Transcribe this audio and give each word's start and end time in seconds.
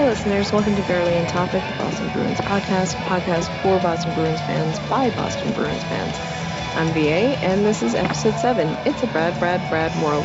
Hey 0.00 0.06
listeners, 0.06 0.50
welcome 0.50 0.76
to 0.76 0.82
Barely 0.82 1.14
in 1.14 1.26
Topic, 1.26 1.62
the 1.66 1.74
Boston 1.74 2.08
Bruins 2.08 2.40
podcast, 2.40 2.96
podcast 3.04 3.50
for 3.60 3.78
Boston 3.78 4.14
Bruins 4.14 4.40
fans 4.40 4.78
by 4.78 5.10
Boston 5.10 5.52
Bruins 5.52 5.84
fans. 5.84 6.18
I'm 6.74 6.86
VA, 6.94 7.36
and 7.44 7.66
this 7.66 7.82
is 7.82 7.94
episode 7.94 8.38
7. 8.38 8.78
It's 8.86 9.02
a 9.02 9.06
Brad, 9.06 9.38
Brad, 9.38 9.68
Brad 9.68 9.94
world. 10.00 10.24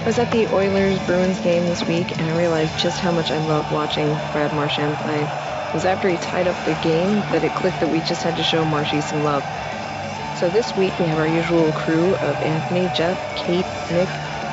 I 0.00 0.06
was 0.06 0.18
at 0.18 0.30
the 0.30 0.48
Oilers 0.48 0.98
Bruins 0.98 1.40
game 1.40 1.66
this 1.66 1.84
week, 1.84 2.18
and 2.18 2.26
I 2.26 2.32
realized 2.34 2.74
just 2.78 3.00
how 3.00 3.12
much 3.12 3.30
I 3.30 3.36
love 3.36 3.70
watching 3.70 4.18
Brad 4.32 4.50
Marchand 4.50 4.96
play. 4.96 5.24
It 5.24 5.74
was 5.74 5.84
after 5.84 6.08
he 6.08 6.16
tied 6.16 6.48
up 6.48 6.64
the 6.64 6.72
game 6.72 7.20
that 7.32 7.44
it 7.44 7.54
clicked 7.54 7.80
that 7.80 7.88
we 7.88 8.00
just 8.00 8.22
had 8.22 8.36
to 8.36 8.42
show 8.42 8.64
Marshy 8.64 9.02
some 9.02 9.22
love. 9.22 9.44
So 10.36 10.48
this 10.48 10.74
week 10.74 10.98
we 10.98 11.08
have 11.08 11.18
our 11.18 11.28
usual 11.28 11.70
crew 11.74 12.14
of 12.14 12.42
Anthony, 12.42 12.88
Jeff, 12.88 13.18
Kate, 13.34 13.66
Nick, 13.90 14.08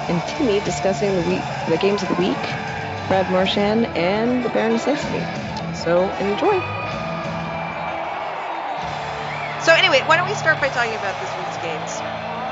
and 0.10 0.22
Timmy 0.26 0.60
discussing 0.60 1.16
the 1.16 1.22
week, 1.22 1.46
the 1.66 1.78
games 1.78 2.04
of 2.04 2.10
the 2.10 2.16
week, 2.16 2.69
Brad 3.10 3.30
Marchand, 3.32 3.88
and 3.98 4.44
the 4.44 4.50
Bare 4.50 4.70
Necessity. 4.70 5.26
So 5.74 6.12
enjoy. 6.12 6.62
So 9.58 9.74
anyway, 9.74 10.04
why 10.06 10.16
don't 10.16 10.28
we 10.28 10.36
start 10.36 10.62
by 10.62 10.70
talking 10.70 10.94
about 10.96 11.20
this 11.20 11.36
week's 11.36 11.58
games? 11.58 12.02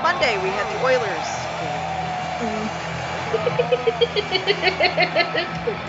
Monday 0.02 0.38
we 0.38 0.52
had 0.52 0.68
the 0.68 0.78
Oilers 0.78 1.48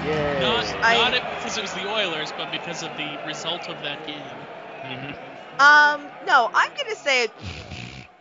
Yay. 0.04 0.40
Not, 0.40 0.64
I- 0.82 0.94
not 0.94 1.14
it 1.14 1.22
because 1.30 1.56
it 1.56 1.62
was 1.62 1.72
the 1.72 1.86
Oilers, 1.86 2.32
but 2.36 2.50
because 2.50 2.82
of 2.82 2.94
the 2.96 3.18
result 3.24 3.68
of 3.68 3.80
that 3.82 4.04
game. 4.06 4.46
Mhm. 4.84 5.16
Um, 5.58 6.12
no, 6.22 6.50
I'm 6.54 6.70
gonna 6.84 6.96
say 6.96 7.24
it 7.24 7.32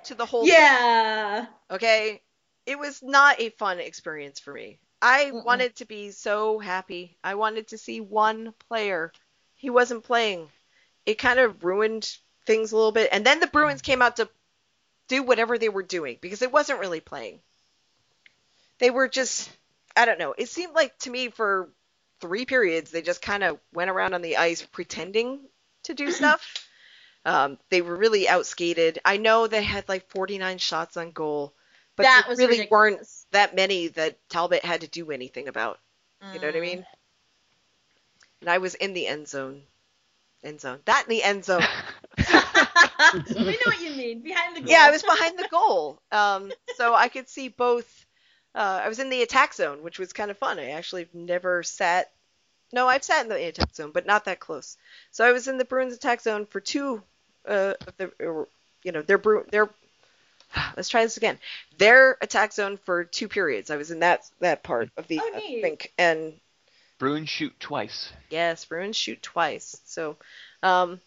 to 0.05 0.16
the 0.16 0.26
whole. 0.26 0.48
Yeah. 0.48 1.46
Okay, 1.70 2.22
it 2.66 2.80
was 2.80 3.04
not 3.04 3.40
a 3.40 3.50
fun 3.52 3.80
experience 3.80 4.40
for 4.40 4.54
me. 4.54 4.80
I 5.02 5.32
Mm-mm. 5.32 5.44
wanted 5.44 5.76
to 5.78 5.86
be 5.86 6.12
so 6.12 6.60
happy. 6.60 7.18
I 7.24 7.36
wanted 7.36 7.70
to 7.70 7.78
see 7.78 8.00
one 8.02 8.54
player. 8.70 9.12
He 9.55 9.70
wasn't 9.70 10.04
playing. 10.04 10.52
It 11.05 11.16
kind 11.16 11.40
of 11.40 11.63
ruined 11.63 12.18
things 12.46 12.71
a 12.71 12.76
little 12.77 12.91
bit. 12.91 13.10
And 13.12 13.26
then 13.26 13.40
the 13.40 13.48
Bruins 13.48 13.82
came 13.82 14.02
out 14.02 14.18
to 14.18 14.30
do 15.08 15.24
whatever 15.24 15.58
they 15.58 15.70
were 15.70 15.84
doing 15.84 16.18
because 16.21 16.41
it 16.41 16.52
wasn't 16.52 16.80
really 16.80 17.02
playing. 17.02 17.41
They 18.80 18.90
were 18.90 19.08
just, 19.08 19.49
I 19.96 20.05
don't 20.05 20.20
know. 20.20 20.34
It 20.38 20.49
seemed 20.49 20.74
like 20.74 20.98
to 20.99 21.10
me 21.10 21.30
for 21.30 21.70
three 22.20 22.46
periods 22.46 22.90
they 22.91 23.02
just 23.02 23.21
kind 23.21 23.43
of 23.43 23.60
went 23.74 23.90
around 23.91 24.14
on 24.14 24.21
the 24.21 24.38
ice 24.38 24.64
pretending 24.64 25.48
to 25.84 25.93
do 25.93 26.10
stuff. 26.12 26.52
Um, 27.26 27.58
they 27.70 27.82
were 27.82 27.96
really 27.96 28.26
outskated. 28.26 28.98
I 29.05 29.18
know 29.18 29.48
they 29.48 29.64
had 29.64 29.88
like 29.90 30.10
49 30.10 30.58
shots 30.60 30.98
on 30.98 31.12
goal, 31.12 31.54
but 31.96 32.10
That 32.10 32.27
was 32.27 32.43
really 32.43 32.62
weren't 32.70 33.02
ridiculous. 33.02 33.16
That 33.32 33.56
many 33.56 33.88
that 33.90 34.18
Talbot 34.30 34.64
had 34.64 34.82
to 34.82 34.88
do 34.88 35.12
anything 35.12 35.48
about. 35.48 35.80
You 36.34 36.40
know 36.40 36.48
what 36.48 36.56
I 36.56 36.60
Mm. 36.60 36.62
mean? 36.62 36.86
And 38.42 38.50
I 38.50 38.58
was 38.58 38.76
in 38.76 38.94
the 38.94 39.08
end 39.08 39.28
zone. 39.28 39.64
End 40.44 40.62
zone. 40.62 40.80
That 40.86 41.04
in 41.06 41.10
the 41.10 41.24
end 41.24 41.46
zone. 41.46 41.64
we 42.18 42.34
know 43.36 43.66
what 43.66 43.82
you 43.82 43.96
mean. 43.96 44.22
Behind 44.22 44.55
the 44.55 44.62
goal. 44.62 44.70
yeah, 44.72 44.86
I 44.86 44.92
was 44.92 45.04
behind 45.04 45.38
the 45.38 45.48
goal. 45.50 46.02
Um, 46.12 46.52
so 46.78 46.94
I 46.94 47.10
could 47.10 47.30
see 47.30 47.48
both. 47.50 48.05
Uh, 48.55 48.82
I 48.84 48.88
was 48.88 49.00
in 49.00 49.10
the 49.10 49.22
attack 49.22 49.54
zone, 49.54 49.84
which 49.84 50.00
was 50.00 50.14
kind 50.14 50.32
of 50.32 50.38
fun. 50.38 50.60
I 50.60 50.72
actually 50.72 51.08
never 51.14 51.64
sat. 51.64 52.12
No, 52.74 52.88
I've 52.88 53.04
sat 53.04 53.24
in 53.24 53.30
the 53.30 53.48
attack 53.48 53.76
zone, 53.76 53.92
but 53.92 54.05
not 54.05 54.26
that 54.26 54.40
close. 54.40 54.78
So 55.12 55.26
I 55.26 55.32
was 55.32 55.48
in 55.48 55.58
the 55.58 55.66
Bruins 55.66 55.94
attack 55.94 56.22
zone 56.22 56.46
for 56.46 56.60
two. 56.60 57.04
Uh, 57.48 57.74
of 57.88 57.98
the, 57.98 58.12
or, 58.20 58.48
you 58.84 58.92
know, 58.92 59.02
their 59.02 59.18
Bru- 59.18 59.46
their. 59.52 59.70
Let's 60.76 60.90
try 60.90 61.03
this 61.03 61.17
again. 61.17 61.40
Their 61.77 62.17
attack 62.21 62.53
zone 62.53 62.77
for 62.85 63.03
two 63.03 63.27
periods. 63.27 63.70
I 63.70 63.77
was 63.77 63.91
in 63.91 63.99
that 63.99 64.29
that 64.40 64.63
part 64.63 64.90
of 64.97 65.07
the. 65.07 65.19
Oh, 65.22 65.31
I 65.34 65.40
neat. 65.40 65.62
think 65.62 65.94
and 65.97 66.34
Bruins 67.00 67.29
shoot 67.29 67.53
twice. 67.59 68.12
Yes, 68.29 68.66
Bruins 68.66 68.95
shoot 68.95 69.22
twice. 69.22 69.79
So, 69.85 70.18
um, 70.63 71.00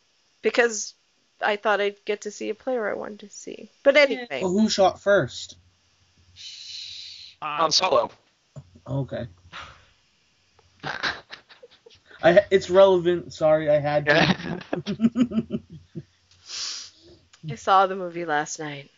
because 0.42 0.94
I 1.42 1.56
thought 1.56 1.80
I'd 1.80 2.04
get 2.04 2.22
to 2.22 2.30
see 2.30 2.50
a 2.50 2.54
player 2.54 2.88
I 2.88 2.94
wanted 2.94 3.20
to 3.20 3.30
see. 3.30 3.70
But 3.82 3.96
anyway, 3.96 4.40
Well, 4.42 4.52
who 4.52 4.68
shot 4.68 5.00
first? 5.00 5.56
Um, 7.42 7.60
On 7.62 7.72
solo. 7.72 8.10
Okay. 8.86 9.26
I, 12.22 12.40
it's 12.50 12.68
relevant. 12.68 13.32
Sorry, 13.32 13.70
I 13.70 13.78
had 13.78 14.06
to. 14.06 14.60
I 17.50 17.54
saw 17.54 17.86
the 17.86 17.96
movie 17.96 18.26
last 18.26 18.58
night. 18.58 18.90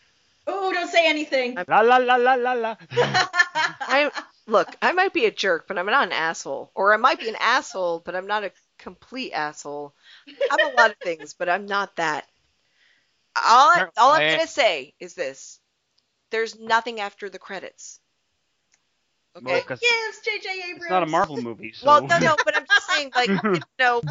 Don't 0.92 1.02
say 1.02 1.08
anything. 1.08 1.56
la 1.68 1.80
la 1.80 1.96
la 1.98 2.16
la 2.16 2.34
la 2.34 2.52
la. 2.52 2.76
I 3.80 4.10
look, 4.46 4.68
I 4.82 4.92
might 4.92 5.12
be 5.12 5.26
a 5.26 5.30
jerk, 5.30 5.66
but 5.68 5.78
I'm 5.78 5.86
not 5.86 6.06
an 6.06 6.12
asshole. 6.12 6.70
Or 6.74 6.92
I 6.92 6.96
might 6.96 7.18
be 7.20 7.28
an 7.28 7.36
asshole, 7.40 8.00
but 8.00 8.14
I'm 8.14 8.26
not 8.26 8.44
a 8.44 8.52
complete 8.78 9.32
asshole. 9.32 9.94
I'm 10.50 10.64
a 10.64 10.76
lot 10.76 10.90
of 10.90 10.96
things, 10.98 11.34
but 11.34 11.48
I'm 11.48 11.66
not 11.66 11.96
that. 11.96 12.26
All, 13.36 13.70
I, 13.70 13.86
all 13.96 14.12
I'm 14.12 14.30
gonna 14.30 14.46
say 14.46 14.94
is 15.00 15.14
this: 15.14 15.58
there's 16.30 16.58
nothing 16.58 17.00
after 17.00 17.30
the 17.30 17.38
credits. 17.38 18.00
Okay. 19.36 19.46
Well, 19.46 19.62
'cause 19.62 19.80
yes, 19.82 20.20
J.J. 20.24 20.50
Abrams. 20.64 20.82
it's 20.82 20.90
not 20.90 21.02
a 21.02 21.06
Marvel 21.06 21.38
movie, 21.38 21.72
so. 21.72 21.86
Well, 21.86 22.06
no, 22.06 22.18
no, 22.18 22.36
but 22.44 22.54
I'm 22.54 22.66
just 22.66 22.86
saying, 22.86 23.12
like, 23.14 23.30
you 23.54 23.62
know, 23.78 24.02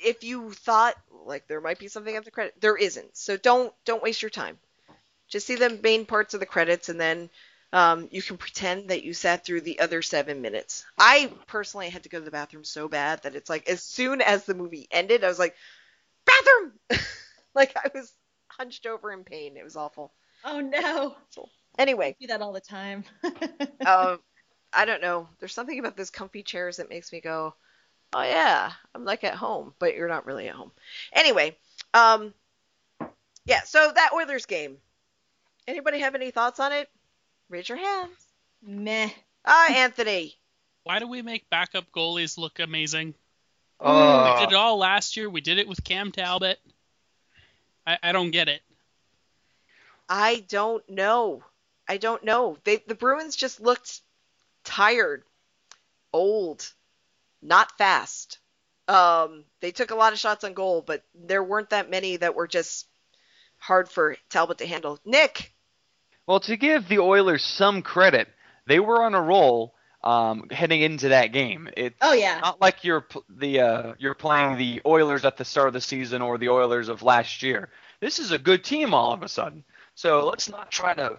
if 0.00 0.24
you 0.24 0.52
thought 0.52 0.96
like 1.24 1.46
there 1.46 1.60
might 1.60 1.78
be 1.78 1.88
something 1.88 2.16
after 2.16 2.30
credit, 2.30 2.54
there 2.60 2.76
isn't. 2.76 3.16
So 3.16 3.36
don't 3.36 3.72
don't 3.84 4.02
waste 4.02 4.22
your 4.22 4.30
time. 4.30 4.58
Just 5.28 5.46
see 5.46 5.56
the 5.56 5.78
main 5.82 6.06
parts 6.06 6.34
of 6.34 6.40
the 6.40 6.46
credits, 6.46 6.88
and 6.88 7.00
then 7.00 7.30
um, 7.72 8.08
you 8.10 8.22
can 8.22 8.36
pretend 8.36 8.88
that 8.88 9.04
you 9.04 9.12
sat 9.12 9.44
through 9.44 9.60
the 9.60 9.80
other 9.80 10.00
seven 10.02 10.40
minutes. 10.40 10.86
I 10.98 11.32
personally 11.46 11.90
had 11.90 12.04
to 12.04 12.08
go 12.08 12.18
to 12.18 12.24
the 12.24 12.30
bathroom 12.30 12.64
so 12.64 12.88
bad 12.88 13.22
that 13.22 13.34
it's 13.34 13.50
like 13.50 13.68
as 13.68 13.82
soon 13.82 14.20
as 14.20 14.44
the 14.44 14.54
movie 14.54 14.88
ended, 14.90 15.24
I 15.24 15.28
was 15.28 15.38
like, 15.38 15.54
bathroom, 16.24 16.72
like 17.54 17.76
I 17.76 17.90
was 17.94 18.12
hunched 18.48 18.86
over 18.86 19.12
in 19.12 19.24
pain. 19.24 19.56
It 19.56 19.64
was 19.64 19.76
awful. 19.76 20.12
Oh 20.44 20.60
no. 20.60 21.16
Anyway, 21.78 22.16
do 22.20 22.26
that 22.28 22.40
all 22.40 22.52
the 22.52 22.60
time. 22.60 23.04
um, 23.86 24.20
I 24.72 24.84
don't 24.84 25.02
know. 25.02 25.28
There's 25.38 25.52
something 25.52 25.78
about 25.78 25.96
those 25.96 26.10
comfy 26.10 26.42
chairs 26.42 26.78
that 26.78 26.90
makes 26.90 27.12
me 27.12 27.20
go, 27.20 27.54
oh 28.14 28.22
yeah, 28.22 28.72
I'm 28.94 29.04
like 29.04 29.24
at 29.24 29.34
home, 29.34 29.74
but 29.78 29.94
you're 29.94 30.08
not 30.08 30.26
really 30.26 30.48
at 30.48 30.54
home. 30.54 30.72
Anyway, 31.12 31.56
um, 31.94 32.32
yeah. 33.44 33.62
So 33.62 33.92
that 33.94 34.12
Oilers 34.14 34.46
game. 34.46 34.78
Anybody 35.68 35.98
have 36.00 36.14
any 36.14 36.30
thoughts 36.30 36.58
on 36.60 36.72
it? 36.72 36.88
Raise 37.50 37.68
your 37.68 37.76
hands. 37.78 38.16
Meh. 38.62 39.10
Ah, 39.44 39.70
Anthony. 39.72 40.34
why 40.82 40.98
do 40.98 41.06
we 41.06 41.20
make 41.22 41.48
backup 41.50 41.92
goalies 41.92 42.38
look 42.38 42.58
amazing? 42.58 43.08
we 43.78 43.86
Oh. 43.86 44.36
did 44.40 44.48
it 44.48 44.54
all 44.56 44.78
last 44.78 45.16
year. 45.16 45.28
We 45.28 45.42
did 45.42 45.58
it 45.58 45.68
with 45.68 45.84
Cam 45.84 46.10
Talbot. 46.10 46.58
I, 47.86 47.98
I 48.02 48.12
don't 48.12 48.30
get 48.30 48.48
it. 48.48 48.62
I 50.08 50.42
don't 50.48 50.88
know. 50.88 51.44
I 51.86 51.98
don't 51.98 52.24
know. 52.24 52.56
They 52.64 52.82
the 52.86 52.94
Bruins 52.94 53.36
just 53.36 53.60
looked 53.60 54.00
tired, 54.64 55.22
old, 56.14 56.72
not 57.42 57.76
fast. 57.78 58.38
Um, 58.88 59.44
they 59.60 59.70
took 59.70 59.90
a 59.90 59.94
lot 59.94 60.14
of 60.14 60.18
shots 60.18 60.44
on 60.44 60.54
goal, 60.54 60.80
but 60.80 61.04
there 61.14 61.44
weren't 61.44 61.70
that 61.70 61.90
many 61.90 62.16
that 62.16 62.34
were 62.34 62.48
just 62.48 62.86
hard 63.58 63.90
for 63.90 64.16
Talbot 64.30 64.58
to 64.58 64.66
handle. 64.66 64.98
Nick, 65.04 65.52
Well, 66.28 66.40
to 66.40 66.58
give 66.58 66.88
the 66.88 66.98
Oilers 66.98 67.42
some 67.42 67.80
credit, 67.80 68.28
they 68.66 68.78
were 68.80 69.02
on 69.02 69.14
a 69.14 69.20
roll 69.20 69.74
um, 70.04 70.48
heading 70.50 70.82
into 70.82 71.08
that 71.08 71.32
game. 71.32 71.70
It's 71.74 71.96
Oh 72.02 72.12
yeah. 72.12 72.38
not 72.40 72.60
like 72.60 72.84
you're 72.84 73.06
the 73.30 73.60
uh, 73.60 73.94
you're 73.98 74.14
playing 74.14 74.58
the 74.58 74.82
Oilers 74.84 75.24
at 75.24 75.38
the 75.38 75.44
start 75.46 75.68
of 75.68 75.72
the 75.72 75.80
season 75.80 76.20
or 76.20 76.36
the 76.36 76.50
Oilers 76.50 76.90
of 76.90 77.02
last 77.02 77.42
year. 77.42 77.70
This 78.00 78.18
is 78.18 78.30
a 78.30 78.38
good 78.38 78.62
team 78.62 78.92
all 78.92 79.12
of 79.14 79.22
a 79.22 79.28
sudden. 79.28 79.64
So 79.94 80.26
let's 80.28 80.50
not 80.50 80.70
try 80.70 80.92
to 80.94 81.18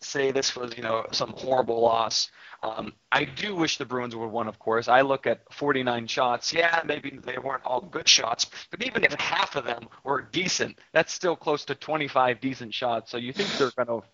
say 0.00 0.30
this 0.30 0.56
was 0.56 0.74
you 0.78 0.82
know 0.82 1.04
some 1.12 1.34
horrible 1.36 1.82
loss. 1.82 2.30
Um, 2.62 2.94
I 3.12 3.24
do 3.24 3.54
wish 3.54 3.76
the 3.78 3.84
Bruins 3.84 4.16
would 4.16 4.24
have 4.24 4.32
won, 4.32 4.48
of 4.48 4.58
course. 4.58 4.88
I 4.88 5.02
look 5.02 5.28
at 5.28 5.42
49 5.52 6.08
shots. 6.08 6.52
Yeah, 6.52 6.80
maybe 6.84 7.16
they 7.22 7.38
weren't 7.38 7.64
all 7.64 7.80
good 7.80 8.08
shots, 8.08 8.46
but 8.70 8.82
even 8.82 9.04
if 9.04 9.12
half 9.14 9.54
of 9.54 9.64
them 9.64 9.88
were 10.02 10.22
decent, 10.22 10.78
that's 10.92 11.12
still 11.12 11.36
close 11.36 11.64
to 11.66 11.76
25 11.76 12.40
decent 12.40 12.74
shots. 12.74 13.12
So 13.12 13.16
you 13.16 13.32
think 13.32 13.48
they're 13.58 13.70
going 13.84 14.00
to 14.02 14.06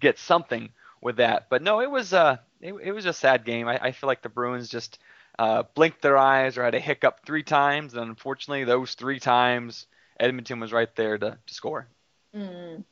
get 0.00 0.18
something 0.18 0.70
with 1.00 1.16
that. 1.16 1.48
But 1.48 1.62
no, 1.62 1.80
it 1.80 1.90
was 1.90 2.12
uh, 2.12 2.38
it, 2.60 2.74
it 2.82 2.92
was 2.92 3.06
a 3.06 3.12
sad 3.12 3.44
game. 3.44 3.68
I, 3.68 3.78
I 3.86 3.92
feel 3.92 4.08
like 4.08 4.22
the 4.22 4.28
Bruins 4.28 4.68
just 4.68 4.98
uh, 5.38 5.64
blinked 5.74 6.02
their 6.02 6.16
eyes 6.18 6.56
or 6.56 6.64
had 6.64 6.74
a 6.74 6.80
hiccup 6.80 7.24
three 7.24 7.42
times, 7.42 7.94
and 7.94 8.08
unfortunately, 8.08 8.64
those 8.64 8.94
three 8.94 9.20
times 9.20 9.86
Edmonton 10.18 10.60
was 10.60 10.72
right 10.72 10.94
there 10.96 11.18
to, 11.18 11.38
to 11.46 11.54
score. 11.54 11.88
Mm. 12.34 12.84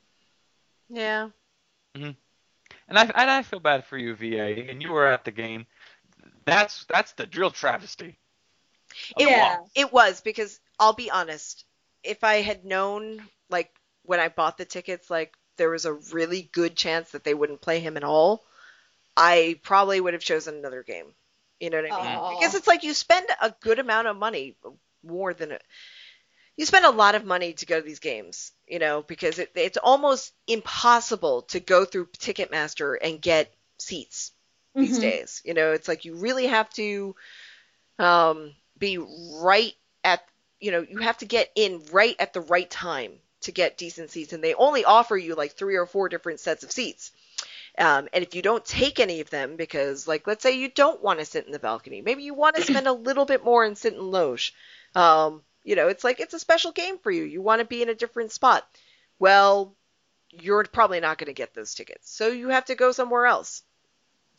yeah, 0.89 1.29
Mm. 1.95 2.17
And 2.89 2.99
I 2.99 3.03
and 3.03 3.31
I 3.31 3.43
feel 3.43 3.61
bad 3.61 3.85
for 3.85 3.97
you, 3.97 4.15
VA, 4.15 4.69
and 4.69 4.83
you 4.83 4.91
were 4.93 5.07
at 5.07 5.25
the 5.25 5.31
game. 5.31 5.67
That's 6.45 6.85
that's 6.87 7.13
the 7.13 7.27
drill 7.27 7.51
travesty. 7.51 8.19
of 9.17 9.29
Yeah. 9.29 9.59
it 9.75 9.93
was 9.93 10.21
because 10.21 10.61
I'll 10.79 10.93
be 10.93 11.11
honest. 11.11 11.65
If 12.03 12.23
I 12.25 12.37
had 12.43 12.65
known, 12.65 13.23
like 13.49 13.71
when 14.03 14.21
I 14.21 14.29
bought 14.29 14.59
the 14.59 14.65
tickets, 14.65 15.11
like 15.11 15.35
there 15.57 15.71
was 15.71 15.85
a 15.87 15.93
really 15.95 16.43
good 16.53 16.77
chance 16.77 17.11
that 17.13 17.25
they 17.25 17.35
wouldn't 17.35 17.61
play 17.63 17.81
him 17.81 17.97
at 17.97 18.05
all, 18.05 18.45
I 19.17 19.61
probably 19.63 20.01
would 20.01 20.15
have 20.15 20.23
chosen 20.23 20.57
another 20.57 20.83
game. 20.83 21.15
You 21.61 21.71
know 21.71 21.79
what 21.79 21.87
I 21.89 21.93
mean? 21.93 22.23
Aw. 22.23 22.29
Because 22.29 22.55
it's 22.55 22.67
like 22.69 22.85
you 22.85 22.95
spend 22.95 23.27
a 23.41 23.55
good 23.61 23.79
amount 23.79 24.09
of 24.09 24.17
money, 24.17 24.57
more 25.03 25.33
than 25.35 25.53
a, 25.53 25.59
you 26.57 26.65
spend 26.67 26.85
a 26.85 26.91
lot 26.91 27.15
of 27.15 27.25
money 27.25 27.53
to 27.55 27.67
go 27.67 27.81
to 27.81 27.87
these 27.87 28.01
games. 28.01 28.53
You 28.67 28.79
know, 28.79 29.03
because 29.03 29.39
it, 29.39 29.51
it's 29.55 29.79
almost 29.79 30.33
impossible 30.47 31.43
to 31.43 31.61
go 31.61 31.85
through 31.85 32.07
Ticketmaster 32.19 32.97
and 33.01 33.21
get 33.21 33.53
seats 33.79 34.33
these 34.79 34.99
Mhm. 34.99 34.99
days. 34.99 35.43
You 35.45 35.55
know, 35.55 35.73
it's 35.73 35.89
like 35.89 36.05
you 36.05 36.17
really 36.17 36.47
have 36.47 36.69
to 36.71 37.15
um, 37.99 38.53
be 38.79 38.99
right 38.99 39.73
at, 40.05 40.23
you 40.61 40.71
know, 40.73 40.81
you 40.89 40.99
have 40.99 41.19
to 41.19 41.27
get 41.27 41.51
in 41.57 41.83
right 41.93 42.17
at 42.19 42.33
the 42.33 42.41
right 42.41 42.71
time 42.71 43.13
to 43.45 43.53
get 43.53 43.79
decent 43.79 44.11
seats, 44.11 44.33
and 44.33 44.43
they 44.45 44.55
only 44.55 44.85
offer 44.85 45.17
you 45.17 45.35
like 45.35 45.53
three 45.53 45.77
or 45.77 45.87
four 45.87 46.09
different 46.09 46.41
sets 46.41 46.65
of 46.65 46.73
seats. 46.73 47.13
Um, 47.79 48.09
and 48.13 48.23
if 48.25 48.35
you 48.35 48.43
don't 48.43 48.65
take 48.65 49.01
any 49.01 49.21
of 49.21 49.31
them, 49.31 49.57
because 49.57 50.07
like 50.09 50.27
let's 50.27 50.43
say 50.43 50.53
you 50.59 50.69
don't 50.71 51.03
want 51.03 51.19
to 51.21 51.25
sit 51.25 51.47
in 51.47 51.53
the 51.53 51.59
balcony, 51.59 52.03
maybe 52.03 52.23
you 52.25 52.35
want 52.35 52.57
to 52.57 52.63
spend 52.63 52.87
a 52.89 52.93
little 52.93 53.25
bit 53.27 53.45
more 53.45 53.65
and 53.65 53.77
sit 53.79 53.95
in 53.95 54.01
loge. 54.11 54.55
Um, 54.95 55.43
you 55.65 55.77
know, 55.77 55.89
it's 55.89 56.05
like 56.05 56.21
it's 56.21 56.35
a 56.35 56.39
special 56.39 56.73
game 56.73 56.99
for 56.99 57.11
you. 57.11 57.25
You 57.25 57.43
want 57.43 57.61
to 57.61 57.67
be 57.67 57.83
in 57.83 57.89
a 57.89 57.95
different 57.95 58.33
spot. 58.33 58.67
Well, 59.19 59.77
you're 60.33 60.65
probably 60.65 61.01
not 61.01 61.19
going 61.19 61.27
to 61.29 61.35
get 61.35 61.55
those 61.55 61.75
tickets, 61.75 62.11
so 62.11 62.29
you 62.29 62.51
have 62.51 62.67
to 62.67 62.75
go 62.77 62.93
somewhere 62.93 63.27
else. 63.27 63.63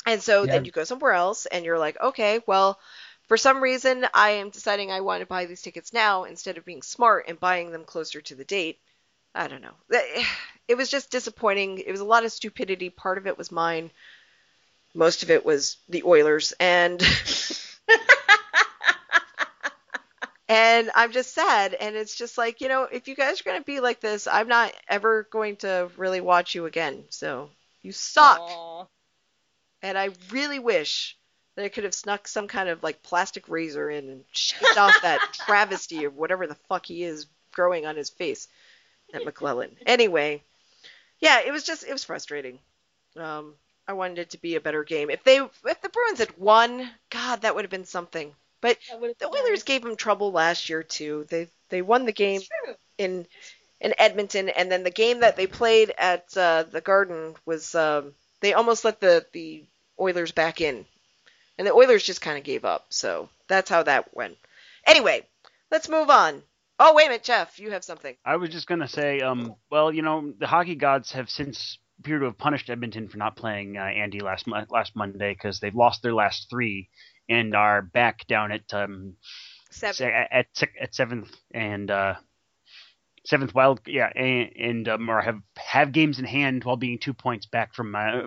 And 0.07 0.21
so 0.23 0.45
Yeah. 0.45 0.51
then 0.51 0.65
you 0.65 0.71
go 0.71 0.83
somewhere 0.83 1.13
else, 1.13 1.45
and 1.45 1.63
you're 1.65 1.77
like, 1.79 1.99
okay, 2.01 2.41
well, 2.47 2.79
for 3.27 3.37
some 3.37 3.61
reason, 3.61 4.07
I 4.13 4.31
am 4.31 4.49
deciding 4.49 4.91
I 4.91 5.01
want 5.01 5.21
to 5.21 5.25
buy 5.27 5.45
these 5.45 5.61
tickets 5.61 5.93
now 5.93 6.23
instead 6.25 6.57
of 6.57 6.65
being 6.65 6.81
smart 6.81 7.25
and 7.27 7.39
buying 7.39 7.71
them 7.71 7.85
closer 7.85 8.21
to 8.21 8.35
the 8.35 8.45
date. 8.45 8.79
I 9.35 9.47
don't 9.47 9.61
know. 9.61 9.75
It 10.67 10.77
was 10.77 10.89
just 10.89 11.11
disappointing. 11.11 11.77
It 11.77 11.91
was 11.91 11.99
a 11.99 12.05
lot 12.05 12.25
of 12.25 12.31
stupidity. 12.31 12.89
Part 12.89 13.19
of 13.19 13.27
it 13.27 13.37
was 13.37 13.51
mine. 13.51 13.91
Most 14.95 15.21
of 15.21 15.29
it 15.29 15.45
was 15.45 15.77
the 15.89 16.01
Oilers, 16.01 16.53
and 16.59 16.99
and 20.49 20.89
I'm 20.95 21.11
just 21.11 21.35
sad. 21.35 21.75
And 21.75 21.95
it's 21.95 22.15
just 22.15 22.39
like 22.39 22.61
you 22.61 22.67
know, 22.67 22.87
if 22.91 23.07
you 23.07 23.15
guys 23.15 23.39
are 23.39 23.43
gonna 23.43 23.61
be 23.61 23.79
like 23.79 24.01
this, 24.01 24.25
I'm 24.25 24.47
not 24.47 24.73
ever 24.89 25.27
going 25.29 25.57
to 25.57 25.91
really 25.97 26.19
watch 26.19 26.55
you 26.55 26.65
again. 26.65 27.03
So 27.09 27.51
you 27.83 27.91
suck. 27.91 28.39
Aw. 28.39 28.87
And 29.83 29.99
I 29.99 30.09
really 30.31 30.57
wish 30.57 31.15
that 31.55 31.65
I 31.65 31.69
could 31.69 31.83
have 31.83 31.93
snuck 31.93 32.27
some 32.27 32.47
kind 32.47 32.69
of 32.69 32.81
like 32.81 33.03
plastic 33.03 33.47
razor 33.49 33.87
in 33.87 34.09
and 34.09 34.23
shaved 34.31 34.79
off 34.79 34.99
that 35.03 35.19
travesty 35.45 36.05
of 36.05 36.15
whatever 36.15 36.47
the 36.47 36.57
fuck 36.67 36.87
he 36.87 37.03
is 37.03 37.27
growing 37.51 37.85
on 37.85 37.95
his 37.95 38.09
face 38.09 38.47
at 39.13 39.23
McLellan. 39.23 39.71
Anyway, 39.85 40.41
yeah, 41.19 41.41
it 41.41 41.51
was 41.51 41.63
just 41.63 41.83
it 41.85 41.91
was 41.91 42.03
frustrating. 42.03 42.59
Um, 43.17 43.55
I 43.87 43.93
wanted 43.93 44.19
it 44.19 44.29
to 44.31 44.37
be 44.41 44.55
a 44.55 44.61
better 44.61 44.83
game. 44.83 45.09
If 45.09 45.23
they 45.23 45.37
if 45.37 45.81
the 45.81 45.89
Bruins 45.89 46.19
had 46.19 46.37
won, 46.37 46.89
God, 47.09 47.41
that 47.41 47.55
would 47.55 47.63
have 47.65 47.71
been 47.71 47.85
something. 47.85 48.33
But 48.61 48.77
the 49.19 49.27
Oilers 49.27 49.63
gave 49.63 49.83
them 49.83 49.95
trouble 49.95 50.31
last 50.31 50.69
year 50.69 50.83
too. 50.83 51.25
They 51.29 51.47
they 51.69 51.81
won 51.81 52.05
the 52.05 52.11
game 52.11 52.41
in 52.97 53.27
in 53.81 53.93
Edmonton, 53.97 54.49
and 54.49 54.71
then 54.71 54.83
the 54.83 54.91
game 54.91 55.21
that 55.21 55.35
they 55.35 55.47
played 55.47 55.93
at 55.97 56.35
uh, 56.37 56.63
the 56.63 56.81
Garden 56.81 57.35
was 57.45 57.75
um, 57.75 58.13
they 58.41 58.53
almost 58.53 58.85
let 58.85 58.99
the 58.99 59.25
the 59.33 59.65
Oilers 59.99 60.31
back 60.31 60.61
in, 60.61 60.85
and 61.57 61.67
the 61.67 61.73
Oilers 61.73 62.03
just 62.03 62.21
kind 62.21 62.37
of 62.37 62.43
gave 62.43 62.65
up. 62.65 62.87
So 62.89 63.29
that's 63.47 63.69
how 63.69 63.83
that 63.83 64.15
went. 64.15 64.37
Anyway, 64.85 65.27
let's 65.71 65.89
move 65.89 66.09
on. 66.09 66.43
Oh 66.79 66.93
wait 66.93 67.05
a 67.05 67.09
minute, 67.09 67.23
Jeff, 67.23 67.57
you 67.59 67.71
have 67.71 67.83
something. 67.83 68.15
I 68.25 68.35
was 68.35 68.49
just 68.49 68.67
gonna 68.67 68.87
say, 68.87 69.21
um, 69.21 69.55
well, 69.71 69.93
you 69.93 70.01
know, 70.01 70.33
the 70.37 70.47
hockey 70.47 70.75
gods 70.75 71.11
have 71.13 71.29
since 71.29 71.77
appeared 71.99 72.21
to 72.21 72.25
have 72.25 72.37
punished 72.37 72.69
Edmonton 72.69 73.07
for 73.07 73.17
not 73.17 73.37
playing 73.37 73.77
uh, 73.77 73.81
Andy 73.83 74.19
last 74.19 74.45
mo- 74.47 74.65
last 74.69 74.95
Monday 74.95 75.33
because 75.33 75.59
they've 75.59 75.73
lost 75.75 76.03
their 76.03 76.13
last 76.13 76.49
three 76.49 76.89
and 77.29 77.55
are 77.55 77.81
back 77.81 78.27
down 78.27 78.51
at 78.51 78.73
um 78.73 79.13
Seven. 79.71 79.93
se- 79.95 80.27
at 80.31 80.47
sec- 80.53 80.75
at 80.79 80.93
seventh 80.93 81.31
and 81.53 81.89
uh 81.89 82.15
seventh 83.25 83.55
wild 83.55 83.79
yeah 83.87 84.09
and, 84.15 84.51
and 84.57 84.89
um, 84.89 85.09
or 85.09 85.21
have 85.21 85.39
have 85.57 85.91
games 85.91 86.19
in 86.19 86.25
hand 86.25 86.63
while 86.63 86.77
being 86.77 86.99
two 86.99 87.13
points 87.13 87.45
back 87.45 87.73
from 87.73 87.95
uh, 87.95 88.23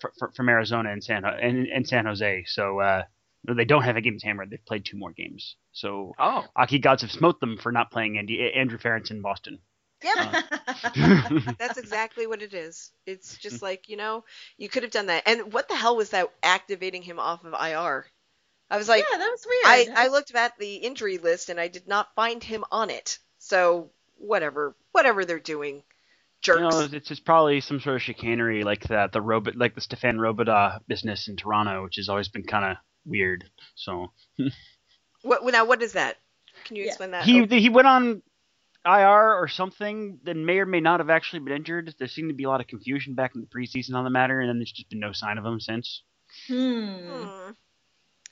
fr- 0.00 0.08
fr- 0.18 0.32
from 0.36 0.48
Arizona 0.48 0.90
and 0.92 1.02
San 1.02 1.24
and, 1.24 1.66
and 1.66 1.88
San 1.88 2.04
Jose. 2.06 2.44
So 2.46 2.80
uh, 2.80 3.02
no, 3.44 3.54
they 3.54 3.64
don't 3.64 3.82
have 3.82 3.96
a 3.96 4.00
games 4.00 4.22
hammered. 4.22 4.50
They've 4.50 4.64
played 4.64 4.84
two 4.84 4.98
more 4.98 5.12
games. 5.12 5.56
So 5.72 6.14
Oh, 6.18 6.44
hockey 6.56 6.78
gods 6.78 7.02
have 7.02 7.12
smote 7.12 7.40
them 7.40 7.56
for 7.58 7.72
not 7.72 7.90
playing 7.90 8.18
Andy 8.18 8.52
Andrew 8.54 8.78
Ference 8.78 9.10
in 9.10 9.22
Boston. 9.22 9.58
Yep. 10.02 10.16
Uh, 10.16 11.52
that's 11.58 11.78
exactly 11.78 12.26
what 12.26 12.42
it 12.42 12.54
is. 12.54 12.90
It's 13.06 13.36
just 13.36 13.62
like, 13.62 13.88
you 13.88 13.96
know, 13.96 14.24
you 14.56 14.68
could 14.68 14.82
have 14.82 14.92
done 14.92 15.06
that. 15.06 15.24
And 15.26 15.52
what 15.52 15.68
the 15.68 15.76
hell 15.76 15.96
was 15.96 16.10
that 16.10 16.30
activating 16.42 17.02
him 17.02 17.18
off 17.18 17.44
of 17.44 17.52
IR? 17.52 18.06
I 18.70 18.76
was 18.76 18.88
like, 18.88 19.04
yeah, 19.10 19.18
that 19.18 19.30
was 19.30 19.46
weird. 19.46 19.96
I, 19.96 20.04
I 20.04 20.08
looked 20.08 20.34
at 20.34 20.58
the 20.58 20.76
injury 20.76 21.18
list 21.18 21.48
and 21.48 21.58
I 21.58 21.68
did 21.68 21.88
not 21.88 22.14
find 22.14 22.44
him 22.44 22.64
on 22.70 22.90
it. 22.90 23.18
So 23.38 23.90
whatever, 24.16 24.76
whatever 24.92 25.24
they're 25.24 25.38
doing, 25.38 25.82
jerks. 26.42 26.58
You 26.60 26.68
know, 26.68 26.88
it's 26.92 27.08
just 27.08 27.24
probably 27.24 27.60
some 27.60 27.80
sort 27.80 27.96
of 27.96 28.02
chicanery 28.02 28.64
like 28.64 28.84
that, 28.88 29.12
the 29.12 29.22
robot, 29.22 29.56
like 29.56 29.74
the 29.74 29.80
Stephane 29.80 30.18
Robidas 30.18 30.80
business 30.86 31.28
in 31.28 31.36
Toronto, 31.36 31.82
which 31.84 31.96
has 31.96 32.08
always 32.08 32.28
been 32.28 32.44
kind 32.44 32.72
of 32.72 32.76
weird. 33.08 33.44
So 33.74 34.12
What 35.22 35.44
now? 35.44 35.64
What 35.64 35.82
is 35.82 35.92
that? 35.94 36.16
Can 36.64 36.76
you 36.76 36.82
Yeah. 36.84 36.88
explain 36.88 37.10
that? 37.12 37.24
he 37.24 37.40
Oh, 37.42 37.46
he 37.46 37.68
went 37.68 37.88
on 37.88 38.22
IR 38.84 39.34
or 39.34 39.48
something, 39.48 40.20
then 40.22 40.46
may 40.46 40.58
or 40.58 40.66
may 40.66 40.80
not 40.80 41.00
have 41.00 41.10
actually 41.10 41.40
been 41.40 41.54
injured. 41.54 41.94
There 41.98 42.08
seemed 42.08 42.30
to 42.30 42.34
be 42.34 42.44
a 42.44 42.48
lot 42.48 42.60
of 42.60 42.66
confusion 42.68 43.14
back 43.14 43.34
in 43.34 43.40
the 43.40 43.46
preseason 43.46 43.94
on 43.94 44.04
the 44.04 44.10
matter, 44.10 44.40
and 44.40 44.48
then 44.48 44.58
there's 44.58 44.72
just 44.72 44.88
been 44.88 45.00
no 45.00 45.12
sign 45.12 45.38
of 45.38 45.44
him 45.44 45.60
since. 45.60 46.02
Hmm. 46.46 46.96
hmm. 46.96 47.50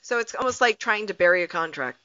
So 0.01 0.19
it's 0.19 0.33
almost 0.35 0.61
like 0.61 0.79
trying 0.79 1.07
to 1.07 1.13
bury 1.13 1.43
a 1.43 1.47
contract. 1.47 1.99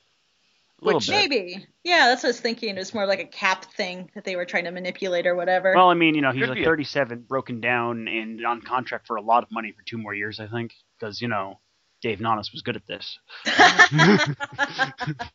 A 0.83 0.87
Which- 0.87 1.07
bit. 1.07 1.13
Maybe. 1.31 1.67
Yeah, 1.85 2.09
that's 2.09 2.25
what 2.25 2.29
I 2.29 2.31
was 2.31 2.41
thinking. 2.41 2.71
It 2.71 2.79
was 2.79 2.93
more 2.93 3.07
like 3.07 3.21
a 3.21 3.25
cap 3.27 3.67
thing 3.77 4.11
that 4.15 4.25
they 4.25 4.35
were 4.35 4.45
trying 4.45 4.65
to 4.65 4.73
manipulate 4.73 5.27
or 5.29 5.37
whatever. 5.37 5.73
Well, 5.77 5.89
I 5.91 5.95
mean, 5.95 6.17
you 6.17 6.21
know, 6.21 6.33
he's 6.33 6.41
Could 6.43 6.49
like 6.51 6.57
be 6.57 6.63
a- 6.63 6.67
37, 6.67 7.23
broken 7.23 7.61
down, 7.61 8.09
and 8.09 8.45
on 8.45 8.61
contract 8.63 9.07
for 9.07 9.15
a 9.17 9.23
lot 9.23 9.45
of 9.45 9.53
money 9.53 9.71
for 9.71 9.83
two 9.85 9.99
more 9.99 10.13
years, 10.15 10.41
I 10.41 10.49
think, 10.49 10.75
because 10.99 11.21
you 11.23 11.29
know, 11.29 11.61
Dave 12.03 12.19
Nonis 12.19 12.53
was 12.53 12.63
good 12.63 12.77
at 12.77 12.87
this. 12.87 13.19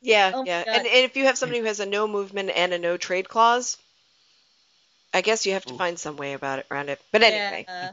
Yeah, 0.00 0.34
Oh 0.34 0.44
yeah. 0.44 0.64
And, 0.72 0.86
and 0.86 1.04
if 1.04 1.16
you 1.16 1.24
have 1.26 1.38
somebody 1.38 1.60
who 1.60 1.66
has 1.66 1.80
a 1.80 1.86
no 1.86 2.06
movement 2.06 2.50
and 2.50 2.72
a 2.72 2.78
no 2.78 2.96
trade 2.96 3.28
clause, 3.28 3.78
I 5.12 5.20
guess 5.22 5.46
you 5.46 5.52
have 5.54 5.66
to 5.66 5.72
Ooh. 5.72 5.76
find 5.76 5.98
some 5.98 6.16
way 6.16 6.32
about 6.34 6.58
it 6.60 6.66
around 6.70 6.88
it. 6.90 7.00
But 7.12 7.22
anyway, 7.22 7.68
Yeah. 7.68 7.92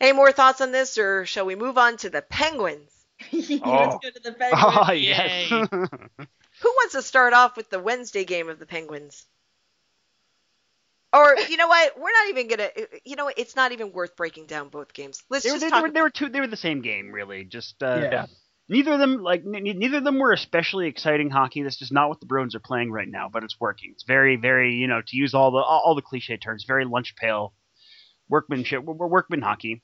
any 0.00 0.12
more 0.12 0.32
thoughts 0.32 0.60
on 0.60 0.72
this, 0.72 0.98
or 0.98 1.26
shall 1.26 1.46
we 1.46 1.54
move 1.54 1.78
on 1.78 1.96
to 1.98 2.10
the 2.10 2.22
Penguins? 2.22 2.90
Let's 3.32 3.96
Oh. 3.96 4.00
go 4.02 4.10
to 4.10 4.20
the 4.20 4.32
Penguins. 4.32 4.80
Oh 4.88 4.92
yes. 4.92 5.50
Who 6.60 6.68
wants 6.70 6.92
to 6.94 7.02
start 7.02 7.32
off 7.32 7.56
with 7.56 7.70
the 7.70 7.80
Wednesday 7.80 8.24
game 8.24 8.48
of 8.48 8.58
the 8.58 8.66
Penguins? 8.66 9.26
Or 11.12 11.36
you 11.48 11.56
know 11.56 11.68
what? 11.68 11.98
We're 11.98 12.10
not 12.12 12.28
even 12.30 12.48
gonna. 12.48 12.68
You 13.04 13.16
know, 13.16 13.26
what? 13.26 13.38
it's 13.38 13.56
not 13.56 13.72
even 13.72 13.92
worth 13.92 14.16
breaking 14.16 14.46
down 14.46 14.68
both 14.68 14.92
games. 14.92 15.22
Let's 15.30 15.44
they, 15.44 15.50
were, 15.50 15.54
just 15.56 15.64
they, 15.66 15.70
talk. 15.70 15.82
they, 15.82 15.88
were, 15.88 15.92
they 15.92 16.02
were 16.02 16.10
two. 16.10 16.28
They 16.28 16.40
were 16.40 16.46
the 16.46 16.56
same 16.56 16.82
game, 16.82 17.10
really. 17.12 17.44
Just 17.44 17.82
uh, 17.82 18.08
Yeah. 18.10 18.26
neither 18.68 18.92
of 18.92 18.98
them 19.00 19.22
like 19.22 19.40
n- 19.40 19.64
neither 19.64 19.98
of 19.98 20.04
them 20.04 20.18
were 20.18 20.32
especially 20.32 20.86
exciting 20.86 21.30
hockey. 21.30 21.62
That's 21.62 21.76
just 21.78 21.92
not 21.92 22.08
what 22.08 22.20
the 22.20 22.26
Bruins 22.26 22.54
are 22.54 22.60
playing 22.60 22.90
right 22.92 23.08
now. 23.08 23.28
But 23.32 23.44
it's 23.44 23.58
working. 23.58 23.90
It's 23.92 24.04
very, 24.04 24.36
very 24.36 24.74
you 24.74 24.86
know 24.86 25.02
to 25.04 25.16
use 25.16 25.34
all 25.34 25.50
the 25.50 25.58
all, 25.58 25.82
all 25.84 25.94
the 25.94 26.02
cliche 26.02 26.36
terms, 26.36 26.64
very 26.66 26.84
lunch 26.84 27.14
pail 27.16 27.52
workmanship. 28.28 28.84
We're, 28.84 28.94
we're 28.94 29.08
workman 29.08 29.42
hockey. 29.42 29.82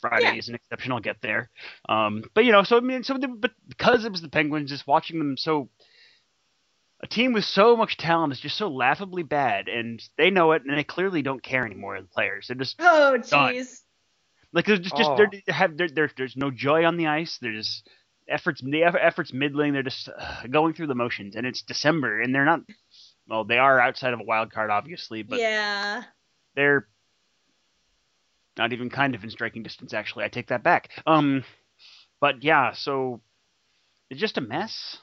Friday 0.00 0.24
Yeah. 0.24 0.34
is 0.34 0.48
an 0.48 0.56
exceptional 0.56 1.00
get 1.00 1.22
there. 1.22 1.48
Um, 1.88 2.22
but 2.34 2.44
you 2.44 2.52
know, 2.52 2.64
so 2.64 2.76
I 2.76 2.80
mean, 2.80 3.02
so 3.02 3.16
the, 3.16 3.28
but 3.28 3.52
because 3.68 4.04
it 4.04 4.12
was 4.12 4.20
the 4.20 4.28
Penguins, 4.28 4.70
just 4.70 4.86
watching 4.86 5.18
them 5.18 5.36
so. 5.36 5.70
A 7.00 7.06
team 7.06 7.32
with 7.34 7.44
so 7.44 7.76
much 7.76 7.96
talent 7.98 8.32
is 8.32 8.40
just 8.40 8.56
so 8.56 8.68
laughably 8.68 9.22
bad, 9.22 9.68
and 9.68 10.02
they 10.16 10.30
know 10.30 10.52
it, 10.52 10.62
and 10.64 10.76
they 10.78 10.84
clearly 10.84 11.20
don't 11.22 11.42
care 11.42 11.64
anymore. 11.66 12.00
The 12.00 12.06
players, 12.08 12.46
they're 12.48 12.56
just 12.56 12.76
Oh, 12.78 13.18
Done. 13.18 13.22
jeez. 13.54 13.80
like 14.52 14.64
there's 14.64 14.80
just, 14.80 14.96
just 14.96 15.10
Oh. 15.10 15.16
there, 15.16 15.30
there 15.46 15.54
have 15.54 15.76
there, 15.76 15.88
there 15.88 16.10
there's 16.16 16.36
no 16.36 16.50
joy 16.50 16.84
on 16.86 16.96
the 16.96 17.06
ice. 17.08 17.36
There's 17.38 17.82
efforts 18.26 18.62
the 18.62 18.82
eff- 18.84 18.96
efforts 18.98 19.32
middling. 19.32 19.74
They're 19.74 19.82
just 19.82 20.08
uh, 20.08 20.46
going 20.50 20.72
through 20.72 20.86
the 20.86 20.94
motions, 20.94 21.36
and 21.36 21.46
it's 21.46 21.60
December, 21.62 22.20
and 22.22 22.34
they're 22.34 22.46
not. 22.46 22.60
Well, 23.28 23.44
they 23.44 23.58
are 23.58 23.78
outside 23.78 24.14
of 24.14 24.20
a 24.20 24.24
wild 24.24 24.50
card, 24.52 24.70
obviously, 24.70 25.22
but 25.22 25.38
yeah. 25.38 26.04
they're 26.54 26.88
not 28.56 28.72
even 28.72 28.88
kind 28.88 29.14
of 29.14 29.22
in 29.22 29.30
striking 29.30 29.62
distance. 29.62 29.92
Actually, 29.92 30.24
I 30.24 30.28
take 30.28 30.48
that 30.48 30.62
back. 30.62 30.90
Um, 31.06 31.44
but 32.20 32.42
yeah, 32.42 32.72
so 32.72 33.20
it's 34.08 34.20
just 34.20 34.38
a 34.38 34.40
mess. 34.40 34.96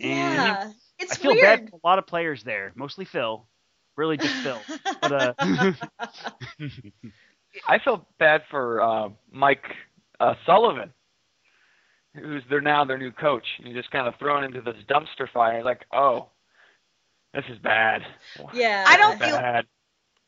And 0.00 0.10
Yeah. 0.10 0.70
It's 0.98 1.12
I 1.12 1.16
feel 1.16 1.32
weird. 1.32 1.42
bad 1.42 1.70
for 1.70 1.76
a 1.76 1.86
lot 1.86 1.98
of 1.98 2.06
players 2.06 2.42
there, 2.42 2.72
mostly 2.74 3.04
Phil. 3.04 3.46
Really, 3.96 4.16
just 4.16 4.34
Phil. 4.36 4.60
But 5.00 5.12
uh, 5.12 5.34
I 7.68 7.78
feel 7.78 8.06
bad 8.18 8.42
for 8.50 8.80
uh, 8.82 9.08
Mike 9.30 9.64
uh, 10.20 10.34
Sullivan, 10.44 10.92
who's 12.14 12.42
their 12.50 12.60
now 12.60 12.84
their 12.84 12.98
new 12.98 13.12
coach. 13.12 13.46
He's 13.62 13.74
just 13.74 13.90
kind 13.90 14.06
of 14.06 14.14
thrown 14.18 14.44
into 14.44 14.60
this 14.60 14.76
dumpster 14.88 15.30
fire. 15.32 15.62
Like, 15.64 15.84
oh, 15.92 16.28
this 17.32 17.44
is 17.50 17.58
bad. 17.58 18.02
yeah. 18.52 18.84
I 18.86 18.96
don't 18.96 19.18
feel- 19.18 19.36
bad. 19.36 19.66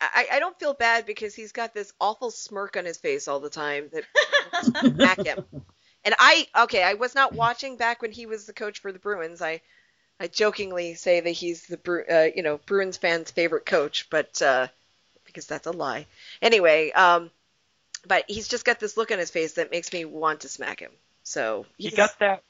I, 0.01 0.27
I 0.35 0.39
don't 0.39 0.57
feel 0.61 0.75
bad 0.75 1.07
because 1.07 1.35
he's 1.35 1.51
got 1.51 1.75
this 1.75 1.93
awful 2.01 2.31
smirk 2.31 2.77
on 2.77 2.85
his 2.85 2.99
face 2.99 3.27
all 3.27 3.41
the 3.41 3.51
time 3.51 3.91
that 3.93 4.97
back 4.97 5.27
him. 5.27 5.45
And 6.05 6.15
I 6.21 6.47
okay, 6.57 6.85
I 6.85 6.95
was 6.95 7.17
not 7.17 7.33
watching 7.33 7.77
back 7.77 8.01
when 8.01 8.13
he 8.13 8.25
was 8.27 8.47
the 8.47 8.53
coach 8.53 8.79
for 8.79 8.93
the 8.93 9.01
Bruins. 9.01 9.43
I 9.43 9.61
I 10.21 10.27
jokingly 10.27 10.95
say 10.95 11.21
that 11.21 11.31
he's 11.31 11.67
the 11.67 11.77
Bru- 11.77 12.05
uh, 12.11 12.29
you 12.35 12.43
know 12.43 12.59
Bruins 12.67 12.97
fans' 12.97 13.31
favorite 13.31 13.67
coach, 13.67 14.09
but 14.11 14.41
uh, 14.43 14.69
because 15.25 15.47
that's 15.47 15.67
a 15.67 15.73
lie. 15.73 16.07
Anyway, 16.43 16.91
um, 16.93 17.31
but 18.07 18.25
he's 18.29 18.49
just 18.49 18.65
got 18.65 18.81
this 18.81 18.97
look 18.97 19.11
on 19.13 19.19
his 19.19 19.31
face 19.31 19.55
that 19.55 19.71
makes 19.71 19.93
me 19.93 20.05
want 20.05 20.41
to 20.41 20.49
smack 20.49 20.81
him. 20.81 20.93
So 21.23 21.67
He 21.77 21.89
he's- 21.91 21.97
got 21.97 22.19
that 22.21 22.43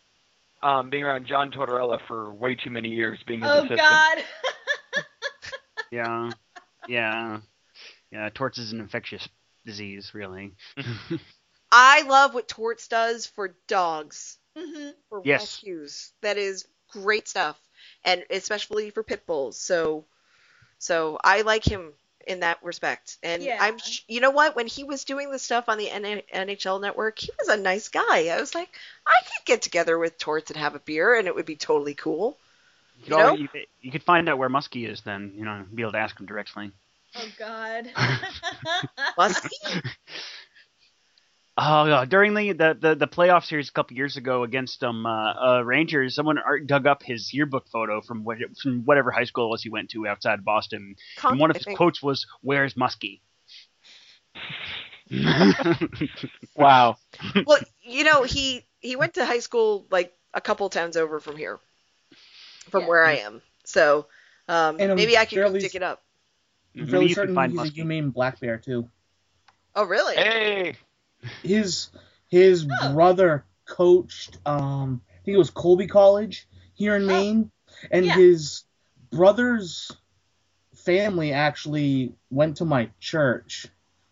um, 0.63 0.91
being 0.91 1.05
around 1.05 1.27
John 1.27 1.51
Tortorella 1.51 1.99
for 2.09 2.33
way 2.33 2.55
too 2.55 2.71
many 2.71 2.89
years, 2.89 3.19
being 3.27 3.41
his 3.41 3.51
Oh 3.51 3.59
assistant. 3.59 3.79
God. 3.79 4.25
Yeah, 5.91 6.33
yeah, 6.87 7.39
yeah. 8.13 8.29
Torts 8.35 8.59
is 8.59 8.73
an 8.73 8.81
infectious 8.81 9.27
disease, 9.65 10.13
really. 10.13 10.53
I 11.73 12.03
love 12.03 12.35
what 12.35 12.47
Torts 12.47 12.89
does 12.89 13.27
for 13.27 13.55
dogs. 13.67 14.37
hmm 14.57 14.91
for 15.09 15.23
Yes. 15.25 15.41
rescues. 15.41 16.13
That 16.21 16.37
is 16.37 16.67
great 16.90 17.28
stuff, 17.28 17.59
and 18.04 18.25
especially 18.30 18.90
for 18.90 19.02
pit 19.02 19.26
bulls. 19.26 19.59
So, 19.59 20.04
so 20.78 21.18
I 21.23 21.42
like 21.42 21.64
him 21.64 21.92
in 22.26 22.40
that 22.40 22.62
respect. 22.62 23.16
And 23.23 23.42
Yeah. 23.42 23.57
I'm, 23.61 23.78
you 24.07 24.21
know 24.21 24.30
what? 24.30 24.54
When 24.54 24.66
he 24.66 24.85
was 24.85 25.04
doing 25.04 25.30
the 25.30 25.38
stuff 25.38 25.68
on 25.68 25.78
the 25.78 25.87
NHL 25.88 26.80
Network, 26.80 27.18
he 27.18 27.30
was 27.38 27.49
a 27.49 27.57
nice 27.57 27.88
guy. 27.88 28.28
I 28.28 28.38
was 28.38 28.54
like, 28.54 28.68
I 29.07 29.14
could 29.23 29.47
get 29.47 29.62
together 29.62 29.99
with 29.99 30.18
Torts 30.18 30.50
and 30.50 30.59
have 30.61 30.75
a 30.75 30.80
beer, 30.80 31.14
and 31.16 31.26
it 31.26 31.35
would 31.35 31.47
be 31.47 31.57
totally 31.57 31.95
cool. 31.95 32.37
You, 32.99 33.04
You 33.04 33.04
could 33.04 33.11
know? 33.18 33.25
always- 33.28 33.40
you, 33.40 33.49
could- 33.49 33.66
you 33.80 33.90
could 33.92 34.02
find 34.02 34.28
out 34.28 34.37
where 34.38 34.50
Muskie 34.50 34.87
is, 34.88 35.00
then 35.02 35.33
you 35.37 35.45
know, 35.45 35.64
be 35.75 35.83
able 35.83 35.92
to 35.92 35.99
ask 35.99 36.18
him 36.18 36.26
directly. 36.26 36.71
Oh 37.16 37.28
God. 37.38 37.88
Musky? 39.16 39.57
Oh, 41.61 41.87
yeah. 41.87 42.05
during 42.05 42.35
the, 42.35 42.53
the, 42.53 42.79
the, 42.81 42.95
the 42.95 43.09
playoff 43.09 43.45
series 43.45 43.69
a 43.69 43.73
couple 43.73 43.97
years 43.97 44.17
ago 44.17 44.45
against 44.45 44.85
um 44.85 45.05
uh, 45.05 45.33
uh, 45.59 45.62
Rangers, 45.65 46.15
someone 46.15 46.38
art- 46.38 46.69
dug 46.69 46.87
up 46.87 47.03
his 47.03 47.35
yearbook 47.35 47.67
photo 47.69 48.00
from 48.00 48.23
what, 48.23 48.38
from 48.62 48.85
whatever 48.85 49.11
high 49.11 49.25
school 49.25 49.47
it 49.47 49.50
was 49.50 49.62
he 49.62 49.69
went 49.69 49.91
to 49.91 50.07
outside 50.07 50.45
Boston, 50.45 50.95
and 51.25 51.41
one 51.41 51.50
of 51.50 51.57
I 51.57 51.62
his 51.67 51.77
quotes 51.77 52.00
was, 52.00 52.27
"Where's 52.43 52.75
Muskie?" 52.75 53.21
Wow. 56.55 56.97
Well, 57.47 57.59
you 57.83 58.05
know, 58.05 58.23
he 58.23 58.65
he 58.81 58.95
went 58.97 59.15
to 59.15 59.25
high 59.25 59.38
school 59.41 59.87
like 59.91 60.12
a 60.35 60.41
couple 60.41 60.69
towns 60.71 60.97
over 60.97 61.19
from 61.19 61.37
here, 61.37 61.59
from 62.71 62.83
Yeah. 62.83 62.88
where 62.88 63.05
I 63.05 63.17
am. 63.17 63.43
So 63.65 64.07
um, 64.49 64.77
maybe 64.77 65.17
I 65.17 65.25
can 65.25 65.37
go 65.37 65.43
fairly- 65.45 65.61
dig 65.61 65.75
it 65.75 65.83
up. 65.83 66.03
I'm 66.77 66.85
Maybe 66.91 67.07
you 67.07 67.09
can 67.09 67.15
certain 67.15 67.35
find 67.35 67.53
he's 67.53 67.71
a 67.71 67.73
humane 67.73 68.11
black 68.11 68.38
bear 68.38 68.59
too. 68.59 68.88
Oh, 69.75 69.85
really? 69.85 70.15
Hey. 70.17 70.75
His 71.43 71.91
his 72.29 72.67
Oh. 72.83 72.93
brother 72.93 73.45
coached 73.67 74.39
um 74.47 75.01
I 75.11 75.25
think 75.25 75.35
it 75.35 75.39
was 75.39 75.51
Colby 75.51 75.87
College 75.87 76.49
here 76.75 76.97
in 76.97 77.03
Oh. 77.05 77.07
Maine, 77.07 77.51
and 77.91 78.07
Yeah. 78.07 78.15
his 78.17 78.65
brother's 79.11 79.91
family 80.75 81.33
actually 81.33 82.15
went 82.31 82.59
to 82.59 82.65
my 82.65 82.91
church. 83.01 83.67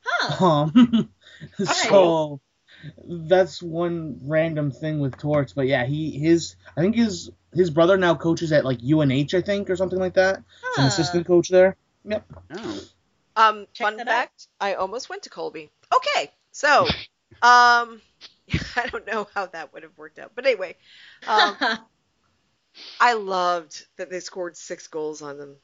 Huh. 0.05 0.45
Um, 0.45 1.11
Nice. 1.59 1.89
so 1.89 2.41
that's 3.05 3.63
one 3.63 4.19
random 4.25 4.71
thing 4.71 5.01
with 5.01 5.17
Torts, 5.19 5.53
but 5.53 5.67
yeah, 5.67 5.85
he 5.85 6.11
his 6.19 6.57
I 6.77 6.81
think 6.81 6.97
his 6.97 7.31
his 7.55 7.71
brother 7.71 7.97
now 7.97 8.15
coaches 8.15 8.53
at 8.53 8.65
like 8.65 8.79
UNH 8.83 9.35
I 9.35 9.41
think 9.41 9.71
or 9.71 9.77
something 9.77 9.99
like 9.99 10.15
that. 10.15 10.43
He's 10.77 10.79
an 10.79 10.85
assistant 10.87 11.27
coach 11.27 11.49
there. 11.49 11.77
Yep. 12.05 12.25
oh. 12.53 12.81
Um, 13.39 13.67
Check 13.75 13.87
fun 13.87 13.97
that 13.99 14.09
out. 14.09 14.13
fact, 14.15 14.49
I 14.61 14.75
almost 14.75 15.11
went 15.11 15.23
to 15.25 15.31
Colby. 15.31 15.71
Okay, 15.95 16.31
so, 16.57 16.87
um, 17.43 18.01
I 18.77 18.87
don't 18.91 19.07
know 19.07 19.29
how 19.35 19.47
that 19.47 19.73
would 19.75 19.83
have 19.83 19.97
worked 19.99 20.19
out, 20.19 20.33
but 20.35 20.47
anyway, 20.47 20.75
um, 21.29 21.57
I 23.01 23.13
loved 23.15 23.85
that 23.99 24.11
they 24.11 24.21
scored 24.21 24.57
six 24.57 24.89
goals 24.89 25.21
on 25.23 25.37
them. 25.39 25.57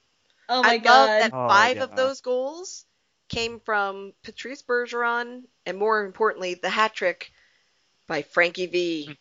oh 0.48 0.62
my 0.62 0.68
I 0.70 0.78
God. 0.78 0.90
love 0.94 1.08
that 1.20 1.30
Oh, 1.34 1.48
five 1.48 1.76
yeah. 1.78 1.84
of 1.84 1.96
those 1.96 2.20
goals 2.20 2.84
came 3.28 3.60
from 3.60 4.12
Patrice 4.22 4.62
Bergeron, 4.62 5.42
and 5.64 5.78
more 5.78 6.04
importantly, 6.04 6.54
the 6.54 6.68
hat 6.70 6.92
trick 6.94 7.32
by 8.06 8.20
Frankie 8.22 8.66
V. 8.66 9.18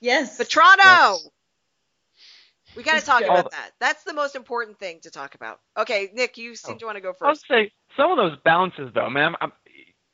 Yes. 0.00 0.38
Vatrano. 0.38 0.78
Yes. 0.78 1.28
We 2.74 2.82
got 2.82 2.98
to 2.98 3.04
talk 3.06 3.22
about 3.22 3.50
that. 3.50 3.70
That's 3.78 4.02
the 4.04 4.14
most 4.14 4.34
important 4.34 4.78
thing 4.78 5.00
to 5.02 5.10
talk 5.10 5.34
about. 5.34 5.60
Okay, 5.76 6.10
Nick, 6.14 6.38
you 6.38 6.56
seem 6.56 6.74
Oh. 6.74 6.78
to 6.78 6.86
want 6.86 6.96
to 6.96 7.02
go 7.02 7.12
first. 7.12 7.22
I 7.22 7.28
would 7.28 7.38
first. 7.38 7.70
say 7.70 7.72
some 7.96 8.10
of 8.10 8.16
those 8.16 8.38
bounces, 8.44 8.90
though, 8.94 9.10
man. 9.10 9.26
I'm, 9.26 9.36
I'm, 9.42 9.52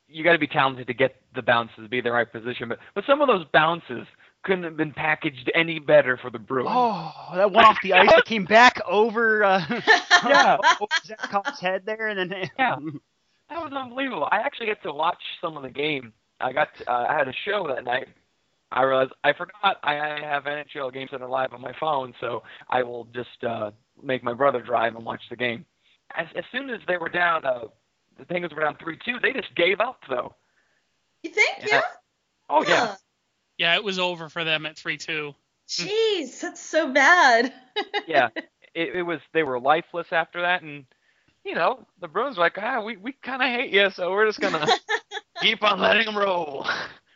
you 0.09 0.25
got 0.25 0.33
to 0.33 0.39
be 0.39 0.47
talented 0.47 0.87
to 0.87 0.95
get 0.95 1.17
the 1.35 1.43
bounces, 1.43 1.87
be 1.89 1.99
in 1.99 2.05
the 2.05 2.13
right 2.13 2.31
position. 2.31 2.69
But 2.69 2.79
but 2.95 3.05
some 3.07 3.21
of 3.21 3.29
those 3.29 3.45
bounces 3.53 4.07
couldn't 4.45 4.65
have 4.65 4.77
been 4.77 4.93
packaged 4.93 5.51
any 5.55 5.79
better 5.79 6.17
for 6.17 6.31
the 6.31 6.39
Bruins. 6.39 6.71
Oh, 6.73 7.13
that 7.35 7.51
one 7.51 7.65
off 7.65 7.77
the 7.83 7.93
ice 7.93 8.09
that 8.15 8.25
came 8.25 8.45
back 8.45 8.81
over, 8.89 9.45
uh, 9.45 9.61
Yeah. 10.29 10.57
over 10.81 10.89
Zach 11.05 11.19
Cobb's 11.31 11.61
head 11.61 11.83
there, 11.85 12.09
and 12.09 12.31
then 12.31 12.51
Yeah. 12.59 12.77
That 13.51 13.63
was 13.63 13.73
unbelievable. 13.73 14.29
I 14.31 14.39
actually 14.39 14.67
get 14.67 14.83
to 14.83 14.93
watch 14.93 15.23
some 15.41 15.57
of 15.57 15.63
the 15.63 15.71
game. 15.71 16.13
I 16.41 16.53
got 16.53 16.69
uh, 16.87 17.07
I 17.09 17.15
had 17.17 17.29
a 17.29 17.33
show 17.45 17.67
that 17.69 17.85
night. 17.85 18.09
I 18.71 18.83
realized 18.83 19.13
I 19.25 19.33
forgot 19.33 19.79
I 19.83 19.99
I 19.99 20.21
have 20.21 20.45
NHL 20.45 20.93
Game 20.93 21.09
Center 21.11 21.27
live 21.29 21.53
on 21.53 21.61
my 21.61 21.73
phone, 21.81 22.13
so 22.21 22.43
I 22.69 22.83
will 22.83 23.05
just 23.15 23.43
uh, 23.47 23.71
make 24.03 24.23
my 24.23 24.35
brother 24.35 24.61
drive 24.63 24.95
and 24.95 25.05
watch 25.05 25.23
the 25.31 25.37
game. 25.37 25.65
As, 26.17 26.27
as 26.37 26.45
soon 26.53 26.71
as 26.71 26.81
they 26.87 26.97
were 26.97 27.09
down, 27.09 27.45
uh, 27.45 27.65
the 28.19 28.25
Penguins 28.27 28.55
were 28.55 28.61
down 28.63 28.77
three 28.77 28.99
two. 29.05 29.19
They 29.21 29.33
just 29.33 29.55
gave 29.55 29.81
up 29.81 30.01
though. 30.09 30.35
you 31.23 31.31
think? 31.31 31.59
Yeah. 31.61 31.67
Yeah. 31.77 31.81
Oh 32.51 32.63
yeah. 32.67 32.87
Huh. 32.89 32.97
Yeah, 33.59 33.75
it 33.75 33.83
was 33.83 33.99
over 33.99 34.29
for 34.29 34.45
them 34.45 34.67
at 34.67 34.77
3-2. 34.77 35.35
Jeez, 35.69 36.41
that's 36.41 36.61
so 36.63 36.93
bad. 36.93 37.53
yeah, 38.07 38.29
it, 38.73 38.95
it 38.97 39.03
was. 39.03 39.19
They 39.35 39.43
were 39.43 39.59
lifeless 39.61 40.07
after 40.13 40.41
that, 40.43 40.63
and 40.63 40.85
you 41.45 41.55
know 41.57 41.87
the 42.01 42.09
Bruins 42.09 42.37
were 42.39 42.45
like, 42.45 42.57
ah, 42.57 42.83
we 42.83 42.97
we 42.97 43.13
kind 43.13 43.43
of 43.43 43.49
hate 43.49 43.71
you, 43.73 43.91
so 43.91 44.11
we're 44.13 44.27
just 44.27 44.41
gonna 44.41 44.65
keep 45.43 45.63
on 45.65 45.81
letting 45.81 46.07
them 46.07 46.17
roll. 46.17 46.67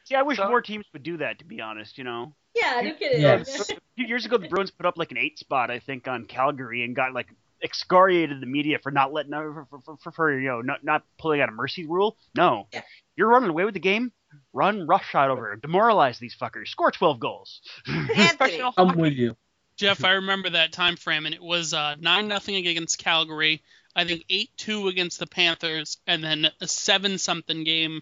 see, 0.05 0.17
I 0.17 0.23
wish 0.23 0.37
So- 0.39 0.49
more 0.49 0.61
teams 0.61 0.85
would 0.93 1.03
do 1.05 1.17
that. 1.19 1.39
To 1.39 1.45
be 1.47 1.61
honest, 1.63 1.97
you 1.97 2.05
know, 2.05 2.35
yeah, 2.55 2.81
no 2.83 2.93
kidding. 2.95 3.23
Yes. 3.23 3.71
a 3.71 3.77
few 3.97 4.07
years 4.07 4.27
ago 4.27 4.37
the 4.37 4.49
Bruins 4.49 4.71
put 4.73 4.85
up 4.85 4.99
like 4.99 5.13
an 5.13 5.19
eight 5.19 5.39
spot, 5.39 5.71
I 5.71 5.79
think, 5.79 6.07
on 6.09 6.27
Calgary, 6.27 6.85
and 6.85 6.95
got 6.95 7.15
like 7.15 7.29
excoriated 7.62 8.40
the 8.40 8.47
media 8.47 8.78
for 8.83 8.90
not 8.90 9.12
letting 9.12 9.33
for, 9.33 9.66
for, 9.85 9.97
for, 9.97 10.12
for 10.12 10.38
you 10.38 10.49
know 10.49 10.61
not 10.61 10.85
not 10.85 11.04
pulling 11.19 11.40
out 11.40 11.49
a 11.49 11.52
mercy 11.52 11.87
rule. 11.87 12.16
No, 12.37 12.66
Yeah. 12.73 12.83
you're 13.16 13.28
running 13.28 13.50
away 13.50 13.64
with 13.64 13.75
the 13.75 13.81
game. 13.81 14.12
Run 14.54 14.87
roughshod 14.87 15.31
over, 15.31 15.54
demoralize 15.57 16.19
these 16.19 16.35
fuckers, 16.35 16.69
score 16.69 16.90
twelve 16.90 17.21
goals. 17.21 17.61
Anthony. 17.87 18.62
I'm 18.76 18.97
with 18.97 19.12
you. 19.12 19.37
Jeff, 19.76 20.04
I 20.04 20.12
remember 20.12 20.50
that 20.50 20.73
time 20.73 20.97
frame, 20.97 21.26
and 21.26 21.35
it 21.35 21.42
was 21.42 21.75
uh, 21.75 21.97
nine 21.99 22.28
nothing 22.28 22.66
against 22.66 22.99
Calgary. 22.99 23.62
I 23.95 24.04
think 24.04 24.25
eight 24.31 24.50
two 24.57 24.88
against 24.88 25.19
the 25.19 25.26
Panthers, 25.26 25.99
and 26.07 26.23
then 26.25 26.47
a 26.61 26.66
seven 26.69 27.19
something 27.19 27.64
game 27.64 28.00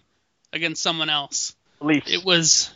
against 0.53 0.81
someone 0.81 1.09
else. 1.09 1.55
Leafs. 1.81 2.11
It 2.11 2.23
was, 2.23 2.71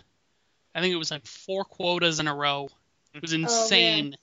I 0.73 0.81
think 0.81 0.93
it 0.93 0.97
was 0.97 1.11
like 1.11 1.25
four 1.25 1.63
quotas 1.63 2.19
in 2.19 2.27
a 2.27 2.35
row. 2.35 2.67
It 3.13 3.21
was 3.21 3.31
insane. 3.33 4.15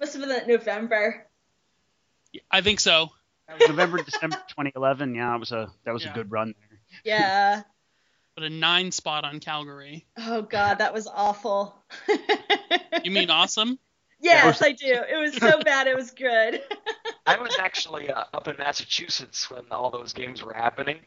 Must 0.00 0.12
have 0.12 0.20
been 0.20 0.28
that 0.30 0.48
November. 0.48 1.26
I 2.50 2.60
think 2.60 2.80
so. 2.80 3.10
That 3.48 3.58
was 3.58 3.68
November, 3.68 4.02
December 4.02 4.36
2011. 4.48 5.14
Yeah, 5.14 5.34
it 5.34 5.38
was 5.38 5.52
a 5.52 5.70
that 5.84 5.92
was 5.92 6.04
Yeah. 6.04 6.10
a 6.12 6.14
good 6.14 6.30
run 6.30 6.54
there. 6.68 6.78
Yeah. 7.04 7.62
But 8.36 8.42
a 8.42 8.50
nine 8.50 8.90
spot 8.90 9.24
on 9.24 9.38
Calgary. 9.38 10.06
Oh 10.18 10.42
God, 10.42 10.78
that 10.78 10.92
was 10.92 11.06
awful. 11.06 11.72
You 13.04 13.12
mean 13.12 13.30
awesome? 13.30 13.78
Yes, 14.20 14.60
I 14.60 14.72
do. 14.72 14.86
It 14.88 15.16
was 15.20 15.36
so 15.36 15.60
bad, 15.64 15.86
it 15.86 15.94
was 15.94 16.10
good. 16.10 16.60
I 17.26 17.38
was 17.38 17.56
actually 17.60 18.10
uh, 18.10 18.24
up 18.32 18.48
in 18.48 18.56
Massachusetts 18.58 19.48
when 19.52 19.62
all 19.70 19.88
those 19.92 20.12
games 20.14 20.42
were 20.42 20.52
happening, 20.52 20.98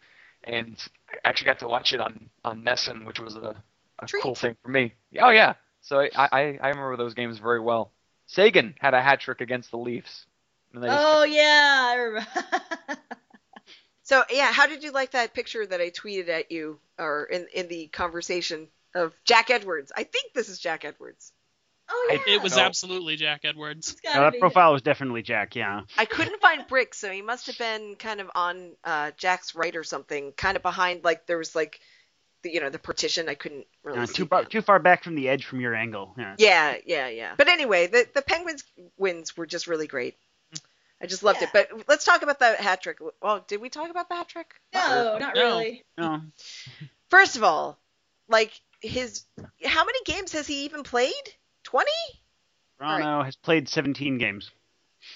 and 0.45 0.77
I 1.11 1.27
actually 1.27 1.47
got 1.47 1.59
to 1.59 1.67
watch 1.67 1.91
it 1.91 1.99
on 1.99 2.29
on 2.45 2.63
NESN, 2.63 3.05
which 3.05 3.19
was 3.19 3.35
a, 3.35 3.61
a 3.99 4.05
Treat. 4.05 4.23
cool 4.23 4.35
thing 4.35 4.55
for 4.63 4.69
me. 4.69 4.93
Oh 5.19 5.29
yeah, 5.31 5.55
so 5.81 5.99
I, 5.99 6.09
I 6.15 6.59
I 6.61 6.69
remember 6.69 6.95
those 6.95 7.13
games 7.13 7.39
very 7.39 7.59
well. 7.59 7.91
Seguin 8.27 8.73
had 8.79 8.93
a 8.93 9.01
hat 9.01 9.19
trick 9.19 9.41
against 9.41 9.69
the 9.71 9.77
Leafs. 9.77 10.26
And 10.77 10.83
they 10.83 10.87
just- 10.89 11.03
oh 11.05 11.23
yeah, 11.23 11.85
I 11.89 11.95
remember. 11.95 12.27
So 14.03 14.23
yeah, 14.31 14.53
how 14.53 14.67
did 14.67 14.83
you 14.83 14.91
like 14.93 15.11
that 15.11 15.33
picture 15.33 15.65
that 15.65 15.81
I 15.81 15.89
tweeted 15.89 16.29
at 16.29 16.49
you 16.49 16.79
or 16.97 17.25
in 17.25 17.45
in 17.53 17.67
the 17.67 17.87
conversation 17.87 18.69
of 18.95 19.13
Jack 19.25 19.49
Edwards? 19.49 19.91
I 19.93 20.03
think 20.03 20.33
this 20.33 20.47
is 20.47 20.59
Jack 20.59 20.85
Edwards. 20.85 21.33
oh 21.89 22.07
I- 22.11 22.13
yeah. 22.25 22.35
It 22.35 22.41
was 22.41 22.55
No. 22.55 22.63
absolutely 22.63 23.17
Jack 23.17 23.41
Edwards. 23.43 23.97
No, 24.05 24.13
that 24.21 24.33
be. 24.33 24.39
profile 24.39 24.71
was 24.71 24.81
definitely 24.81 25.23
Jack. 25.23 25.57
Yeah. 25.57 25.81
I 25.97 26.05
couldn't 26.05 26.39
find 26.39 26.65
Brick, 26.69 26.93
so 26.93 27.11
he 27.11 27.21
must 27.21 27.47
have 27.47 27.57
been 27.57 27.95
kind 27.95 28.21
of 28.21 28.31
on 28.33 28.71
uh, 28.85 29.11
Jack's 29.17 29.55
right 29.55 29.75
or 29.75 29.83
something, 29.83 30.31
kind 30.37 30.55
of 30.55 30.63
behind 30.63 31.03
like 31.03 31.27
there 31.27 31.37
was 31.37 31.53
like 31.53 31.81
the 32.43 32.53
you 32.53 32.61
know 32.61 32.69
the 32.69 32.79
partition. 32.79 33.27
I 33.27 33.35
couldn't 33.35 33.67
really 33.83 33.99
Uh, 33.99 34.05
see. 34.05 34.13
too 34.13 34.25
far 34.27 34.45
too 34.45 34.61
far 34.61 34.79
back 34.79 35.03
from 35.03 35.15
the 35.15 35.27
edge 35.27 35.43
from 35.43 35.59
your 35.59 35.75
angle. 35.75 36.15
Yeah. 36.17 36.35
Yeah, 36.37 36.77
yeah, 36.85 37.07
yeah. 37.09 37.33
But 37.37 37.49
anyway, 37.49 37.87
the 37.87 38.07
the 38.15 38.21
Penguins 38.21 38.63
wins 38.95 39.35
were 39.35 39.45
just 39.47 39.67
really 39.67 39.87
great. 39.87 40.15
I 41.01 41.05
just 41.05 41.23
loved 41.23 41.41
it. 41.41 41.49
But 41.53 41.69
let's 41.87 42.05
talk 42.05 42.23
about 42.23 42.39
the 42.39 42.55
hat 42.55 42.81
trick. 42.81 42.97
Well, 43.21 43.43
did 43.47 43.61
we 43.61 43.69
talk 43.69 43.89
about 43.89 44.09
the 44.09 44.15
hat 44.15 44.27
trick? 44.27 44.53
No, 44.73 45.17
not 45.19 45.35
No. 45.35 45.41
really. 45.41 45.83
No. 45.97 46.21
First 47.09 47.35
of 47.35 47.43
all, 47.43 47.77
like 48.27 48.51
his 48.81 49.23
how 49.63 49.85
many 49.85 49.99
games 50.05 50.31
has 50.33 50.47
he 50.47 50.65
even 50.65 50.83
played? 50.83 51.13
Twenty? 51.63 51.91
Vatrano 52.79 53.25
has 53.25 53.35
played 53.35 53.67
17 53.67 54.17
games. 54.17 54.51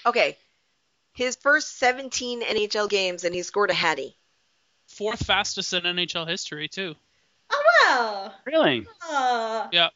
Okay. 0.04 0.36
His 1.14 1.36
first 1.36 1.78
17 1.78 2.42
NHL 2.42 2.88
games, 2.88 3.22
and 3.24 3.34
he 3.34 3.42
scored 3.42 3.70
a 3.70 3.74
hattie. 3.74 4.16
Fourth 4.88 5.24
fastest 5.24 5.72
in 5.72 5.82
NHL 5.82 6.26
history 6.28 6.68
too. 6.68 6.94
Oh 7.50 7.62
wow. 7.86 8.32
Really? 8.46 8.86
Uh, 9.08 9.68
Yeah. 9.72 9.90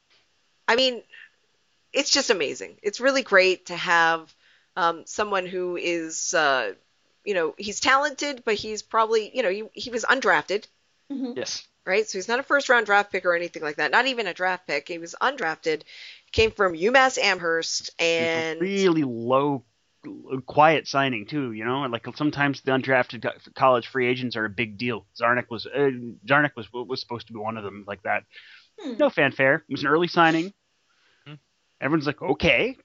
I 0.69 0.77
mean, 0.77 1.03
it's 1.93 2.11
just 2.11 2.31
amazing. 2.31 2.79
It's 2.83 3.01
really 3.01 3.23
great 3.23 3.67
to 3.67 3.77
have 3.77 4.33
um, 4.77 5.05
someone 5.07 5.47
who 5.47 5.77
is, 5.77 6.35
uh, 6.35 6.73
you 7.25 7.35
know, 7.35 7.55
he's 7.59 7.81
talented, 7.81 8.43
but 8.45 8.55
he's 8.55 8.83
probably, 8.83 9.35
you 9.35 9.43
know, 9.43 9.51
he, 9.51 9.65
he 9.73 9.91
was 9.91 10.05
undrafted, 10.05 10.67
mhm. 11.11 11.37
Yes. 11.37 11.67
right? 11.85 12.07
So 12.07 12.19
he's 12.19 12.29
not 12.29 12.39
a 12.39 12.45
first 12.45 12.69
round 12.69 12.87
draft 12.87 13.11
pick 13.11 13.25
or 13.25 13.35
anything 13.35 13.63
like 13.63 13.77
that. 13.77 13.91
Not 13.91 14.07
even 14.07 14.27
a 14.27 14.35
draft 14.35 14.67
pick. 14.67 14.89
He 14.89 14.99
was 14.99 15.15
undrafted. 15.21 15.83
Came 16.33 16.51
from 16.51 16.75
UMass 16.75 17.19
Amherst, 17.19 17.91
and 17.99 18.61
really 18.61 19.05
low, 19.05 19.65
quiet 20.45 20.87
signing 20.87 21.27
too. 21.27 21.53
You 21.53 21.65
know, 21.65 21.83
like 21.83 22.07
sometimes 22.17 22.61
the 22.61 22.73
undrafted 22.73 23.55
college 23.55 23.87
free 23.87 24.07
agents 24.07 24.37
are 24.37 24.45
a 24.45 24.51
big 24.51 24.77
deal. 24.77 25.07
Zarnik 25.19 25.51
was 25.51 25.67
uh, 25.67 25.91
Zarnik 26.27 26.51
was 26.57 26.71
was 26.73 27.01
supposed 27.01 27.29
to 27.29 27.33
be 27.33 27.39
one 27.39 27.57
of 27.57 27.65
them 27.65 27.85
like 27.87 28.03
that. 28.03 28.25
Hmm. 28.79 28.97
No 28.99 29.09
fanfare. 29.09 29.65
It 29.69 29.73
was 29.73 29.83
an 29.83 29.89
early 29.89 30.09
signing. 30.09 30.53
Hmm. 31.27 31.35
Everyone's 31.81 32.07
like, 32.07 32.21
okay. 32.21 32.77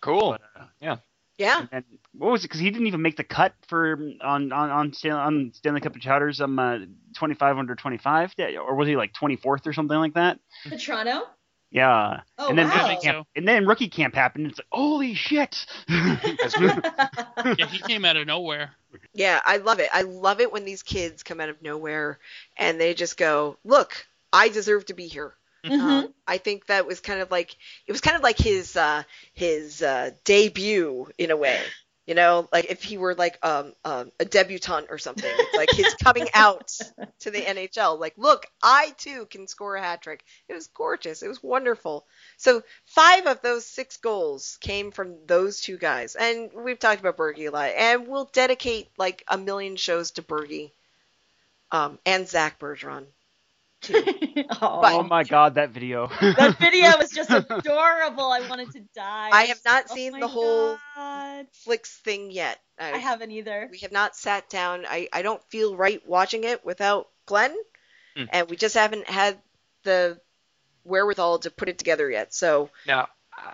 Cool. 0.00 0.32
But, 0.32 0.40
uh, 0.42 0.47
yeah, 0.80 1.66
and 1.70 1.84
what 2.12 2.32
was 2.32 2.44
it? 2.44 2.48
Because 2.48 2.60
he 2.60 2.70
didn't 2.70 2.88
even 2.88 3.00
make 3.00 3.16
the 3.16 3.24
cut 3.24 3.54
for 3.68 3.92
on 4.22 4.52
on 4.52 4.70
on, 4.70 4.92
Stan, 4.92 5.12
on 5.12 5.52
Stanley 5.54 5.80
Cup 5.80 5.94
of 5.94 6.02
Chowders 6.02 6.40
um 6.40 6.58
uh, 6.58 6.78
25 7.16 7.58
under 7.58 7.76
25, 7.76 8.34
or 8.56 8.74
was 8.74 8.88
he 8.88 8.96
like 8.96 9.12
24th 9.12 9.66
or 9.66 9.72
something 9.72 9.96
like 9.96 10.14
that? 10.14 10.40
The 10.68 10.76
Toronto. 10.76 11.22
Yeah. 11.70 12.22
Oh 12.38 12.48
and 12.48 12.58
then 12.58 12.68
wow. 12.68 12.88
rookie 12.88 13.06
camp, 13.06 13.26
and 13.36 13.46
then 13.46 13.66
rookie 13.66 13.88
camp 13.88 14.14
happened. 14.14 14.46
And 14.46 14.52
it's 14.52 14.58
like, 14.58 14.66
holy 14.72 15.14
shit! 15.14 15.66
Yeah, 17.56 17.66
he 17.66 17.78
came 17.78 18.04
out 18.04 18.16
of 18.16 18.26
nowhere. 18.26 18.72
yeah, 19.14 19.40
I 19.44 19.58
love 19.58 19.78
it. 19.78 19.88
I 19.92 20.02
love 20.02 20.40
it 20.40 20.52
when 20.52 20.64
these 20.64 20.82
kids 20.82 21.22
come 21.22 21.40
out 21.40 21.48
of 21.48 21.62
nowhere 21.62 22.18
and 22.56 22.80
they 22.80 22.94
just 22.94 23.16
go, 23.16 23.58
"Look, 23.64 24.06
I 24.32 24.48
deserve 24.48 24.86
to 24.86 24.94
be 24.94 25.06
here." 25.06 25.34
Mhm. 25.64 25.80
Um, 25.80 26.14
I 26.26 26.38
think 26.38 26.66
that 26.66 26.86
was 26.86 27.00
kind 27.00 27.20
of 27.20 27.30
like 27.30 27.56
it 27.86 27.92
was 27.92 28.00
kind 28.00 28.16
of 28.16 28.22
like 28.22 28.38
his 28.38 28.76
uh, 28.76 29.02
his 29.34 29.82
uh, 29.82 30.10
debut 30.24 31.08
in 31.18 31.30
a 31.30 31.36
way. 31.36 31.74
You 32.06 32.14
know, 32.14 32.48
like 32.52 32.66
if 32.66 32.82
he 32.82 32.96
were 32.96 33.14
like 33.14 33.38
um, 33.44 33.74
um, 33.84 34.10
a 34.18 34.24
debutante 34.24 34.86
or 34.90 34.98
something, 34.98 35.34
It's 35.38 35.54
like 35.54 35.70
his 35.72 35.94
coming 35.94 36.28
out 36.34 36.72
to 37.20 37.30
the 37.30 37.46
NHL. 37.46 37.96
Like, 37.96 38.14
look, 38.16 38.46
I 38.62 38.94
too 38.98 39.26
can 39.26 39.46
score 39.46 39.76
a 39.76 39.82
hat 39.82 40.02
trick. 40.02 40.24
It 40.48 40.54
was 40.54 40.68
gorgeous. 40.68 41.22
It 41.22 41.28
was 41.28 41.42
wonderful. 41.42 42.06
So 42.38 42.62
five 42.86 43.26
of 43.26 43.42
those 43.42 43.66
six 43.66 43.98
goals 43.98 44.56
came 44.60 44.90
from 44.90 45.26
those 45.26 45.60
two 45.60 45.76
guys, 45.76 46.14
and 46.16 46.50
we've 46.54 46.78
talked 46.78 47.00
about 47.00 47.18
Bergie 47.18 47.48
a 47.48 47.50
lot, 47.50 47.70
and 47.76 48.08
we'll 48.08 48.24
dedicate 48.32 48.88
like 48.96 49.22
a 49.28 49.36
million 49.36 49.76
shows 49.76 50.12
to 50.12 50.22
Bergie, 50.22 50.72
um, 51.70 51.98
and 52.06 52.28
Zach 52.28 52.58
Bergeron. 52.58 53.06
Too. 53.80 53.94
Aw. 54.50 54.92
oh 54.98 55.02
my 55.04 55.22
god, 55.24 55.54
that 55.54 55.70
video. 55.70 56.08
that 56.20 56.58
video 56.58 56.96
was 56.98 57.10
just 57.10 57.30
adorable. 57.30 58.24
I 58.24 58.46
wanted 58.48 58.72
to 58.72 58.80
die. 58.94 59.30
I 59.32 59.44
have 59.44 59.60
not 59.64 59.84
Oh 59.90 59.94
seen 59.94 60.18
the 60.18 60.26
whole 60.28 60.76
God. 60.96 61.46
Flicks 61.52 61.96
thing 62.00 62.30
yet. 62.30 62.58
I 62.78 62.98
haven't 62.98 63.30
either. 63.30 63.68
we 63.70 63.78
have 63.78 63.92
not 63.92 64.16
sat 64.16 64.48
down. 64.50 64.84
I, 64.88 65.08
I 65.12 65.22
don't 65.22 65.42
feel 65.50 65.76
right 65.76 66.00
watching 66.06 66.44
it 66.44 66.64
without 66.64 67.08
Glenn, 67.26 67.54
Hmm. 68.16 68.24
and 68.32 68.48
we 68.50 68.56
just 68.56 68.74
haven't 68.74 69.08
had 69.08 69.38
the 69.84 70.18
wherewithal 70.84 71.40
to 71.40 71.50
put 71.50 71.68
it 71.68 71.78
together 71.78 72.10
yet. 72.10 72.34
So 72.34 72.70
Now, 72.86 73.02
I- 73.02 73.06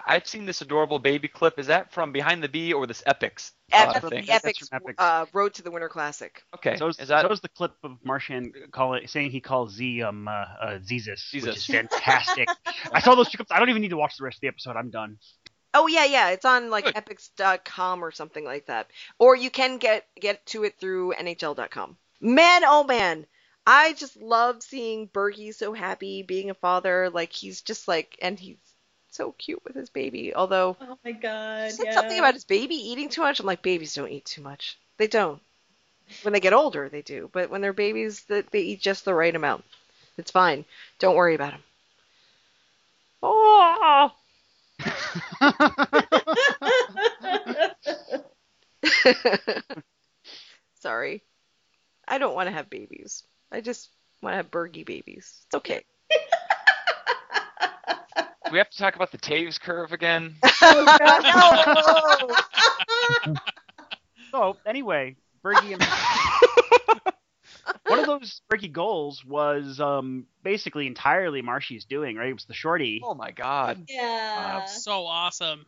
I've 0.06 0.26
seen 0.26 0.46
this 0.46 0.60
adorable 0.60 0.98
baby 0.98 1.28
clip. 1.28 1.58
Is 1.58 1.66
that 1.68 1.92
from 1.92 2.12
Behind 2.12 2.42
the 2.42 2.48
B 2.48 2.72
or 2.72 2.86
this 2.86 3.02
EPIX 3.06 3.52
uh, 3.72 3.92
Epic, 3.94 4.10
thing? 4.10 4.24
That's 4.26 4.44
EPIX, 4.44 4.68
from 4.68 4.80
EPIX. 4.82 4.94
uh, 4.98 5.26
Road 5.32 5.54
to 5.54 5.62
the 5.62 5.70
Winter 5.70 5.88
Classic. 5.88 6.42
Okay. 6.54 6.76
So 6.76 6.88
is, 6.88 6.98
is 6.98 7.08
that 7.08 7.22
so 7.22 7.32
is 7.32 7.40
the 7.40 7.48
clip 7.48 7.72
of 7.82 7.98
Marchand 8.04 8.54
call 8.70 8.94
it, 8.94 9.08
saying 9.08 9.30
he 9.30 9.40
calls 9.40 9.74
Z 9.74 10.02
um 10.02 10.28
uh, 10.28 10.30
uh 10.30 10.78
Zezus, 10.78 11.32
which 11.32 11.46
is 11.46 11.66
fantastic. 11.66 12.48
I 12.92 13.00
saw 13.00 13.14
those 13.14 13.30
two 13.30 13.38
clips. 13.38 13.50
I 13.50 13.58
don't 13.58 13.70
even 13.70 13.82
need 13.82 13.90
to 13.90 13.96
watch 13.96 14.16
the 14.16 14.24
rest 14.24 14.38
of 14.38 14.40
the 14.42 14.48
episode. 14.48 14.76
I'm 14.76 14.90
done. 14.90 15.18
Oh 15.74 15.88
yeah, 15.88 16.04
yeah, 16.04 16.30
it's 16.30 16.44
on 16.44 16.70
like 16.70 16.84
Good. 16.84 16.94
epix.com 16.94 18.04
or 18.04 18.12
something 18.12 18.44
like 18.44 18.66
that. 18.66 18.90
Or 19.18 19.34
you 19.34 19.50
can 19.50 19.78
get 19.78 20.06
get 20.20 20.44
to 20.46 20.64
it 20.64 20.78
through 20.78 21.14
nhl.com. 21.14 21.96
Man, 22.20 22.62
oh 22.64 22.84
man, 22.84 23.26
I 23.66 23.94
just 23.94 24.16
love 24.16 24.62
seeing 24.62 25.08
Bergie 25.08 25.54
so 25.54 25.72
happy 25.72 26.22
being 26.22 26.50
a 26.50 26.54
father. 26.54 27.10
Like 27.10 27.32
he's 27.32 27.62
just 27.62 27.88
like, 27.88 28.16
and 28.22 28.38
he's 28.38 28.58
so 29.14 29.32
cute 29.32 29.62
with 29.64 29.76
his 29.76 29.90
baby. 29.90 30.34
Although 30.34 30.76
Oh 30.80 30.98
my 31.04 31.12
god. 31.12 31.70
said 31.70 31.86
yeah. 31.86 31.94
something 31.94 32.18
about 32.18 32.34
his 32.34 32.44
baby 32.44 32.74
eating 32.74 33.08
too 33.08 33.22
much. 33.22 33.40
I'm 33.40 33.46
like, 33.46 33.62
babies 33.62 33.94
don't 33.94 34.10
eat 34.10 34.24
too 34.24 34.42
much. 34.42 34.76
They 34.96 35.06
don't. 35.06 35.40
When 36.22 36.32
they 36.32 36.40
get 36.40 36.52
older, 36.52 36.88
they 36.88 37.02
do. 37.02 37.30
But 37.32 37.50
when 37.50 37.60
they're 37.60 37.72
babies, 37.72 38.24
they, 38.24 38.42
they 38.42 38.60
eat 38.60 38.80
just 38.80 39.04
the 39.04 39.14
right 39.14 39.34
amount. 39.34 39.64
It's 40.18 40.30
fine. 40.30 40.64
Don't 40.98 41.16
worry 41.16 41.34
about 41.34 41.52
them. 41.52 41.62
Oh. 43.22 44.12
Sorry. 50.80 51.22
I 52.06 52.18
don't 52.18 52.34
want 52.34 52.48
to 52.48 52.54
have 52.54 52.68
babies. 52.68 53.22
I 53.50 53.62
just 53.62 53.88
want 54.20 54.34
to 54.34 54.36
have 54.36 54.50
Bergie 54.50 54.84
babies. 54.84 55.40
It's 55.46 55.54
okay. 55.54 55.84
Do 58.54 58.56
we 58.56 58.60
have 58.60 58.70
to 58.70 58.78
talk 58.78 58.94
about 58.94 59.10
the 59.10 59.18
Taves 59.18 59.60
curve 59.60 59.90
again? 59.90 60.36
Oh! 60.62 62.36
So 64.30 64.56
anyway, 64.64 65.16
Bergie 65.44 65.72
and 65.72 65.82
one 67.88 67.98
of 67.98 68.06
those 68.06 68.42
Bergie 68.48 68.70
goals 68.70 69.24
was 69.24 69.80
um 69.80 70.26
basically 70.44 70.86
entirely 70.86 71.42
Marshy's 71.42 71.84
doing. 71.84 72.16
Right, 72.16 72.28
it 72.28 72.32
was 72.32 72.44
the 72.44 72.54
shorty 72.54 73.02
Oh 73.04 73.14
my 73.14 73.32
God. 73.32 73.86
yeah. 73.88 74.66
So 74.66 75.04
awesome. 75.06 75.66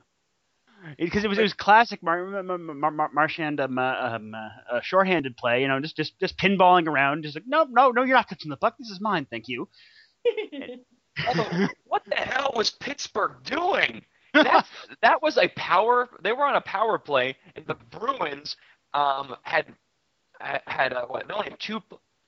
because 0.97 1.25
it 1.25 1.29
was 1.29 1.41
it 1.41 1.43
was 1.43 1.55
classic 1.55 2.05
Mar- 2.05 2.41
Mar- 2.45 2.59
Mar- 2.59 2.91
Mar- 2.93 3.11
Marchand 3.13 3.59
um, 3.59 3.79
uh, 3.79 3.83
um 3.83 4.33
uh, 4.33 4.75
uh, 4.77 4.81
shorthanded 4.81 5.37
play. 5.37 5.63
You 5.63 5.69
know, 5.69 5.81
just 5.81 5.97
just 5.97 6.17
just 6.21 6.39
pinballing 6.39 6.87
around, 6.87 7.25
just 7.25 7.35
like 7.35 7.49
no 7.49 7.67
no 7.69 7.91
no, 7.91 8.05
you're 8.05 8.17
not 8.17 8.29
touching 8.29 8.51
the 8.51 8.57
puck. 8.57 8.77
This 8.79 8.91
is 8.91 9.01
mine, 9.01 9.27
thank 9.29 9.49
you. 9.49 9.69
Although, 11.27 11.69
what 11.87 12.05
the 12.07 12.17
hell 12.17 12.53
was 12.55 12.71
Pittsburgh 12.71 13.33
doing? 13.45 14.05
That 14.33 14.67
that 15.03 15.23
was 15.23 15.39
a 15.39 15.49
power. 15.49 16.09
They 16.23 16.33
were 16.33 16.45
on 16.45 16.57
a 16.57 16.61
power 16.61 16.99
play, 16.99 17.37
and 17.55 17.67
the 17.67 17.75
Bruins 17.75 18.57
um, 18.93 19.35
had 19.43 19.67
had 20.39 20.93
uh, 20.93 21.07
what? 21.07 21.27
They 21.27 21.35
only 21.35 21.51
had 21.51 21.61
two 21.61 21.83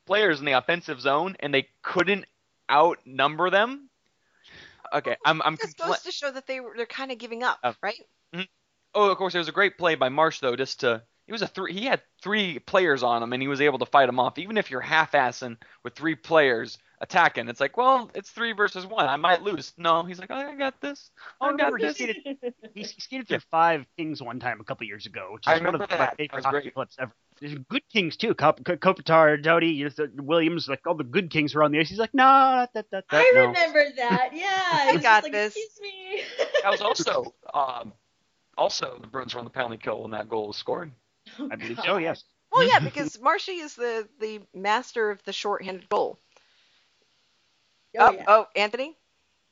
players 0.07 0.39
in 0.41 0.47
the 0.47 0.53
offensive 0.53 1.01
zone, 1.01 1.37
and 1.41 1.53
they 1.53 1.69
couldn't 1.83 2.25
outnumber 2.71 3.51
them. 3.51 3.91
Okay, 4.93 5.17
I'm 5.25 5.43
I'm 5.43 5.55
It's 5.55 5.71
supposed 5.71 6.05
to 6.07 6.13
show 6.13 6.31
that 6.31 6.47
they 6.47 6.61
were 6.61 6.73
they're 6.77 6.87
kind 6.87 7.13
of 7.13 7.19
giving 7.19 7.43
up, 7.43 7.59
Oh. 7.63 7.75
right? 7.83 8.01
Oh, 8.95 9.11
of 9.11 9.19
course, 9.19 9.35
it 9.35 9.39
was 9.39 9.49
a 9.49 9.53
great 9.53 9.77
play 9.77 9.95
by 9.95 10.09
Marsh 10.09 10.41
though. 10.41 10.57
Just 10.57 10.81
to 10.81 11.03
he 11.27 11.33
was 11.33 11.43
a 11.43 11.47
three. 11.47 11.75
He 11.75 11.85
had 11.85 12.01
three 12.23 12.59
players 12.59 13.03
on 13.03 13.23
him, 13.23 13.35
and 13.35 13.43
he 13.43 13.49
was 13.49 13.61
able 13.61 13.79
to 13.81 13.87
fight 13.87 14.07
them 14.07 14.19
off. 14.19 14.39
Even 14.39 14.57
if 14.57 14.71
you're 14.71 14.81
half-assing 14.81 15.59
with 15.85 15.95
three 15.95 16.15
players 16.15 16.79
attacking, 17.01 17.49
it's 17.49 17.61
like, 17.61 17.77
well, 17.77 18.11
it's 18.15 18.31
three 18.31 18.53
versus 18.53 18.87
one. 18.87 19.07
I 19.09 19.17
might 19.17 19.43
lose. 19.43 19.73
No, 19.77 20.03
he's 20.03 20.19
like, 20.19 20.31
oh, 20.31 20.35
I 20.37 20.55
got 20.57 20.81
this. 20.81 21.11
Oh, 21.41 21.47
I 21.47 21.57
got 21.57 21.73
remember 21.73 21.79
he 21.79 21.93
skated, 21.93 22.17
he, 22.75 22.83
he 22.83 23.01
skated 23.01 23.29
through 23.29 23.41
five 23.51 23.87
Kings 23.97 24.23
one 24.23 24.41
time 24.41 24.61
a 24.61 24.65
couple 24.65 24.87
years 24.87 25.07
ago, 25.07 25.31
which 25.33 25.47
is 25.47 25.49
I 25.49 25.53
one 25.55 25.61
of 25.61 25.73
remember 25.75 25.87
my 25.91 25.97
that. 25.97 25.99
That 25.99 26.17
favorite 26.17 26.37
was 26.37 26.45
hockey 26.45 26.71
clips 26.71 26.97
ever. 26.99 27.13
There's 27.41 27.55
good 27.69 27.83
Kings 27.93 28.17
too. 28.17 28.35
Kop- 28.35 28.65
Ko- 28.65 28.77
Kopitar, 28.77 29.41
Doughty, 29.41 29.69
you 29.69 29.85
know, 29.85 29.91
the- 29.97 30.23
Williams, 30.23 30.69
like 30.69 30.87
all 30.87 30.95
the 30.95 31.05
good 31.05 31.31
Kings 31.31 31.55
were 31.55 31.63
on 31.63 31.71
the 31.71 31.79
ice. 31.79 31.89
He's 31.89 31.99
like, 31.99 32.13
no, 32.15 32.67
that, 32.75 32.91
that, 32.91 32.91
that, 32.91 33.05
I 33.11 33.31
no. 33.35 33.47
remember 33.47 33.85
that. 33.97 34.31
Yeah. 34.35 34.47
I 34.49 34.93
It's 34.95 35.03
got 35.03 35.23
just 35.23 35.25
like, 35.25 35.33
this. 35.33 35.57
Excuse 35.57 35.81
me. 35.83 36.23
That 36.63 36.73
was 36.73 36.81
also 36.81 37.33
um, 37.55 37.93
also 38.57 38.99
the 39.01 39.07
Bruins 39.07 39.33
were 39.35 39.39
on 39.39 39.45
the 39.45 39.51
penalty 39.51 39.77
kill 39.77 40.03
when 40.03 40.11
that 40.11 40.29
goal 40.29 40.49
was 40.49 40.57
scored. 40.57 40.91
I 41.39 41.55
believe 41.55 41.77
God. 41.77 41.87
so. 41.87 41.97
Yes. 41.99 42.25
Well, 42.51 42.67
yeah, 42.67 42.81
because 42.81 43.21
Marshy 43.21 43.53
is 43.53 43.75
the 43.75 44.09
the 44.21 44.41
master 44.55 45.11
of 45.11 45.23
the 45.25 45.33
short-handed 45.33 45.89
goal. 45.89 46.19
Oh, 47.97 48.13
yeah. 48.13 48.25
oh, 48.27 48.47
Anthony. 48.57 48.97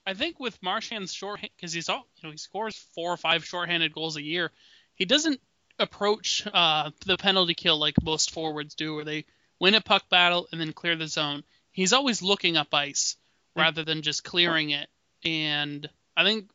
I 0.07 0.14
think 0.14 0.38
with 0.38 0.62
Marchand's 0.62 1.12
short 1.12 1.40
because 1.40 1.72
he's 1.72 1.88
all 1.88 2.07
you 2.16 2.29
know 2.29 2.31
he 2.31 2.38
scores 2.38 2.77
four 2.94 3.12
or 3.12 3.16
five 3.16 3.44
shorthanded 3.44 3.92
goals 3.92 4.16
a 4.16 4.22
year. 4.22 4.53
He 4.94 5.05
doesn't 5.05 5.40
approach 5.79 6.46
uh, 6.53 6.90
the 7.05 7.16
penalty 7.16 7.55
kill 7.55 7.79
like 7.79 8.03
most 8.03 8.31
forwards 8.31 8.75
do, 8.75 8.94
where 8.94 9.05
they 9.05 9.25
win 9.59 9.75
a 9.75 9.81
puck 9.81 10.09
battle 10.09 10.49
and 10.53 10.61
then 10.61 10.72
clear 10.72 10.96
the 10.96 11.09
zone. 11.09 11.42
He's 11.72 11.92
always 11.92 12.22
looking 12.22 12.57
up 12.57 12.72
ice 12.72 13.16
rather 13.55 13.85
than 13.85 14.03
just 14.03 14.22
clearing 14.22 14.70
it. 14.70 14.88
And 15.25 15.88
I 16.16 16.25
think 16.25 16.51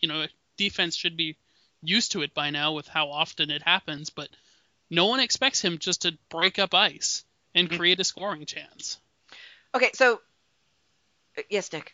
you 0.00 0.08
know 0.08 0.26
defense 0.56 0.96
should 0.96 1.16
be 1.16 1.36
used 1.82 2.12
to 2.12 2.22
it 2.22 2.34
by 2.34 2.50
now 2.50 2.72
with 2.72 2.88
how 2.88 3.10
often 3.10 3.50
it 3.50 3.62
happens, 3.62 4.08
but 4.10 4.28
no 4.88 5.06
one 5.06 5.20
expects 5.20 5.60
him 5.60 5.78
just 5.78 6.02
to 6.02 6.16
break 6.30 6.58
up 6.58 6.74
ice 6.74 7.24
and 7.54 7.70
create 7.70 8.00
a 8.00 8.04
scoring 8.04 8.46
chance. 8.46 8.98
Okay, 9.74 9.90
so 9.94 10.20
Yes, 11.48 11.72
Nick. 11.72 11.92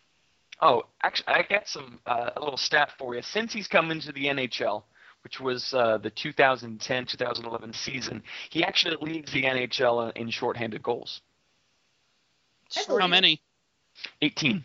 Oh, 0.61 0.85
actually, 1.03 1.29
I 1.29 1.43
got 1.43 1.69
some 1.69 2.01
uh, 2.07 2.31
a 2.37 2.41
little 2.41 2.57
stat 2.57 2.91
for 2.99 3.15
you. 3.15 3.23
Since 3.23 3.53
he's 3.53 3.69
come 3.69 3.91
into 3.91 4.13
the 4.13 4.25
NHL, 4.27 4.85
which 5.23 5.39
was 5.41 5.75
uh, 5.75 5.99
the 5.99 6.11
2010-2011 6.11 7.75
season, 7.75 8.23
he 8.51 8.65
actually 8.65 8.97
leads 9.01 9.33
the 9.33 9.43
NHL 9.43 10.17
in 10.17 10.31
shorthanded 10.31 10.83
goals. 10.83 11.21
How 12.89 13.07
many? 13.07 13.43
18. 14.23 14.65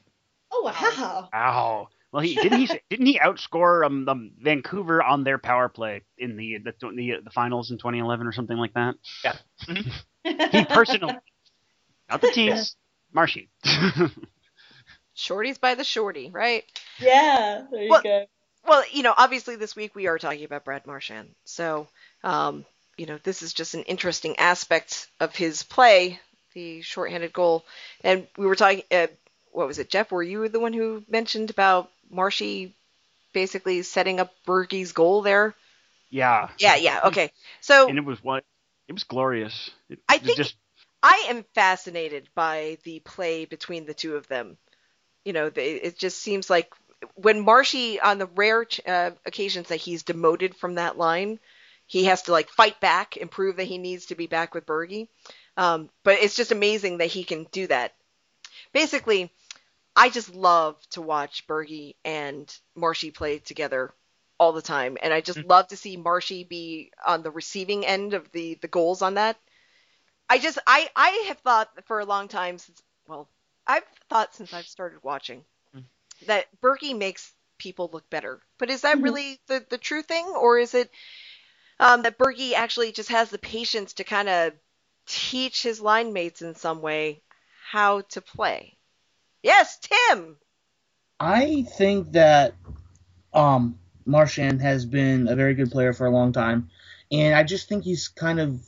Oh 0.52 0.64
wow. 0.64 1.30
Ow. 1.34 1.88
Well, 2.12 2.22
he 2.22 2.36
didn't 2.36 2.60
he 2.60 2.70
didn't 2.90 3.06
he 3.06 3.20
outscore 3.20 3.86
um, 3.86 4.08
um 4.08 4.32
Vancouver 4.42 5.02
on 5.02 5.24
their 5.24 5.38
power 5.38 5.70
play 5.70 6.02
in 6.18 6.36
the 6.36 6.58
the 6.58 6.74
the, 6.82 7.14
the 7.24 7.30
finals 7.32 7.72
in 7.72 7.78
2011 7.78 8.28
or 8.28 8.32
something 8.32 8.58
like 8.58 8.74
that. 8.74 8.96
Yeah. 9.24 9.36
he 10.52 10.66
personally, 10.66 11.16
not 12.10 12.22
the 12.22 12.32
team, 12.32 12.56
Marshy. 13.14 13.50
Shorty's 15.22 15.58
by 15.58 15.76
the 15.76 15.84
shorty, 15.84 16.30
right? 16.32 16.64
yeah. 17.00 17.64
There 17.72 17.84
you 17.84 17.90
Well- 17.90 18.02
go. 18.02 18.26
Well, 18.64 18.84
you 18.92 19.02
know, 19.02 19.14
obviously 19.18 19.56
this 19.56 19.76
week 19.76 19.96
we 19.96 20.06
are 20.06 20.20
talking 20.20 20.44
about 20.44 20.66
Brad 20.66 20.86
Marchand. 20.86 21.34
So, 21.46 21.88
um, 22.24 22.64
you 22.96 23.08
know, 23.08 23.18
this 23.24 23.42
is 23.42 23.54
just 23.54 23.74
an 23.74 23.82
interesting 23.84 24.38
aspect 24.38 25.08
of 25.20 25.36
his 25.36 25.64
play, 25.64 26.20
the 26.54 26.82
shorthanded 26.84 27.34
goal. 27.34 27.66
And 28.04 28.28
we 28.38 28.46
were 28.46 28.56
talking, 28.56 28.84
uh, 28.92 29.08
what 29.52 29.66
was 29.66 29.80
it, 29.80 29.90
Jeff? 29.90 30.12
Were 30.12 30.22
you 30.22 30.48
the 30.48 30.60
one 30.60 30.74
who 30.74 31.04
mentioned 31.10 31.50
about 31.50 31.90
Marshy 32.12 32.76
basically 33.34 33.82
setting 33.82 34.20
up 34.20 34.32
Bergie's 34.46 34.92
goal 34.92 35.24
there? 35.24 35.56
yeah, 36.12 36.50
Yeah, 36.60 36.76
yeah, 36.76 37.00
okay. 37.06 37.32
So 37.62 37.90
and 37.90 37.98
it 37.98 38.06
was 38.06 38.24
what 38.24 38.44
it 38.88 38.94
was 38.94 39.06
glorious. 39.06 39.72
It, 39.90 39.98
I 40.08 40.16
it 40.18 40.22
think- 40.22 40.38
just 40.38 40.56
I 41.02 41.26
am 41.30 41.46
fascinated 41.56 42.28
by 42.36 42.78
the 42.84 43.00
play 43.00 43.46
between 43.46 43.86
the 43.88 43.96
two 43.96 44.16
of 44.18 44.28
them. 44.28 44.58
You 45.26 45.34
know, 45.34 45.50
they, 45.50 45.74
it 45.74 45.98
just 45.98 46.20
seems 46.20 46.50
like 46.50 46.74
when 47.16 47.40
Marshy, 47.42 48.00
on 48.00 48.18
the 48.18 48.26
rare 48.28 48.66
ch- 48.66 48.82
uh, 48.88 49.12
occasions 49.26 49.70
that 49.70 49.78
he's 49.78 50.04
demoted 50.04 50.56
from 50.56 50.76
that 50.76 50.98
line, 50.98 51.40
he 51.86 52.06
has 52.06 52.24
to 52.24 52.32
like 52.32 52.50
fight 52.50 52.80
back 52.80 53.18
and 53.18 53.30
prove 53.30 53.58
that 53.58 53.66
he 53.66 53.78
needs 53.78 54.08
to 54.08 54.16
be 54.16 54.28
back 54.28 54.54
with 54.54 54.66
Bergie. 54.66 55.08
Um, 55.58 55.90
but 56.04 56.20
it's 56.20 56.36
just 56.36 56.52
amazing 56.52 57.00
that 57.00 57.08
he 57.08 57.24
can 57.24 57.46
do 57.52 57.68
that. 57.68 57.94
Basically, 58.74 59.32
I 59.96 60.10
just 60.10 60.34
love 60.34 60.78
to 60.92 61.02
watch 61.02 61.46
Bergie 61.48 61.96
and 62.06 62.54
Marshy 62.76 63.12
play 63.12 63.40
together 63.40 63.94
all 64.40 64.54
the 64.54 64.62
time, 64.62 64.98
and 65.02 65.14
I 65.14 65.22
just 65.22 65.44
love 65.44 65.68
to 65.68 65.78
see 65.78 65.98
Marshy 65.98 66.44
be 66.44 66.92
on 67.06 67.22
the 67.22 67.32
receiving 67.32 67.86
end 67.86 68.14
of 68.14 68.32
the 68.32 68.56
the 68.62 68.68
goals 68.68 69.02
on 69.02 69.16
that. 69.16 69.38
I 70.30 70.40
just 70.40 70.58
I 70.66 70.90
I 70.96 71.26
have 71.28 71.40
thought 71.40 71.70
for 71.86 72.00
a 72.00 72.06
long 72.06 72.28
time 72.28 72.58
since 72.58 72.82
well 73.08 73.28
I've 73.68 73.86
thought 74.10 74.36
since 74.36 74.54
I've 74.54 74.68
started 74.68 75.04
watching 75.04 75.46
Mm. 75.76 75.84
that 76.28 76.48
Bergie 76.62 76.98
makes 76.98 77.34
people 77.58 77.90
look 77.94 78.10
better. 78.10 78.42
But 78.60 78.70
is 78.70 78.82
that 78.82 79.02
Mhm. 79.02 79.04
really 79.04 79.40
the 79.48 79.66
the 79.70 79.78
true 79.78 80.04
thing, 80.04 80.26
or 80.28 80.60
is 80.60 80.74
it 80.74 80.92
um, 81.80 82.04
that 82.04 82.18
Bergie 82.18 82.54
actually 82.54 82.92
just 82.92 83.10
has 83.10 83.30
the 83.30 83.40
patience 83.40 83.94
to 83.94 84.04
kind 84.04 84.30
of 84.30 84.54
teach 85.08 85.64
his 85.64 85.82
line 85.82 86.14
mates 86.14 86.42
in 86.42 86.56
some 86.56 86.82
way 86.82 87.24
how 87.72 88.02
to 88.02 88.22
play? 88.22 88.78
Yes, 89.44 89.80
Tim. 89.80 90.38
I 91.20 91.64
think 91.78 92.12
that 92.14 92.56
um, 93.34 93.80
Marchand 94.06 94.62
has 94.62 94.86
been 94.86 95.28
a 95.28 95.36
very 95.36 95.54
good 95.56 95.72
player 95.72 95.94
for 95.94 96.08
a 96.08 96.12
long 96.12 96.34
time, 96.34 96.70
and 97.12 97.36
I 97.36 97.44
just 97.44 97.70
think 97.70 97.84
he's 97.84 98.08
kind 98.10 98.40
of 98.40 98.62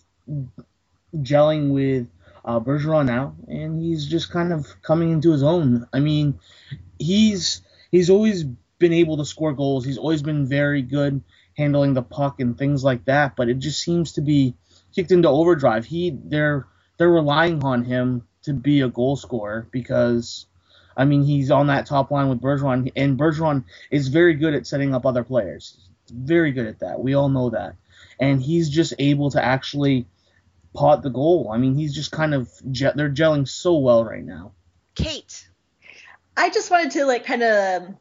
gelling 1.17 1.71
with 1.73 2.07
uh, 2.45 2.59
Bergeron 2.59 3.05
now, 3.05 3.35
and 3.47 3.79
he's 3.79 4.05
just 4.05 4.31
kind 4.31 4.51
of 4.51 4.81
coming 4.81 5.11
into 5.11 5.31
his 5.31 5.43
own. 5.43 5.87
I 5.93 5.99
mean, 5.99 6.39
he's 6.99 7.61
he's 7.91 8.09
always 8.09 8.43
been 8.79 8.93
able 8.93 9.17
to 9.17 9.25
score 9.25 9.53
goals. 9.53 9.85
He's 9.85 9.97
always 9.97 10.21
been 10.21 10.45
very 10.45 10.81
good 10.81 11.21
handling 11.57 11.93
the 11.93 12.01
puck 12.01 12.39
and 12.39 12.57
things 12.57 12.83
like 12.83 13.05
that, 13.05 13.35
but 13.35 13.49
it 13.49 13.59
just 13.59 13.81
seems 13.81 14.13
to 14.13 14.21
be 14.21 14.55
kicked 14.93 15.11
into 15.11 15.29
overdrive. 15.29 15.85
He 15.85 16.09
they're 16.11 16.67
they're 16.97 17.09
relying 17.09 17.63
on 17.63 17.83
him 17.83 18.27
to 18.43 18.53
be 18.53 18.81
a 18.81 18.89
goal 18.89 19.15
scorer 19.15 19.67
because 19.71 20.45
I 20.95 21.05
mean, 21.05 21.23
he's 21.23 21.51
on 21.51 21.67
that 21.67 21.85
top 21.85 22.11
line 22.11 22.29
with 22.29 22.41
Bergeron, 22.41 22.91
and 22.95 23.17
Bergeron 23.17 23.63
is 23.89 24.09
very 24.09 24.35
good 24.35 24.53
at 24.53 24.67
setting 24.67 24.93
up 24.93 25.05
other 25.05 25.23
players. 25.23 25.77
Very 26.11 26.51
good 26.51 26.67
at 26.67 26.79
that. 26.79 26.99
We 26.99 27.13
all 27.13 27.29
know 27.29 27.49
that. 27.51 27.75
And 28.19 28.41
he's 28.41 28.69
just 28.69 28.93
able 28.99 29.31
to 29.31 29.43
actually 29.43 30.05
pot 30.73 31.03
the 31.03 31.09
goal. 31.09 31.49
I 31.53 31.57
mean, 31.57 31.75
he's 31.75 31.93
just 31.93 32.11
kind 32.11 32.33
of 32.33 32.51
ge- 32.71 32.93
they're 32.95 33.09
gelling 33.09 33.47
so 33.47 33.77
well 33.77 34.03
right 34.03 34.23
now. 34.23 34.53
Kate. 34.95 35.47
I 36.35 36.49
just 36.49 36.71
wanted 36.71 36.91
to 36.91 37.05
like 37.05 37.25
kind 37.25 37.43
of 37.43 37.95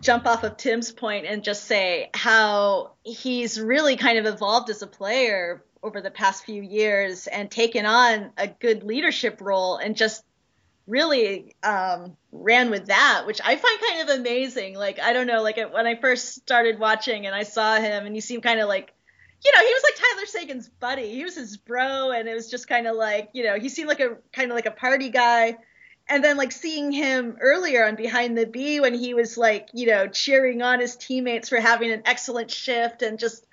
jump 0.00 0.26
off 0.26 0.44
of 0.44 0.56
Tim's 0.56 0.92
point 0.92 1.26
and 1.26 1.42
just 1.42 1.64
say 1.64 2.10
how 2.14 2.92
he's 3.02 3.60
really 3.60 3.96
kind 3.96 4.18
of 4.18 4.26
evolved 4.26 4.70
as 4.70 4.82
a 4.82 4.86
player 4.86 5.62
over 5.82 6.00
the 6.00 6.10
past 6.10 6.44
few 6.44 6.62
years 6.62 7.26
and 7.26 7.50
taken 7.50 7.86
on 7.86 8.32
a 8.36 8.48
good 8.48 8.82
leadership 8.82 9.40
role 9.40 9.76
and 9.76 9.96
just 9.96 10.24
really 10.86 11.54
um, 11.62 12.16
ran 12.32 12.70
with 12.70 12.86
that, 12.86 13.24
which 13.26 13.40
I 13.44 13.56
find 13.56 13.80
kind 13.80 14.08
of 14.08 14.18
amazing. 14.20 14.74
Like 14.74 15.00
I 15.00 15.12
don't 15.12 15.26
know, 15.26 15.42
like 15.42 15.56
when 15.56 15.86
I 15.86 15.96
first 15.96 16.34
started 16.34 16.78
watching 16.78 17.26
and 17.26 17.34
I 17.34 17.42
saw 17.42 17.76
him 17.76 18.06
and 18.06 18.14
he 18.14 18.20
seemed 18.20 18.42
kind 18.42 18.60
of 18.60 18.68
like 18.68 18.92
you 19.46 19.52
know, 19.54 19.60
he 19.60 19.72
was 19.72 19.82
like 19.84 19.94
Tyler 19.94 20.26
Seguin's 20.26 20.68
buddy. 20.68 21.08
He 21.14 21.22
was 21.22 21.36
his 21.36 21.56
bro, 21.56 22.10
and 22.10 22.28
it 22.28 22.34
was 22.34 22.50
just 22.50 22.66
kind 22.66 22.88
of 22.88 22.96
like, 22.96 23.30
you 23.32 23.44
know, 23.44 23.60
he 23.60 23.68
seemed 23.68 23.88
like 23.88 24.00
a 24.00 24.16
kind 24.32 24.50
of 24.50 24.56
like 24.56 24.66
a 24.66 24.72
party 24.72 25.08
guy. 25.08 25.56
And 26.08 26.22
then 26.22 26.36
like 26.36 26.50
seeing 26.50 26.90
him 26.90 27.36
earlier 27.40 27.86
on 27.86 27.94
Behind 27.94 28.36
the 28.36 28.46
B 28.46 28.80
when 28.80 28.94
he 28.94 29.14
was 29.14 29.38
like, 29.38 29.68
you 29.72 29.86
know, 29.86 30.08
cheering 30.08 30.62
on 30.62 30.80
his 30.80 30.96
teammates 30.96 31.48
for 31.48 31.60
having 31.60 31.92
an 31.92 32.02
excellent 32.06 32.50
shift 32.50 33.02
and 33.02 33.20
just 33.20 33.46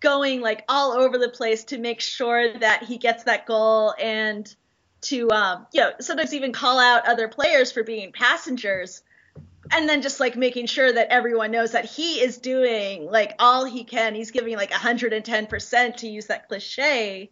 going 0.00 0.40
like 0.40 0.64
all 0.68 0.92
over 0.92 1.18
the 1.18 1.28
place 1.28 1.64
to 1.64 1.78
make 1.78 2.00
sure 2.00 2.58
that 2.58 2.84
he 2.84 2.96
gets 2.96 3.24
that 3.24 3.44
goal 3.46 3.94
and 3.98 4.54
to 5.02 5.30
um, 5.30 5.66
you 5.72 5.82
know, 5.82 5.92
sometimes 6.00 6.32
even 6.32 6.52
call 6.52 6.78
out 6.78 7.06
other 7.06 7.28
players 7.28 7.72
for 7.72 7.82
being 7.82 8.10
passengers 8.10 9.02
and 9.72 9.88
then 9.88 10.02
just 10.02 10.20
like 10.20 10.36
making 10.36 10.66
sure 10.66 10.92
that 10.92 11.08
everyone 11.10 11.50
knows 11.50 11.72
that 11.72 11.84
he 11.84 12.20
is 12.20 12.38
doing 12.38 13.10
like 13.10 13.34
all 13.38 13.64
he 13.64 13.84
can. 13.84 14.14
He's 14.14 14.30
giving 14.30 14.56
like 14.56 14.70
110% 14.70 15.96
to 15.96 16.08
use 16.08 16.26
that 16.26 16.48
cliche 16.48 17.30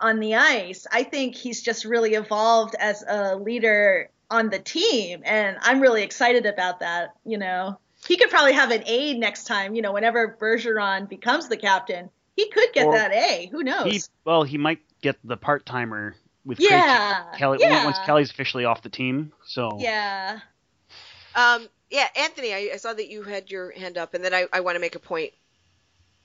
on 0.00 0.20
the 0.20 0.34
ice. 0.34 0.86
I 0.90 1.02
think 1.02 1.34
he's 1.34 1.62
just 1.62 1.84
really 1.84 2.14
evolved 2.14 2.74
as 2.78 3.02
a 3.06 3.36
leader 3.36 4.10
on 4.30 4.50
the 4.50 4.58
team, 4.58 5.22
and 5.24 5.56
I'm 5.60 5.80
really 5.80 6.02
excited 6.02 6.46
about 6.46 6.80
that. 6.80 7.14
You 7.24 7.38
know, 7.38 7.78
he 8.06 8.16
could 8.16 8.30
probably 8.30 8.52
have 8.52 8.70
an 8.70 8.82
A 8.86 9.14
next 9.14 9.44
time. 9.44 9.74
You 9.74 9.82
know, 9.82 9.92
whenever 9.92 10.36
Bergeron 10.40 11.08
becomes 11.08 11.48
the 11.48 11.56
captain, 11.56 12.10
he 12.34 12.48
could 12.50 12.72
get 12.72 12.86
Or 12.86 12.92
that 12.92 13.12
A. 13.12 13.48
Who 13.52 13.62
knows? 13.62 13.92
he 13.92 14.02
well 14.24 14.42
he 14.42 14.58
might 14.58 14.80
get 15.00 15.16
the 15.24 15.36
part 15.36 15.64
timer 15.66 16.14
with 16.44 16.60
yeah, 16.60 17.24
Kelly 17.36 17.58
yeah, 17.60 17.84
once 17.84 17.98
Kelly's 18.04 18.30
officially 18.30 18.64
off 18.64 18.82
the 18.82 18.88
team. 18.88 19.32
So 19.44 19.78
yeah. 19.78 20.40
Um, 21.36 21.68
yeah, 21.90 22.08
Anthony, 22.16 22.52
I, 22.52 22.70
I 22.74 22.76
saw 22.78 22.92
that 22.92 23.08
you 23.08 23.22
had 23.22 23.50
your 23.50 23.70
hand 23.70 23.96
up, 23.98 24.14
and 24.14 24.24
then 24.24 24.34
I, 24.34 24.46
I 24.52 24.60
want 24.60 24.74
to 24.76 24.80
make 24.80 24.94
a 24.96 24.98
point. 25.00 25.32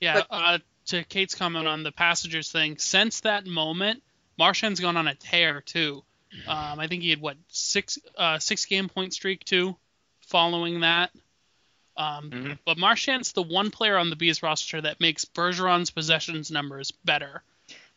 Yeah, 0.00 0.14
But- 0.14 0.26
uh, 0.30 0.58
to 0.86 1.04
Kate's 1.04 1.36
comment 1.36 1.68
on 1.68 1.84
the 1.84 1.92
passengers 1.92 2.50
thing, 2.50 2.78
since 2.78 3.20
that 3.20 3.46
moment, 3.46 4.02
Marchand's 4.38 4.80
gone 4.80 4.96
on 4.96 5.06
a 5.06 5.14
tear 5.14 5.60
too. 5.60 6.02
Um, 6.48 6.80
I 6.80 6.88
think 6.88 7.02
he 7.02 7.10
had 7.10 7.20
what 7.20 7.36
six 7.48 7.98
uh, 8.16 8.38
six 8.40 8.64
game 8.64 8.88
point 8.88 9.12
streak 9.12 9.44
too, 9.44 9.76
following 10.22 10.80
that. 10.80 11.10
Um, 11.96 12.30
Mhm. 12.30 12.58
But 12.64 12.78
Marchand's 12.78 13.32
the 13.32 13.42
one 13.42 13.70
player 13.70 13.98
on 13.98 14.08
the 14.10 14.16
Bees 14.16 14.42
roster 14.42 14.80
that 14.80 14.98
makes 14.98 15.26
Bergeron's 15.26 15.90
possessions 15.90 16.50
numbers 16.50 16.90
better. 17.04 17.42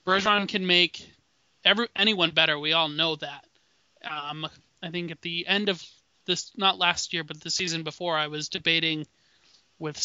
Bergeron 0.06 0.48
can 0.50 0.68
make 0.68 1.10
every 1.64 1.88
anyone 1.96 2.32
better. 2.32 2.60
We 2.60 2.74
all 2.74 2.90
know 2.90 3.16
that. 3.16 3.46
Um, 4.04 4.48
I 4.84 4.92
think 4.92 5.12
at 5.12 5.22
the 5.22 5.48
end 5.48 5.70
of 5.70 5.84
this, 6.26 6.52
not 6.56 6.78
last 6.78 7.14
year, 7.14 7.24
but 7.24 7.42
the 7.42 7.50
season 7.50 7.84
before, 7.84 8.18
I 8.18 8.28
was 8.28 8.50
debating 8.50 9.06
with 9.80 9.98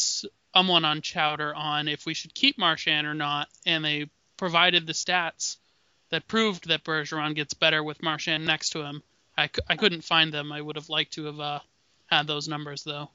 someone 0.54 0.84
on 0.84 1.00
Chowder 1.00 1.54
on 1.54 1.88
if 1.88 2.06
we 2.06 2.14
should 2.14 2.34
keep 2.34 2.58
Marchand 2.58 3.06
or 3.06 3.14
not, 3.14 3.48
and 3.66 3.84
they 3.84 4.10
provided 4.36 4.86
the 4.86 4.92
stats 4.92 5.56
that 6.10 6.26
proved 6.26 6.68
that 6.68 6.84
Bergeron 6.84 7.34
gets 7.34 7.54
better 7.54 7.82
with 7.82 8.02
Marchand 8.02 8.44
next 8.44 8.70
to 8.70 8.82
him. 8.82 9.02
I, 9.36 9.46
c- 9.46 9.62
I 9.68 9.76
couldn't 9.76 10.04
find 10.04 10.32
them. 10.32 10.52
I 10.52 10.60
would 10.60 10.76
have 10.76 10.88
liked 10.88 11.12
to 11.14 11.26
have 11.26 11.40
uh, 11.40 11.60
had 12.06 12.26
those 12.26 12.48
numbers 12.48 12.82
though. 12.82 13.10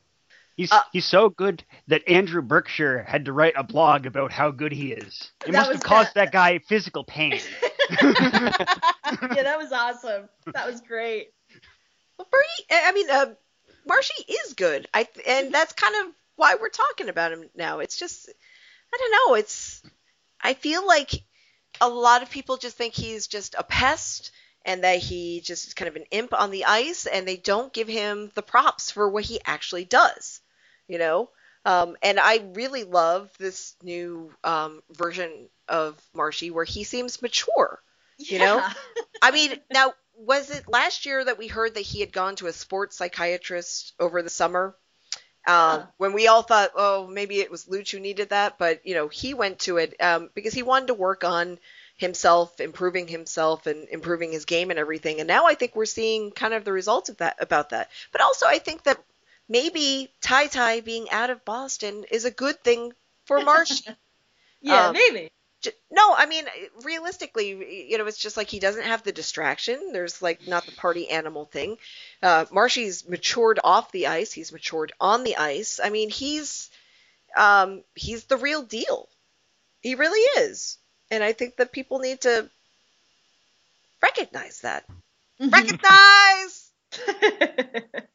he's 0.56 0.72
Uh, 0.72 0.82
he's 0.92 1.06
so 1.06 1.30
good 1.30 1.64
that 1.88 2.08
Andrew 2.08 2.42
Berkshire 2.42 3.04
had 3.04 3.26
to 3.26 3.34
write 3.34 3.54
a 3.58 3.64
blog 3.64 4.06
about 4.06 4.32
how 4.32 4.52
good 4.52 4.72
he 4.72 4.94
is. 4.94 5.32
It 5.46 5.54
must 5.54 5.72
have 5.72 5.84
caused 5.84 6.14
good. 6.14 6.22
that 6.22 6.32
guy 6.32 6.60
physical 6.60 7.04
pain. 7.04 7.40
yeah, 8.02 8.24
that 9.44 9.58
was 9.58 9.72
awesome. 9.72 10.30
That 10.54 10.66
was 10.66 10.82
great. 10.82 11.34
Well, 12.18 12.28
Bergie, 12.32 12.66
I 12.72 12.92
mean, 12.92 13.10
uh, 13.10 13.34
Marshy 13.88 14.24
is 14.24 14.54
good. 14.54 14.88
I 14.94 15.08
and 15.28 15.54
that's 15.54 15.74
kind 15.74 15.96
of 16.06 16.14
why 16.36 16.56
we're 16.60 16.70
talking 16.70 17.10
about 17.10 17.32
him 17.32 17.50
now. 17.56 17.80
It's 17.80 17.98
just, 17.98 18.30
I 18.94 18.98
don't 18.98 19.12
know. 19.12 19.36
It's, 19.36 19.82
I 20.42 20.54
feel 20.54 20.86
like 20.86 21.12
a 21.82 21.90
lot 21.90 22.24
of 22.24 22.30
people 22.30 22.58
just 22.58 22.78
think 22.78 22.94
he's 22.94 23.28
just 23.28 23.56
a 23.58 23.64
pest 23.64 24.32
and 24.66 24.84
that 24.84 25.00
he 25.00 25.42
just 25.42 25.68
is 25.68 25.74
kind 25.74 25.88
of 25.88 25.96
an 25.96 26.06
imp 26.12 26.34
on 26.34 26.50
the 26.50 26.66
ice, 26.66 27.06
and 27.06 27.28
they 27.28 27.38
don't 27.38 27.72
give 27.72 27.88
him 27.88 28.32
the 28.34 28.42
props 28.42 28.90
for 28.90 29.08
what 29.08 29.24
he 29.24 29.40
actually 29.46 29.86
does. 29.86 30.42
You 30.88 30.98
know, 30.98 31.30
um, 31.66 31.98
and 32.02 32.20
I 32.20 32.44
really 32.54 32.84
love 32.84 33.32
this 33.40 33.76
new 33.84 34.32
um, 34.44 34.82
version 34.92 35.50
of 35.68 36.00
Marshy 36.14 36.52
where 36.52 36.64
he 36.64 36.84
seems 36.84 37.22
mature. 37.22 37.82
You 38.18 38.40
know? 38.40 38.58
Yeah. 38.58 38.74
I 39.22 39.32
mean, 39.32 39.60
now 39.74 39.94
was 40.18 40.50
it 40.50 40.68
last 40.68 41.06
year 41.06 41.24
that 41.24 41.38
we 41.38 41.48
heard 41.48 41.76
that 41.76 41.82
he 41.82 42.00
had 42.00 42.12
gone 42.12 42.36
to 42.38 42.48
a 42.48 42.54
sports 42.54 42.98
psychiatrist 42.98 43.94
over 44.00 44.22
the 44.22 44.30
summer? 44.30 44.76
Um, 45.48 45.82
Huh. 45.82 45.86
When 45.98 46.14
we 46.14 46.28
all 46.28 46.42
thought, 46.42 46.72
oh, 46.76 47.08
maybe 47.08 47.40
it 47.40 47.52
was 47.52 47.68
Looch 47.68 47.92
who 47.92 48.00
needed 48.00 48.30
that, 48.30 48.58
but 48.58 48.86
you 48.86 48.96
know, 48.96 49.08
he 49.08 49.34
went 49.34 49.60
to 49.60 49.78
it 49.78 49.96
um, 50.02 50.30
because 50.34 50.54
he 50.54 50.64
wanted 50.64 50.88
to 50.88 50.96
work 50.96 51.24
on 51.24 51.60
himself, 51.98 52.60
improving 52.60 53.08
himself, 53.08 53.68
and 53.68 53.88
improving 53.90 54.32
his 54.32 54.46
game 54.46 54.70
and 54.70 54.80
everything. 54.80 55.20
And 55.20 55.28
now 55.28 55.46
I 55.46 55.56
think 55.56 55.76
we're 55.76 55.86
seeing 55.86 56.32
kind 56.32 56.54
of 56.54 56.66
the 56.66 56.72
results 56.72 57.10
of 57.10 57.18
that 57.18 57.38
about 57.40 57.70
that. 57.70 57.92
But 58.12 58.22
also, 58.22 58.48
I 58.48 58.60
think 58.60 58.84
that 58.84 59.02
maybe 59.48 60.12
Ty 60.22 60.48
Ty 60.48 60.82
being 60.82 61.10
out 61.12 61.30
of 61.30 61.46
Boston 61.46 62.06
is 62.12 62.26
a 62.26 62.32
good 62.32 62.64
thing 62.64 62.94
for 63.26 63.40
Marshy. 63.42 63.86
yeah, 64.62 64.88
um, 64.88 64.94
maybe. 64.94 65.32
No, 65.92 66.14
I 66.16 66.26
mean 66.26 66.46
realistically, 66.84 67.90
you 67.90 67.98
know, 67.98 68.06
it's 68.08 68.18
just 68.18 68.38
like 68.38 68.50
he 68.50 68.60
doesn't 68.60 68.84
have 68.84 69.04
the 69.04 69.12
distraction. 69.12 69.92
There's 69.92 70.22
like 70.22 70.48
not 70.48 70.66
the 70.66 70.72
party 70.74 71.10
animal 71.10 71.46
thing. 71.46 71.78
Uh, 72.22 72.46
Marshy's 72.52 73.08
matured 73.08 73.60
off 73.64 73.92
the 73.92 74.08
ice. 74.08 74.32
He's 74.32 74.52
matured 74.52 74.92
on 75.00 75.24
the 75.24 75.38
ice. 75.38 75.80
I 75.84 75.90
mean, 75.90 76.10
he's 76.10 76.70
um, 77.38 77.84
he's 77.96 78.26
the 78.26 78.38
real 78.38 78.64
deal. 78.64 79.10
He 79.82 79.96
really 79.96 80.22
is, 80.44 80.78
and 81.12 81.24
I 81.24 81.34
think 81.34 81.58
that 81.58 81.72
people 81.74 82.00
need 82.00 82.22
to 82.22 82.50
recognize 84.02 84.62
that. 84.62 84.86
Mhm. 85.40 85.52
Recognize. 85.54 86.72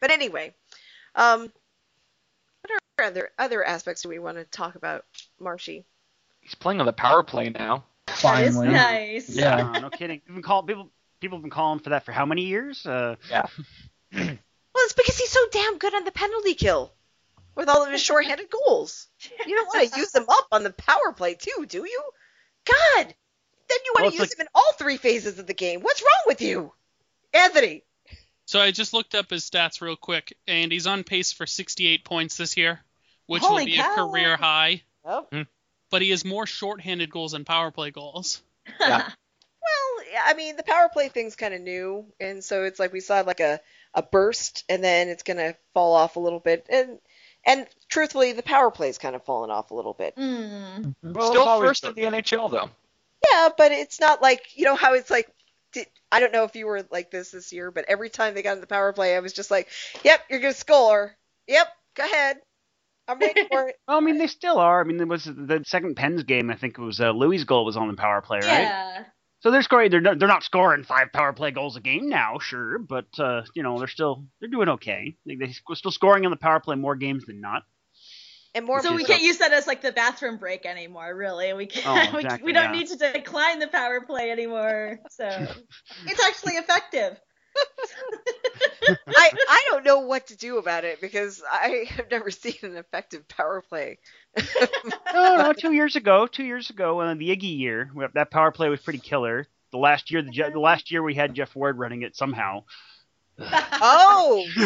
But 0.00 0.10
anyway, 0.10 0.54
um, 1.14 1.52
what 2.62 2.72
are 2.98 3.04
other 3.04 3.30
other 3.38 3.64
aspects 3.64 4.02
do 4.02 4.08
we 4.08 4.18
want 4.18 4.36
to 4.38 4.44
talk 4.44 4.74
about, 4.74 5.04
Marshy? 5.38 5.84
He's 6.42 6.54
playing 6.54 6.80
on 6.80 6.86
the 6.86 6.92
power 6.92 7.22
play 7.22 7.48
now. 7.50 7.84
that 8.06 8.14
is 8.16 8.20
Finally. 8.20 8.68
nice. 8.68 9.28
Yeah. 9.30 9.70
Uh, 9.74 9.78
no 9.80 9.90
kidding. 9.90 10.20
Been 10.26 10.42
call, 10.42 10.62
people 10.62 10.90
people 11.20 11.38
have 11.38 11.42
been 11.42 11.50
calling 11.50 11.78
for 11.80 11.90
that 11.90 12.04
for 12.04 12.12
how 12.12 12.26
many 12.26 12.42
years? 12.46 12.84
Uh, 12.84 13.16
Yeah. 13.30 13.46
Well, 14.74 14.84
it's 14.84 14.94
because 14.94 15.18
he's 15.18 15.30
so 15.30 15.40
damn 15.52 15.76
good 15.78 15.94
on 15.94 16.04
the 16.04 16.12
penalty 16.12 16.54
kill 16.54 16.92
with 17.54 17.68
all 17.68 17.84
of 17.84 17.92
his 17.92 18.00
shorthanded 18.02 18.48
goals. 18.50 19.06
You 19.46 19.54
don't 19.54 19.66
want 19.66 19.92
to 19.92 19.98
use 20.00 20.14
him 20.14 20.24
up 20.28 20.46
on 20.50 20.62
the 20.64 20.70
power 20.72 21.12
play 21.14 21.34
too, 21.34 21.66
do 21.68 21.84
you? 21.86 22.02
God, 22.64 23.04
then 23.04 23.78
you 23.84 23.92
want 23.94 24.02
Well, 24.04 24.10
to 24.12 24.16
use 24.16 24.20
like- 24.20 24.32
him 24.32 24.40
in 24.40 24.46
all 24.54 24.72
three 24.78 24.96
phases 24.96 25.38
of 25.38 25.46
the 25.46 25.52
game. 25.54 25.80
What's 25.82 26.00
wrong 26.00 26.22
with 26.26 26.40
you, 26.40 26.72
Anthony? 27.34 27.84
So 28.46 28.60
I 28.60 28.70
just 28.70 28.94
looked 28.94 29.14
up 29.14 29.28
his 29.28 29.48
stats 29.48 29.82
real 29.82 29.94
quick, 29.96 30.36
and 30.48 30.72
he's 30.72 30.86
on 30.86 31.04
pace 31.04 31.32
for 31.32 31.46
68 31.46 32.02
points 32.04 32.38
this 32.38 32.56
year, 32.56 32.80
which 33.26 33.42
Holy 33.42 33.64
will 33.64 33.66
be 33.66 33.76
cow. 33.76 33.92
a 33.92 34.08
career 34.08 34.36
high. 34.38 34.82
Oh, 35.04 35.26
But 35.92 36.02
he 36.02 36.10
has 36.10 36.24
more 36.24 36.46
shorthanded 36.46 37.10
goals 37.10 37.32
than 37.32 37.44
power 37.44 37.70
play 37.70 37.92
goals. 37.92 38.42
Yeah. 38.80 38.98
well, 39.08 40.06
I 40.24 40.34
mean 40.34 40.56
the 40.56 40.62
power 40.62 40.88
play 40.92 41.08
thing's 41.08 41.36
kind 41.36 41.52
of 41.52 41.60
new, 41.60 42.06
and 42.20 42.42
so 42.42 42.64
it's 42.64 42.78
like 42.80 42.92
we 42.92 43.00
saw 43.00 43.20
like 43.20 43.40
a 43.40 43.60
a 43.92 44.02
burst, 44.02 44.64
and 44.68 44.82
then 44.82 45.08
it's 45.08 45.22
gonna 45.22 45.54
fall 45.74 45.94
off 45.94 46.16
a 46.16 46.20
little 46.20 46.38
bit, 46.40 46.66
and 46.70 46.98
and 47.44 47.66
truthfully, 47.88 48.32
the 48.32 48.42
power 48.42 48.70
play's 48.70 48.98
kind 48.98 49.16
of 49.16 49.24
fallen 49.24 49.50
off 49.50 49.70
a 49.72 49.74
little 49.74 49.94
bit. 49.94 50.16
Mm. 50.16 50.94
Well, 51.02 51.30
Still 51.30 51.42
Still 51.42 51.60
first 51.60 51.82
good. 51.82 51.98
in 51.98 52.12
the 52.12 52.18
NHL 52.22 52.50
though. 52.50 52.70
Yeah, 53.30 53.48
but 53.56 53.72
it's 53.72 54.00
not 54.00 54.22
like 54.22 54.56
you 54.56 54.64
know 54.64 54.76
how 54.76 54.94
it's 54.94 55.10
like. 55.10 55.28
Did, 55.72 55.86
I 56.10 56.20
don't 56.20 56.32
know 56.32 56.44
if 56.44 56.54
you 56.54 56.66
were 56.66 56.86
like 56.90 57.10
this 57.10 57.32
this 57.32 57.52
year, 57.52 57.70
but 57.70 57.86
every 57.88 58.10
time 58.10 58.34
they 58.34 58.42
got 58.42 58.54
in 58.54 58.60
the 58.60 58.66
power 58.66 58.92
play, 58.92 59.16
I 59.16 59.20
was 59.20 59.32
just 59.32 59.50
like, 59.50 59.68
"Yep, 60.04 60.20
you're 60.30 60.40
gonna 60.40 60.54
score. 60.54 61.16
Yep, 61.48 61.68
go 61.96 62.04
ahead. 62.04 62.38
I'm 63.08 63.18
waiting 63.18 63.46
for 63.50 63.68
it." 63.68 63.76
well, 63.88 63.98
I 63.98 64.00
mean, 64.00 64.18
they 64.18 64.26
still 64.26 64.58
are. 64.58 64.80
I 64.80 64.84
mean, 64.84 64.96
there 64.96 65.06
was 65.06 65.24
the 65.24 65.62
second 65.66 65.96
Pens 65.96 66.22
game. 66.22 66.50
I 66.50 66.56
think 66.56 66.78
it 66.78 66.82
was 66.82 67.00
uh, 67.00 67.10
Loui's 67.10 67.44
goal 67.44 67.64
was 67.64 67.76
on 67.76 67.88
the 67.88 67.94
power 67.94 68.20
play, 68.20 68.38
right? 68.38 68.62
Yeah. 68.62 69.04
So 69.40 69.50
they're 69.50 69.62
scoring. 69.62 69.90
They're 69.90 70.00
not, 70.00 70.18
they're 70.18 70.28
not 70.28 70.44
scoring 70.44 70.84
five 70.84 71.12
power 71.12 71.32
play 71.32 71.50
goals 71.50 71.76
a 71.76 71.80
game 71.80 72.08
now, 72.08 72.38
sure, 72.38 72.78
but 72.78 73.06
uh, 73.18 73.42
you 73.54 73.62
know 73.62 73.78
they're 73.78 73.88
still 73.88 74.24
they're 74.40 74.48
doing 74.48 74.68
okay. 74.68 75.16
They, 75.26 75.34
they're 75.34 75.74
still 75.74 75.90
scoring 75.90 76.24
on 76.24 76.30
the 76.30 76.36
power 76.36 76.60
play 76.60 76.76
more 76.76 76.94
games 76.94 77.24
than 77.26 77.40
not. 77.40 77.64
And 78.54 78.66
more. 78.66 78.82
So 78.82 78.94
we 78.94 79.04
can't 79.04 79.22
use 79.22 79.38
that 79.38 79.52
as 79.52 79.66
like 79.66 79.80
the 79.80 79.92
bathroom 79.92 80.36
break 80.36 80.66
anymore, 80.66 81.14
really. 81.14 81.52
We 81.54 81.66
can't. 81.66 82.14
Oh, 82.14 82.16
we, 82.38 82.44
we 82.44 82.52
don't 82.52 82.72
yeah. 82.72 82.80
need 82.80 82.88
to 82.88 82.96
decline 82.96 83.58
the 83.58 83.68
power 83.68 84.02
play 84.02 84.30
anymore. 84.30 85.00
So 85.10 85.26
it's 86.06 86.22
actually 86.22 86.54
effective. 86.54 87.18
I 88.88 89.30
I 89.48 89.64
don't 89.70 89.84
know 89.84 90.00
what 90.00 90.28
to 90.28 90.36
do 90.36 90.58
about 90.58 90.84
it 90.84 91.00
because 91.00 91.42
I 91.50 91.86
have 91.90 92.10
never 92.10 92.30
seen 92.30 92.56
an 92.62 92.76
effective 92.76 93.26
power 93.28 93.62
play. 93.62 93.98
No, 95.12 95.36
no, 95.36 95.52
two 95.52 95.72
years 95.72 95.96
ago, 95.96 96.26
two 96.26 96.44
years 96.44 96.70
ago, 96.70 97.00
uh, 97.00 97.14
the 97.14 97.28
Iggy 97.28 97.58
year, 97.58 97.90
that 98.14 98.30
power 98.30 98.50
play 98.50 98.68
was 98.68 98.80
pretty 98.80 98.98
killer. 98.98 99.46
The 99.70 99.78
last 99.78 100.10
year, 100.10 100.22
the, 100.22 100.50
the 100.52 100.60
last 100.60 100.90
year 100.90 101.02
we 101.02 101.14
had 101.14 101.34
Geoff 101.34 101.54
Ward 101.56 101.78
running 101.78 102.02
it 102.02 102.16
somehow. 102.16 102.64
Oh, 103.38 104.44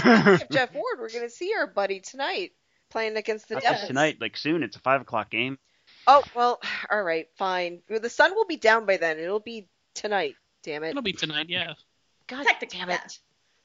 Geoff 0.50 0.74
Ward, 0.74 0.98
we're 0.98 1.11
gonna 1.11 1.31
see 1.31 1.52
our 1.55 1.66
buddy 1.66 2.00
tonight 2.00 2.52
playing 2.90 3.16
against 3.16 3.48
the 3.48 3.55
Not 3.55 3.62
Devils. 3.62 3.87
tonight, 3.87 4.18
like 4.20 4.37
soon. 4.37 4.62
It's 4.62 4.76
a 4.76 4.81
five 4.81 5.00
o'clock 5.00 5.31
game. 5.31 5.59
Oh 6.07 6.22
well, 6.35 6.61
all 6.90 7.02
right, 7.02 7.26
fine. 7.37 7.83
Well, 7.88 8.00
The 8.00 8.11
sun 8.11 8.35
will 8.35 8.46
be 8.46 8.57
down 8.57 8.87
by 8.87 8.96
then. 8.96 9.18
It'll 9.18 9.40
be 9.40 9.68
tonight. 9.94 10.35
Damn 10.62 10.85
it. 10.85 10.90
It'll 10.90 11.02
be 11.02 11.12
tonight, 11.12 11.46
yeah. 11.48 11.74
God 12.26 12.44
Technically, 12.44 12.79
damn 12.79 12.90
yeah. 12.90 13.05
it. 13.05 13.18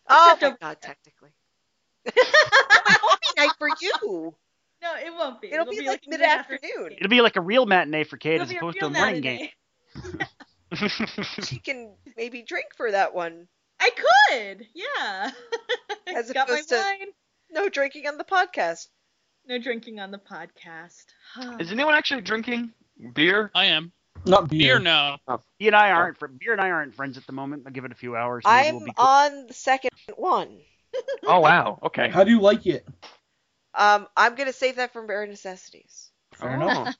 Oh 0.10 0.34
Except 0.34 0.42
my 0.42 0.48
over 0.48 0.58
god, 0.62 0.82
technically. 0.82 1.30
it 2.06 3.02
won't 3.04 3.20
be 3.22 3.42
night 3.42 3.52
for 3.58 3.70
you. 3.82 4.36
No, 4.82 4.96
it 4.96 5.14
won't 5.14 5.40
be. 5.40 5.52
It'll, 5.52 5.66
be, 5.66 5.86
like 5.88 6.02
a 6.08 6.10
mid 6.10 6.22
mid-afternoon 6.22 6.94
It'll 6.98 7.10
be 7.10 7.22
like 7.22 7.36
a 7.36 7.42
real 7.42 7.68
matinee 7.68 8.04
for 8.04 8.18
Kate 8.18 8.36
It'll 8.36 8.44
as 8.44 8.50
be 8.50 8.56
a 8.56 8.58
opposed 8.58 8.80
to 8.80 8.88
a 8.88 8.90
morning 8.90 9.22
game. 9.22 9.50
She 11.44 11.60
can 11.60 11.94
maybe 12.16 12.44
drink 12.44 12.68
for 12.78 12.92
that 12.92 13.14
one. 13.14 13.48
I 13.80 13.90
could, 13.90 14.68
yeah. 14.74 15.32
As 16.08 16.32
Got 16.32 16.48
my 16.48 16.56
opposed 16.56 16.70
to- 16.70 16.76
wine. 16.76 17.10
No 17.52 17.68
drinking 17.68 18.08
on 18.08 18.18
the 18.18 18.24
podcast. 18.24 18.88
No 19.46 19.58
drinking 19.58 20.00
on 20.00 20.12
the 20.12 20.20
podcast. 20.20 21.06
Is 21.60 21.72
anyone 21.72 21.94
actually 21.94 22.22
drinking 22.22 22.72
beer? 23.14 23.52
I 23.54 23.66
am. 23.66 23.92
Not 24.26 24.50
Beer, 24.50 24.78
beer. 24.78 24.80
no. 24.80 25.18
He 25.60 25.68
and 25.68 25.76
I 25.76 25.92
aren't. 25.92 26.18
fr- 26.18 26.28
Beer 26.28 26.52
and 26.54 26.62
I 26.62 26.70
aren't 26.70 26.94
friends 26.96 27.18
at 27.18 27.26
the 27.26 27.34
moment. 27.34 27.64
I'll 27.66 27.72
give 27.72 27.86
it 27.86 27.92
a 27.92 27.96
few 27.96 28.16
hours. 28.16 28.44
maybe 28.46 28.56
I'm 28.70 28.76
we'll 28.76 28.86
be 28.86 28.94
cool. 28.94 29.06
on 29.06 29.48
the 29.48 29.54
second 29.54 29.92
one. 30.16 30.58
Oh 31.26 31.40
wow. 31.40 31.80
Okay. 31.84 32.10
How 32.10 32.24
do 32.26 32.32
you 32.32 32.42
like 32.42 32.66
it? 32.66 32.86
Um, 33.74 34.08
I'm 34.18 34.36
gonna 34.36 34.52
save 34.52 34.76
that 34.76 34.92
for 34.92 35.02
bare 35.08 35.26
necessities. 35.26 36.12
Fair 36.34 36.56
enough. 36.56 36.96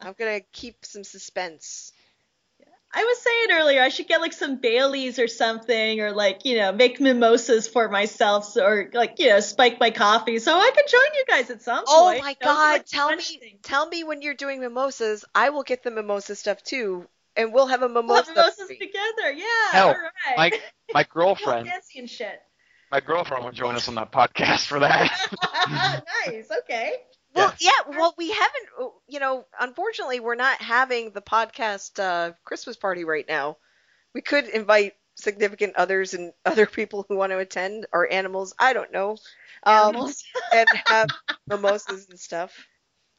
I'm 0.00 0.14
gonna 0.18 0.40
keep 0.52 0.84
some 0.84 1.02
suspense. 1.04 1.92
I 2.94 3.04
was 3.04 3.18
saying 3.20 3.60
earlier 3.60 3.82
I 3.82 3.88
should 3.90 4.08
get 4.08 4.20
like 4.20 4.32
some 4.32 4.56
Baileys 4.60 5.18
or 5.18 5.28
something, 5.28 6.00
or 6.00 6.12
like 6.12 6.44
you 6.44 6.56
know 6.56 6.72
make 6.72 7.00
mimosas 7.00 7.68
for 7.68 7.88
myself, 7.88 8.56
or 8.56 8.90
like 8.94 9.18
you 9.18 9.28
know 9.28 9.40
spike 9.40 9.78
my 9.80 9.90
coffee, 9.90 10.38
so 10.38 10.56
I 10.56 10.70
could 10.74 10.86
join 10.88 11.00
you 11.14 11.24
guys 11.28 11.50
at 11.50 11.62
some 11.62 11.84
Oh 11.86 12.04
point. 12.10 12.22
my 12.22 12.30
you 12.30 12.36
know, 12.40 12.52
god, 12.52 12.72
like, 12.72 12.86
tell 12.86 13.10
me 13.14 13.22
thing. 13.22 13.58
tell 13.62 13.86
me 13.86 14.04
when 14.04 14.22
you're 14.22 14.34
doing 14.34 14.60
mimosas. 14.60 15.24
I 15.34 15.50
will 15.50 15.62
get 15.64 15.82
the 15.82 15.90
mimosa 15.90 16.34
stuff 16.36 16.62
too, 16.62 17.06
and 17.36 17.52
we'll 17.52 17.66
have 17.66 17.82
a 17.82 17.88
We'll 17.88 18.02
mimosa. 18.02 18.26
have 18.28 18.36
mimosas 18.36 18.58
party. 18.60 18.76
together. 18.78 19.32
Yeah, 19.34 19.44
Hell, 19.72 19.88
all 19.88 19.94
right. 20.36 20.52
My 20.52 20.60
my 20.94 21.02
girlfriend, 21.12 21.68
fancy 21.68 21.98
and 21.98 22.08
shit. 22.08 22.40
my 22.90 23.00
girlfriend 23.00 23.44
will 23.44 23.52
join 23.52 23.74
us 23.74 23.88
on 23.88 23.96
that 23.96 24.10
podcast 24.12 24.66
for 24.66 24.78
that. 24.80 25.10
nice. 26.26 26.48
Okay. 26.64 26.92
Well, 27.36 27.54
yeah, 27.60 27.70
well, 27.98 28.14
we 28.18 28.30
haven't, 28.30 28.68
you 29.08 29.20
know, 29.20 29.46
unfortunately, 29.60 30.20
we're 30.20 30.34
not 30.34 30.60
having 30.60 31.10
the 31.12 31.22
podcast 31.22 31.98
uh, 32.02 32.32
Christmas 32.44 32.76
party 32.76 33.04
right 33.04 33.26
now. 33.28 33.56
We 34.14 34.22
could 34.22 34.48
invite 34.48 34.94
significant 35.16 35.76
others 35.76 36.14
and 36.14 36.32
other 36.44 36.66
people 36.66 37.04
who 37.08 37.16
want 37.16 37.32
to 37.32 37.38
attend, 37.38 37.86
or 37.92 38.10
animals, 38.10 38.54
I 38.58 38.72
don't 38.72 38.92
know, 38.92 39.18
um, 39.64 39.94
Animals. 39.94 40.24
and 40.52 40.68
have 40.88 41.10
mimosas 41.48 42.08
and 42.08 42.18
stuff. 42.18 42.66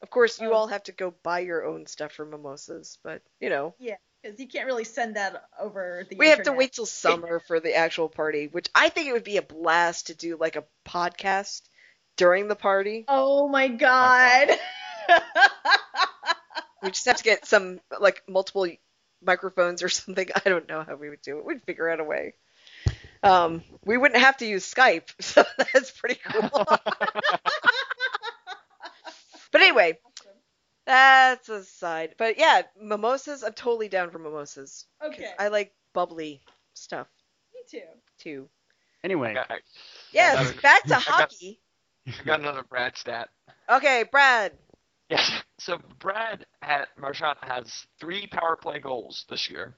Of 0.01 0.09
course, 0.09 0.39
you 0.39 0.49
Oh. 0.49 0.53
all 0.53 0.67
have 0.67 0.83
to 0.83 0.91
go 0.91 1.13
buy 1.23 1.39
your 1.39 1.65
own 1.65 1.85
stuff 1.87 2.13
for 2.13 2.25
mimosas, 2.25 2.97
but, 3.03 3.21
you 3.39 3.49
know, 3.49 3.73
Yeah, 3.79 3.95
Because 4.21 4.39
you 4.39 4.47
can't 4.47 4.65
really 4.67 4.83
send 4.83 5.15
that 5.15 5.43
over 5.59 6.05
the. 6.09 6.15
we 6.17 6.29
have 6.29 6.43
to 6.43 6.53
wait 6.53 6.73
till 6.73 6.85
summer 6.85 7.39
for 7.39 7.59
the 7.59 7.75
actual 7.75 8.09
party, 8.09 8.47
which 8.47 8.69
I 8.75 8.89
think 8.89 9.07
it 9.07 9.13
would 9.13 9.23
be 9.23 9.37
a 9.37 9.41
blast 9.41 10.07
to 10.07 10.15
do 10.15 10.37
like 10.37 10.55
a 10.55 10.65
podcast 10.85 11.61
during 12.17 12.47
the 12.47 12.55
party. 12.55 13.05
Oh 13.07 13.47
my 13.47 13.67
god. 13.69 14.49
We 16.83 16.91
just 16.91 17.05
have 17.07 17.17
to 17.17 17.23
get 17.23 17.45
some 17.47 17.79
like 17.99 18.21
multiple 18.29 18.67
microphones 19.23 19.81
or 19.81 19.89
something. 19.89 20.29
I 20.35 20.47
don't 20.47 20.69
know 20.69 20.83
how 20.87 20.95
we 20.95 21.09
would 21.09 21.23
do 21.23 21.39
it. 21.39 21.45
We'd 21.45 21.63
figure 21.63 21.89
out 21.89 21.99
a 21.99 22.03
way. 22.03 22.35
Um, 23.23 23.63
we 23.83 23.97
wouldn't 23.97 24.21
have 24.21 24.37
to 24.37 24.45
use 24.45 24.71
Skype, 24.71 25.09
so 25.19 25.43
that's 25.73 25.89
pretty 25.91 26.19
cool. 26.23 26.49
but 29.51 29.61
anyway, 29.61 29.97
that's 30.85 31.49
a 31.49 31.63
side 31.63 31.67
side. 31.67 32.15
But 32.17 32.37
yeah, 32.37 32.61
mimosas. 32.79 33.43
I'm 33.43 33.53
totally 33.53 33.89
down 33.89 34.11
for 34.11 34.19
mimosas. 34.19 34.85
Okay. 35.03 35.31
I 35.39 35.47
like 35.47 35.73
bubbly 35.93 36.41
stuff 36.75 37.07
Me 37.55 37.61
too. 37.79 37.85
too. 38.19 38.49
Anyway, 39.03 39.35
Yes, 40.13 40.39
another- 40.39 40.61
back 40.61 40.83
to 40.83 40.89
got- 40.89 41.01
hockey. 41.03 41.59
I 42.07 42.23
got 42.25 42.39
another 42.39 42.63
Brad 42.63 42.97
stat. 42.97 43.29
Okay, 43.69 44.03
Brad. 44.11 44.53
Yes. 45.09 45.31
So 45.59 45.77
Brad 45.99 46.45
at 46.61 46.89
Marchand 46.99 47.37
has 47.41 47.87
three 47.97 48.27
power 48.27 48.57
play 48.57 48.79
goals 48.79 49.23
this 49.29 49.49
year. 49.49 49.77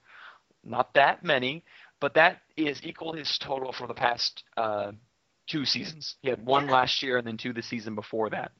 Not 0.64 0.92
that 0.94 1.22
many, 1.22 1.62
but 2.00 2.14
that 2.14 2.38
is 2.56 2.80
equal 2.82 3.12
his 3.12 3.38
total 3.38 3.72
for 3.72 3.86
the 3.86 3.94
past 3.94 4.42
uh, 4.56 4.90
two 5.46 5.64
seasons. 5.64 6.16
He 6.20 6.30
had 6.30 6.44
one 6.44 6.66
Yeah. 6.66 6.72
last 6.72 7.00
year 7.04 7.16
and 7.16 7.24
then 7.24 7.36
two 7.36 7.52
the 7.52 7.62
season 7.62 7.94
before 7.94 8.30
that. 8.30 8.50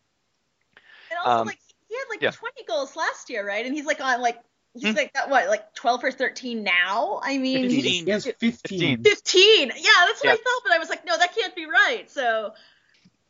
And 1.10 1.18
also, 1.24 1.40
Um, 1.40 1.46
like, 1.48 1.58
he 1.88 1.96
had 1.96 2.04
like 2.08 2.22
yeah. 2.22 2.30
20 2.30 2.62
goals 2.68 2.94
last 2.94 3.30
year, 3.30 3.44
right? 3.44 3.66
And 3.66 3.74
he's 3.74 3.84
like 3.86 4.00
on 4.00 4.20
like 4.20 4.38
he's 4.74 4.90
Hmm. 4.90 4.96
like 4.96 5.12
got 5.12 5.28
what 5.28 5.48
like 5.48 5.74
12 5.74 6.04
or 6.04 6.12
13 6.12 6.62
now. 6.62 7.18
I 7.20 7.36
mean, 7.38 7.68
15. 7.68 8.04
He 8.06 8.10
has 8.12 8.24
15. 8.26 8.52
15. 8.52 9.02
15. 9.02 9.68
Yeah, 9.70 9.72
that's 10.06 10.22
what 10.22 10.26
Yeah. 10.26 10.32
I 10.34 10.36
thought, 10.36 10.62
but 10.62 10.72
I 10.72 10.78
was 10.78 10.88
like, 10.88 11.04
no, 11.04 11.18
that 11.18 11.34
can't 11.34 11.56
be 11.56 11.66
right. 11.66 12.08
So, 12.08 12.54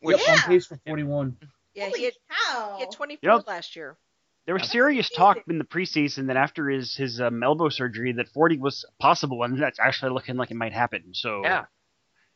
Yep, 0.01 0.19
Yeah. 0.25 0.33
on 0.33 0.39
pace 0.39 0.65
for 0.65 0.77
41. 0.85 1.37
Yeah, 1.73 1.85
holy 1.85 1.99
he 1.99 2.05
had, 2.05 2.13
cow. 2.29 2.73
he 2.77 2.81
had 2.83 2.91
24 2.91 3.19
You 3.21 3.29
know- 3.37 3.43
last 3.47 3.75
year. 3.75 3.97
there 4.45 4.55
was 4.55 4.69
serious 4.69 5.09
talk 5.09 5.37
in 5.47 5.57
the 5.57 5.63
preseason 5.63 6.27
that 6.27 6.35
after 6.37 6.69
his 6.69 6.95
his 6.95 7.21
um, 7.21 7.43
elbow 7.43 7.69
surgery 7.69 8.11
that 8.13 8.27
40 8.29 8.57
was 8.57 8.83
possible, 8.99 9.43
and 9.43 9.57
that's 9.61 9.79
actually 9.79 10.11
looking 10.11 10.35
like 10.35 10.51
it 10.51 10.55
might 10.55 10.73
happen. 10.73 11.13
So 11.13 11.41
Yeah. 11.43 11.65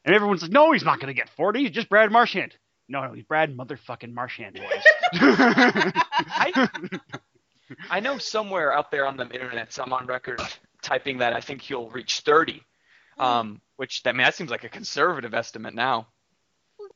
and 0.06 0.13
everyone's 0.15 0.41
like, 0.43 0.51
no, 0.51 0.71
he's 0.71 0.84
not 0.86 0.99
going 0.99 1.08
to 1.13 1.19
get 1.19 1.30
40. 1.30 1.62
He's 1.62 1.71
just 1.71 1.89
Brad 1.89 2.12
Marchand. 2.12 2.56
No, 2.88 3.04
no, 3.06 3.13
he's 3.13 3.23
Brad 3.25 3.58
motherfucking 3.58 4.13
Marchand, 4.13 4.56
boys. 4.56 4.84
I, 5.13 6.69
I 7.89 7.99
know 7.99 8.17
somewhere 8.19 8.71
out 8.71 8.91
there 8.91 9.08
on 9.08 9.17
the 9.17 9.28
internet, 9.30 9.73
some 9.73 9.91
on 9.91 10.06
record 10.06 10.39
typing 10.84 11.17
that 11.17 11.34
I 11.34 11.41
think 11.41 11.62
he'll 11.62 11.89
reach 11.89 12.19
30. 12.21 12.62
Um, 13.17 13.62
which 13.78 14.04
that 14.04 14.10
I 14.10 14.13
mean 14.13 14.23
that 14.25 14.36
seems 14.36 14.51
like 14.51 14.65
a 14.65 14.69
conservative 14.69 15.34
estimate 15.34 15.73
now. 15.73 16.08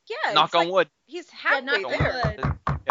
Well, 0.09 0.19
yeah, 0.25 0.33
Knock 0.33 0.55
on 0.55 0.65
like 0.65 0.73
wood. 0.73 0.89
He's 1.07 1.27
Yeah, 1.43 1.49
halfway 1.61 1.81
knock 1.81 1.85
on 1.85 1.99
there. 1.99 2.35
wood. 2.37 2.89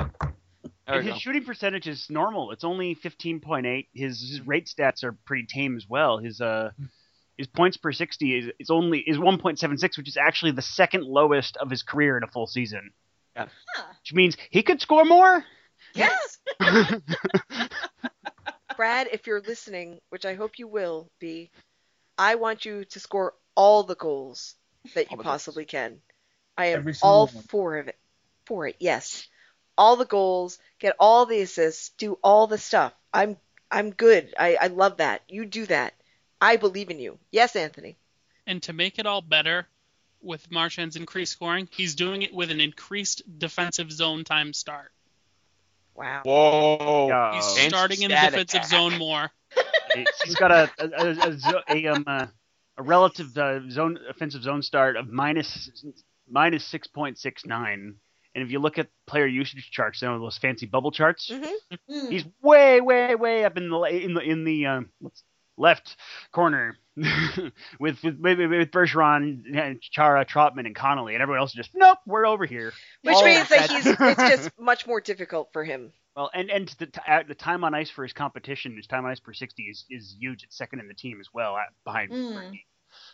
There 0.87 1.03
his 1.03 1.13
go. 1.15 1.19
shooting 1.19 1.45
percentage 1.45 1.87
is 1.87 2.07
normal. 2.09 2.51
It's 2.53 2.65
only 2.65 2.95
15.8. 2.95 3.89
His 3.93 4.21
his 4.21 4.41
rate 4.47 4.67
stats 4.75 5.05
are 5.05 5.13
pretty 5.27 5.45
tame 5.47 5.77
as 5.77 5.87
well. 5.87 6.17
His 6.19 6.41
uh 6.41 6.71
his 7.37 7.47
points 7.47 7.77
per 7.77 7.93
60 7.93 8.37
is, 8.39 8.51
is 8.59 8.71
only 8.71 9.01
is 9.01 9.19
1.76, 9.19 9.99
which 9.99 10.09
is 10.09 10.17
actually 10.17 10.53
the 10.53 10.63
second 10.63 11.05
lowest 11.05 11.57
of 11.59 11.69
his 11.71 11.83
career 11.83 12.17
in 12.17 12.23
a 12.23 12.27
full 12.27 12.47
season. 12.47 12.91
Huh. 13.37 13.47
Which 14.03 14.15
means 14.15 14.37
he 14.51 14.63
could 14.63 14.81
score 14.81 15.05
more. 15.05 15.45
Yes. 15.95 16.39
Brad, 18.77 19.09
if 19.13 19.27
you're 19.27 19.41
listening, 19.41 19.99
which 20.11 20.25
I 20.25 20.35
hope 20.35 20.59
you 20.59 20.67
will 20.69 21.09
be, 21.21 21.51
I 22.17 22.37
want 22.37 22.65
you 22.65 22.85
to 22.87 23.01
score 23.01 23.35
all 23.55 23.83
the 23.83 23.95
goals 23.97 24.55
that 24.95 25.05
you 25.11 25.11
All 25.11 25.17
goals. 25.17 25.25
possibly 25.25 25.65
can. 25.65 26.01
I 26.59 26.67
am 26.67 26.93
all 27.03 27.27
one. 27.29 27.45
for 27.45 27.77
of 27.79 27.89
it. 27.89 27.97
For 28.45 28.67
it, 28.67 28.77
yes. 28.81 29.27
All 29.79 29.97
the 29.97 30.05
goals, 30.05 30.59
get 30.81 30.97
all 30.99 31.25
the 31.25 31.41
assists, 31.41 31.91
do 31.91 32.19
all 32.23 32.47
the 32.47 32.59
stuff. 32.59 32.93
I'm 33.15 33.37
I'm 33.71 33.91
good. 33.91 34.35
I, 34.39 34.57
I 34.61 34.67
love 34.69 34.97
that. 34.99 35.23
You 35.29 35.45
do 35.47 35.65
that. 35.67 35.95
I 36.41 36.57
believe 36.57 36.91
in 36.91 36.99
you. 36.99 37.19
Yes, 37.31 37.55
Anthony. 37.57 37.97
And 38.47 38.63
to 38.65 38.73
make 38.73 38.99
it 38.99 39.07
all 39.07 39.21
better, 39.23 39.67
with 40.23 40.51
Marchand's 40.51 40.97
increased 40.97 41.33
scoring, 41.33 41.69
he's 41.71 41.95
doing 41.95 42.23
it 42.23 42.33
with 42.35 42.51
an 42.51 42.61
increased 42.61 43.23
defensive 43.39 43.93
zone 43.93 44.25
time 44.25 44.53
start. 44.53 44.91
Wow. 45.95 46.23
Whoa. 46.25 47.07
Yeah. 47.09 47.35
He's 47.35 47.45
Oh. 47.45 47.69
starting 47.69 48.03
in 48.03 48.11
the 48.11 48.17
Stat 48.17 48.31
defensive 48.33 48.59
attack. 48.61 48.71
zone 48.71 48.99
more. 48.99 49.31
He's 50.25 50.35
got 50.37 50.51
a 50.53 50.71
a, 50.79 50.89
a, 50.89 51.11
a, 51.31 51.39
zo- 51.39 51.63
a, 51.69 51.87
um, 51.87 52.05
uh, 52.07 52.27
a 52.77 52.83
relative 52.83 53.37
uh, 53.37 53.69
zone 53.71 53.99
offensive 54.09 54.43
zone 54.43 54.63
start 54.63 54.97
of 54.97 55.09
minus 55.09 55.71
minus 56.31 56.65
six 56.65 56.87
point 56.87 57.19
six 57.19 57.45
nine. 57.47 57.97
And 58.35 58.45
if 58.45 58.51
you 58.53 58.59
look 58.61 58.79
at 58.79 58.89
player 59.07 59.27
usage 59.27 59.71
charts, 59.73 60.03
you 60.03 60.09
know 60.09 60.21
those 60.21 60.39
fancy 60.39 60.67
bubble 60.67 60.91
charts, 60.93 61.29
hmm 61.29 61.43
Mm. 61.91 62.11
he's 62.11 62.25
way, 62.43 62.81
way, 62.81 63.15
way 63.15 63.45
up 63.45 63.57
in 63.57 63.69
the 63.71 63.81
in 63.83 64.15
the 64.15 64.21
in 64.21 64.45
the 64.45 64.67
um, 64.67 64.91
left 65.57 65.97
corner 66.33 66.77
with 67.81 68.03
with 68.03 68.19
with, 68.21 68.39
with 68.39 68.71
Bergeron, 68.71 69.43
and 69.57 69.81
Chara, 69.81 70.25
Trotman, 70.25 70.67
and 70.67 70.75
Connolly, 70.77 71.15
and 71.15 71.23
everyone 71.23 71.41
else 71.41 71.51
is 71.51 71.57
just 71.57 71.71
nope, 71.75 71.99
we're 72.07 72.27
over 72.27 72.47
here. 72.47 72.73
Which 73.03 73.15
All 73.17 73.25
means 73.25 73.49
that 73.49 73.69
that- 73.69 73.71
he's 73.71 73.87
it's 73.87 74.45
just 74.45 74.51
much 74.59 74.87
more 74.87 75.01
difficult 75.01 75.49
for 75.53 75.65
him. 75.65 75.93
Well, 76.15 76.31
and 76.35 76.51
and 76.51 76.69
the 76.79 76.87
t- 76.87 77.01
the 77.29 77.35
time 77.35 77.65
on 77.65 77.75
ice 77.75 77.91
for 77.91 78.03
his 78.03 78.13
competition, 78.13 78.77
his 78.77 78.87
time 78.87 79.05
on 79.05 79.11
ice 79.11 79.21
per 79.21 79.33
sixty 79.33 79.65
is, 79.65 79.85
is 79.89 80.17
huge. 80.19 80.43
It's 80.45 80.57
second 80.57 80.81
in 80.81 80.89
the 80.89 80.95
team 80.95 81.21
as 81.21 81.29
well, 81.33 81.57
at, 81.57 81.69
behind. 81.85 82.11
Mm. 82.13 82.35
Bergie. 82.35 82.65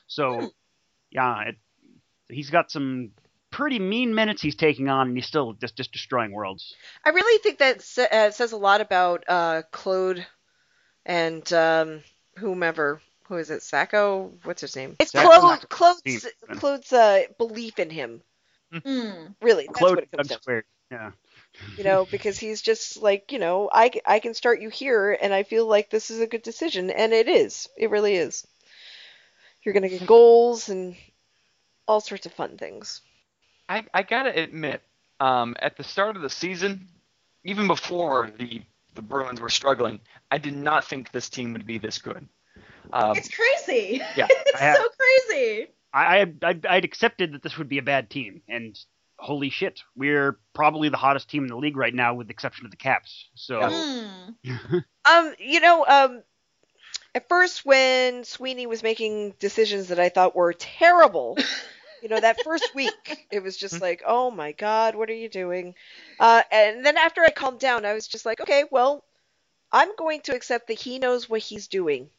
So, 0.07 0.51
yeah, 1.11 1.43
it, 1.49 1.57
he's 2.29 2.51
got 2.51 2.71
some 2.71 3.11
pretty 3.51 3.79
mean 3.79 4.15
minutes 4.15 4.43
he's 4.43 4.57
taking 4.57 4.89
on, 4.89 5.09
and 5.09 5.17
he's 5.17 5.27
still 5.27 5.53
just 5.55 5.77
just 5.77 5.93
destroying 5.93 6.33
worlds. 6.33 6.75
I 7.05 7.11
really 7.11 7.43
think 7.43 7.59
that 7.59 7.83
sa- 7.83 8.09
uh, 8.11 8.31
says 8.31 8.53
a 8.53 8.57
lot 8.57 8.81
about 8.81 9.25
uh, 9.29 9.63
Claude 9.71 10.27
and 11.07 11.51
um, 11.53 12.03
whomever. 12.37 13.01
Who 13.29 13.37
is 13.37 13.51
it? 13.51 13.63
Sacco? 13.63 14.33
What's 14.43 14.61
his 14.61 14.77
name? 14.77 14.97
It's 15.01 15.13
Sacco. 15.13 15.41
Claude. 15.41 15.69
Claude's, 15.69 16.27
Claude's 16.57 16.93
uh, 16.93 17.23
belief 17.39 17.79
in 17.79 17.89
him. 17.91 18.23
Mm. 18.73 19.35
Really, 19.41 19.67
that's 19.67 19.79
Claude 19.79 19.95
what 19.97 20.03
it 20.03 20.11
comes 20.11 20.29
Doug 20.29 20.29
down 20.29 20.39
to. 20.39 20.43
squared. 20.43 20.65
Yeah. 20.91 21.11
You 21.79 21.85
know, 21.85 22.05
because 22.11 22.39
he's 22.39 22.61
just 22.61 23.01
like, 23.01 23.33
you 23.33 23.39
know, 23.39 23.71
I, 23.73 23.93
I 24.05 24.19
can 24.19 24.35
start 24.35 24.61
you 24.61 24.69
here, 24.69 25.17
and 25.21 25.33
I 25.33 25.43
feel 25.45 25.67
like 25.67 25.91
this 25.91 26.11
is 26.11 26.21
a 26.21 26.27
good 26.27 26.43
decision, 26.43 26.91
and 26.91 27.13
it 27.13 27.29
is. 27.29 27.69
It 27.79 27.91
really 27.91 28.17
is. 28.17 28.47
You're 29.63 29.75
gonna 29.75 29.89
get 29.89 30.07
goals 30.07 30.69
and 30.69 30.95
all 31.87 32.01
sorts 32.01 32.27
of 32.27 32.33
fun 32.33 32.57
things. 32.57 33.01
I, 33.69 33.85
I 33.93 34.03
gotta 34.03 34.39
admit, 34.39 34.83
um, 35.21 35.57
at 35.59 35.77
the 35.77 35.85
start 35.85 36.17
of 36.17 36.23
the 36.23 36.31
season, 36.31 36.89
even 37.45 37.67
before 37.67 38.31
the 38.39 38.63
the 38.95 39.03
Bruins 39.03 39.41
were 39.41 39.49
struggling, 39.51 39.99
I 40.31 40.39
did 40.39 40.55
not 40.55 40.85
think 40.85 41.11
this 41.11 41.29
team 41.29 41.53
would 41.55 41.67
be 41.67 41.79
this 41.79 41.99
good. 41.99 42.29
Um, 42.93 43.17
It's 43.17 43.29
crazy. 43.29 44.01
Yeah, 44.17 44.27
it's 44.31 44.55
I 44.61 44.65
have- 44.65 44.77
so 44.77 44.87
crazy. 45.29 45.67
I, 45.93 46.21
I 46.21 46.33
I'd, 46.43 46.67
I'd 46.67 46.85
accepted 46.85 47.33
that 47.33 47.43
this 47.43 47.57
would 47.59 47.69
be 47.69 47.79
a 47.79 47.83
bad 47.83 48.11
team, 48.11 48.43
and 48.49 48.79
holy 49.17 49.49
shit, 49.51 49.81
we're 49.97 50.39
probably 50.53 50.89
the 50.91 50.97
hottest 50.97 51.29
team 51.31 51.43
in 51.45 51.49
the 51.49 51.57
league 51.57 51.77
right 51.77 51.95
now, 51.95 52.15
with 52.15 52.27
the 52.29 52.33
exception 52.33 52.65
of 52.67 52.71
the 52.71 52.77
Caps. 52.77 53.29
So. 53.35 53.61
Mm. 53.61 54.85
Um, 55.07 55.35
you 55.39 55.61
know, 55.61 55.85
um, 55.87 56.23
at 57.15 57.29
first 57.29 57.65
when 57.65 58.25
Sweeney 58.25 58.67
was 58.67 58.83
making 58.83 59.35
decisions 59.39 59.89
that 59.89 60.01
I 60.01 60.09
thought 60.09 60.35
were 60.37 60.53
terrible, 60.53 61.39
you 62.03 62.09
know, 62.09 62.21
that 62.21 62.43
first 62.43 62.75
week 62.75 63.27
it 63.31 63.43
was 63.43 63.57
just 63.57 63.81
like, 63.81 64.03
oh 64.07 64.31
my 64.31 64.53
God, 64.53 64.95
what 64.95 65.11
are 65.11 65.15
you 65.15 65.29
doing? 65.29 65.75
Uh, 66.19 66.43
and 66.51 66.85
then 66.85 66.97
after 66.97 67.23
I 67.23 67.31
calmed 67.31 67.61
down, 67.61 67.85
I 67.85 67.95
was 67.95 68.09
just 68.09 68.27
like, 68.27 68.41
okay, 68.41 68.65
well, 68.71 69.05
I'm 69.73 69.95
going 69.97 70.23
to 70.23 70.35
accept 70.35 70.69
that 70.69 70.81
he 70.81 70.99
knows 70.99 71.29
what 71.29 71.41
he's 71.41 71.69
doing 71.69 72.11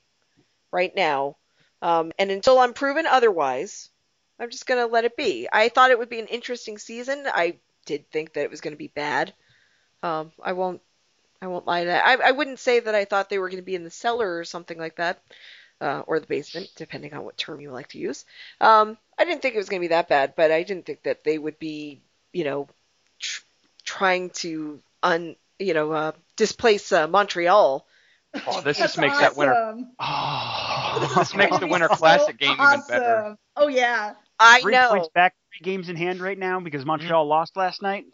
right 0.71 0.95
now, 0.95 1.37
um, 1.81 2.11
and 2.19 2.31
until 2.31 2.59
I'm 2.59 2.73
proven 2.73 3.05
otherwise, 3.05 3.89
I'm 4.39 4.49
just 4.49 4.67
gonna 4.67 4.87
let 4.87 5.05
it 5.05 5.15
be. 5.17 5.47
I 5.51 5.69
thought 5.69 5.91
it 5.91 5.99
would 5.99 6.09
be 6.09 6.19
an 6.19 6.27
interesting 6.27 6.77
season. 6.77 7.25
I 7.27 7.59
did 7.85 8.11
think 8.11 8.33
that 8.33 8.43
it 8.43 8.51
was 8.51 8.61
gonna 8.61 8.75
be 8.75 8.89
bad. 8.89 9.33
Um, 10.03 10.31
I 10.43 10.53
won't 10.53 10.81
I 11.45 11.47
won't 11.47 11.67
lie 11.67 11.81
to 11.81 11.87
that. 11.87 12.05
I, 12.07 12.29
I 12.29 12.31
wouldn't 12.31 12.59
say 12.59 12.79
that 12.79 12.95
I 12.95 13.05
thought 13.05 13.29
they 13.29 13.39
were 13.39 13.49
going 13.49 13.61
to 13.61 13.65
be 13.65 13.75
in 13.75 13.83
the 13.83 13.91
cellar 13.91 14.37
or 14.37 14.43
something 14.43 14.77
like 14.77 14.97
that, 14.97 15.21
uh, 15.81 16.03
or 16.07 16.19
the 16.19 16.27
basement, 16.27 16.69
depending 16.75 17.13
on 17.13 17.23
what 17.23 17.37
term 17.37 17.61
you 17.61 17.71
like 17.71 17.89
to 17.89 17.99
use. 17.99 18.25
Um, 18.61 18.97
I 19.17 19.25
didn't 19.25 19.41
think 19.41 19.55
it 19.55 19.59
was 19.59 19.69
going 19.69 19.81
to 19.81 19.85
be 19.85 19.89
that 19.89 20.09
bad, 20.09 20.33
but 20.35 20.51
I 20.51 20.63
didn't 20.63 20.85
think 20.85 21.03
that 21.03 21.23
they 21.23 21.37
would 21.37 21.59
be, 21.59 22.01
you 22.33 22.43
know, 22.43 22.67
tr- 23.19 23.43
trying 23.83 24.31
to 24.31 24.81
un, 25.03 25.35
you 25.59 25.73
know, 25.73 25.91
uh, 25.91 26.11
displace 26.35 26.91
uh, 26.91 27.07
Montreal. 27.07 27.85
oh, 28.47 28.61
this 28.61 28.77
That's 28.77 28.79
just 28.79 28.97
makes 28.97 29.17
that 29.19 29.37
winter. 29.37 29.55
Oh, 29.99 31.15
This 31.17 31.35
makes 31.35 31.57
the 31.59 31.67
Winter 31.67 31.87
So 31.89 31.95
Classic 31.95 32.37
game 32.37 32.53
even 32.53 32.81
better. 32.87 33.37
Oh 33.55 33.67
yeah. 33.67 34.13
I 34.39 34.61
three 34.61 34.73
know. 34.73 34.89
points 34.89 35.09
back, 35.13 35.35
three 35.51 35.63
games 35.63 35.89
in 35.89 35.95
hand 35.95 36.19
right 36.19 36.37
now 36.37 36.59
because 36.59 36.85
Montreal 36.85 37.25
lost 37.27 37.55
last 37.55 37.81
night. 37.81 38.05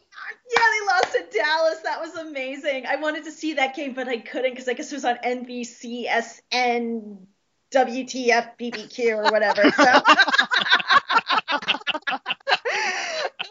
Yeah, 0.54 0.64
they 0.72 0.86
lost 0.88 1.14
to 1.14 1.38
Dallas. 1.38 1.80
That 1.84 2.00
was 2.02 2.16
amazing. 2.16 2.86
I 2.86 2.98
wanted 2.98 3.24
to 3.26 3.32
see 3.32 3.54
that 3.54 3.76
game, 3.76 3.94
but 3.94 4.08
I 4.08 4.18
couldn't 4.18 4.52
because 4.52 4.68
I 4.68 4.74
guess 4.74 4.92
it 4.92 4.96
was 4.96 5.06
on 5.06 5.18
NBC, 5.18 6.06
SN, 6.08 7.28
WTF, 7.72 8.58
BBQ, 8.60 9.18
or 9.18 9.32
whatever. 9.32 9.64
So 9.64 9.72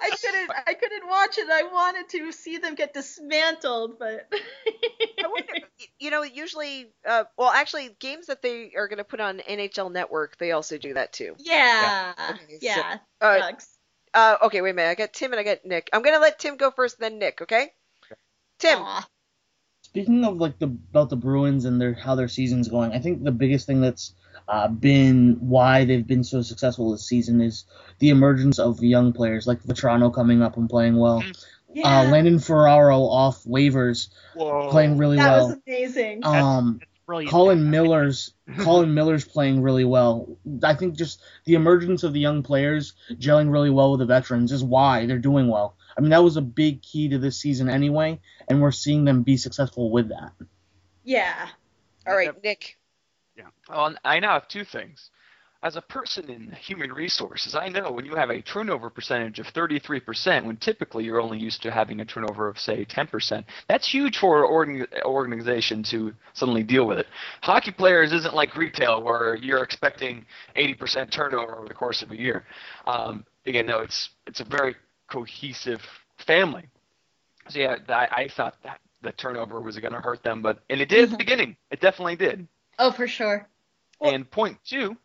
I 0.03 0.11
couldn't. 0.22 0.51
I 0.66 0.74
couldn't 0.74 1.09
watch 1.09 1.39
it. 1.39 1.49
I 1.51 1.62
wanted 1.72 2.09
to 2.11 2.33
see 2.33 2.59
them 2.59 2.74
get 2.74 2.95
dismantled, 2.95 3.99
but 3.99 4.28
I 4.33 5.26
wonder, 5.26 5.55
you 5.99 6.11
know, 6.11 6.22
usually, 6.22 6.93
uh, 7.07 7.24
well, 7.37 7.51
actually, 7.51 7.97
games 7.99 8.26
that 8.26 8.43
they 8.43 8.72
are 8.76 8.89
going 8.89 8.99
to 8.99 9.05
put 9.05 9.20
on 9.20 9.39
NHL 9.49 9.93
Network, 9.93 10.37
they 10.39 10.53
also 10.53 10.78
do 10.78 10.95
that 10.95 11.12
too. 11.12 11.35
yeah, 11.39 12.12
Okay, 12.31 12.59
yeah. 12.61 12.99
so, 13.20 13.26
uh, 13.26 13.41
sucks. 13.41 13.78
Uh, 14.12 14.36
okay, 14.42 14.61
wait 14.61 14.70
a 14.70 14.74
minute. 14.74 14.90
I 14.90 14.94
got 14.94 15.12
Tim 15.12 15.32
and 15.32 15.40
I 15.40 15.44
got 15.44 15.64
Nick. 15.64 15.88
I'm 15.92 16.02
going 16.02 16.16
to 16.16 16.20
let 16.20 16.38
Tim 16.38 16.56
go 16.56 16.70
first, 16.70 16.98
then 16.98 17.18
Nick, 17.18 17.42
okay? 17.42 17.70
Tim. 18.58 18.78
Aw. 18.80 19.06
Speaking 19.82 20.24
of 20.24 20.36
like 20.36 20.58
the 20.58 20.66
about 20.66 21.11
the 21.11 21.16
Bruins 21.16 21.64
and 21.64 21.80
their 21.80 21.94
how 21.94 22.14
their 22.14 22.28
season's 22.28 22.68
going, 22.68 22.92
I 22.92 22.98
think 23.00 23.24
the 23.24 23.32
biggest 23.32 23.66
thing 23.66 23.80
that's 23.80 24.14
uh, 24.46 24.68
been 24.68 25.36
why 25.40 25.84
they've 25.84 26.06
been 26.06 26.22
so 26.22 26.42
successful 26.42 26.92
this 26.92 27.08
season 27.08 27.40
is 27.40 27.64
the 27.98 28.11
emergence 28.11 28.58
of 28.58 28.82
young 28.82 29.12
players 29.12 29.46
like 29.46 29.62
Vatrano 29.64 30.14
coming 30.14 30.42
up 30.42 30.56
and 30.56 30.68
playing 30.70 30.96
well. 30.96 31.24
Yeah, 31.72 32.02
Uh, 32.02 32.04
Landon 32.11 32.38
Ferraro 32.40 33.00
off 33.00 33.42
waivers 33.44 34.08
Whoa. 34.34 34.70
playing 34.70 34.98
really 34.98 35.16
that 35.16 35.28
well. 35.38 35.48
was 35.48 35.56
amazing. 35.66 36.24
um, 36.24 36.80
Brilliant. 37.11 37.32
Colin 37.32 37.70
Miller's 37.70 38.32
Colin 38.61 38.94
Miller's 38.94 39.24
playing 39.24 39.62
really 39.62 39.84
well. 39.84 40.28
I 40.62 40.74
think 40.74 40.96
just 40.96 41.20
the 41.44 41.54
emergence 41.54 42.04
of 42.04 42.12
the 42.12 42.20
young 42.20 42.44
players 42.44 42.92
gelling 43.14 43.50
really 43.50 43.68
well 43.70 43.90
with 43.90 43.98
the 43.98 44.06
veterans 44.06 44.52
is 44.52 44.62
why 44.62 45.06
they're 45.06 45.18
doing 45.18 45.48
well. 45.48 45.74
I 45.98 46.02
mean 46.02 46.11
that 46.11 46.22
was 46.22 46.36
a 46.36 46.40
big 46.42 46.82
key 46.82 47.08
to 47.08 47.18
this 47.18 47.36
season 47.36 47.68
anyway, 47.68 48.20
and 48.48 48.62
we're 48.62 48.70
seeing 48.70 49.04
them 49.04 49.24
be 49.24 49.36
successful 49.36 49.90
with 49.90 50.11
that. 50.11 50.30
yeah. 51.02 51.48
All 52.06 52.14
right, 52.14 52.26
Yep. 52.26 52.44
Nick. 52.44 52.78
Well, 53.68 53.96
I 54.04 54.20
now 54.20 54.34
have 54.34 54.46
two 54.46 54.64
things. 54.64 55.11
As 55.62 55.76
a 55.76 55.82
person 55.82 56.30
in 56.30 56.50
human 56.52 56.90
resources, 56.90 57.54
I 57.54 57.68
know 57.68 57.92
when 57.92 58.06
you 58.06 58.14
have 58.14 58.30
a 58.30 58.40
turnover 58.40 58.88
percentage 58.88 59.38
of 59.40 59.46
33%, 59.48 60.46
when 60.46 60.56
typically 60.56 61.04
you're 61.04 61.20
only 61.20 61.38
used 61.38 61.61
to 61.62 61.70
having 61.70 62.00
a 62.00 62.04
turnover 62.06 62.48
of, 62.48 62.58
say, 62.58 62.86
10%, 62.86 63.44
that's 63.68 63.86
huge 63.86 64.16
for 64.16 64.38
an 64.38 64.44
organ- 64.50 64.86
organization 65.04 65.82
to 65.90 66.14
suddenly 66.32 66.62
deal 66.62 66.86
with 66.86 66.98
it. 66.98 67.06
Hockey 67.42 67.72
players 67.72 68.11
isn't 68.11 68.34
like 68.34 68.56
retail 68.56 69.02
where 69.02 69.34
you're 69.34 69.62
expecting 69.62 70.24
80% 70.56 71.11
turnover 71.11 71.56
over 71.58 71.68
the 71.68 71.74
course 71.74 72.00
of 72.00 72.11
a 72.11 72.16
year. 72.18 72.46
Um, 72.86 73.26
again, 73.44 73.66
no, 73.66 73.80
it's 73.80 74.08
it's 74.26 74.40
a 74.40 74.44
very 74.44 74.74
cohesive 75.08 75.82
family. 76.26 76.64
So 77.50 77.58
yeah, 77.58 77.76
I, 77.90 78.08
I 78.22 78.28
thought 78.34 78.54
that 78.64 78.80
the 79.02 79.12
turnover 79.12 79.61
was 79.61 79.76
going 79.78 79.92
to 79.92 80.00
hurt 80.00 80.22
them, 80.22 80.40
but 80.40 80.61
and 80.70 80.80
it 80.80 80.88
did 80.88 81.04
at 81.04 81.11
the 81.11 81.16
Mhm. 81.16 81.18
beginning. 81.18 81.56
It 81.70 81.80
definitely 81.80 82.16
did. 82.16 82.48
Oh, 82.78 82.92
for 82.92 83.06
sure. 83.06 83.46
Well- 83.98 84.14
and 84.14 84.30
point 84.30 84.56
2 84.64 84.92
Mhm. 84.92 84.96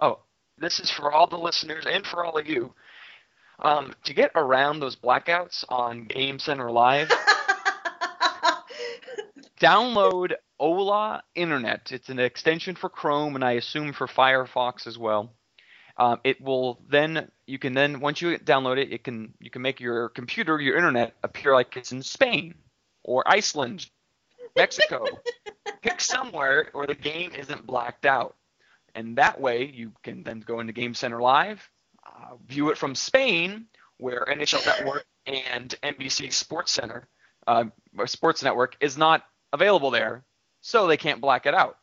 Oh, 0.00 0.20
this 0.58 0.80
is 0.80 0.90
for 0.90 1.12
all 1.12 1.26
the 1.26 1.38
listeners 1.38 1.86
and 1.86 2.06
for 2.06 2.24
all 2.24 2.38
of 2.38 2.46
you. 2.46 2.74
Um, 3.60 3.94
to 4.04 4.14
get 4.14 4.30
around 4.34 4.80
those 4.80 4.96
blackouts 4.96 5.64
on 5.68 6.04
Game 6.04 6.38
Center 6.38 6.70
Live, 6.70 7.10
download 9.60 10.32
Hola 10.60 11.22
Internet. 11.34 11.90
It's 11.92 12.08
an 12.08 12.20
extension 12.20 12.76
for 12.76 12.88
Chrome 12.88 13.34
and 13.34 13.44
I 13.44 13.52
assume 13.52 13.92
for 13.92 14.06
Firefox 14.06 14.86
as 14.86 14.96
well. 14.96 15.32
Um, 15.96 16.20
it 16.22 16.40
will 16.40 16.80
then 16.88 17.28
you 17.46 17.58
can 17.58 17.74
then 17.74 17.98
once 17.98 18.22
you 18.22 18.38
download 18.38 18.78
it, 18.78 18.92
it 18.92 19.02
can 19.02 19.34
you 19.40 19.50
can 19.50 19.62
make 19.62 19.80
your 19.80 20.10
computer 20.10 20.60
your 20.60 20.76
internet 20.76 21.14
appear 21.24 21.54
like 21.54 21.76
it's 21.76 21.90
in 21.90 22.02
Spain 22.02 22.54
or 23.02 23.24
Iceland, 23.26 23.86
Mexico. 24.56 25.04
Pick 25.82 26.00
somewhere 26.00 26.68
where 26.72 26.86
the 26.86 26.94
game 26.94 27.32
isn't 27.34 27.66
blacked 27.66 28.06
out, 28.06 28.36
and 28.94 29.16
that 29.16 29.40
way 29.40 29.64
you 29.72 29.92
can 30.02 30.22
then 30.22 30.40
go 30.40 30.60
into 30.60 30.72
Game 30.72 30.94
Center 30.94 31.20
Live, 31.20 31.68
uh, 32.06 32.36
view 32.46 32.70
it 32.70 32.78
from 32.78 32.94
Spain, 32.94 33.66
where 33.98 34.24
NHL 34.28 34.64
Network 34.66 35.04
and 35.26 35.74
NBC 35.82 36.32
Sports 36.32 36.72
Center, 36.72 37.08
uh, 37.46 37.64
or 37.96 38.06
Sports 38.06 38.42
Network 38.42 38.76
is 38.80 38.96
not 38.98 39.24
available 39.52 39.90
there, 39.90 40.24
so 40.60 40.86
they 40.86 40.96
can't 40.96 41.20
black 41.20 41.46
it 41.46 41.54
out. 41.54 41.76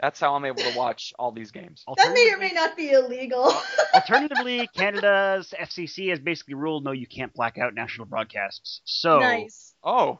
That's 0.00 0.18
how 0.18 0.34
I'm 0.34 0.44
able 0.44 0.62
to 0.62 0.76
watch 0.76 1.12
all 1.18 1.30
these 1.30 1.52
games. 1.52 1.84
that 1.96 2.12
may 2.12 2.32
or 2.32 2.36
may 2.38 2.50
not 2.52 2.76
be 2.76 2.90
illegal. 2.90 3.52
Alternatively, 3.94 4.68
Canada's 4.74 5.54
FCC 5.56 6.10
has 6.10 6.18
basically 6.18 6.54
ruled 6.54 6.82
no, 6.84 6.90
you 6.90 7.06
can't 7.06 7.32
black 7.34 7.56
out 7.56 7.72
national 7.74 8.06
broadcasts. 8.06 8.80
So, 8.84 9.20
nice. 9.20 9.74
Oh, 9.84 10.18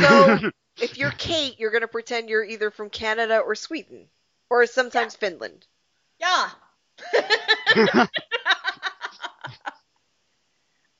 So- 0.00 0.50
If 0.80 0.96
you're 0.96 1.10
Kate, 1.12 1.60
you're 1.60 1.70
going 1.70 1.82
to 1.82 1.86
pretend 1.88 2.30
you're 2.30 2.42
either 2.42 2.70
from 2.70 2.88
Canada 2.88 3.38
or 3.38 3.54
Sweden, 3.54 4.06
or 4.48 4.64
sometimes 4.66 5.14
Finland. 5.14 5.66
Yeah. 6.22 6.50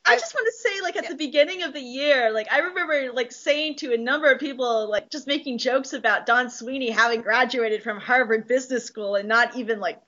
I 0.05 0.17
just 0.17 0.35
want 0.35 0.47
to 0.47 0.69
say, 0.69 0.81
like 0.83 0.97
at 0.97 1.09
the 1.09 1.15
beginning 1.15 1.63
of 1.63 1.73
the 1.73 1.81
year, 1.81 2.33
like 2.33 2.53
I 2.53 2.59
remember 2.59 3.13
like 3.13 3.31
saying 3.31 3.77
to 3.77 3.95
a 3.95 3.97
number 3.97 4.31
of 4.31 4.41
people, 4.41 4.91
like 4.91 5.11
just 5.11 5.29
making 5.29 5.59
jokes 5.59 5.93
about 5.93 6.27
Don 6.27 6.51
Sweeney 6.51 6.91
having 6.91 7.23
graduated 7.23 7.85
from 7.85 8.01
Harvard 8.01 8.49
Business 8.49 8.85
School 8.85 9.15
and 9.15 9.29
not 9.29 9.57
even 9.57 9.79
like 9.79 10.01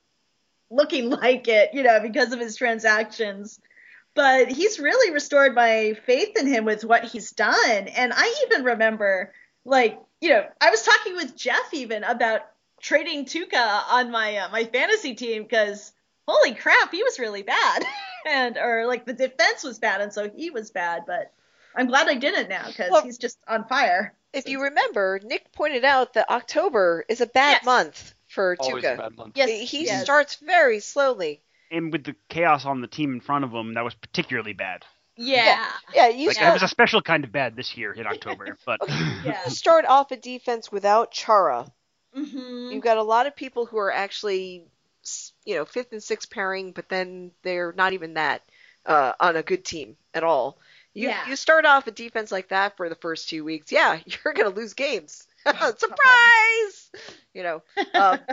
looking 0.68 1.10
like 1.10 1.46
it, 1.46 1.70
you 1.72 1.84
know, 1.84 2.00
because 2.00 2.32
of 2.32 2.40
his 2.40 2.56
transactions. 2.56 3.60
But 4.16 4.48
he's 4.48 4.80
really 4.80 5.12
restored 5.12 5.54
my 5.54 5.96
faith 6.06 6.36
in 6.36 6.46
him 6.48 6.64
with 6.64 6.84
what 6.84 7.04
he's 7.04 7.30
done. 7.30 7.88
And 7.88 8.12
I 8.14 8.46
even 8.46 8.64
remember, 8.64 9.32
like, 9.64 10.00
you 10.20 10.30
know, 10.30 10.44
I 10.60 10.70
was 10.70 10.82
talking 10.82 11.14
with 11.16 11.36
Jeff 11.36 11.72
even 11.72 12.02
about 12.02 12.42
trading 12.84 13.24
Tuukka 13.24 13.82
on 13.90 14.10
my 14.10 14.36
uh, 14.36 14.48
my 14.50 14.64
fantasy 14.64 15.14
team 15.14 15.42
because 15.42 15.92
holy 16.28 16.54
crap, 16.54 16.92
he 16.92 17.02
was 17.02 17.18
really 17.18 17.42
bad, 17.42 17.84
and 18.26 18.58
or 18.58 18.86
like 18.86 19.06
the 19.06 19.14
defense 19.14 19.64
was 19.64 19.78
bad, 19.78 20.00
and 20.02 20.12
so 20.12 20.28
he 20.28 20.50
was 20.50 20.70
bad. 20.70 21.02
But 21.06 21.32
I'm 21.74 21.86
glad 21.86 22.08
I 22.08 22.14
didn't 22.14 22.48
now 22.50 22.66
because 22.68 22.90
Well- 22.90 23.02
he's 23.02 23.18
just 23.18 23.38
on 23.48 23.64
fire. 23.66 24.14
If 24.34 24.48
you 24.48 24.62
remember, 24.64 25.20
Nick 25.22 25.52
pointed 25.52 25.84
out 25.84 26.14
that 26.14 26.28
October 26.28 27.04
is 27.08 27.20
a 27.20 27.26
bad 27.26 27.58
Yes. 27.58 27.64
month 27.64 28.14
for 28.26 28.56
always 28.58 28.82
a 28.82 28.88
Tuukka. 28.88 28.96
bad 28.98 29.16
month. 29.16 29.32
Yes, 29.36 29.70
He 29.70 29.84
yes. 29.84 30.02
starts 30.02 30.34
very 30.36 30.80
slowly. 30.80 31.40
and 31.70 31.92
with 31.92 32.02
the 32.04 32.14
chaos 32.28 32.64
on 32.66 32.80
the 32.80 32.88
team 32.88 33.12
in 33.14 33.20
front 33.20 33.44
of 33.44 33.52
him, 33.52 33.74
that 33.74 33.84
was 33.84 33.94
particularly 33.94 34.52
bad. 34.52 34.84
Yeah, 35.16 35.64
Yeah, 35.94 36.08
you 36.08 36.26
Like 36.28 36.36
start, 36.36 36.50
it 36.50 36.52
was 36.54 36.62
a 36.64 36.68
special 36.68 37.00
kind 37.00 37.22
of 37.22 37.30
bad 37.30 37.54
this 37.54 37.76
year 37.76 37.92
in 37.92 38.06
October, 38.08 38.56
but 38.66 38.80
yeah. 39.24 39.40
you 39.44 39.50
start 39.52 39.84
off 39.86 40.10
a 40.10 40.16
defense 40.16 40.72
without 40.72 41.12
Chara. 41.12 41.66
Hmm 42.14 42.78
You've 42.78 42.82
got 42.82 42.98
a 42.98 43.02
lot 43.02 43.26
of 43.26 43.36
people 43.36 43.66
who 43.66 43.78
are 43.78 43.92
actually, 43.92 44.66
you 45.44 45.54
know, 45.54 45.64
fifth 45.64 45.92
and 45.92 46.02
sixth 46.02 46.30
pairing, 46.30 46.72
but 46.72 46.88
then 46.88 47.32
they're 47.42 47.72
not 47.72 47.92
even 47.92 48.14
that 48.14 48.42
uh, 48.86 49.12
on 49.20 49.36
a 49.36 49.42
good 49.42 49.64
team 49.64 49.96
at 50.14 50.24
all. 50.24 50.58
You 50.94 51.08
Yeah. 51.08 51.22
you 51.22 51.36
start 51.36 51.66
off 51.66 51.86
a 51.86 51.90
defense 51.90 52.30
like 52.32 52.48
that 52.48 52.76
for 52.76 52.88
the 52.88 52.94
first 52.96 53.28
two 53.28 53.44
weeks, 53.44 53.72
yeah, 53.72 54.00
you're 54.24 54.34
gonna 54.34 54.50
lose 54.50 54.74
games. 54.74 55.26
Surprise! 55.78 56.90
You 57.34 57.42
know, 57.42 57.62
um, 57.94 58.26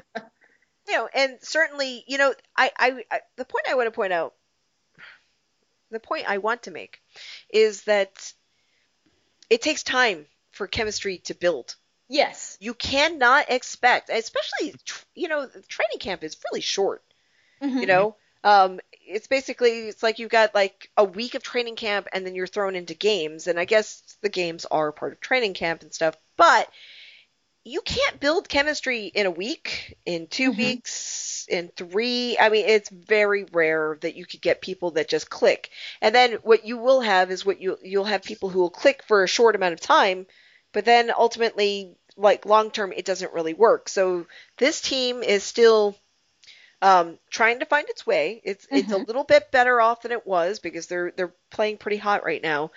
you 0.88 0.94
know, 0.96 1.10
and 1.14 1.38
certainly, 1.42 2.04
you 2.08 2.18
know, 2.18 2.34
I, 2.58 2.72
I, 2.78 3.04
I 3.12 3.22
the 3.38 3.46
point 3.46 3.66
I 3.70 3.76
want 3.76 3.88
to 3.88 3.92
point 3.92 4.14
out, 4.14 4.34
the 5.92 6.00
point 6.00 6.28
I 6.28 6.38
want 6.40 6.64
to 6.64 6.72
make, 6.72 7.02
is 7.50 7.84
that 7.84 8.34
it 9.52 9.62
takes 9.62 9.84
time 9.84 10.28
for 10.52 10.66
chemistry 10.68 11.20
to 11.20 11.36
build 11.36 11.76
Yes. 12.12 12.59
you 12.59 12.74
cannot 12.74 13.49
expect, 13.49 14.09
especially 14.09 14.76
you 15.16 15.28
know, 15.28 15.47
training 15.68 15.99
camp 15.99 16.24
is 16.24 16.38
really 16.51 16.62
short. 16.62 17.03
Mhm. 17.62 17.78
You 17.82 17.88
know, 17.88 18.18
um, 18.43 18.80
it's 19.07 19.28
basically 19.28 19.88
it's 19.89 20.03
like 20.03 20.20
you've 20.20 20.30
got 20.32 20.55
like 20.55 20.89
a 20.97 21.05
week 21.05 21.36
of 21.36 21.43
training 21.43 21.76
camp 21.78 22.07
and 22.14 22.26
then 22.26 22.36
you're 22.36 22.47
thrown 22.47 22.76
into 22.76 22.93
games, 22.95 23.47
and 23.47 23.59
I 23.59 23.66
guess 23.66 24.18
the 24.22 24.30
games 24.30 24.66
are 24.66 24.91
part 24.93 25.14
of 25.14 25.22
training 25.22 25.55
camp 25.55 25.84
and 25.84 25.93
stuff, 25.93 26.16
but 26.38 26.70
you 27.64 27.82
can't 27.82 28.20
build 28.20 28.49
chemistry 28.49 29.05
in 29.07 29.28
a 29.28 29.32
week, 29.32 29.95
in 30.05 30.28
2 30.28 30.51
Mhm. 30.51 30.74
weeks, 30.74 31.45
in 31.49 31.70
three. 31.78 32.38
I 32.39 32.49
mean, 32.49 32.66
it's 32.68 32.89
very 32.89 33.43
rare 33.51 33.97
that 34.01 34.16
you 34.16 34.26
could 34.26 34.41
get 34.41 34.62
people 34.62 34.91
that 34.91 35.07
just 35.07 35.30
click. 35.30 35.70
And 36.01 36.16
then 36.16 36.34
what 36.43 36.66
you 36.66 36.78
will 36.78 37.01
have 37.01 37.30
is 37.32 37.45
what 37.45 37.62
you 37.62 37.78
you'll 37.84 38.05
have 38.05 38.24
people 38.24 38.49
who 38.49 38.59
will 38.59 38.72
click 38.72 39.03
for 39.03 39.24
a 39.24 39.28
short 39.28 39.55
amount 39.55 39.74
of 39.74 39.80
time, 39.82 40.26
but 40.74 40.86
then 40.86 41.12
ultimately, 41.16 41.95
like 42.18 42.45
long 42.45 42.72
term, 42.72 42.91
it 42.93 43.05
doesn't 43.05 43.34
really 43.34 43.53
work. 43.53 43.89
So 43.89 44.26
this 44.57 44.82
team 44.82 45.24
is 45.24 45.43
still 45.43 45.95
um, 46.84 47.20
trying 47.30 47.59
to 47.59 47.66
find 47.66 47.88
its 47.89 48.07
way. 48.07 48.41
It's 48.43 48.68
it's 48.72 48.91
a 48.91 48.95
Mhm. 48.95 49.07
little 49.07 49.24
bit 49.24 49.51
better 49.51 49.80
off 49.80 50.01
than 50.01 50.12
it 50.12 50.26
was 50.26 50.57
because 50.59 50.88
they're 50.88 51.12
they're 51.12 51.34
playing 51.51 51.78
pretty 51.78 51.97
hot 51.97 52.24
right 52.24 52.41
now. 52.41 52.72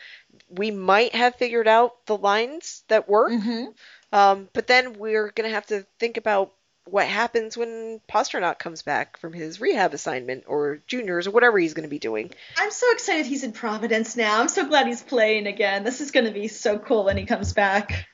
We 0.50 0.70
might 0.70 1.14
have 1.14 1.36
figured 1.36 1.66
out 1.66 2.04
the 2.06 2.16
lines 2.16 2.82
that 2.88 3.08
work. 3.08 3.32
Mhm. 3.32 3.74
Um, 4.12 4.48
but 4.52 4.66
then 4.66 4.92
we're 4.98 5.30
going 5.30 5.48
to 5.48 5.54
have 5.54 5.66
to 5.66 5.86
think 5.98 6.18
about 6.18 6.52
what 6.84 7.06
happens 7.06 7.56
when 7.56 7.98
Pastrnak 8.06 8.58
comes 8.58 8.82
back 8.82 9.16
from 9.16 9.32
his 9.32 9.58
rehab 9.58 9.94
assignment 9.94 10.44
or 10.46 10.82
juniors 10.86 11.26
or 11.26 11.30
whatever 11.30 11.58
he's 11.58 11.72
going 11.72 11.84
to 11.84 11.88
be 11.88 11.98
doing. 11.98 12.30
I'm 12.58 12.70
so 12.70 12.92
excited 12.92 13.24
he's 13.24 13.42
in 13.42 13.52
Providence 13.52 14.16
now. 14.16 14.38
I'm 14.38 14.48
so 14.48 14.66
glad 14.66 14.86
he's 14.86 15.02
playing 15.02 15.46
again. 15.46 15.82
This 15.82 16.02
is 16.02 16.10
going 16.10 16.26
to 16.26 16.30
be 16.32 16.46
so 16.48 16.78
cool 16.78 17.04
when 17.04 17.16
he 17.16 17.24
comes 17.24 17.54
back. 17.54 18.06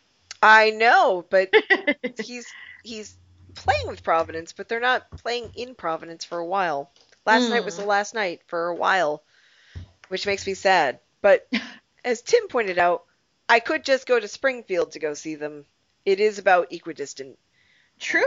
I 0.42 0.70
know, 0.70 1.24
but 1.28 1.52
he's 2.20 2.46
he's 2.82 3.16
playing 3.54 3.86
with 3.88 4.02
Providence, 4.02 4.52
but 4.52 4.68
they're 4.68 4.80
not 4.80 5.10
playing 5.10 5.50
in 5.54 5.74
Providence 5.74 6.24
for 6.24 6.38
a 6.38 6.46
while. 6.46 6.90
Last 7.26 7.48
night 7.50 7.64
was 7.64 7.76
Hmm. 7.76 7.82
the 7.82 7.88
last 7.88 8.14
night 8.14 8.40
for 8.46 8.68
a 8.68 8.74
while, 8.74 9.22
which 10.08 10.26
makes 10.26 10.46
me 10.46 10.54
sad. 10.54 11.00
But 11.20 11.46
as 12.04 12.22
Tim 12.22 12.48
pointed 12.48 12.78
out, 12.78 13.04
I 13.48 13.60
could 13.60 13.84
just 13.84 14.06
go 14.06 14.18
to 14.18 14.28
Springfield 14.28 14.92
to 14.92 14.98
go 14.98 15.12
see 15.14 15.34
them. 15.34 15.64
It 16.06 16.18
is 16.20 16.38
about 16.38 16.72
equidistant, 16.72 17.38
True. 17.98 18.24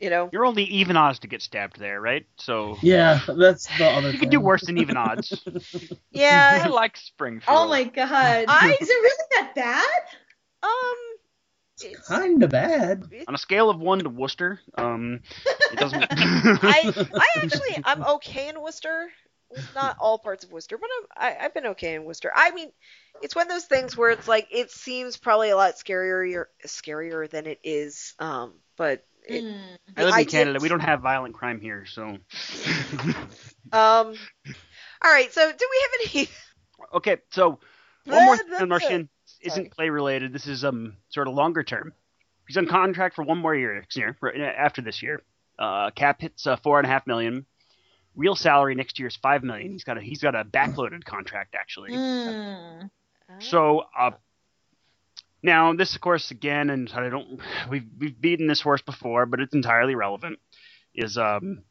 you 0.00 0.08
know. 0.08 0.30
you're 0.32 0.46
only 0.46 0.64
even 0.64 0.96
odds 0.96 1.18
to 1.18 1.26
get 1.28 1.42
stabbed 1.42 1.78
there, 1.78 2.00
right? 2.00 2.24
So 2.38 2.78
Yeah, 2.80 3.20
that's 3.26 3.66
the 3.76 3.84
other 3.84 4.06
you 4.06 4.12
thing. 4.12 4.20
can 4.20 4.28
do 4.30 4.40
worse 4.40 4.64
than 4.64 4.78
even 4.78 4.96
odds. 4.96 5.42
I 5.46 5.96
Yeah. 6.12 6.66
like 6.70 6.96
Springfield. 6.96 7.54
Oh 7.58 7.68
my 7.68 7.84
god. 7.84 8.46
I- 8.48 8.78
Is 8.80 8.88
it 8.88 8.92
really 8.92 9.24
that 9.32 9.54
bad? 9.54 10.02
um. 10.62 10.96
It's- 11.92 12.08
kind 12.08 12.42
of 12.42 12.50
bad. 12.50 13.04
On 13.28 13.34
a 13.34 13.38
scale 13.38 13.70
of 13.70 13.78
one 13.80 14.00
to 14.00 14.08
Worcester, 14.08 14.60
um, 14.76 15.20
it 15.72 15.78
doesn't. 15.78 16.04
I 16.10 17.06
I 17.14 17.26
actually 17.42 17.82
I'm 17.84 18.02
okay 18.16 18.48
in 18.48 18.60
Worcester. 18.60 19.08
Not 19.74 19.96
all 20.00 20.18
parts 20.18 20.42
of 20.42 20.50
Worcester, 20.50 20.78
but 20.78 20.88
I'm 20.98 21.34
I, 21.34 21.44
I've 21.44 21.54
been 21.54 21.66
okay 21.68 21.94
in 21.94 22.04
Worcester. 22.04 22.32
I 22.34 22.50
mean, 22.50 22.70
it's 23.22 23.36
one 23.36 23.46
of 23.46 23.50
those 23.52 23.66
things 23.66 23.96
where 23.96 24.10
it's 24.10 24.26
like 24.26 24.48
it 24.50 24.70
seems 24.72 25.16
probably 25.16 25.50
a 25.50 25.56
lot 25.56 25.74
scarier 25.74 26.46
scarier 26.66 27.30
than 27.30 27.46
it 27.46 27.60
is. 27.62 28.14
Um, 28.18 28.54
but 28.76 29.04
it, 29.28 29.44
Mm. 29.44 29.60
I 29.96 30.04
live 30.04 30.14
I 30.14 30.20
in 30.20 30.26
Canada. 30.26 30.52
did- 30.54 30.62
We 30.62 30.68
don't 30.68 30.80
have 30.80 31.00
violent 31.02 31.34
crime 31.34 31.60
here, 31.60 31.86
so. 31.86 32.02
um, 32.08 32.18
all 33.72 34.14
right. 35.04 35.32
So 35.32 35.50
do 35.52 35.68
we 35.70 35.82
have 35.82 36.10
any? 36.14 36.28
okay, 36.94 37.16
so 37.30 37.58
one 38.06 38.24
more 38.24 38.36
Blah, 38.36 38.44
thing 38.58 38.62
on 38.62 38.68
blah. 38.68 38.78
Isn't 39.44 39.72
play 39.72 39.90
related. 39.90 40.32
This 40.32 40.46
is 40.46 40.64
um 40.64 40.96
sort 41.10 41.28
of 41.28 41.34
longer 41.34 41.62
term. 41.62 41.92
He's 42.46 42.56
on 42.56 42.66
contract 42.66 43.14
for 43.14 43.24
one 43.24 43.38
more 43.38 43.54
year 43.54 43.74
next 43.74 43.96
year. 43.96 44.16
After 44.56 44.82
this 44.82 45.02
year, 45.02 45.22
uh, 45.58 45.90
cap 45.90 46.20
hits 46.20 46.46
uh, 46.46 46.56
four 46.56 46.78
and 46.78 46.86
a 46.86 46.90
half 46.90 47.06
million. 47.06 47.46
Real 48.16 48.36
salary 48.36 48.74
next 48.74 48.98
year 48.98 49.08
is 49.08 49.16
five 49.16 49.42
million. 49.42 49.72
He's 49.72 49.84
got 49.84 49.98
a 49.98 50.00
he's 50.00 50.20
got 50.22 50.34
a 50.34 50.44
backloaded 50.44 51.04
contract 51.04 51.54
actually. 51.54 51.90
Mm. 51.92 52.90
So 53.40 53.84
uh, 53.98 54.12
now 55.42 55.74
this, 55.74 55.94
of 55.94 56.00
course, 56.00 56.30
again, 56.30 56.70
and 56.70 56.90
I 56.94 57.08
don't 57.08 57.40
we've 57.70 57.86
we've 57.98 58.20
beaten 58.20 58.46
this 58.46 58.60
horse 58.60 58.82
before, 58.82 59.26
but 59.26 59.40
it's 59.40 59.54
entirely 59.54 59.94
relevant. 59.94 60.38
Is 60.94 61.18
um 61.18 61.62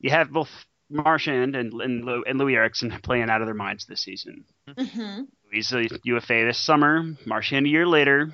you 0.00 0.10
have 0.10 0.30
both 0.30 0.50
Marchand 0.88 1.54
and 1.54 1.72
and, 1.80 2.04
Lou, 2.04 2.24
and 2.24 2.40
Loui 2.40 2.54
Eriksson 2.54 2.98
playing 3.02 3.30
out 3.30 3.42
of 3.42 3.46
their 3.46 3.54
minds 3.54 3.86
this 3.86 4.00
season. 4.02 4.44
hmm 4.76 5.22
Loui 5.52 5.92
a 5.92 6.00
UFA 6.04 6.46
this 6.46 6.58
summer, 6.58 7.16
Marchand 7.26 7.66
a 7.66 7.68
year 7.68 7.86
later. 7.86 8.32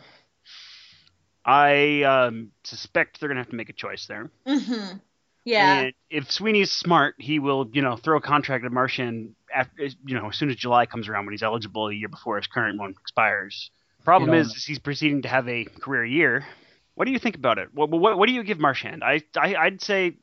I 1.44 2.02
um, 2.02 2.50
suspect 2.64 3.20
they're 3.20 3.28
gonna 3.28 3.40
have 3.40 3.50
to 3.50 3.56
make 3.56 3.68
a 3.68 3.74
choice 3.74 4.06
there. 4.06 4.30
hmm 4.46 4.96
Yeah. 5.44 5.78
And 5.78 5.92
if 6.10 6.30
Sweeney's 6.30 6.72
smart, 6.72 7.14
he 7.18 7.38
will, 7.38 7.70
you 7.72 7.82
know, 7.82 7.96
throw 7.96 8.16
a 8.16 8.20
contract 8.20 8.64
at 8.64 8.72
Marchand 8.72 9.34
after, 9.54 9.84
you 10.04 10.18
know, 10.18 10.28
as 10.28 10.36
soon 10.36 10.50
as 10.50 10.56
July 10.56 10.86
comes 10.86 11.08
around 11.08 11.26
when 11.26 11.32
he's 11.32 11.42
eligible 11.42 11.88
a 11.88 11.94
year 11.94 12.08
before 12.08 12.36
his 12.36 12.46
current 12.46 12.78
one 12.78 12.90
expires. 12.90 13.70
Problem 14.04 14.32
You 14.32 14.40
is, 14.40 14.54
is 14.54 14.64
he's 14.64 14.78
proceeding 14.78 15.22
to 15.22 15.28
have 15.28 15.48
a 15.48 15.64
career 15.64 16.04
year. 16.04 16.44
What 16.94 17.04
do 17.04 17.12
you 17.12 17.18
think 17.18 17.36
about 17.36 17.58
it? 17.58 17.68
What, 17.74 17.90
what, 17.90 18.18
what 18.18 18.26
do 18.26 18.32
you 18.32 18.42
give 18.42 18.58
Marchand? 18.58 19.04
I, 19.04 19.22
I 19.36 19.54
I'd 19.54 19.82
say 19.82 20.16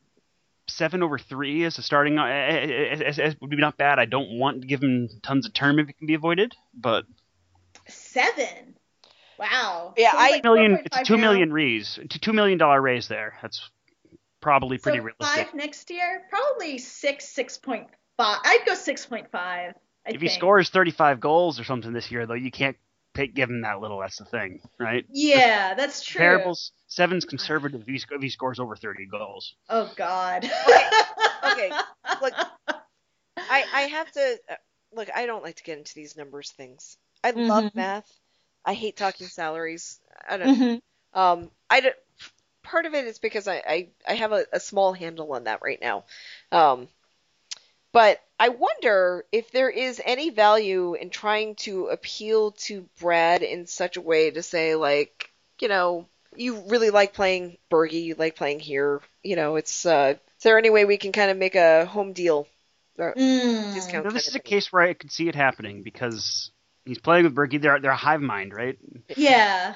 seven 0.68 1.04
over 1.04 1.18
three 1.18 1.64
as 1.66 1.78
a 1.78 1.82
starting 1.82 2.18
uh, 2.18 2.26
as, 2.26 3.02
as, 3.02 3.20
as 3.20 3.36
would 3.42 3.50
be 3.50 3.58
not 3.58 3.78
bad. 3.78 4.00
I 4.00 4.06
don't 4.06 4.38
want 4.40 4.62
to 4.62 4.68
give 4.68 4.82
him 4.82 5.10
tons 5.22 5.46
of 5.46 5.54
term 5.54 5.80
if 5.80 5.90
it 5.90 5.98
can 5.98 6.08
be 6.08 6.14
avoided, 6.14 6.56
but 6.74 7.06
Seven. 7.88 8.76
Wow. 9.38 9.94
Yeah, 9.98 10.12
So 10.12 10.18
I- 10.18 10.30
like 10.32 10.44
million 10.44 10.74
4.5 10.78 10.86
it's 10.86 10.98
a 10.98 11.04
two 11.04 11.18
now. 11.18 11.22
million 11.22 11.52
raise, 11.54 12.00
it's 12.02 12.16
a 12.16 12.20
two 12.20 12.34
million 12.34 12.58
dollar 12.58 12.82
raise 12.82 13.08
there. 13.08 13.38
That's 13.42 13.70
probably 14.42 14.78
pretty 14.78 15.00
so 15.00 15.04
realistic. 15.06 15.46
Five 15.48 15.54
next 15.56 15.90
year, 15.90 16.24
probably 16.30 16.78
six, 16.78 17.28
six 17.28 17.58
point 17.58 17.88
five. 18.18 18.40
I'd 18.44 18.64
go 18.66 18.76
six 18.76 19.06
point 19.06 19.30
five. 19.32 19.74
I 20.06 20.12
if 20.12 20.22
he 20.22 20.28
scores 20.28 20.70
35 20.70 21.22
goals 21.22 21.60
or 21.62 21.64
something 21.64 21.94
this 21.94 22.12
year, 22.12 22.26
though, 22.26 22.34
you 22.34 22.52
can't 22.52 22.76
pay, 23.14 23.28
give 23.28 23.50
him 23.50 23.62
that 23.62 23.80
little. 23.80 24.00
That's 24.00 24.18
the 24.18 24.26
thing, 24.26 24.60
right? 24.78 25.06
Yeah, 25.10 25.76
that's 25.76 26.04
true. 26.04 26.22
Comparables, 26.22 26.72
seven's 26.96 27.26
conservative 27.26 27.82
if 27.82 27.88
he, 27.88 27.98
sc- 27.98 28.12
if 28.12 28.22
he 28.22 28.30
scores 28.30 28.60
over 28.60 28.76
30 28.76 29.06
goals. 29.06 29.56
Oh 29.70 29.92
God. 29.96 30.50
Okay, 31.46 31.72
look, 32.22 32.34
I 33.50 33.66
I 33.74 33.82
have 33.84 34.12
to 34.14 34.40
uh, 34.50 34.56
look. 34.94 35.10
I 35.14 35.26
don't 35.26 35.44
like 35.44 35.56
to 35.58 35.64
get 35.64 35.78
into 35.78 35.94
these 35.96 36.16
numbers 36.18 36.52
things. 36.52 36.98
I 37.24 37.32
love 37.32 37.66
Mhm. 37.66 37.76
math. 37.76 38.12
I 38.66 38.74
hate 38.74 38.96
talking 38.98 39.28
salaries. 39.28 40.00
I 40.28 40.38
don't. 40.38 40.54
Mhm. 40.56 40.82
Um, 41.14 41.52
I 41.70 41.82
don't, 41.82 41.96
part 42.64 42.86
of 42.86 42.94
it 42.96 43.06
is 43.06 43.20
because 43.20 43.48
I, 43.48 43.56
I, 43.68 43.90
I 44.08 44.16
have 44.16 44.32
a, 44.32 44.46
a 44.54 44.60
small 44.60 44.94
handle 44.94 45.32
on 45.34 45.46
that 45.46 45.62
right 45.64 45.80
now. 45.82 46.06
Um, 46.52 46.90
but 47.92 48.20
I 48.40 48.50
wonder 48.50 49.26
if 49.32 49.52
there 49.52 49.70
is 49.70 50.02
any 50.04 50.30
value 50.30 50.96
in 50.96 51.10
trying 51.10 51.56
to 51.58 51.88
appeal 51.88 52.52
to 52.52 52.90
Brad 53.00 53.44
in 53.44 53.68
such 53.68 53.98
a 53.98 54.02
way 54.02 54.32
to 54.32 54.42
say, 54.44 54.76
like, 54.76 55.32
you 55.62 55.68
know, 55.68 56.08
you 56.38 56.64
really 56.68 56.90
like 56.90 57.14
playing 57.14 57.58
Bergie, 57.72 58.04
you 58.04 58.16
like 58.16 58.36
playing 58.36 58.60
here. 58.60 59.02
You 59.24 59.36
know, 59.36 59.56
it's, 59.56 59.86
uh, 59.86 60.16
is 60.18 60.44
there 60.44 60.58
any 60.58 60.70
way 60.70 60.86
we 60.86 60.98
can 60.98 61.12
kind 61.12 61.32
of 61.32 61.38
make 61.38 61.56
a 61.56 61.86
home 61.86 62.14
deal? 62.14 62.48
Or 62.98 63.14
Mm. 63.16 63.74
discount 63.74 64.06
Now, 64.06 64.12
this 64.12 64.28
is 64.28 64.36
a 64.36 64.40
thing? 64.40 64.50
case 64.50 64.72
where 64.72 64.84
I 64.84 64.94
could 64.94 65.12
see 65.12 65.28
it 65.28 65.36
happening 65.36 65.84
because 65.84 66.52
he's 66.86 67.00
playing 67.00 67.24
with 67.26 67.36
Bergie. 67.36 67.62
They're, 67.62 67.80
they're 67.80 67.92
a 67.92 67.96
hive 67.96 68.22
mind, 68.22 68.54
right? 68.54 68.78
Yeah. 69.18 69.76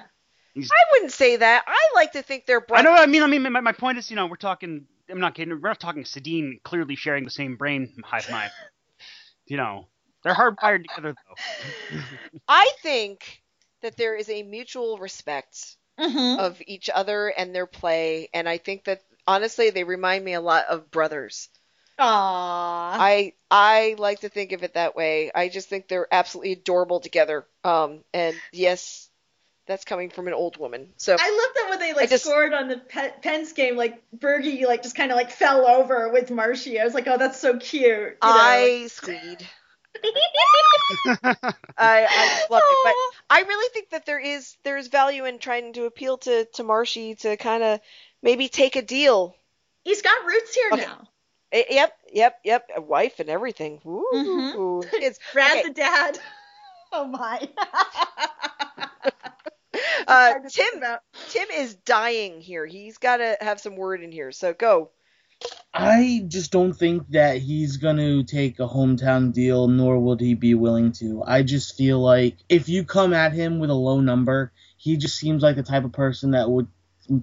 I 0.58 0.84
wouldn't 0.92 1.12
say 1.12 1.36
that. 1.36 1.64
I 1.68 1.92
like 1.96 2.14
to 2.14 2.22
think 2.22 2.46
they're 2.46 2.60
I 2.60 2.82
Brad. 2.82 2.86
know. 2.86 2.94
I 2.94 3.06
mean, 3.06 3.24
I 3.24 3.28
mean, 3.28 3.44
my, 3.44 3.60
my 3.60 3.72
point 3.72 3.98
is, 3.98 4.10
you 4.10 4.16
know, 4.16 4.26
we're 4.28 4.36
talking. 4.36 4.86
I'm 5.10 5.20
not 5.20 5.36
kidding. 5.36 5.54
We're 5.62 5.70
not 5.70 5.80
talking 5.80 6.04
Sedin 6.04 6.62
clearly 6.64 6.96
sharing 6.96 7.24
the 7.24 7.30
same 7.30 7.56
brain 7.56 7.94
hive 8.04 8.30
mind. 8.32 8.52
you 9.46 9.58
know, 9.58 9.88
they're 10.24 10.34
hardwired 10.34 10.84
together, 10.84 11.14
though. 11.14 11.98
I 12.48 12.72
think 12.82 13.42
that 13.82 13.98
there 13.98 14.16
is 14.16 14.30
a 14.30 14.44
mutual 14.44 14.98
respect 14.98 15.78
Mm-hmm. 16.00 16.40
of 16.40 16.62
each 16.68 16.90
other 16.94 17.28
and 17.28 17.56
their 17.56 17.66
play, 17.66 18.30
and 18.34 18.48
I 18.48 18.58
think 18.60 18.84
that 18.84 19.02
honestly 19.26 19.72
they 19.72 19.84
remind 19.84 20.24
me 20.24 20.34
a 20.34 20.42
lot 20.42 20.66
of 20.70 20.92
brothers. 20.92 21.50
Aww. 22.00 22.04
I 22.06 23.34
I 23.50 23.96
like 23.98 24.20
to 24.20 24.30
think 24.30 24.52
of 24.52 24.64
it 24.64 24.76
that 24.76 24.96
way. 24.96 25.32
I 25.34 25.50
just 25.50 25.68
think 25.70 25.88
they're 25.88 26.08
absolutely 26.12 26.52
adorable 26.54 27.00
together. 27.00 27.48
Um, 27.64 28.04
and 28.14 28.36
yes, 28.54 29.10
that's 29.66 29.84
coming 29.86 30.12
from 30.12 30.28
an 30.28 30.34
old 30.34 30.58
woman. 30.58 30.90
So 30.98 31.16
I 31.20 31.30
love 31.32 31.56
that 31.56 31.70
when 31.72 31.80
they 31.80 31.94
like 31.94 32.10
just- 32.12 32.24
scored 32.26 32.54
on 32.54 32.68
the 32.68 32.78
Pe- 32.78 33.20
Pens 33.22 33.54
game, 33.54 33.76
like 33.76 34.04
Bergie 34.16 34.66
like 34.68 34.84
just 34.84 34.96
kind 34.96 35.12
of 35.12 35.18
like 35.18 35.32
fell 35.32 35.66
over 35.68 36.10
with 36.12 36.30
Marshy. 36.30 36.80
I 36.80 36.84
was 36.86 36.94
like, 36.94 37.08
oh, 37.08 37.18
that's 37.18 37.40
so 37.40 37.58
cute. 37.58 37.84
you 37.84 37.90
know? 37.90 38.18
I 38.22 38.86
screed. 38.90 39.46
I 41.78 42.08
I 42.10 42.30
love 42.50 42.64
it, 42.70 42.80
but 42.84 42.94
I 43.30 43.42
really 43.42 43.70
think 43.74 43.90
that 43.92 44.06
there 44.06 44.20
is 44.20 44.56
there 44.64 44.78
is 44.78 44.88
value 44.88 45.26
in 45.26 45.40
trying 45.40 45.74
to 45.74 45.86
appeal 45.86 46.18
to 46.20 46.46
to 46.56 46.64
Marshy 46.64 47.16
to 47.16 47.38
kind 47.38 47.64
of 47.64 47.80
maybe 48.22 48.48
take 48.50 48.76
a 48.76 48.82
deal 48.82 49.36
He's 49.84 50.02
got 50.02 50.26
roots 50.26 50.54
here 50.56 50.74
Okay. 50.74 50.84
now. 50.84 51.08
Eh, 51.52 51.64
Yep, 51.70 51.98
yep, 52.14 52.40
yep. 52.44 52.70
A 52.76 52.82
wife 52.82 53.20
and 53.20 53.30
everything. 53.30 53.80
Ooh, 53.86 54.84
Mhm. 54.84 55.00
kids. 55.00 55.20
Brad 55.34 55.60
Okay. 55.60 55.64
the 55.64 55.70
dad. 55.74 56.20
Oh 56.94 57.06
my. 57.06 57.48
Uh, 60.08 60.32
Hard 60.32 60.44
to 60.44 60.50
think 60.50 60.72
Tim. 60.72 60.98
Tim 61.28 61.48
is 61.54 61.76
dying 61.76 62.40
here. 62.40 62.66
He's 62.66 62.98
got 62.98 63.18
to 63.18 63.38
have 63.42 63.60
some 63.60 63.76
word 63.76 64.02
in 64.02 64.12
here. 64.12 64.32
So 64.32 64.54
go. 64.54 64.90
I 65.80 66.26
just 66.28 66.52
don't 66.52 66.74
think 66.74 67.08
that 67.12 67.38
he's 67.38 67.78
going 67.78 67.98
to 67.98 68.24
take 68.24 68.60
a 68.60 68.68
hometown 68.68 69.32
deal, 69.32 69.68
nor 69.68 70.00
would 70.00 70.20
he 70.20 70.34
be 70.34 70.56
willing 70.56 70.92
to. 70.94 71.24
I 71.24 71.44
just 71.44 71.78
feel 71.78 72.00
like 72.00 72.38
if 72.50 72.68
you 72.68 72.84
come 72.84 73.14
at 73.14 73.34
him 73.34 73.60
with 73.60 73.70
a 73.70 73.76
low 73.76 74.02
number, 74.02 74.52
he 74.78 74.98
just 74.98 75.18
seems 75.18 75.44
like 75.44 75.56
the 75.56 75.62
type 75.62 75.84
of 75.84 75.92
person 75.92 76.32
that 76.32 76.50
would 76.50 76.68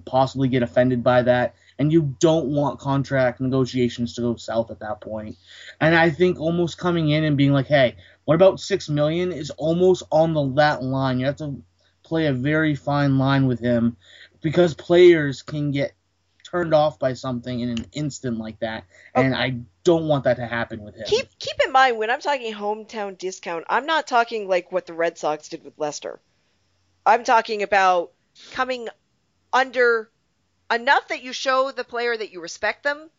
possibly 0.05 0.47
get 0.47 0.63
offended 0.63 1.03
by 1.03 1.23
that. 1.23 1.55
And 1.77 1.91
you 1.91 2.15
don't 2.21 2.47
want 2.47 2.79
contract 2.79 3.41
negotiations 3.41 4.15
to 4.15 4.21
go 4.21 4.37
south 4.37 4.71
at 4.71 4.79
that 4.79 5.01
point. 5.01 5.35
And 5.81 5.93
I 5.93 6.09
think 6.09 6.39
almost 6.39 6.77
coming 6.77 7.09
in 7.09 7.25
and 7.25 7.35
being 7.35 7.51
like, 7.51 7.67
hey, 7.67 7.97
what 8.23 8.35
about 8.35 8.61
six 8.61 8.87
million 8.87 9.33
is 9.33 9.49
almost 9.49 10.03
on 10.13 10.33
the 10.33 10.49
that 10.53 10.81
line. 10.81 11.19
You 11.19 11.25
have 11.25 11.35
to 11.37 11.61
play 12.03 12.27
a 12.27 12.33
very 12.33 12.75
fine 12.75 13.17
line 13.17 13.47
with 13.47 13.59
him 13.59 13.97
because 14.41 14.73
players 14.73 15.41
can 15.41 15.71
get 15.71 15.91
turned 16.55 16.73
off 16.73 16.97
by 16.97 17.13
something 17.13 17.59
in 17.59 17.69
an 17.69 17.85
instant 17.91 18.37
like 18.37 18.59
that, 18.59 18.85
oh. 19.13 19.21
and 19.21 19.35
I 19.35 19.57
don't 19.83 20.07
want 20.07 20.23
that 20.23 20.37
to 20.37 20.45
happen 20.47 20.83
with 20.83 20.95
him. 20.95 21.05
Keep 21.05 21.37
keep 21.37 21.55
in 21.65 21.71
mind 21.71 21.97
when 21.97 22.09
I'm 22.09 22.21
talking 22.21 22.53
hometown 22.53 23.17
discount, 23.17 23.65
I'm 23.69 23.85
not 23.85 24.07
talking 24.07 24.47
like 24.47 24.71
what 24.71 24.85
the 24.85 24.93
Red 24.93 25.17
Sox 25.17 25.49
did 25.49 25.63
with 25.63 25.73
Lester. 25.77 26.19
I'm 27.05 27.23
talking 27.23 27.61
about 27.61 28.11
coming 28.51 28.87
under 29.51 30.09
enough 30.71 31.09
that 31.09 31.23
you 31.23 31.33
show 31.33 31.71
the 31.71 31.83
player 31.83 32.15
that 32.15 32.31
you 32.31 32.41
respect 32.41 32.83
them, 32.83 33.09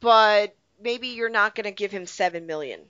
but 0.00 0.56
maybe 0.80 1.08
you're 1.08 1.28
not 1.28 1.54
going 1.54 1.64
to 1.64 1.70
give 1.70 1.92
him 1.92 2.06
seven 2.06 2.46
million. 2.46 2.80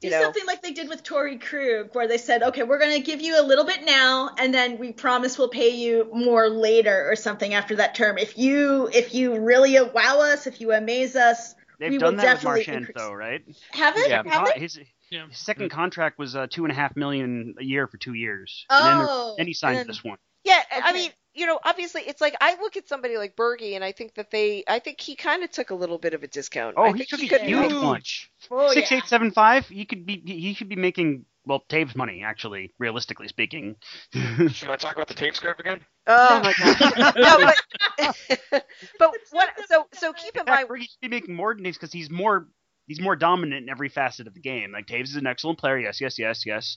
Do 0.00 0.06
You 0.08 0.14
know, 0.14 0.22
something 0.22 0.46
like 0.46 0.62
they 0.62 0.72
did 0.72 0.88
with 0.88 1.02
Torey 1.04 1.38
Krug, 1.38 1.94
where 1.94 2.08
they 2.08 2.16
said, 2.16 2.42
okay, 2.42 2.62
we're 2.62 2.78
going 2.78 2.94
to 2.96 3.04
give 3.04 3.20
you 3.20 3.38
a 3.38 3.44
little 3.44 3.64
bit 3.66 3.84
now, 3.84 4.30
and 4.38 4.52
then 4.54 4.78
we 4.78 4.92
promise 4.92 5.38
we'll 5.38 5.48
pay 5.50 5.68
you 5.70 6.08
more 6.14 6.48
later 6.48 7.06
or 7.10 7.16
something 7.16 7.52
after 7.52 7.76
that 7.76 7.94
term. 7.94 8.16
If 8.16 8.38
you 8.38 8.88
if 8.94 9.12
you 9.14 9.38
really 9.38 9.78
wow 9.80 10.20
us, 10.20 10.46
if 10.46 10.60
you 10.60 10.72
amaze 10.72 11.16
us, 11.16 11.54
They've 11.78 11.90
we 11.90 11.98
done 11.98 12.14
will 12.16 12.22
that 12.22 12.34
with 12.34 12.42
definitely 12.42 12.58
Marchand, 12.60 12.76
increase. 12.78 12.96
though, 12.96 13.12
right? 13.12 13.42
Have 13.72 13.96
it? 13.96 14.08
Yeah. 14.08 14.22
Have 14.26 14.48
it? 14.48 14.56
His, 14.58 14.78
Yeah. 15.10 15.26
his 15.28 15.38
second 15.38 15.70
contract 15.70 16.18
was 16.18 16.34
uh, 16.34 16.46
two 16.48 16.64
and 16.64 16.72
a 16.72 16.74
half 16.74 16.96
million 16.96 17.54
a 17.58 17.64
year 17.64 17.86
for 17.86 17.96
two 17.98 18.14
years. 18.14 18.64
Oh, 18.70 18.76
and 18.78 18.86
then, 19.00 19.06
there- 19.06 19.34
then 19.38 19.46
he 19.48 19.52
signed 19.54 19.70
and 19.76 19.80
then- 19.80 19.86
this 19.88 20.02
one. 20.04 20.16
Yeah, 20.44 20.58
I 20.72 20.94
mean, 20.94 21.10
you 21.34 21.46
know, 21.46 21.58
obviously, 21.64 22.02
it's 22.02 22.20
like 22.20 22.34
I 22.40 22.56
look 22.60 22.76
at 22.76 22.88
somebody 22.88 23.16
like 23.16 23.36
Bergie, 23.36 23.74
and 23.74 23.84
I 23.84 23.92
think 23.92 24.14
that 24.14 24.30
they, 24.30 24.64
I 24.66 24.78
think 24.78 25.00
he 25.00 25.16
kind 25.16 25.42
of 25.44 25.50
took 25.50 25.70
a 25.70 25.74
little 25.74 25.98
bit 25.98 26.14
of 26.14 26.22
a 26.22 26.26
discount. 26.26 26.74
Oh, 26.76 26.84
I 26.84 26.88
he 26.92 26.98
think 26.98 27.08
took 27.08 27.20
he 27.20 27.26
a 27.26 27.30
could 27.30 27.42
huge 27.42 27.72
make- 27.72 27.82
one. 27.82 28.02
Oh, 28.50 28.72
Six 28.72 28.90
yeah. 28.90 28.98
eight 28.98 29.04
seven 29.04 29.30
five. 29.30 29.66
He 29.66 29.84
could 29.84 30.06
be. 30.06 30.22
He 30.24 30.54
should 30.54 30.68
be 30.68 30.76
making 30.76 31.24
well, 31.46 31.64
Toews 31.68 31.96
money 31.96 32.22
actually, 32.24 32.74
realistically 32.78 33.28
speaking. 33.28 33.76
Should 34.12 34.70
I 34.70 34.76
talk 34.76 34.94
about 34.94 35.08
the 35.08 35.14
tape 35.14 35.34
script 35.34 35.60
again? 35.60 35.80
Oh. 36.06 36.28
oh 36.30 36.40
my 36.42 36.54
god. 36.58 37.14
no, 37.16 37.52
but 38.48 38.64
but 38.98 39.14
what? 39.30 39.48
So 39.68 39.86
so 39.92 40.12
keep 40.12 40.36
in 40.36 40.44
mind. 40.46 40.68
He 40.76 40.84
should 40.84 41.00
be 41.00 41.08
making 41.08 41.34
more 41.34 41.54
than 41.54 41.64
Toews 41.64 41.74
because 41.74 41.92
he's 41.92 42.10
more 42.10 42.48
he's 42.86 43.00
more 43.00 43.16
dominant 43.16 43.64
in 43.64 43.68
every 43.68 43.88
facet 43.88 44.26
of 44.26 44.34
the 44.34 44.40
game. 44.40 44.72
Like 44.72 44.86
Toews 44.86 45.04
is 45.04 45.16
an 45.16 45.26
excellent 45.26 45.58
player, 45.58 45.78
yes, 45.78 46.00
yes, 46.00 46.18
yes, 46.18 46.44
yes. 46.44 46.76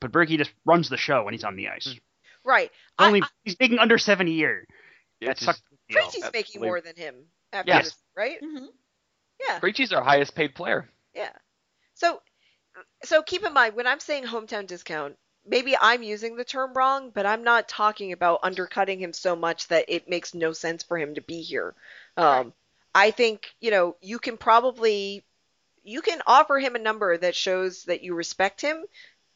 But 0.00 0.12
Bergie 0.12 0.38
just 0.38 0.52
runs 0.66 0.88
the 0.88 0.96
show 0.96 1.24
when 1.24 1.34
he's 1.34 1.44
on 1.44 1.56
the 1.56 1.68
ice. 1.68 1.88
Mm. 1.88 2.00
Right. 2.44 2.70
Only 2.98 3.22
I, 3.22 3.28
he's 3.44 3.56
making 3.58 3.78
under 3.78 3.98
seven 3.98 4.26
a 4.28 4.30
year. 4.30 4.66
Yeah, 5.20 5.30
That 5.30 5.38
it's 5.38 5.40
sucks. 5.40 5.60
just, 5.60 5.62
You 5.88 5.96
know, 5.96 6.30
making 6.32 6.62
more 6.62 6.80
than 6.80 6.96
him 6.96 7.26
after 7.52 7.76
Yes. 7.76 7.80
this, 7.80 7.94
right? 8.16 8.38
hmm 8.40 8.66
Yeah. 9.48 9.60
Krejci's 9.62 9.92
our 9.92 10.02
highest 10.04 10.34
paid 10.34 10.54
player. 10.54 10.88
Yeah. 11.14 11.32
So 11.94 12.20
so 13.04 13.22
keep 13.22 13.44
in 13.44 13.52
mind 13.52 13.74
when 13.76 13.86
I'm 13.86 14.00
saying 14.00 14.24
hometown 14.24 14.66
discount, 14.66 15.18
maybe 15.46 15.76
I'm 15.78 16.02
using 16.02 16.36
the 16.36 16.44
term 16.44 16.74
wrong, 16.74 17.10
but 17.10 17.26
I'm 17.26 17.44
not 17.44 17.68
talking 17.68 18.12
about 18.12 18.40
undercutting 18.42 19.00
him 19.00 19.12
so 19.12 19.36
much 19.36 19.68
that 19.68 19.86
it 19.88 20.08
makes 20.08 20.34
no 20.34 20.52
sense 20.52 20.82
for 20.82 20.98
him 20.98 21.14
to 21.14 21.20
be 21.22 21.42
here. 21.42 21.74
Um 22.16 22.52
Right. 22.52 22.52
I 22.94 23.10
think, 23.10 23.54
you 23.60 23.70
know, 23.70 23.96
you 24.00 24.18
can 24.18 24.36
probably 24.38 25.24
you 25.84 26.02
can 26.02 26.22
offer 26.26 26.58
him 26.58 26.76
a 26.76 26.80
number 26.80 27.16
that 27.18 27.36
shows 27.36 27.84
that 27.84 28.02
you 28.02 28.14
respect 28.14 28.60
him 28.60 28.84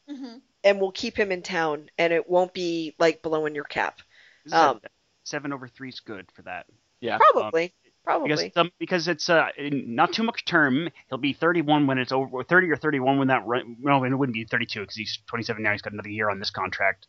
hmm 0.07 0.37
and 0.63 0.79
we'll 0.79 0.91
keep 0.91 1.17
him 1.17 1.31
in 1.31 1.41
town 1.41 1.89
and 1.97 2.11
it 2.13 2.29
won't 2.29 2.53
be 2.53 2.95
like 2.99 3.21
blowing 3.21 3.55
your 3.55 3.63
cap. 3.63 3.97
This 4.43 4.53
is 4.53 4.59
a- 4.59 4.69
Um, 4.69 4.81
seven 5.23 5.53
over 5.53 5.67
three 5.67 5.89
is 5.89 5.99
good 5.99 6.31
for 6.35 6.41
that. 6.43 6.65
Yeah. 6.99 7.17
Probably. 7.17 7.73
Because 8.03 8.03
Probably. 8.05 8.53
um, 8.55 8.71
because 8.79 9.07
it's 9.09 9.29
uh 9.29 9.47
not 9.59 10.13
too 10.13 10.23
much 10.23 10.45
term. 10.45 10.89
He'll 11.09 11.17
be 11.17 11.33
31 11.33 11.87
when 11.87 11.97
it's 11.97 12.13
over, 12.13 12.41
30 12.43 12.71
or 12.71 12.77
31 12.77 13.19
when 13.19 13.27
that 13.27 13.45
run. 13.45 13.75
No, 13.81 14.01
it 14.05 14.13
wouldn't 14.13 14.33
be 14.33 14.45
32 14.45 14.79
because 14.79 14.95
he's 14.95 15.19
27 15.27 15.61
now. 15.61 15.73
He's 15.73 15.81
got 15.81 15.91
another 15.93 16.09
year 16.09 16.29
on 16.29 16.39
this 16.39 16.49
contract. 16.49 17.05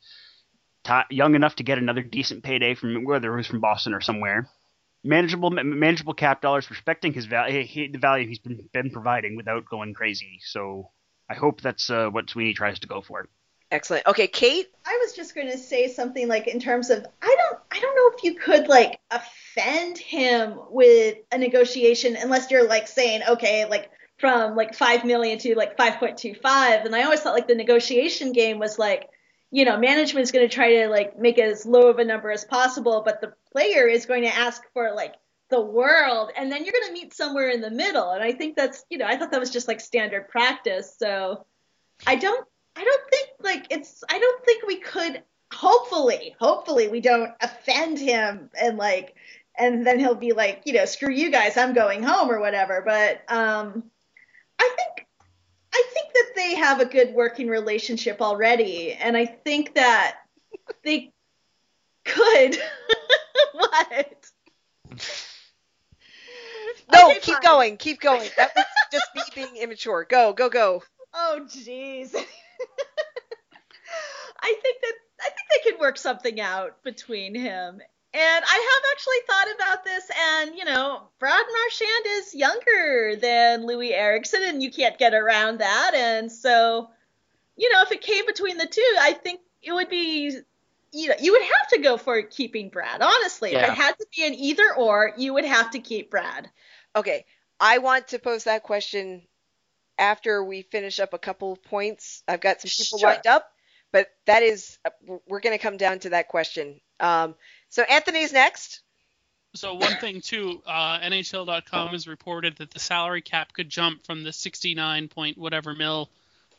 Ti 0.84 1.02
young 1.10 1.36
enough 1.36 1.54
to 1.56 1.62
get 1.62 1.78
another 1.78 2.02
decent 2.02 2.42
payday 2.42 2.74
from 2.74 3.04
whether 3.04 3.32
it 3.32 3.36
was 3.36 3.46
from 3.46 3.60
Boston 3.60 3.94
or 3.94 4.00
somewhere. 4.00 4.48
Manageable, 5.04 5.50
manageable 5.50 6.14
cap 6.14 6.42
dollars, 6.42 6.68
respecting 6.70 7.12
his 7.12 7.26
value, 7.26 7.92
the 7.92 7.98
value 7.98 8.26
he's 8.26 8.40
been 8.40 8.68
been 8.72 8.90
providing 8.90 9.36
without 9.36 9.64
going 9.66 9.94
crazy. 9.94 10.40
So 10.42 10.90
I 11.30 11.34
hope 11.34 11.60
that's 11.60 11.88
uh, 11.90 12.08
what 12.10 12.28
Sweeney 12.28 12.54
tries 12.54 12.80
to 12.80 12.88
go 12.88 13.00
for. 13.02 13.28
Excellent. 13.70 14.06
Okay, 14.06 14.26
Kate. 14.26 14.68
I 14.86 14.98
was 15.02 15.12
just 15.12 15.34
going 15.34 15.48
to 15.48 15.58
say 15.58 15.88
something 15.88 16.26
like 16.26 16.46
in 16.46 16.58
terms 16.58 16.88
of 16.88 17.06
I 17.20 17.36
don't 17.38 17.58
I 17.70 17.80
don't 17.80 17.94
know 17.94 18.16
if 18.16 18.24
you 18.24 18.34
could 18.34 18.66
like 18.66 18.98
offend 19.10 19.98
him 19.98 20.58
with 20.70 21.18
a 21.30 21.36
negotiation 21.36 22.16
unless 22.16 22.50
you're 22.50 22.66
like 22.66 22.88
saying 22.88 23.20
okay 23.28 23.66
like 23.68 23.90
from 24.18 24.56
like 24.56 24.74
5 24.74 25.04
million 25.04 25.38
to 25.40 25.54
like 25.54 25.76
5.25 25.76 26.86
and 26.86 26.96
I 26.96 27.02
always 27.02 27.20
thought 27.20 27.34
like 27.34 27.46
the 27.46 27.54
negotiation 27.54 28.32
game 28.32 28.58
was 28.58 28.78
like 28.78 29.10
you 29.50 29.66
know 29.66 29.76
management's 29.76 30.32
going 30.32 30.48
to 30.48 30.54
try 30.54 30.72
to 30.76 30.88
like 30.88 31.18
make 31.18 31.38
as 31.38 31.66
low 31.66 31.88
of 31.88 31.98
a 31.98 32.04
number 32.04 32.30
as 32.30 32.44
possible 32.44 33.02
but 33.04 33.20
the 33.20 33.34
player 33.52 33.86
is 33.86 34.06
going 34.06 34.22
to 34.22 34.34
ask 34.34 34.62
for 34.72 34.92
like 34.94 35.14
the 35.50 35.60
world 35.60 36.30
and 36.36 36.50
then 36.50 36.64
you're 36.64 36.72
going 36.72 36.86
to 36.86 36.92
meet 36.92 37.14
somewhere 37.14 37.50
in 37.50 37.60
the 37.60 37.70
middle 37.70 38.12
and 38.12 38.22
I 38.22 38.32
think 38.32 38.56
that's 38.56 38.86
you 38.88 38.96
know 38.96 39.06
I 39.06 39.18
thought 39.18 39.30
that 39.32 39.40
was 39.40 39.50
just 39.50 39.68
like 39.68 39.80
standard 39.80 40.28
practice 40.28 40.96
so 40.98 41.44
I 42.06 42.16
don't 42.16 42.46
I 42.78 42.84
don't 42.84 43.10
think 43.10 43.28
like 43.40 43.66
it's 43.70 44.04
I 44.08 44.20
don't 44.20 44.44
think 44.44 44.64
we 44.64 44.76
could 44.76 45.24
hopefully 45.52 46.36
hopefully 46.38 46.86
we 46.86 47.00
don't 47.00 47.32
offend 47.40 47.98
him 47.98 48.50
and 48.60 48.78
like 48.78 49.16
and 49.58 49.84
then 49.84 49.98
he'll 49.98 50.14
be 50.14 50.32
like 50.32 50.62
you 50.64 50.74
know 50.74 50.84
screw 50.84 51.10
you 51.10 51.32
guys 51.32 51.56
I'm 51.56 51.74
going 51.74 52.04
home 52.04 52.30
or 52.30 52.38
whatever 52.38 52.80
but 52.84 53.20
um 53.34 53.82
I 54.60 54.76
think 54.76 55.08
I 55.74 55.84
think 55.92 56.12
that 56.14 56.32
they 56.36 56.54
have 56.54 56.80
a 56.80 56.84
good 56.84 57.14
working 57.14 57.48
relationship 57.48 58.22
already 58.22 58.92
and 58.92 59.16
I 59.16 59.26
think 59.26 59.74
that 59.74 60.18
they 60.84 61.12
could 62.04 62.58
what 63.54 64.30
No, 66.92 67.10
Okay, 67.10 67.18
keep 67.20 67.34
fine. 67.34 67.42
going. 67.42 67.76
Keep 67.76 68.00
going. 68.00 68.30
That 68.36 68.52
was 68.56 68.64
just 68.90 69.06
me 69.14 69.22
being 69.34 69.56
immature. 69.56 70.06
Go, 70.08 70.32
go, 70.32 70.48
go. 70.48 70.82
Oh, 71.12 71.40
jeez. 71.46 72.14
I 74.40 74.54
think 74.62 74.80
that 74.82 74.94
I 75.20 75.30
think 75.30 75.64
they 75.64 75.70
could 75.70 75.80
work 75.80 75.98
something 75.98 76.40
out 76.40 76.82
between 76.84 77.34
him. 77.34 77.80
And 78.14 78.44
I 78.44 78.72
have 78.72 78.92
actually 78.92 79.20
thought 79.26 79.54
about 79.54 79.84
this, 79.84 80.10
and 80.18 80.56
you 80.56 80.64
know, 80.64 81.02
Brad 81.18 81.44
Marchand 81.52 82.06
is 82.06 82.34
younger 82.34 83.16
than 83.20 83.66
Loui 83.66 83.92
Eriksson, 83.92 84.40
and 84.44 84.62
you 84.62 84.70
can't 84.70 84.98
get 84.98 85.12
around 85.12 85.58
that. 85.58 85.92
And 85.94 86.32
so, 86.32 86.88
you 87.56 87.70
know, 87.70 87.82
if 87.82 87.92
it 87.92 88.00
came 88.00 88.24
between 88.24 88.56
the 88.56 88.66
two, 88.66 88.96
I 88.98 89.12
think 89.12 89.40
it 89.62 89.72
would 89.72 89.90
be, 89.90 90.38
you 90.92 91.08
know, 91.08 91.16
you 91.20 91.32
would 91.32 91.42
have 91.42 91.68
to 91.74 91.80
go 91.80 91.98
for 91.98 92.22
keeping 92.22 92.70
Brad. 92.70 93.02
Honestly, 93.02 93.52
if 93.52 93.62
it 93.62 93.74
had 93.74 93.98
to 93.98 94.06
be 94.16 94.26
an 94.26 94.34
either 94.34 94.74
or, 94.74 95.12
you 95.18 95.34
would 95.34 95.44
have 95.44 95.70
to 95.72 95.78
keep 95.78 96.10
Brad. 96.10 96.48
Okay, 96.96 97.26
I 97.60 97.76
want 97.76 98.08
to 98.08 98.18
pose 98.18 98.44
that 98.44 98.62
question 98.62 99.27
after 99.98 100.42
we 100.44 100.62
finish 100.62 101.00
up 101.00 101.12
a 101.12 101.18
couple 101.18 101.52
of 101.52 101.62
points. 101.64 102.22
I've 102.28 102.40
got 102.40 102.60
some 102.60 102.70
people 102.70 102.98
Sure. 102.98 103.08
lined 103.10 103.26
up, 103.26 103.50
but 103.92 104.08
that 104.26 104.42
is 104.42 104.78
we're 105.26 105.40
going 105.40 105.56
to 105.56 105.62
come 105.62 105.76
down 105.76 105.98
to 106.00 106.10
that 106.10 106.28
question. 106.28 106.80
Um, 107.00 107.34
so 107.68 107.82
Anthony's 107.82 108.32
next. 108.32 108.80
So 109.54 109.74
one 109.74 109.96
thing 109.96 110.20
too, 110.20 110.62
uh, 110.66 111.00
NHL.com 111.00 111.88
has 111.88 112.06
reported 112.06 112.56
that 112.56 112.70
the 112.70 112.78
salary 112.78 113.22
cap 113.22 113.52
could 113.52 113.68
jump 113.68 114.04
from 114.04 114.22
the 114.22 114.32
69 114.32 115.08
point 115.08 115.38
whatever 115.38 115.74
mil 115.74 116.10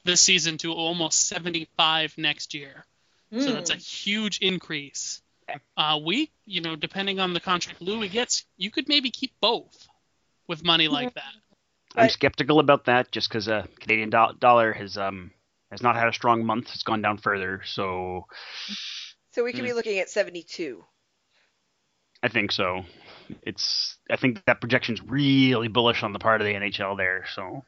this 0.06 0.22
season 0.22 0.58
to 0.60 0.74
almost 0.74 1.28
75 1.28 2.18
next 2.18 2.54
year. 2.54 2.86
So 3.38 3.54
that's 3.54 3.70
a 3.70 3.74
Hmm. 3.76 3.80
huge 3.80 4.40
increase. 4.40 5.22
Uh, 5.78 6.00
we, 6.04 6.32
you 6.46 6.62
know, 6.62 6.76
depending 6.76 7.20
on 7.20 7.34
the 7.34 7.40
contract 7.40 7.80
Loui 7.80 8.10
gets, 8.10 8.44
you 8.58 8.72
could 8.72 8.88
maybe 8.90 9.12
keep 9.12 9.34
both 9.40 9.88
with 10.48 10.64
money 10.64 10.88
like 10.88 11.14
that. 11.14 11.34
I'm 11.96 12.10
skeptical 12.10 12.60
about 12.60 12.86
that 12.86 13.12
just 13.12 13.30
because 13.30 13.48
uh, 13.48 13.66
Canadian 13.80 14.10
do- 14.10 14.34
dollar 14.40 14.74
has 14.74 14.98
um 14.98 15.32
has 15.72 15.82
not 15.84 15.96
had 15.96 16.08
a 16.08 16.14
strong 16.14 16.46
month. 16.46 16.72
It's 16.74 16.84
gone 16.84 17.02
down 17.02 17.18
further, 17.18 17.62
so 17.66 18.26
So 19.32 19.44
we 19.44 19.54
could 19.54 19.64
Hmm. 19.64 19.66
be 19.66 19.74
looking 19.74 19.98
at 19.98 20.12
72. 20.12 20.86
I 22.22 22.28
think 22.28 22.52
so. 22.52 22.84
It's 23.44 23.98
I 24.10 24.16
think 24.18 24.44
that 24.46 24.60
projection's 24.62 25.02
really 25.02 25.68
bullish 25.68 26.04
on 26.04 26.14
the 26.14 26.20
part 26.20 26.42
of 26.42 26.48
the 26.48 26.54
NHL 26.56 26.96
there. 26.96 27.26
So 27.34 27.64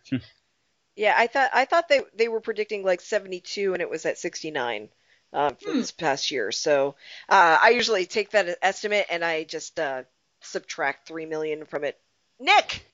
Yeah, 0.95 1.13
I 1.17 1.27
thought 1.27 1.49
I 1.53 1.65
thought 1.65 1.87
they 1.89 2.01
they 2.13 2.27
were 2.29 2.39
predicting 2.41 2.83
like 2.83 3.01
72 3.01 3.73
and 3.73 3.81
it 3.81 3.89
was 3.89 4.05
at 4.05 4.17
69 4.17 4.89
um, 5.33 5.55
for 5.57 5.73
Hmm. 5.73 5.73
this 5.73 5.91
past 5.91 6.31
year. 6.31 6.51
So 6.53 6.95
uh, 7.29 7.59
I 7.61 7.69
usually 7.71 8.05
take 8.05 8.31
that 8.31 8.57
estimate 8.61 9.07
and 9.09 9.23
I 9.23 9.43
just 9.43 9.77
uh, 9.79 10.03
subtract 10.41 11.07
three 11.07 11.25
million 11.25 11.65
from 11.65 11.83
it. 11.83 11.99
Nick. 12.39 12.85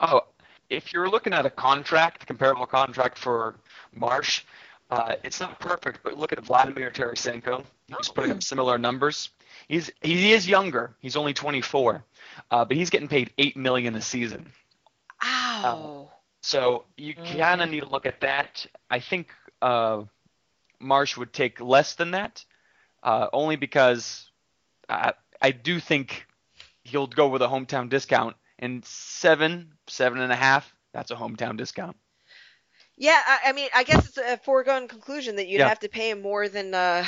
Oh, 0.00 0.22
if 0.70 0.92
you're 0.92 1.10
looking 1.10 1.32
at 1.32 1.44
a 1.44 1.50
contract, 1.50 2.26
comparable 2.26 2.66
contract 2.66 3.18
for 3.18 3.56
Marsh, 3.94 4.42
uh, 4.90 5.16
it's 5.22 5.40
not 5.40 5.58
perfect, 5.60 6.00
but 6.02 6.16
look 6.16 6.32
at 6.32 6.44
Vladimir 6.44 6.90
Tarasenko. 6.90 7.64
He's 7.86 8.08
putting 8.08 8.30
up 8.30 8.42
similar 8.42 8.78
numbers. 8.78 9.30
He's 9.68 9.90
he 10.00 10.32
is 10.32 10.48
younger. 10.48 10.94
He's 11.00 11.16
only 11.16 11.32
24, 11.34 12.02
uh, 12.50 12.64
but 12.64 12.76
he's 12.76 12.90
getting 12.90 13.08
paid 13.08 13.30
eight 13.38 13.56
million 13.56 13.94
a 13.94 14.00
season. 14.00 14.46
Ow. 15.22 16.10
So 16.40 16.84
you 16.96 17.14
kind 17.14 17.60
of 17.60 17.68
need 17.68 17.80
to 17.80 17.88
look 17.88 18.06
at 18.06 18.20
that. 18.22 18.66
I 18.90 19.00
think 19.00 19.28
uh, 19.60 20.02
Marsh 20.80 21.16
would 21.16 21.32
take 21.32 21.60
less 21.60 21.94
than 21.94 22.12
that, 22.12 22.44
uh, 23.02 23.28
only 23.32 23.56
because 23.56 24.30
I, 24.88 25.12
I 25.40 25.50
do 25.50 25.78
think 25.78 26.26
he'll 26.82 27.06
go 27.06 27.28
with 27.28 27.42
a 27.42 27.46
hometown 27.46 27.88
discount. 27.90 28.36
And 28.60 28.84
seven, 28.84 29.72
seven 29.88 30.20
and 30.20 30.30
a 30.30 30.36
half, 30.36 30.70
that's 30.92 31.10
a 31.10 31.16
hometown 31.16 31.56
discount. 31.56 31.96
Yeah, 32.96 33.18
I, 33.26 33.38
I 33.46 33.52
mean, 33.52 33.68
I 33.74 33.84
guess 33.84 34.06
it's 34.06 34.18
a 34.18 34.36
foregone 34.36 34.86
conclusion 34.86 35.36
that 35.36 35.48
you'd 35.48 35.58
Yeah. 35.60 35.68
have 35.68 35.80
to 35.80 35.88
pay 35.88 36.10
him 36.10 36.20
more 36.20 36.46
than 36.48 36.74
uh, 36.74 37.04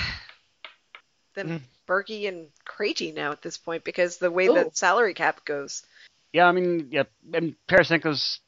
than 1.35 1.49
Mhm. 1.49 1.61
Bergie 1.87 2.29
and 2.29 2.49
Krejci 2.67 3.13
now 3.15 3.33
at 3.33 3.43
this 3.43 3.59
point 3.59 3.85
because 3.85 4.17
the 4.19 4.31
way 4.31 4.47
Ooh. 4.47 4.55
the 4.55 4.71
salary 4.73 5.15
cap 5.15 5.45
goes. 5.45 5.85
yeah, 6.33 6.47
I 6.47 6.53
mean, 6.53 6.89
yeah, 6.91 7.03
and 7.35 7.55
Tarasenko's 7.69 8.41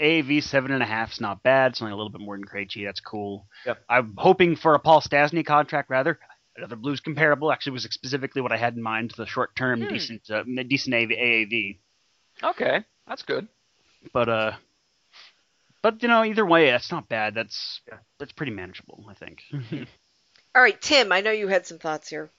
AAV 0.00 0.40
seven 0.42 0.72
and 0.72 0.82
a 0.82 0.86
half 0.86 1.12
is 1.12 1.20
not 1.20 1.42
bad. 1.44 1.72
It's 1.72 1.82
only 1.82 1.92
a 1.92 1.96
little 1.96 2.10
bit 2.10 2.20
more 2.20 2.36
than 2.36 2.44
Krejci. 2.46 2.84
That's 2.84 3.00
cool. 3.00 3.46
Yep. 3.66 3.84
I'm 3.88 4.14
hoping 4.16 4.56
for 4.56 4.74
a 4.74 4.78
Paul 4.80 5.00
Stastny 5.00 5.44
contract 5.46 5.90
rather. 5.90 6.18
Another 6.56 6.76
Blues 6.76 6.98
comparable 7.00 7.52
actually 7.52 7.72
was 7.72 7.84
specifically 7.84 8.42
what 8.42 8.50
I 8.52 8.56
had 8.56 8.74
in 8.76 8.82
mind. 8.82 9.12
The 9.16 9.26
short 9.26 9.54
term 9.54 9.82
Hmm. 9.82 9.88
decent 9.88 10.28
uh, 10.30 10.42
decent 10.44 10.94
AAV. 10.94 11.78
Okay, 12.42 12.84
that's 13.06 13.22
good. 13.22 13.48
But 14.12 14.28
uh, 14.28 14.52
but 15.82 16.02
you 16.02 16.08
know, 16.08 16.24
either 16.24 16.44
way, 16.44 16.70
that's 16.70 16.90
not 16.90 17.08
bad. 17.08 17.34
That's 17.34 17.80
that's 18.18 18.32
pretty 18.32 18.52
manageable, 18.52 19.06
I 19.08 19.14
think. 19.14 19.42
All 20.54 20.62
right, 20.62 20.80
Tim, 20.80 21.12
I 21.12 21.20
know 21.20 21.30
you 21.30 21.48
had 21.48 21.66
some 21.66 21.78
thoughts 21.78 22.08
here. 22.08 22.30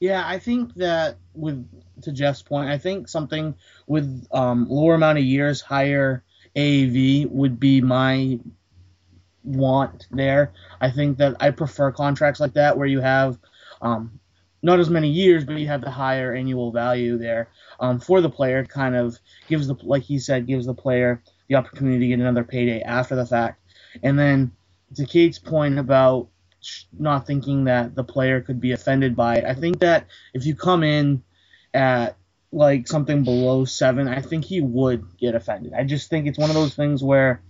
Yeah, 0.00 0.22
I 0.26 0.38
think 0.38 0.74
that 0.76 1.18
with 1.34 1.68
to 2.02 2.12
Jeff's 2.12 2.42
point, 2.42 2.70
I 2.70 2.78
think 2.78 3.08
something 3.08 3.54
with 3.86 4.26
um, 4.32 4.66
lower 4.68 4.94
amount 4.94 5.18
of 5.18 5.24
years, 5.24 5.60
higher 5.60 6.24
AAV 6.56 7.30
would 7.30 7.60
be 7.60 7.80
my 7.80 8.40
want 9.44 10.06
there. 10.10 10.52
I 10.80 10.90
think 10.90 11.18
that 11.18 11.36
I 11.40 11.50
prefer 11.50 11.92
contracts 11.92 12.40
like 12.40 12.54
that 12.54 12.78
where 12.78 12.86
you 12.86 13.00
have 13.00 13.38
um, 13.82 14.19
not 14.62 14.80
as 14.80 14.90
many 14.90 15.08
years, 15.08 15.44
but 15.44 15.56
you 15.56 15.66
have 15.66 15.80
the 15.80 15.90
higher 15.90 16.34
annual 16.34 16.70
value 16.72 17.16
there 17.18 17.48
um, 17.78 17.98
for 18.00 18.20
the 18.20 18.30
player. 18.30 18.64
Kind 18.64 18.96
of 18.96 19.18
gives 19.48 19.66
the 19.66 19.76
like 19.82 20.02
he 20.02 20.18
said 20.18 20.46
gives 20.46 20.66
the 20.66 20.74
player 20.74 21.22
the 21.48 21.54
opportunity 21.54 21.98
to 21.98 22.06
get 22.08 22.20
another 22.20 22.44
payday 22.44 22.82
after 22.82 23.16
the 23.16 23.26
fact. 23.26 23.60
And 24.02 24.18
then 24.18 24.52
to 24.96 25.06
Kate's 25.06 25.38
point 25.38 25.78
about 25.78 26.28
not 26.98 27.26
thinking 27.26 27.64
that 27.64 27.94
the 27.94 28.04
player 28.04 28.40
could 28.40 28.60
be 28.60 28.72
offended 28.72 29.16
by 29.16 29.36
it, 29.36 29.44
I 29.44 29.54
think 29.54 29.80
that 29.80 30.06
if 30.34 30.44
you 30.44 30.54
come 30.54 30.82
in 30.82 31.22
at 31.72 32.16
like 32.52 32.88
something 32.88 33.24
below 33.24 33.64
seven, 33.64 34.08
I 34.08 34.20
think 34.20 34.44
he 34.44 34.60
would 34.60 35.16
get 35.18 35.34
offended. 35.34 35.72
I 35.72 35.84
just 35.84 36.10
think 36.10 36.26
it's 36.26 36.38
one 36.38 36.50
of 36.50 36.56
those 36.56 36.74
things 36.74 37.02
where 37.02 37.42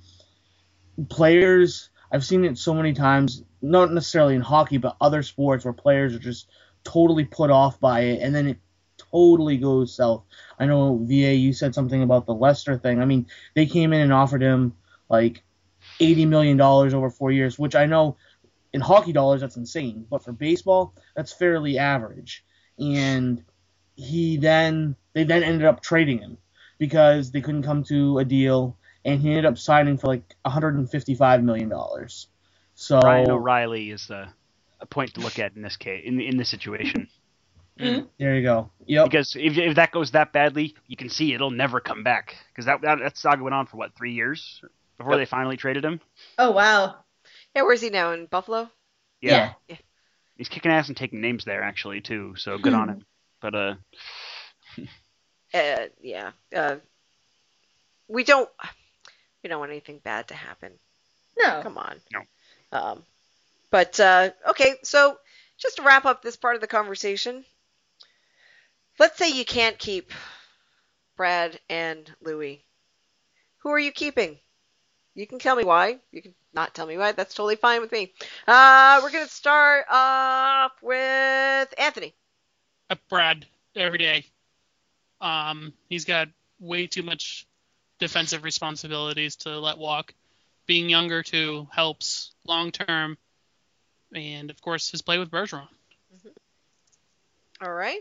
players, 1.09 1.89
I've 2.13 2.25
seen 2.25 2.45
it 2.45 2.59
so 2.59 2.75
many 2.75 2.93
times, 2.93 3.43
not 3.63 3.93
necessarily 3.93 4.35
in 4.35 4.43
hockey, 4.43 4.77
but 4.79 4.97
other 5.01 5.23
sports 5.23 5.65
where 5.65 5.73
players 5.73 6.15
are 6.15 6.19
just 6.19 6.49
totally 6.85 7.25
put 7.25 7.51
off 7.51 7.81
by 7.81 8.01
it, 8.01 8.23
and 8.23 8.35
then 8.35 8.47
it 8.49 8.59
totally 9.11 9.57
goes 9.57 9.95
south. 9.95 10.25
I 10.59 10.67
know 10.67 10.99
VA, 11.03 11.35
you 11.35 11.53
said 11.53 11.75
something 11.75 12.03
about 12.03 12.27
the 12.27 12.35
Lester 12.35 12.79
thing. 12.79 13.01
I 13.01 13.05
mean, 13.05 13.27
they 13.55 13.67
came 13.67 13.93
in 13.93 14.01
and 14.01 14.13
offered 14.13 14.43
him 14.43 14.75
like 15.09 15.43
eighty 15.99 16.27
million 16.27 16.57
dollars 16.57 16.95
over 16.95 17.11
four 17.11 17.33
years, 17.33 17.59
which 17.59 17.75
I 17.75 17.87
know 17.87 18.17
in 18.73 18.81
hockey 18.81 19.13
dollars 19.13 19.41
that's 19.41 19.57
insane, 19.57 20.07
but 20.09 20.23
for 20.23 20.33
baseball 20.33 20.95
that's 21.17 21.33
fairly 21.33 21.79
average. 21.79 22.45
And 22.79 23.43
he 23.97 24.37
then 24.37 24.97
they 25.13 25.25
then 25.25 25.43
ended 25.43 25.67
up 25.67 25.83
trading 25.83 26.19
him 26.19 26.39
because 26.79 27.31
they 27.31 27.41
couldn't 27.41 27.63
come 27.63 27.85
to 27.85 28.19
a 28.19 28.25
deal, 28.25 28.77
and 29.05 29.21
he 29.21 29.31
ended 29.31 29.47
up 29.47 29.59
signing 29.59 29.99
for 29.99 30.07
like 30.07 30.35
155 30.43 31.43
million 31.43 31.69
dollars. 31.69 32.29
So 32.75 33.01
Ryan 33.01 33.31
O'Reilly 33.31 33.91
is 33.91 34.09
a, 34.09 34.33
a 34.81 34.87
point 34.87 35.15
to 35.15 35.21
look 35.21 35.39
at 35.39 35.55
in 35.57 35.63
this 35.63 35.77
case 35.77 36.03
in 36.05 36.21
in 36.21 36.37
this 36.37 36.49
situation. 36.49 37.09
Mm-hmm. 37.79 38.07
there 38.19 38.37
you 38.37 38.43
go. 38.43 38.71
Yep. 38.87 39.05
Because 39.07 39.37
if, 39.37 39.57
if 39.57 39.77
that 39.77 39.91
goes 39.91 40.11
that 40.11 40.33
badly, 40.35 40.75
you 40.87 40.97
can 40.97 41.09
see 41.09 41.33
it'll 41.33 41.51
never 41.51 41.81
come 41.81 42.03
back. 42.03 42.37
Because 42.49 42.67
that, 42.67 42.83
that 42.83 42.99
that 42.99 43.17
saga 43.17 43.43
went 43.43 43.55
on 43.55 43.67
for 43.67 43.79
what 43.79 43.97
three 43.97 44.13
years 44.13 44.61
before 44.99 45.13
Yep. 45.13 45.21
they 45.21 45.25
finally 45.27 45.57
traded 45.57 45.85
him. 45.85 46.01
Oh 46.39 46.51
wow. 46.51 46.97
Yeah, 47.55 47.63
where's 47.63 47.81
he 47.81 47.89
now? 47.91 48.13
In 48.13 48.27
Buffalo? 48.27 48.71
Yeah. 49.23 49.53
Yeah. 49.69 49.77
he's 50.37 50.49
kicking 50.49 50.71
ass 50.73 50.89
and 50.89 50.97
taking 50.97 51.21
names 51.21 51.45
there 51.45 51.63
actually 51.63 52.01
too. 52.03 52.35
So 52.37 52.59
good 52.59 52.75
on 52.75 52.89
him. 52.89 53.05
But 53.41 53.55
uh, 53.55 53.75
Uh, 55.53 55.87
yeah. 56.01 56.31
Uh, 56.55 56.77
we 58.09 58.25
don't. 58.25 58.49
We 59.43 59.49
don't 59.49 59.59
want 59.59 59.73
anything 59.73 59.99
bad 60.03 60.29
to 60.29 60.35
happen. 60.35 60.73
No. 61.39 61.61
Come 61.63 61.79
on. 61.79 61.97
No. 62.13 62.21
Um, 62.79 63.03
but 63.71 63.99
uh, 64.01 64.31
okay, 64.51 64.75
so 64.83 65.17
just 65.59 65.77
to 65.77 65.83
wrap 65.83 66.05
up 66.05 66.23
this 66.23 66.37
part 66.37 66.55
of 66.55 66.61
the 66.61 66.67
conversation, 66.67 67.45
let's 68.99 69.19
say 69.19 69.31
you 69.31 69.45
can't 69.45 69.79
keep 69.79 70.13
Brad 71.17 71.59
and 71.69 72.11
Loui. 72.25 72.61
Who 73.59 73.71
are 73.71 73.79
you 73.79 73.93
keeping? 73.93 74.39
You 75.15 75.27
can 75.27 75.39
tell 75.39 75.57
me 75.57 75.65
why. 75.65 75.99
You 76.13 76.23
can 76.23 76.35
not 76.55 76.75
tell 76.75 76.87
me 76.87 76.97
why. 76.97 77.13
That's 77.13 77.35
totally 77.35 77.57
fine 77.57 77.81
with 77.81 77.93
me. 77.93 78.13
Uh, 78.47 79.01
we're 79.03 79.11
gonna 79.11 79.29
start 79.29 79.87
off 79.91 80.73
with 80.83 81.75
Anthony. 81.79 82.15
Uh, 82.89 82.97
Brad 83.09 83.47
every 83.77 83.99
day. 83.99 84.25
Um, 85.21 85.73
he's 85.89 86.05
got 86.05 86.29
way 86.59 86.87
too 86.87 87.03
much 87.03 87.47
defensive 87.99 88.45
responsibilities 88.45 89.37
to 89.37 89.59
let 89.59 89.79
walk. 89.79 90.15
Being 90.67 90.89
younger 90.89 91.23
too 91.23 91.69
helps 91.73 92.33
long 92.47 92.71
term, 92.71 93.19
and 94.15 94.51
of 94.51 94.61
course 94.61 94.91
his 94.91 95.03
play 95.03 95.19
with 95.19 95.31
Bergeron. 95.31 95.69
All 97.63 97.73
right. 97.73 98.01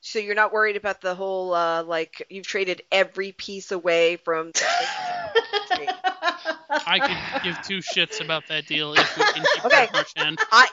So 0.00 0.18
you're 0.18 0.34
not 0.34 0.52
worried 0.52 0.76
about 0.76 1.00
the 1.00 1.14
whole 1.14 1.54
uh, 1.54 1.82
like 1.82 2.26
you've 2.28 2.46
traded 2.46 2.82
every 2.92 3.32
piece 3.32 3.72
away 3.72 4.16
from. 4.16 4.52
I 6.86 6.98
could 6.98 7.42
give 7.44 7.62
two 7.62 7.78
shits 7.78 8.20
about 8.22 8.46
that 8.48 8.66
deal 8.66 8.92
if 8.94 9.16
we 9.16 9.22
can 9.24 9.44
keep 9.54 9.64
Okay. 9.64 9.88
Brad 9.90 9.92
Marchand. 9.92 10.38
I 10.52 10.68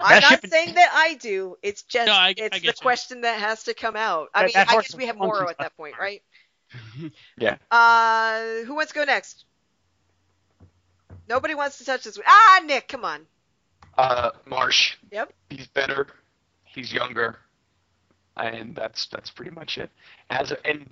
I'm 0.00 0.20
not 0.20 0.22
ship- 0.24 0.46
saying 0.48 0.74
that 0.74 0.90
I 0.92 1.14
do. 1.14 1.56
It's 1.62 1.82
just 1.82 2.06
No, 2.06 2.12
I- 2.12 2.28
I 2.28 2.34
it's 2.36 2.58
get 2.60 2.62
the 2.62 2.66
you. 2.66 2.72
question 2.82 3.22
that 3.22 3.38
has 3.40 3.64
to 3.64 3.74
come 3.74 3.96
out. 3.96 4.28
I 4.34 4.40
That- 4.42 4.46
mean, 4.46 4.52
that 4.54 4.68
I 4.70 4.74
guess 4.76 4.94
we 4.94 5.06
have 5.06 5.16
funky 5.16 5.32
Morrow 5.32 5.48
at 5.48 5.58
that 5.58 5.76
point, 5.76 5.94
right? 5.98 6.22
Yeah. 7.38 7.56
Uh, 7.70 8.64
who 8.66 8.74
wants 8.74 8.92
to 8.92 8.98
go 8.98 9.04
next? 9.04 9.44
Nobody 11.28 11.54
wants 11.54 11.78
to 11.78 11.84
touch 11.84 12.04
this 12.04 12.16
one. 12.16 12.24
Ah, 12.28 12.60
Nick, 12.64 12.88
come 12.88 13.04
on. 13.04 13.26
Uh, 13.96 14.30
Marsh. 14.46 14.94
Yep. 15.10 15.32
He's 15.50 15.66
better. 15.68 16.06
He's 16.64 16.92
younger, 16.92 17.38
and 18.36 18.74
that's 18.76 19.06
that's 19.10 19.30
pretty 19.30 19.50
much 19.52 19.78
it. 19.78 19.90
As 20.30 20.50
a, 20.52 20.66
and 20.66 20.88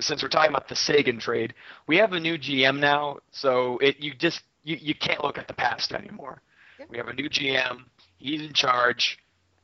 since 0.00 0.22
we're 0.22 0.28
talking 0.28 0.50
about 0.50 0.68
the 0.68 0.76
Seguin 0.76 1.18
trade, 1.18 1.54
we 1.86 1.96
have 1.96 2.12
a 2.12 2.20
new 2.20 2.36
GM 2.36 2.78
now, 2.78 3.18
so 3.30 3.78
it 3.78 3.98
you 4.00 4.12
just 4.14 4.42
you, 4.64 4.76
you 4.80 4.94
can't 4.94 5.24
look 5.24 5.38
at 5.38 5.48
the 5.48 5.54
past 5.54 5.92
anymore. 5.92 6.42
Yep. 6.78 6.90
We 6.90 6.98
have 6.98 7.08
a 7.08 7.14
new 7.14 7.28
GM. 7.30 7.84
He's 8.18 8.42
in 8.42 8.52
charge. 8.52 9.18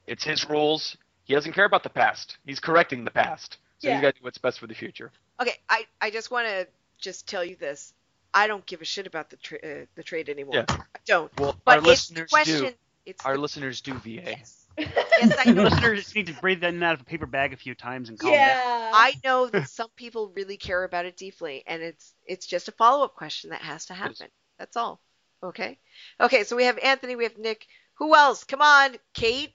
It's 0.07 0.25
his 0.25 0.49
rules. 0.49 0.97
He 1.25 1.35
doesn't 1.35 1.53
care 1.53 1.67
about 1.67 1.83
the 1.83 1.91
past. 1.91 2.39
He's 2.47 2.59
correcting 2.59 3.05
the 3.05 3.11
past. 3.11 3.59
So 3.79 3.89
Yeah. 3.89 3.95
he's 3.97 4.03
got 4.03 4.15
to 4.15 4.21
do 4.21 4.25
what's 4.25 4.39
best 4.39 4.59
for 4.59 4.67
the 4.67 4.75
future. 4.75 5.13
Okay, 5.41 5.55
I 5.69 5.85
I 6.01 6.11
just 6.11 6.31
want 6.31 6.47
to 6.49 6.67
just 6.99 7.29
tell 7.29 7.45
you 7.45 7.57
this. 7.57 7.93
I 8.35 8.47
don't 8.47 8.65
give 8.67 8.83
a 8.83 8.85
shit 8.85 9.07
about 9.07 9.31
the 9.31 9.37
tra- 9.37 9.59
uh, 9.63 9.85
the 9.95 10.03
trade 10.03 10.29
anymore. 10.29 10.55
Yeah. 10.57 10.65
I 10.69 10.99
don't. 11.07 11.31
Well, 11.41 11.57
But 11.65 11.77
our 11.77 11.81
listeners 11.83 12.31
question. 12.31 12.65
do. 12.65 12.71
It's 13.07 13.25
Our 13.25 13.35
the, 13.35 13.41
listeners 13.41 13.81
do, 13.81 13.95
VA. 13.95 14.11
yes. 14.11 14.67
yes, 14.77 15.35
I 15.39 15.51
know. 15.53 15.63
listeners 15.65 16.15
need 16.15 16.27
to 16.27 16.35
breathe 16.35 16.61
that 16.61 16.69
in 16.69 16.75
and 16.77 16.85
out 16.85 16.95
of 16.95 17.01
a 17.01 17.05
paper 17.05 17.25
bag 17.27 17.53
a 17.55 17.57
few 17.57 17.75
times 17.75 18.11
and 18.11 18.19
calm 18.19 18.31
down. 18.31 18.39
yeah. 18.41 18.91
I 18.95 19.15
know 19.25 19.47
that 19.49 19.69
some 19.71 19.89
people 19.97 20.31
really 20.37 20.57
care 20.59 20.85
about 20.85 21.07
it 21.07 21.17
deeply, 21.17 21.65
and 21.67 21.83
it's 21.83 22.15
it's 22.27 22.47
just 22.47 22.69
a 22.69 22.73
follow 22.73 23.05
up 23.05 23.15
question 23.15 23.51
that 23.51 23.63
has 23.63 23.87
to 23.87 23.95
happen. 23.95 24.29
That's 24.59 24.77
all. 24.77 25.01
Okay. 25.43 25.79
Okay. 26.21 26.45
So 26.45 26.55
we 26.57 26.65
have 26.65 26.79
Anthony, 26.79 27.17
we 27.17 27.25
have 27.25 27.39
Nick. 27.39 27.67
Who 27.95 28.15
else? 28.15 28.45
Come 28.45 28.61
on, 28.63 28.97
Kate. 29.15 29.53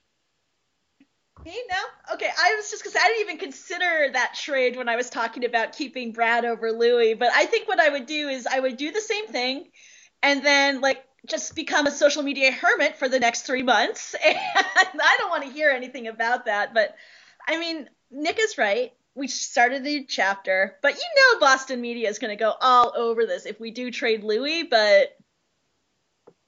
Hey, 1.42 1.58
no. 1.70 2.14
Okay, 2.14 2.30
I 2.38 2.56
was 2.56 2.72
just 2.72 2.84
gonna 2.84 3.04
I 3.04 3.08
didn't 3.10 3.22
even 3.22 3.38
consider 3.38 4.12
that 4.14 4.36
trade 4.36 4.78
when 4.78 4.88
I 4.88 4.96
was 4.96 5.10
talking 5.10 5.44
about 5.44 5.74
keeping 5.74 6.14
Brad 6.14 6.46
over 6.46 6.72
Loui, 6.72 7.18
but 7.18 7.32
I 7.34 7.46
think 7.46 7.68
what 7.68 7.80
I 7.82 7.90
would 7.90 8.06
do 8.06 8.30
is 8.30 8.48
I 8.48 8.60
would 8.60 8.78
do 8.78 8.92
the 8.92 9.02
same 9.02 9.28
thing, 9.28 9.70
and 10.22 10.46
then 10.46 10.80
like 10.80 11.04
just 11.28 11.56
become 11.56 11.86
a 11.86 11.92
social 11.92 12.24
media 12.24 12.52
hermit 12.52 12.98
for 12.98 13.10
the 13.10 13.20
next 13.20 13.42
three 13.42 13.64
months. 13.64 14.16
And 14.26 15.02
I 15.02 15.18
don't 15.18 15.30
want 15.30 15.44
to 15.44 15.50
hear 15.52 15.70
anything 15.70 16.08
about 16.08 16.46
that, 16.46 16.74
but 16.74 16.96
I 17.48 17.58
mean, 17.58 17.90
Nick 18.12 18.40
is 18.40 18.58
right. 18.58 18.94
We 19.16 19.28
started 19.28 19.84
new 19.84 20.06
chapter, 20.06 20.78
but 20.82 20.94
you 20.94 21.02
know 21.02 21.40
Boston 21.40 21.82
media 21.82 22.10
is 22.10 22.20
going 22.20 22.36
to 22.36 22.42
go 22.42 22.54
all 22.62 22.94
over 22.96 23.26
this 23.26 23.46
if 23.46 23.60
we 23.60 23.72
do 23.72 23.92
trade 23.92 24.24
Loui, 24.24 24.70
but 24.70 25.18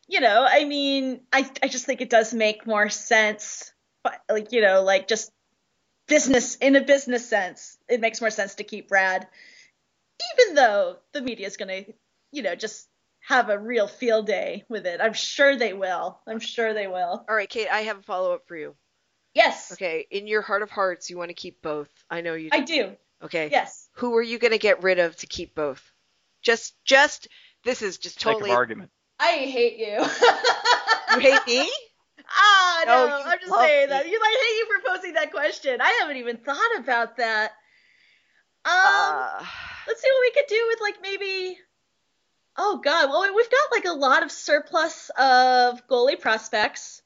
you 0.08 0.20
know, 0.20 0.46
I 0.48 0.66
mean, 0.66 1.22
I 1.34 1.50
I 1.64 1.68
just 1.68 1.86
think 1.86 2.02
it 2.02 2.10
does 2.10 2.34
make 2.34 2.68
more 2.68 2.90
sense 2.90 3.72
like 4.30 4.52
you 4.52 4.62
know 4.62 4.82
like 4.84 5.08
just 5.08 5.32
business 6.08 6.56
in 6.58 6.76
a 6.76 6.82
business 6.82 7.28
sense 7.28 7.78
it 7.90 8.00
makes 8.00 8.22
more 8.22 8.30
sense 8.30 8.56
to 8.56 8.64
keep 8.64 8.88
brad 8.90 9.28
even 10.38 10.56
though 10.56 10.98
the 11.14 11.22
media 11.22 11.48
is 11.48 11.58
going 11.58 11.86
to 11.86 11.94
you 12.32 12.42
know 12.44 12.56
just 12.56 12.88
have 13.28 13.50
a 13.50 13.58
real 13.58 13.88
field 13.88 14.28
day 14.28 14.64
with 14.70 14.86
it 14.86 15.02
i'm 15.02 15.14
sure 15.14 15.56
they 15.56 15.74
will 15.74 16.20
i'm 16.28 16.40
sure 16.40 16.74
they 16.74 16.88
will 16.88 17.26
All 17.28 17.36
right, 17.36 17.50
Kate. 17.50 17.68
I 17.72 17.82
have 17.82 17.98
a 18.00 18.04
follow 18.04 18.34
up 18.34 18.48
for 18.48 18.56
you. 18.56 18.76
yes 19.34 19.72
Okay. 19.74 20.06
In 20.12 20.28
your 20.28 20.42
heart 20.44 20.62
of 20.62 20.70
hearts, 20.70 21.10
you 21.10 21.18
want 21.18 21.30
to 21.30 21.34
keep 21.34 21.62
both. 21.62 21.90
I 22.10 22.22
know 22.22 22.36
you. 22.36 22.52
Do. 22.52 22.58
i 22.58 22.60
do 22.62 22.92
Okay. 23.24 23.50
yes 23.52 23.90
Who 23.94 24.16
are 24.16 24.22
you 24.22 24.38
going 24.38 24.52
to 24.52 24.60
get 24.60 24.84
rid 24.84 25.00
of 25.00 25.16
to 25.18 25.28
keep 25.28 25.56
both? 25.56 25.82
Just, 26.44 26.76
just. 26.86 27.28
This 27.64 27.82
is 27.82 27.98
just 27.98 28.20
totally. 28.22 28.52
of 28.52 28.56
argument. 28.58 28.92
i 29.20 29.32
hate 29.32 29.78
you 29.78 29.98
You 31.16 31.20
hate 31.20 31.48
me? 31.48 31.72
ah 32.30 32.84
no, 32.86 33.08
No, 33.08 33.24
i'm 33.26 33.40
just 33.40 33.54
saying 33.54 33.88
me. 33.88 33.90
that. 33.90 34.08
You 34.08 34.20
like 34.20 34.32
hate 34.32 34.58
you 34.58 34.68
for 34.68 34.96
posing 34.96 35.14
that 35.14 35.32
question. 35.32 35.82
I 35.82 35.98
haven't 36.02 36.18
even 36.18 36.38
thought 36.38 36.78
about 36.80 37.18
that. 37.18 37.52
Um 38.66 38.72
Uh, 38.74 39.46
let's 39.88 40.02
see 40.02 40.10
what 40.12 40.22
we 40.22 40.32
could 40.32 40.48
do 40.50 40.66
with 40.70 40.80
like 40.82 40.96
maybe 41.02 41.58
oh 42.58 42.82
god 42.84 43.10
well 43.10 43.36
we've 43.36 43.50
got 43.50 43.72
like 43.72 43.86
a 43.86 43.98
lot 43.98 44.24
of 44.24 44.32
surplus 44.32 45.12
of 45.18 45.88
goalie 45.88 46.20
prospects. 46.20 47.02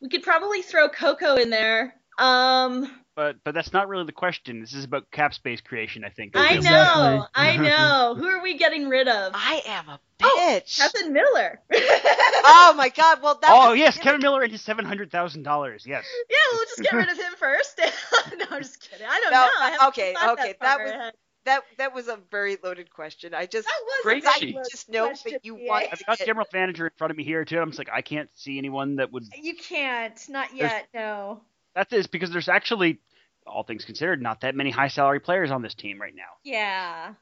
We 0.00 0.08
could 0.08 0.22
probably 0.22 0.62
throw 0.62 0.88
coco 0.88 1.36
in 1.36 1.50
there. 1.50 1.94
Um 2.18 2.90
But 3.16 3.36
but 3.44 3.54
that's 3.54 3.72
not 3.72 3.88
really 3.88 4.06
the 4.06 4.12
question. 4.12 4.60
This 4.60 4.72
is 4.72 4.84
about 4.84 5.10
cap 5.12 5.34
space 5.34 5.60
creation, 5.60 6.04
I 6.04 6.08
think. 6.08 6.32
i 6.34 6.54
know 6.54 6.56
Exactly. 6.56 7.28
i 7.34 7.50
mm-hmm. 7.52 7.62
know 7.62 8.14
who 8.18 8.26
are 8.26 8.42
we 8.42 8.58
getting 8.58 8.88
rid 8.88 9.06
of 9.06 9.32
I 9.34 9.62
am 9.66 9.88
a 9.88 10.00
Oh, 10.22 10.38
bitch. 10.62 10.78
Kevan 10.78 11.12
Miller 11.12 11.60
oh 11.74 12.74
my 12.76 12.88
God. 12.88 13.22
Well, 13.22 13.38
that. 13.40 13.50
oh 13.50 13.70
was- 13.70 13.78
yes, 13.78 13.98
Kevan 13.98 14.20
Miller 14.20 14.42
and 14.42 14.50
his 14.50 14.62
seven 14.62 14.84
hundred 14.84 15.10
thousand 15.12 15.42
dollars. 15.44 15.84
Yes. 15.86 16.04
yeah 16.30 16.36
we'll 16.52 16.64
just 16.64 16.82
get 16.82 16.92
rid 16.92 17.08
of 17.08 17.16
him 17.18 17.32
first 17.38 17.78
no 18.36 18.44
i'm 18.50 18.62
just 18.62 18.80
kidding 18.80 19.06
i 19.08 19.20
don't 19.20 19.32
No, 19.32 19.40
know 19.42 19.50
I 19.58 19.88
okay, 19.88 20.14
okay, 20.30 20.48
that, 20.52 20.60
that 20.60 20.78
was- 20.80 20.90
ahead. 20.90 21.12
that 21.44 21.62
that 21.78 21.94
was 21.94 22.08
a 22.08 22.18
very 22.30 22.56
loaded 22.64 22.90
question. 22.90 23.32
I 23.34 23.46
just 23.46 23.66
That 23.66 24.02
Great 24.02 24.24
a 24.24 24.28
I 24.28 24.32
sheet. 24.38 24.54
loaded 24.56 24.70
just 24.70 24.88
know 24.88 25.12
that 25.26 25.44
you 25.44 25.54
want. 25.54 25.86
I've 25.92 26.04
got 26.06 26.18
general 26.18 26.46
manager 26.52 26.86
in 26.86 26.92
front 26.96 27.10
of 27.12 27.16
me 27.16 27.22
here 27.24 27.44
too. 27.44 27.58
I'm 27.60 27.68
just 27.70 27.78
like, 27.78 27.90
I 27.92 28.02
can't 28.02 28.30
see 28.34 28.58
anyone 28.58 28.96
that 28.96 29.12
would. 29.12 29.24
You 29.40 29.54
can't. 29.54 30.18
Not 30.28 30.54
yet. 30.56 30.88
No. 30.94 31.42
That 31.74 31.92
is 31.92 32.06
because 32.06 32.30
there's 32.30 32.48
actually, 32.48 33.00
all 33.46 33.64
things 33.64 33.84
considered, 33.84 34.22
not 34.22 34.40
that 34.42 34.54
many 34.54 34.70
high 34.70 34.88
salary 34.88 35.20
players 35.20 35.50
on 35.50 35.62
this 35.62 35.74
team 35.74 36.00
right 36.00 36.14
now. 36.14 36.22
Yeah. 36.44 37.14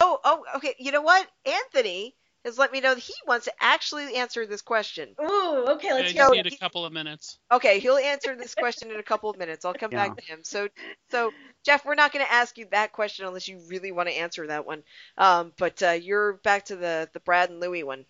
Oh, 0.00 0.18
oh, 0.24 0.44
okay. 0.56 0.74
You 0.78 0.92
know 0.92 1.02
what? 1.02 1.26
Anthony 1.44 2.16
has 2.44 2.58
let 2.58 2.72
me 2.72 2.80
know 2.80 2.94
that 2.94 3.00
he 3.00 3.12
wants 3.26 3.44
to 3.44 3.52
actually 3.60 4.16
answer 4.16 4.46
this 4.46 4.62
question. 4.62 5.14
Ooh. 5.20 5.66
Okay. 5.68 5.92
Let's 5.92 6.12
just 6.12 6.30
go. 6.30 6.34
need 6.34 6.46
a 6.46 6.56
couple 6.56 6.86
of 6.86 6.92
minutes. 6.92 7.38
Okay, 7.52 7.78
he'll 7.80 7.98
answer 7.98 8.34
this 8.34 8.54
question 8.54 8.90
in 8.90 8.98
a 8.98 9.02
couple 9.02 9.28
of 9.28 9.36
minutes. 9.36 9.64
I'll 9.64 9.74
come 9.74 9.92
Yeah. 9.92 10.08
back 10.08 10.16
to 10.16 10.24
him. 10.24 10.40
So, 10.42 10.68
so 11.10 11.32
Jeff, 11.64 11.84
we're 11.84 11.94
not 11.94 12.12
going 12.12 12.24
to 12.24 12.32
ask 12.32 12.56
you 12.56 12.66
that 12.70 12.92
question 12.92 13.26
unless 13.26 13.46
you 13.46 13.60
really 13.68 13.92
want 13.92 14.08
to 14.08 14.14
answer 14.14 14.46
that 14.46 14.66
one. 14.66 14.82
Um, 15.18 15.52
but 15.58 15.82
uh, 15.82 15.90
you're 15.90 16.34
back 16.42 16.64
to 16.66 16.76
the 16.76 17.10
the 17.12 17.20
Brad 17.20 17.50
and 17.50 17.62
Loui 17.62 17.84
one. 17.84 18.06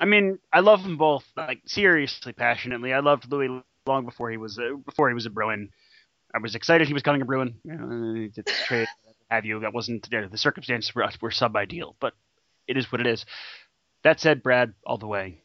I 0.00 0.04
mean, 0.04 0.38
I 0.52 0.60
love 0.60 0.82
them 0.82 0.96
both, 0.96 1.24
like 1.36 1.62
seriously, 1.66 2.32
passionately. 2.32 2.92
I 2.92 3.00
loved 3.00 3.28
Loui 3.28 3.62
long 3.86 4.04
before 4.04 4.30
he 4.30 4.36
was 4.36 4.58
a, 4.58 4.76
before 4.76 5.08
he 5.08 5.14
was 5.14 5.26
a 5.26 5.30
Bruin. 5.30 5.70
I 6.34 6.38
was 6.38 6.54
excited 6.54 6.86
he 6.86 6.94
was 6.94 7.02
coming 7.02 7.22
a 7.22 7.24
Bruin. 7.24 7.56
You 7.64 7.72
know, 7.74 8.28
to 8.34 8.42
trade, 8.66 8.88
have 9.30 9.44
you? 9.44 9.60
That 9.60 9.74
wasn't 9.74 10.08
you 10.10 10.20
know, 10.20 10.28
the 10.28 10.38
circumstances 10.38 10.94
were, 10.94 11.08
were 11.20 11.30
sub 11.30 11.56
ideal, 11.56 11.96
but 12.00 12.14
it 12.68 12.76
is 12.76 12.90
what 12.92 13.00
it 13.00 13.06
is. 13.06 13.24
That 14.04 14.20
said, 14.20 14.42
Brad, 14.42 14.74
all 14.86 14.98
the 14.98 15.06
way. 15.06 15.42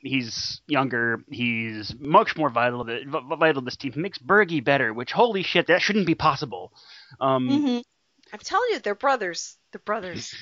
He's 0.00 0.60
younger. 0.66 1.20
He's 1.30 1.94
much 1.98 2.36
more 2.36 2.50
vital 2.50 2.84
to 2.84 3.00
vital 3.06 3.62
to 3.62 3.64
this 3.64 3.76
team. 3.76 3.92
He 3.92 4.00
makes 4.00 4.18
Bergie 4.18 4.62
better, 4.62 4.92
which 4.92 5.12
holy 5.12 5.42
shit, 5.42 5.68
that 5.68 5.80
shouldn't 5.82 6.06
be 6.06 6.14
possible. 6.14 6.72
Um, 7.20 7.48
Mhm. 7.48 7.82
I'm 8.32 8.38
telling 8.40 8.68
you, 8.72 8.78
they're 8.80 8.94
brothers. 8.94 9.56
They're 9.72 9.80
brothers. 9.84 10.34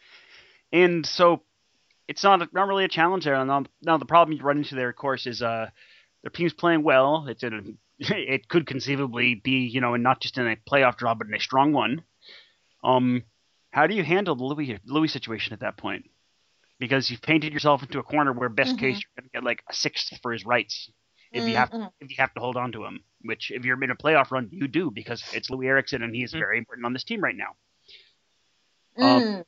and 0.72 1.06
so 1.06 1.42
it's 2.08 2.22
not 2.22 2.52
not 2.52 2.68
really 2.68 2.84
a 2.84 2.88
challenge 2.88 3.24
there. 3.24 3.42
Now, 3.44 3.64
now 3.80 3.96
the 3.96 4.04
problem 4.04 4.36
you 4.36 4.44
run 4.44 4.58
into 4.58 4.74
there, 4.74 4.90
of 4.90 4.96
course, 4.96 5.26
is 5.26 5.42
uh 5.42 5.70
their 6.22 6.30
team's 6.30 6.52
playing 6.52 6.82
well. 6.82 7.26
It's 7.28 7.42
in 7.42 7.52
a, 8.00 8.04
it 8.16 8.48
could 8.48 8.66
conceivably 8.66 9.34
be 9.34 9.68
you 9.72 9.80
know, 9.80 9.94
and 9.94 10.02
not 10.02 10.20
just 10.20 10.38
in 10.38 10.46
a 10.46 10.56
playoff 10.56 10.96
draw, 10.96 11.14
but 11.14 11.26
in 11.26 11.34
a 11.34 11.40
strong 11.40 11.72
one. 11.72 12.02
Um, 12.82 13.22
how 13.70 13.86
do 13.86 13.94
you 13.94 14.02
handle 14.04 14.34
the 14.34 14.44
Loui 14.44 14.78
Loui 14.86 15.10
situation 15.10 15.52
at 15.52 15.60
that 15.60 15.76
point? 15.76 16.10
Because 16.78 17.10
you've 17.10 17.22
painted 17.22 17.52
yourself 17.52 17.82
into 17.82 17.98
a 18.00 18.02
corner 18.02 18.32
where 18.32 18.48
best 18.48 18.76
Mhm. 18.76 18.80
case 18.80 19.00
you're 19.02 19.22
going 19.22 19.28
to 19.28 19.32
get 19.32 19.44
like 19.44 19.62
a 19.70 19.74
sixth 19.74 20.12
for 20.20 20.32
his 20.32 20.44
rights 20.44 20.90
if 21.32 21.46
you 21.46 21.56
have 21.56 21.70
Mhm. 21.70 21.92
if 22.00 22.10
you 22.10 22.16
have 22.18 22.34
to 22.34 22.40
hold 22.40 22.56
on 22.56 22.72
to 22.72 22.84
him. 22.84 23.04
Which 23.22 23.50
if 23.50 23.64
you're 23.64 23.82
in 23.82 23.90
a 23.90 23.96
playoff 23.96 24.30
run, 24.32 24.48
you 24.50 24.66
do 24.68 24.90
because 24.90 25.22
it's 25.32 25.48
Loui 25.48 25.66
Eriksson 25.66 26.02
and 26.02 26.14
he's 26.14 26.32
Mhm. 26.32 26.38
very 26.40 26.58
important 26.58 26.84
on 26.86 26.92
this 26.92 27.04
team 27.04 27.22
right 27.22 27.36
now. 27.36 27.56
Um. 29.00 29.44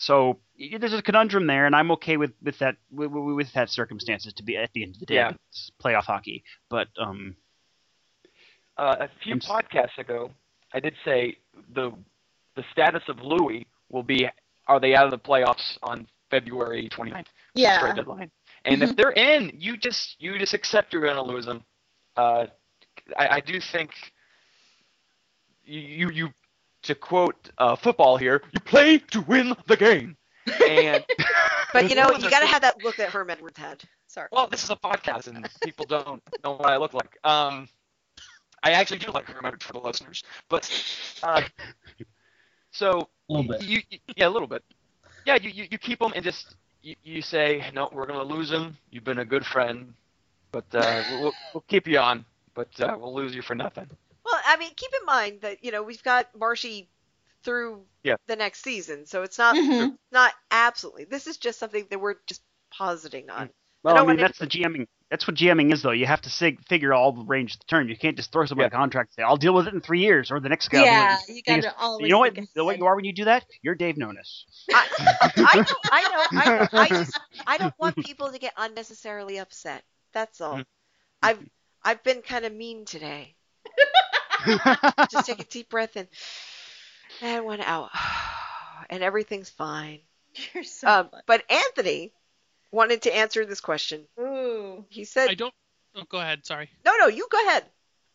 So 0.00 0.38
there's 0.78 0.94
a 0.94 1.02
conundrum 1.02 1.46
there, 1.46 1.66
and 1.66 1.76
I'm 1.76 1.90
okay 1.92 2.16
with 2.16 2.32
with 2.42 2.58
that 2.58 2.76
with, 2.90 3.10
with 3.10 3.34
with 3.36 3.52
that 3.52 3.68
circumstances 3.68 4.32
to 4.32 4.42
be 4.42 4.56
at 4.56 4.72
the 4.72 4.82
end 4.82 4.94
of 4.96 5.00
the 5.00 5.06
day. 5.06 5.14
Yeah. 5.16 5.32
It's 5.50 5.70
playoff 5.82 6.04
hockey, 6.04 6.42
but 6.70 6.88
um, 6.98 7.36
Uh, 8.78 8.96
a 9.00 9.08
few 9.22 9.34
I'm 9.34 9.40
s- 9.42 9.48
podcasts 9.48 9.98
ago, 9.98 10.30
I 10.72 10.80
did 10.80 10.94
say 11.04 11.36
the 11.74 11.92
the 12.56 12.64
status 12.72 13.02
of 13.08 13.16
Loui 13.18 13.66
will 13.90 14.02
be 14.02 14.26
are 14.66 14.80
they 14.80 14.94
out 14.94 15.04
of 15.04 15.10
the 15.10 15.18
playoffs 15.18 15.76
on 15.82 16.06
February 16.30 16.88
29th 16.88 17.26
Yeah. 17.54 17.78
trade 17.80 17.96
deadline. 17.96 18.30
And 18.64 18.82
if 18.82 18.96
they're 18.96 19.12
in, 19.12 19.52
you 19.54 19.76
just 19.76 20.16
you 20.18 20.38
just 20.38 20.54
accept 20.54 20.94
you're 20.94 21.02
going 21.02 21.16
to 21.16 21.22
lose 21.22 21.44
them. 21.44 21.62
Uh, 22.16 22.46
I, 23.18 23.28
I 23.36 23.40
do 23.40 23.60
think 23.60 23.90
you 25.64 25.80
you, 25.80 26.10
you 26.10 26.28
to 26.82 26.94
quote 26.94 27.50
uh, 27.58 27.76
football 27.76 28.16
here, 28.16 28.42
you 28.52 28.60
play 28.60 28.98
to 28.98 29.20
win 29.22 29.54
the 29.66 29.76
game. 29.76 30.16
And 30.68 31.04
But 31.72 31.88
you 31.88 31.96
know, 31.96 32.10
you 32.10 32.30
got 32.30 32.40
to 32.40 32.46
have 32.46 32.62
that 32.62 32.82
look 32.82 32.96
that 32.96 33.10
Herm 33.10 33.30
Edwards 33.30 33.58
had. 33.58 33.82
Sorry. 34.06 34.28
well, 34.32 34.48
this 34.48 34.64
is 34.64 34.70
a 34.70 34.76
podcast 34.76 35.28
and 35.28 35.48
people 35.62 35.86
don't 35.86 36.20
know 36.42 36.54
what 36.56 36.68
I 36.68 36.78
look 36.78 36.94
like. 36.94 37.16
Um, 37.22 37.68
I 38.62 38.72
actually 38.72 38.98
do 38.98 39.12
like 39.12 39.26
Herm 39.26 39.44
Edwards 39.44 39.64
for 39.64 39.72
the 39.72 39.78
listeners, 39.78 40.24
but 40.48 40.68
uh, 41.22 41.42
so 42.72 43.08
A 43.28 43.32
little 43.32 43.52
bit. 43.52 43.62
You, 43.62 43.80
you, 43.88 43.98
yeah, 44.16 44.26
a 44.26 44.30
little 44.30 44.48
bit. 44.48 44.64
Yeah, 45.26 45.36
you, 45.36 45.50
you, 45.50 45.68
you 45.70 45.78
keep 45.78 46.00
them 46.00 46.12
and 46.16 46.24
just 46.24 46.56
you, 46.82 46.96
you 47.04 47.22
say 47.22 47.64
no, 47.72 47.88
we're 47.92 48.06
gonna 48.06 48.24
lose 48.24 48.50
him. 48.50 48.76
You've 48.90 49.04
been 49.04 49.18
a 49.20 49.24
good 49.24 49.46
friend, 49.46 49.94
but 50.50 50.64
uh, 50.72 51.02
we'll, 51.12 51.32
we'll 51.54 51.64
keep 51.68 51.86
you 51.86 51.98
on, 51.98 52.24
but 52.54 52.68
uh, 52.80 52.96
we'll 52.98 53.14
lose 53.14 53.34
you 53.34 53.42
for 53.42 53.54
nothing. 53.54 53.88
Well, 54.30 54.40
I 54.46 54.56
mean, 54.56 54.70
keep 54.76 54.90
in 55.00 55.06
mind 55.06 55.40
that 55.42 55.64
you 55.64 55.70
know 55.72 55.82
we've 55.82 56.02
got 56.02 56.26
Marshy 56.38 56.88
through 57.42 57.84
Yeah. 58.02 58.16
the 58.26 58.36
next 58.36 58.62
season, 58.62 59.06
so 59.06 59.22
it's 59.22 59.38
not 59.38 59.56
Mhm. 59.56 59.96
not 60.12 60.32
absolutely. 60.50 61.04
This 61.04 61.26
is 61.26 61.36
just 61.38 61.58
something 61.58 61.86
that 61.90 61.98
we're 62.00 62.16
just 62.26 62.42
positing 62.70 63.30
on. 63.30 63.50
well, 63.82 63.94
don't 63.94 64.04
I 64.04 64.06
mean 64.12 64.16
wanna- 64.18 64.28
that's 64.28 64.38
the 64.38 64.46
GMing. 64.46 64.86
That's 65.10 65.26
what 65.26 65.36
GMing 65.36 65.72
is, 65.72 65.82
though. 65.82 65.90
You 65.90 66.06
have 66.06 66.20
to 66.20 66.30
sig- 66.30 66.64
figure 66.68 66.92
all 66.94 67.10
the 67.12 67.24
range 67.24 67.54
of 67.54 67.58
the 67.60 67.64
term. 67.66 67.88
You 67.88 67.96
can't 67.96 68.16
just 68.16 68.30
throw 68.30 68.44
somebody 68.46 68.68
a 68.68 68.70
contract 68.70 69.08
and 69.08 69.14
say, 69.16 69.22
"I'll 69.26 69.36
deal 69.38 69.52
with 69.54 69.66
it 69.66 69.74
in 69.74 69.80
three 69.80 69.98
years," 70.00 70.30
or 70.30 70.38
the 70.38 70.48
next 70.48 70.68
guy. 70.68 70.84
Yeah. 70.84 71.18
You 71.28 71.42
got 71.42 71.62
to 71.62 71.76
always. 71.78 72.04
You 72.04 72.10
know 72.12 72.20
what? 72.20 72.34
think 72.34 72.48
The 72.54 72.62
way 72.64 72.76
you 72.76 72.84
are 72.86 72.94
when 72.94 73.04
you 73.04 73.12
do 73.12 73.24
that, 73.24 73.44
you're 73.62 73.74
Dave 73.74 73.96
Nonis. 73.96 74.44
I, 74.72 74.86
I 75.36 75.56
know, 75.56 75.64
I 75.90 76.02
know, 76.02 76.26
I 76.40 76.58
know. 76.58 76.68
I 76.72 76.88
just 76.88 77.20
I 77.46 77.56
don't 77.58 77.74
want 77.78 77.96
people 77.96 78.30
to 78.30 78.38
get 78.38 78.52
unnecessarily 78.56 79.38
upset. 79.38 79.82
That's 80.12 80.40
all. 80.40 80.58
Mhm. 80.58 80.64
I've 81.22 81.50
I've 81.82 82.02
been 82.04 82.22
kind 82.22 82.44
of 82.44 82.52
mean 82.52 82.84
today. 82.84 83.34
Just 85.10 85.26
take 85.26 85.40
a 85.40 85.44
deep 85.44 85.68
breath 85.68 85.96
in 85.96 86.08
and 87.22 87.44
one 87.44 87.60
out, 87.60 87.90
and 88.90 89.02
everything's 89.02 89.50
fine. 89.50 90.00
You're 90.54 90.64
so 90.64 90.88
Um, 90.88 91.10
but 91.26 91.42
Anthony 91.50 92.12
wanted 92.72 93.02
to 93.02 93.14
answer 93.16 93.44
this 93.44 93.60
question. 93.60 94.06
Ooh. 94.18 94.84
He 94.88 95.04
said, 95.04 95.28
I 95.28 95.34
don't. 95.34 95.54
Oh, 95.96 96.04
go 96.08 96.18
ahead. 96.18 96.46
Sorry. 96.46 96.70
"No, 96.84 96.92
no, 96.98 97.06
you 97.08 97.26
go 97.30 97.38
ahead." 97.48 97.64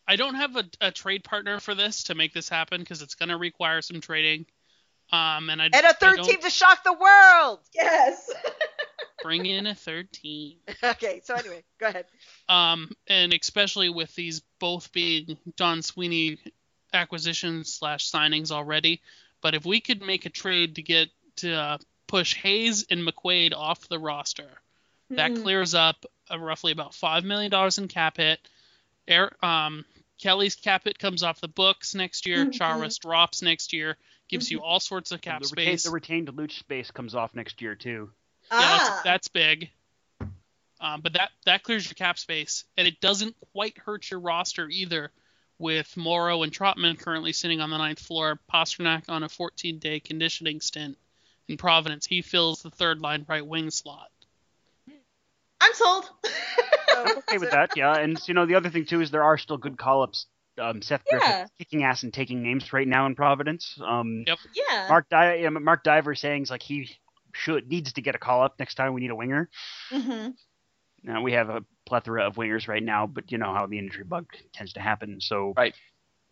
I 0.08 0.16
don't 0.16 0.36
have 0.36 0.56
a, 0.56 0.64
a 0.80 0.90
trade 0.92 1.24
partner 1.24 1.58
for 1.60 1.74
this 1.74 2.04
to 2.04 2.14
make 2.14 2.32
this 2.32 2.48
happen 2.48 2.80
because 2.80 3.02
it's 3.02 3.16
going 3.16 3.28
to 3.28 3.36
require 3.36 3.82
some 3.82 4.00
trading. 4.00 4.46
Um, 5.12 5.50
and 5.50 5.60
I 5.60 5.66
And 5.66 5.74
a 5.74 5.88
I 5.88 5.92
third 5.92 6.16
don't 6.16 6.24
team 6.24 6.40
to 6.40 6.50
shock 6.50 6.84
the 6.84 6.92
world. 6.92 7.60
Yes. 7.74 8.30
bring 9.22 9.46
in 9.46 9.66
a 9.66 9.74
third 9.74 10.12
team. 10.12 10.56
okay, 10.84 11.20
so 11.24 11.34
anyway, 11.34 11.62
go 11.78 11.86
ahead. 11.88 12.06
Um, 12.48 12.90
and 13.06 13.32
especially 13.32 13.88
with 13.88 14.14
these 14.14 14.42
both 14.58 14.92
being 14.92 15.36
Don 15.56 15.82
Sweeney 15.82 16.38
acquisitions 16.92 17.72
slash 17.72 18.10
signings 18.10 18.50
already. 18.50 19.00
But 19.42 19.54
if 19.54 19.64
we 19.64 19.80
could 19.80 20.02
make 20.02 20.26
a 20.26 20.30
trade 20.30 20.76
to 20.76 20.82
get 20.82 21.08
to 21.36 21.52
uh, 21.54 21.78
push 22.06 22.34
Hayes 22.36 22.86
and 22.90 23.00
McQuaid 23.06 23.54
off 23.54 23.88
the 23.88 23.98
roster, 23.98 24.48
that 25.10 25.30
Mm. 25.32 25.42
clears 25.42 25.74
up 25.74 26.04
uh, 26.30 26.38
roughly 26.38 26.72
about 26.72 26.94
five 26.94 27.24
million 27.24 27.50
dollars 27.50 27.78
in 27.78 27.86
cap 27.88 28.16
hit. 28.16 28.40
Air, 29.06 29.32
um, 29.44 29.84
Kelly's 30.20 30.56
cap 30.56 30.82
hit 30.84 30.98
comes 30.98 31.22
off 31.22 31.40
the 31.40 31.46
books 31.48 31.94
next 31.94 32.26
year. 32.26 32.44
Mhm. 32.46 32.52
Charas 32.58 32.98
drops 32.98 33.42
next 33.42 33.72
year. 33.72 33.96
Gives 34.28 34.50
you 34.50 34.60
all 34.62 34.80
sorts 34.80 35.12
of 35.12 35.20
cap 35.20 35.42
the, 35.42 35.48
retained, 35.54 35.80
space. 35.80 35.84
the 35.84 35.90
retained 35.94 36.34
Looch 36.34 36.58
space 36.58 36.90
comes 36.90 37.14
off 37.14 37.36
next 37.36 37.62
year 37.62 37.76
too. 37.76 38.10
Yeah, 38.50 38.58
ah. 38.60 38.88
that's, 38.88 39.02
that's 39.02 39.28
big. 39.28 39.70
Um, 40.78 41.00
but 41.00 41.14
that 41.14 41.30
that 41.46 41.62
clears 41.62 41.86
your 41.86 41.94
cap 41.94 42.18
space, 42.18 42.64
and 42.76 42.86
it 42.86 43.00
doesn't 43.00 43.34
quite 43.52 43.78
hurt 43.78 44.10
your 44.10 44.20
roster 44.20 44.68
either. 44.68 45.10
With 45.58 45.96
Morrow 45.96 46.42
and 46.42 46.52
Trotman 46.52 46.96
currently 46.98 47.32
sitting 47.32 47.62
on 47.62 47.70
the 47.70 47.78
ninth 47.78 47.98
floor, 47.98 48.38
Pastrnak 48.52 49.04
on 49.08 49.22
a 49.22 49.28
14-day 49.28 50.00
conditioning 50.00 50.60
stint 50.60 50.98
in 51.48 51.56
Providence, 51.56 52.04
he 52.04 52.20
fills 52.20 52.60
the 52.60 52.68
third 52.68 53.00
line 53.00 53.24
right 53.26 53.46
wing 53.46 53.70
slot. 53.70 54.10
I'm 55.60 55.72
sold. 55.74 56.10
So, 56.88 57.04
Okay 57.18 57.38
with 57.38 57.50
that, 57.50 57.70
yeah. 57.76 57.94
And 57.96 58.18
you 58.26 58.32
know 58.32 58.46
the 58.46 58.54
other 58.54 58.70
thing 58.70 58.86
too 58.86 59.00
is 59.02 59.10
there 59.10 59.24
are 59.24 59.36
still 59.36 59.58
good 59.58 59.76
call-ups. 59.76 60.26
Um, 60.58 60.80
Seth 60.80 61.04
Griffith 61.10 61.28
Yeah. 61.28 61.46
kicking 61.58 61.84
ass 61.84 62.04
and 62.04 62.14
taking 62.14 62.42
names 62.42 62.72
right 62.72 62.88
now 62.88 63.04
in 63.06 63.14
Providence. 63.14 63.78
Um, 63.84 64.24
Yep. 64.26 64.38
yeah. 64.54 64.86
Mark 64.88 65.08
Di- 65.10 65.48
Mark 65.48 65.82
Diver 65.84 66.14
saying 66.14 66.44
is 66.44 66.50
like 66.50 66.62
he 66.62 66.96
should 67.36 67.68
needs 67.68 67.92
to 67.94 68.02
get 68.02 68.14
a 68.14 68.18
call 68.18 68.42
up 68.42 68.58
next 68.58 68.74
time 68.74 68.94
we 68.94 69.00
need 69.00 69.10
a 69.10 69.16
winger. 69.16 69.48
hmm 69.90 70.28
Now 71.02 71.22
we 71.22 71.32
have 71.32 71.48
a 71.50 71.64
plethora 71.86 72.26
of 72.26 72.34
wingers 72.36 72.66
right 72.68 72.82
now, 72.82 73.06
but 73.06 73.30
you 73.30 73.38
know 73.38 73.52
how 73.54 73.66
the 73.66 73.78
injury 73.78 74.04
bug 74.04 74.26
tends 74.52 74.72
to 74.74 74.80
happen. 74.80 75.20
So 75.20 75.52
Right. 75.56 75.74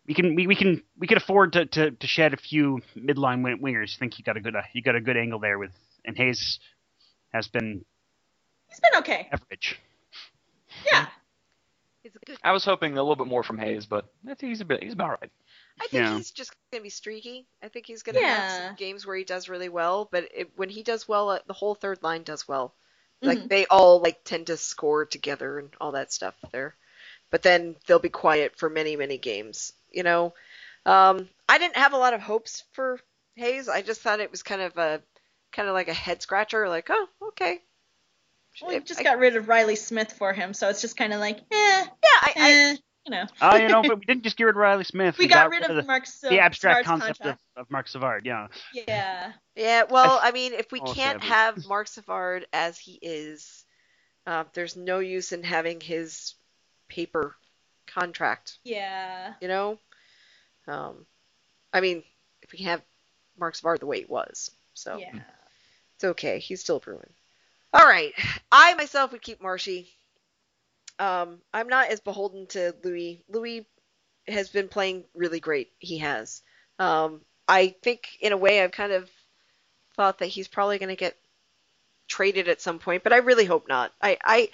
we 0.07 0.15
can 0.15 0.35
we, 0.35 0.47
we 0.47 0.55
can 0.57 0.83
we 0.99 1.07
can 1.07 1.17
afford 1.17 1.53
to, 1.53 1.67
to, 1.67 1.91
to 1.93 2.07
shed 2.07 2.35
a 2.35 2.37
few 2.37 2.81
midline 2.97 3.43
win- 3.45 3.61
wingers. 3.61 3.95
I 3.97 3.99
think 3.99 4.19
you 4.19 4.25
got 4.25 4.37
a 4.37 4.41
good 4.41 4.57
uh, 4.57 4.63
you 4.73 4.83
got 4.83 4.97
a 4.97 5.01
good 5.01 5.17
angle 5.17 5.39
there 5.39 5.59
with 5.59 5.73
and 6.05 6.17
Hayes 6.17 6.59
has 7.33 7.49
been 7.49 7.85
He's 8.69 8.81
been 8.81 8.99
okay. 9.01 9.29
average. 9.33 9.79
Yeah. 10.93 11.07
It's 12.03 12.17
good. 12.27 12.37
I 12.43 12.53
was 12.53 12.65
hoping 12.65 12.93
a 12.99 13.03
little 13.03 13.17
bit 13.17 13.29
more 13.29 13.43
from 13.43 13.59
Hayes, 13.59 13.87
but 13.87 14.07
I 14.29 14.35
think 14.35 14.51
he's 14.51 14.61
a 14.61 14.65
bit 14.65 14.83
he's 14.83 14.93
about 14.93 15.21
right. 15.21 15.31
I 15.81 15.87
think 15.89 16.07
Yeah. 16.07 16.09
he's 16.09 16.31
just 16.31 16.53
gonna 16.73 16.83
be 16.83 16.91
streaky. 16.91 17.47
I 17.63 17.69
think 17.69 17.87
he's 17.87 18.03
gonna 18.03 18.23
have 18.23 18.49
some 18.51 18.75
games 18.75 19.07
where 19.07 19.17
he 19.17 19.25
does 19.25 19.49
really 19.49 19.69
well, 19.69 20.09
but 20.11 20.29
it, 20.35 20.57
when 20.57 20.69
he 20.69 20.83
does 20.83 21.07
well, 21.09 21.31
uh, 21.31 21.39
the 21.47 21.53
whole 21.53 21.75
third 21.75 22.03
line 22.03 22.23
does 22.23 22.47
well. 22.49 22.75
Like 23.25 23.43
Mhm. 23.43 23.49
they 23.49 23.67
all 23.67 24.01
like 24.01 24.25
tend 24.25 24.49
to 24.49 24.57
score 24.57 25.05
together 25.07 25.59
and 25.59 25.75
all 25.81 25.93
that 25.93 26.13
stuff 26.13 26.35
there. 26.53 26.77
But 27.31 27.43
then 27.43 27.77
they'll 27.87 27.99
be 28.01 28.11
quiet 28.11 28.57
for 28.57 28.71
many 28.71 28.97
many 28.97 29.19
games. 29.19 29.73
You 29.93 30.03
know, 30.05 30.35
Um, 30.87 31.29
I 31.49 31.59
didn't 31.59 31.77
have 31.79 31.95
a 31.95 31.99
lot 31.99 32.15
of 32.15 32.23
hopes 32.23 32.65
for 32.73 33.01
Hayes. 33.37 33.69
I 33.69 33.83
just 33.83 34.03
thought 34.03 34.21
it 34.21 34.31
was 34.33 34.43
kind 34.45 34.63
of 34.63 34.79
a 34.79 35.03
kind 35.53 35.69
of 35.69 35.75
like 35.75 35.89
a 35.89 35.95
head 35.95 36.23
scratcher. 36.23 36.69
Like, 36.69 36.89
oh, 36.91 37.09
okay. 37.31 37.61
Well, 38.61 38.71
we 38.73 38.81
just 38.81 39.01
I- 39.01 39.05
got 39.05 39.19
rid 39.19 39.37
of 39.37 39.49
Reilly 39.49 39.77
Smith 39.77 40.13
for 40.13 40.33
him, 40.33 40.55
so 40.55 40.69
it's 40.69 40.81
just 40.81 40.97
kind 40.97 41.13
of 41.13 41.21
like, 41.21 41.39
eh, 41.53 41.87
Yeah, 42.03 42.21
I, 42.21 42.35
I 42.41 42.61
eh, 42.73 42.77
you 43.05 43.11
know. 43.11 43.27
Oh, 43.41 43.57
you 43.57 43.69
know, 43.69 43.83
but 43.87 43.99
we 43.99 44.05
didn't 44.05 44.23
just 44.25 44.37
get 44.37 44.45
rid 44.45 44.53
of 44.57 44.57
Reilly 44.57 44.85
Smith. 44.85 45.19
we 45.19 45.27
got, 45.27 45.51
rid 45.51 45.63
of 45.63 45.77
the, 45.77 45.83
Mark 45.83 46.07
Sil- 46.09 46.31
the 46.31 46.41
abstract 46.41 46.85
Savard's 46.87 47.03
concept 47.03 47.21
of, 47.21 47.25
contract. 47.25 47.41
of 47.57 47.71
Marc 47.71 47.89
Savard. 47.89 48.27
Yeah. 48.27 48.49
Yeah. 48.73 49.33
Yeah, 49.57 49.85
well, 49.89 50.19
I 50.23 50.33
mean, 50.33 50.53
if 50.55 50.73
we 50.73 50.81
Oh, 50.81 50.93
can't 50.93 51.23
Savage. 51.23 51.29
have 51.29 51.67
Marc 51.69 51.89
Savard 51.89 52.47
as 52.53 52.79
he 52.79 52.99
is, 53.03 53.65
uh, 54.27 54.45
there's 54.55 54.77
no 54.77 54.99
use 55.01 55.33
in 55.33 55.43
having 55.43 55.81
his 55.81 56.35
paper 56.89 57.37
contract. 57.87 58.59
Yeah. 58.65 59.35
You 59.41 59.49
know, 59.49 59.79
um, 60.67 61.07
I 61.73 61.81
mean, 61.81 62.03
if 62.43 62.53
we 62.53 62.59
can 62.59 62.67
have 62.69 62.83
Marc 63.39 63.55
Savard 63.55 63.81
the 63.81 63.87
way 63.87 64.01
he 64.01 64.07
was, 64.07 64.51
so 64.75 64.97
Yeah. 64.99 65.13
it's 65.97 66.05
okay. 66.05 66.39
He's 66.39 66.61
still 66.61 66.77
a 66.77 66.81
Bruin. 66.81 67.13
All 67.73 67.85
right, 67.87 68.13
I 68.53 68.75
myself 68.75 69.11
would 69.13 69.23
keep 69.23 69.43
Marshy. 69.43 69.91
Um, 70.99 71.41
I'm 71.53 71.69
not 71.69 71.91
as 71.91 72.01
beholden 72.01 72.47
to 72.49 72.75
Loui. 72.83 73.21
Loui 73.31 73.67
has 74.29 74.49
been 74.49 74.69
playing 74.69 75.05
really 75.15 75.41
great. 75.41 75.73
He 75.79 75.99
has. 75.99 76.43
Um, 76.79 77.21
I 77.49 77.75
think 77.83 78.09
in 78.21 78.33
a 78.33 78.37
way 78.37 78.63
I've 78.63 78.73
kind 78.73 78.93
of 78.93 79.11
thought 79.97 80.19
that 80.19 80.27
he's 80.27 80.49
probably 80.49 80.79
going 80.79 80.89
to 80.89 80.97
get 80.97 81.17
traded 82.09 82.49
at 82.49 82.61
some 82.61 82.79
point, 82.79 83.03
but 83.03 83.13
I 83.13 83.19
really 83.19 83.45
hope 83.45 83.69
not. 83.69 83.93
I, 84.01 84.19
I 84.25 84.51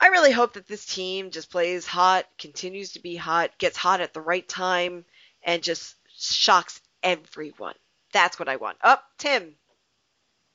I 0.00 0.08
really 0.08 0.32
hope 0.32 0.54
that 0.54 0.66
this 0.66 0.84
team 0.86 1.30
just 1.30 1.50
plays 1.50 1.86
hot, 1.86 2.26
continues 2.38 2.92
to 2.92 3.00
be 3.00 3.16
hot, 3.16 3.56
gets 3.58 3.76
hot 3.76 4.00
at 4.00 4.12
the 4.12 4.20
right 4.20 4.46
time, 4.48 5.04
and 5.42 5.62
just 5.62 5.94
shocks 6.16 6.80
everyone. 7.02 7.74
That's 8.12 8.38
what 8.38 8.48
I 8.48 8.56
want. 8.56 8.78
Up, 8.82 9.04
Tim. 9.18 9.54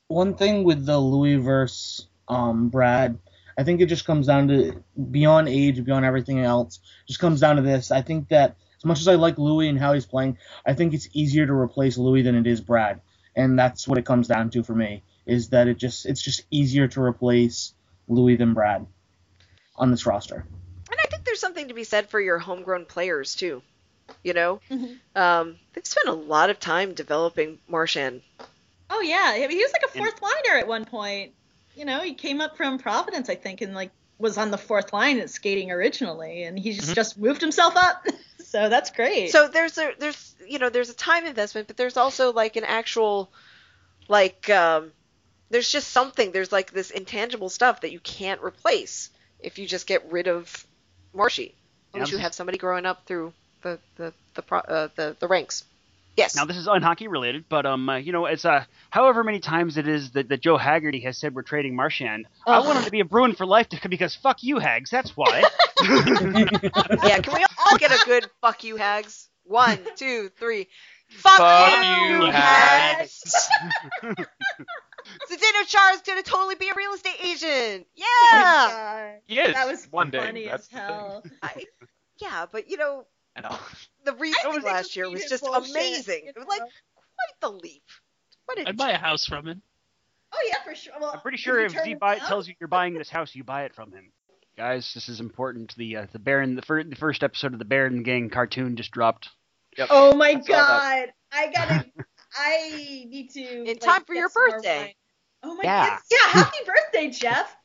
one 0.08 0.34
thing 0.34 0.64
with 0.64 0.84
the 0.84 0.98
Loui 0.98 1.40
versus 1.42 2.06
um, 2.28 2.68
Brad, 2.68 3.18
I 3.58 3.64
think 3.64 3.80
it 3.80 3.86
just 3.86 4.04
comes 4.04 4.26
down 4.26 4.48
to 4.48 4.82
beyond 5.10 5.48
age, 5.48 5.84
beyond 5.84 6.04
everything 6.04 6.40
else, 6.40 6.80
just 7.06 7.20
comes 7.20 7.40
down 7.40 7.56
to 7.56 7.62
this. 7.62 7.90
I 7.90 8.02
think 8.02 8.28
that 8.28 8.56
as 8.78 8.84
much 8.84 9.00
as 9.00 9.08
I 9.08 9.14
like 9.16 9.36
Loui 9.36 9.68
and 9.68 9.78
how 9.78 9.92
he's 9.92 10.06
playing, 10.06 10.38
I 10.64 10.74
think 10.74 10.94
it's 10.94 11.08
easier 11.12 11.46
to 11.46 11.52
replace 11.52 11.98
Loui 11.98 12.24
than 12.24 12.34
it 12.34 12.46
is 12.46 12.60
Brad, 12.60 13.00
and 13.36 13.58
that's 13.58 13.86
what 13.86 13.98
it 13.98 14.06
comes 14.06 14.28
down 14.28 14.50
to 14.50 14.62
for 14.62 14.74
me. 14.74 15.02
Is 15.26 15.50
that 15.50 15.68
it 15.68 15.76
just 15.78 16.06
it's 16.06 16.22
just 16.22 16.44
easier 16.50 16.88
to 16.88 17.02
replace 17.02 17.74
Loui 18.08 18.38
than 18.38 18.54
Brad 18.54 18.86
on 19.76 19.90
this 19.90 20.06
roster. 20.06 20.46
And 20.90 20.98
I 21.00 21.06
think 21.08 21.24
there's 21.24 21.40
something 21.40 21.68
to 21.68 21.74
be 21.74 21.84
said 21.84 22.08
for 22.08 22.20
your 22.20 22.38
homegrown 22.38 22.86
players 22.86 23.34
too. 23.36 23.62
You 24.24 24.32
know, 24.32 24.60
Mhm. 24.70 24.98
um, 25.14 25.56
they've 25.72 25.86
spent 25.86 26.08
a 26.08 26.12
lot 26.12 26.50
of 26.50 26.58
time 26.58 26.94
developing 26.94 27.58
Marchand. 27.68 28.22
Oh 28.88 29.00
yeah, 29.02 29.32
I 29.34 29.38
mean, 29.46 29.50
he 29.50 29.62
was 29.62 29.72
like 29.72 29.82
a 29.82 29.96
And- 29.98 30.04
fourth 30.06 30.20
liner 30.20 30.58
at 30.58 30.66
one 30.66 30.84
point. 30.84 31.32
You 31.80 31.86
know, 31.86 32.02
he 32.02 32.12
came 32.12 32.42
up 32.42 32.58
from 32.58 32.76
Providence, 32.76 33.30
I 33.30 33.36
think, 33.36 33.62
and 33.62 33.74
like 33.74 33.90
was 34.18 34.36
on 34.36 34.50
the 34.50 34.58
fourth 34.58 34.92
line 34.92 35.18
at 35.18 35.30
skating 35.30 35.70
originally, 35.70 36.42
and 36.42 36.58
he 36.58 36.74
just 36.74 36.90
Mhm. 36.90 36.94
just 36.94 37.16
moved 37.16 37.40
himself 37.40 37.74
up. 37.74 38.06
so 38.44 38.68
that's 38.68 38.90
great. 38.90 39.30
So 39.30 39.48
there's 39.48 39.78
a 39.78 39.94
there's 39.98 40.36
you 40.46 40.58
know 40.58 40.68
there's 40.68 40.90
a 40.90 40.94
time 40.94 41.24
investment, 41.24 41.68
but 41.68 41.78
there's 41.78 41.96
also 41.96 42.34
like 42.34 42.56
an 42.56 42.64
actual 42.64 43.32
like 44.08 44.50
um, 44.50 44.92
there's 45.48 45.72
just 45.72 45.88
something 45.88 46.32
there's 46.32 46.52
like 46.52 46.70
this 46.70 46.90
intangible 46.90 47.48
stuff 47.48 47.80
that 47.80 47.92
you 47.92 48.00
can't 48.00 48.42
replace 48.42 49.08
if 49.38 49.58
you 49.58 49.66
just 49.66 49.86
get 49.86 50.12
rid 50.12 50.28
of 50.28 50.66
Marshy. 51.14 51.54
Unless 51.94 52.10
Yeah, 52.10 52.18
you 52.18 52.22
have 52.22 52.34
somebody 52.34 52.58
growing 52.58 52.84
up 52.84 53.06
through 53.06 53.32
the 53.62 53.78
the 53.96 54.12
the 54.34 54.42
pro, 54.42 54.58
uh, 54.58 54.88
the, 54.96 55.16
the 55.18 55.28
ranks. 55.28 55.64
Yes. 56.16 56.36
Now 56.36 56.44
this 56.44 56.56
is 56.56 56.66
unhockey 56.66 57.08
related, 57.08 57.44
but 57.48 57.64
um, 57.66 57.88
uh, 57.88 57.96
you 57.96 58.12
know, 58.12 58.26
it's 58.26 58.44
uh, 58.44 58.64
however 58.90 59.24
many 59.24 59.40
times 59.40 59.76
it 59.78 59.88
is 59.88 60.10
that, 60.12 60.28
that 60.28 60.40
Joe 60.42 60.56
Haggerty 60.58 61.00
has 61.00 61.16
said 61.18 61.34
we're 61.34 61.42
trading 61.42 61.74
Marchand. 61.76 62.26
I 62.46 62.60
want 62.60 62.78
him 62.78 62.84
to 62.84 62.90
be 62.90 63.00
a 63.00 63.04
Bruin 63.04 63.34
for 63.34 63.46
life 63.46 63.68
to, 63.70 63.88
because 63.88 64.14
fuck 64.14 64.42
you, 64.42 64.58
Hags. 64.58 64.90
That's 64.90 65.16
why. 65.16 65.42
yeah. 65.82 67.18
Can 67.20 67.34
we 67.34 67.44
all 67.70 67.78
get 67.78 67.90
a 67.92 68.04
good 68.04 68.26
fuck 68.40 68.64
you 68.64 68.76
hags? 68.76 69.28
One, 69.44 69.78
two, 69.96 70.30
three. 70.38 70.68
Fuck, 71.08 71.38
Fuck 71.38 71.84
you, 71.84 72.16
you, 72.26 72.30
hags. 72.30 73.48
Zdeno 74.04 75.66
Chara 75.66 75.94
is 75.94 76.02
gonna 76.02 76.22
totally 76.22 76.54
be 76.54 76.68
a 76.68 76.74
real 76.76 76.92
estate 76.92 77.16
agent. 77.22 77.86
Oh 77.86 77.94
Yeah. 77.96 78.36
my 78.68 78.72
God. 78.72 79.20
He 79.26 79.38
is. 79.40 79.54
That 79.54 79.66
was 79.66 79.86
one 79.90 80.10
day. 80.10 80.18
funny 80.20 80.46
That's 80.46 80.64
as 80.64 80.68
the 80.68 80.76
hell. 80.78 81.24
I, 81.42 81.64
yeah, 82.20 82.46
but 82.52 82.68
you 82.70 82.76
know, 82.76 83.06
I 83.44 83.50
know. 83.50 83.58
the 84.04 84.12
reasoning 84.14 84.52
think 84.52 84.64
last 84.64 84.86
it's 84.86 84.96
year 84.96 85.10
was 85.10 85.24
just 85.24 85.42
bullshit, 85.44 85.70
amazing. 85.70 86.22
It 86.26 86.36
was 86.36 86.46
like 86.46 86.60
quite 86.60 87.40
the 87.40 87.50
leap. 87.50 87.82
What 88.46 88.58
a 88.58 88.68
I'd 88.68 88.76
buy 88.76 88.90
a 88.90 88.98
house 88.98 89.26
from 89.26 89.46
him. 89.46 89.62
Oh 90.32 90.38
yeah, 90.48 90.62
for 90.64 90.74
sure. 90.74 90.92
Well, 91.00 91.10
I'm 91.12 91.20
pretty 91.20 91.36
sure 91.38 91.58
if 91.64 91.72
turn 91.72 91.84
he 91.86 91.92
it 91.92 92.00
buy, 92.00 92.18
tells 92.18 92.46
you 92.48 92.54
you're 92.60 92.68
buying 92.68 92.94
this 92.94 93.10
house, 93.10 93.34
you 93.34 93.44
buy 93.44 93.64
it 93.64 93.74
from 93.74 93.92
him. 93.92 94.12
Guys, 94.56 94.92
this 94.94 95.08
is 95.08 95.20
important. 95.20 95.74
The 95.76 95.96
uh, 95.96 96.06
the 96.12 96.18
Baron, 96.18 96.54
the, 96.54 96.62
fir- 96.62 96.84
the 96.84 96.96
first 96.96 97.22
episode 97.22 97.52
of 97.52 97.58
the 97.58 97.64
Baron 97.64 98.02
Gang 98.02 98.30
cartoon 98.30 98.76
just 98.76 98.90
dropped. 98.90 99.28
Oh 99.88 100.14
my 100.14 100.30
I 100.30 100.32
saw 100.40 100.46
that. 100.46 100.46
god, 100.46 101.12
I 101.32 101.52
gotta. 101.52 101.86
I 102.36 103.04
need 103.08 103.30
to. 103.34 103.40
In 103.42 103.64
like, 103.66 103.80
time 103.80 104.04
for 104.04 104.14
your 104.14 104.28
birthday. 104.28 104.94
Oh 105.42 105.54
my 105.54 105.62
Yeah. 105.64 105.88
god! 105.88 105.98
Yeah, 106.10 106.18
happy 106.42 106.58
birthday, 106.66 107.10
Jeff. 107.10 107.56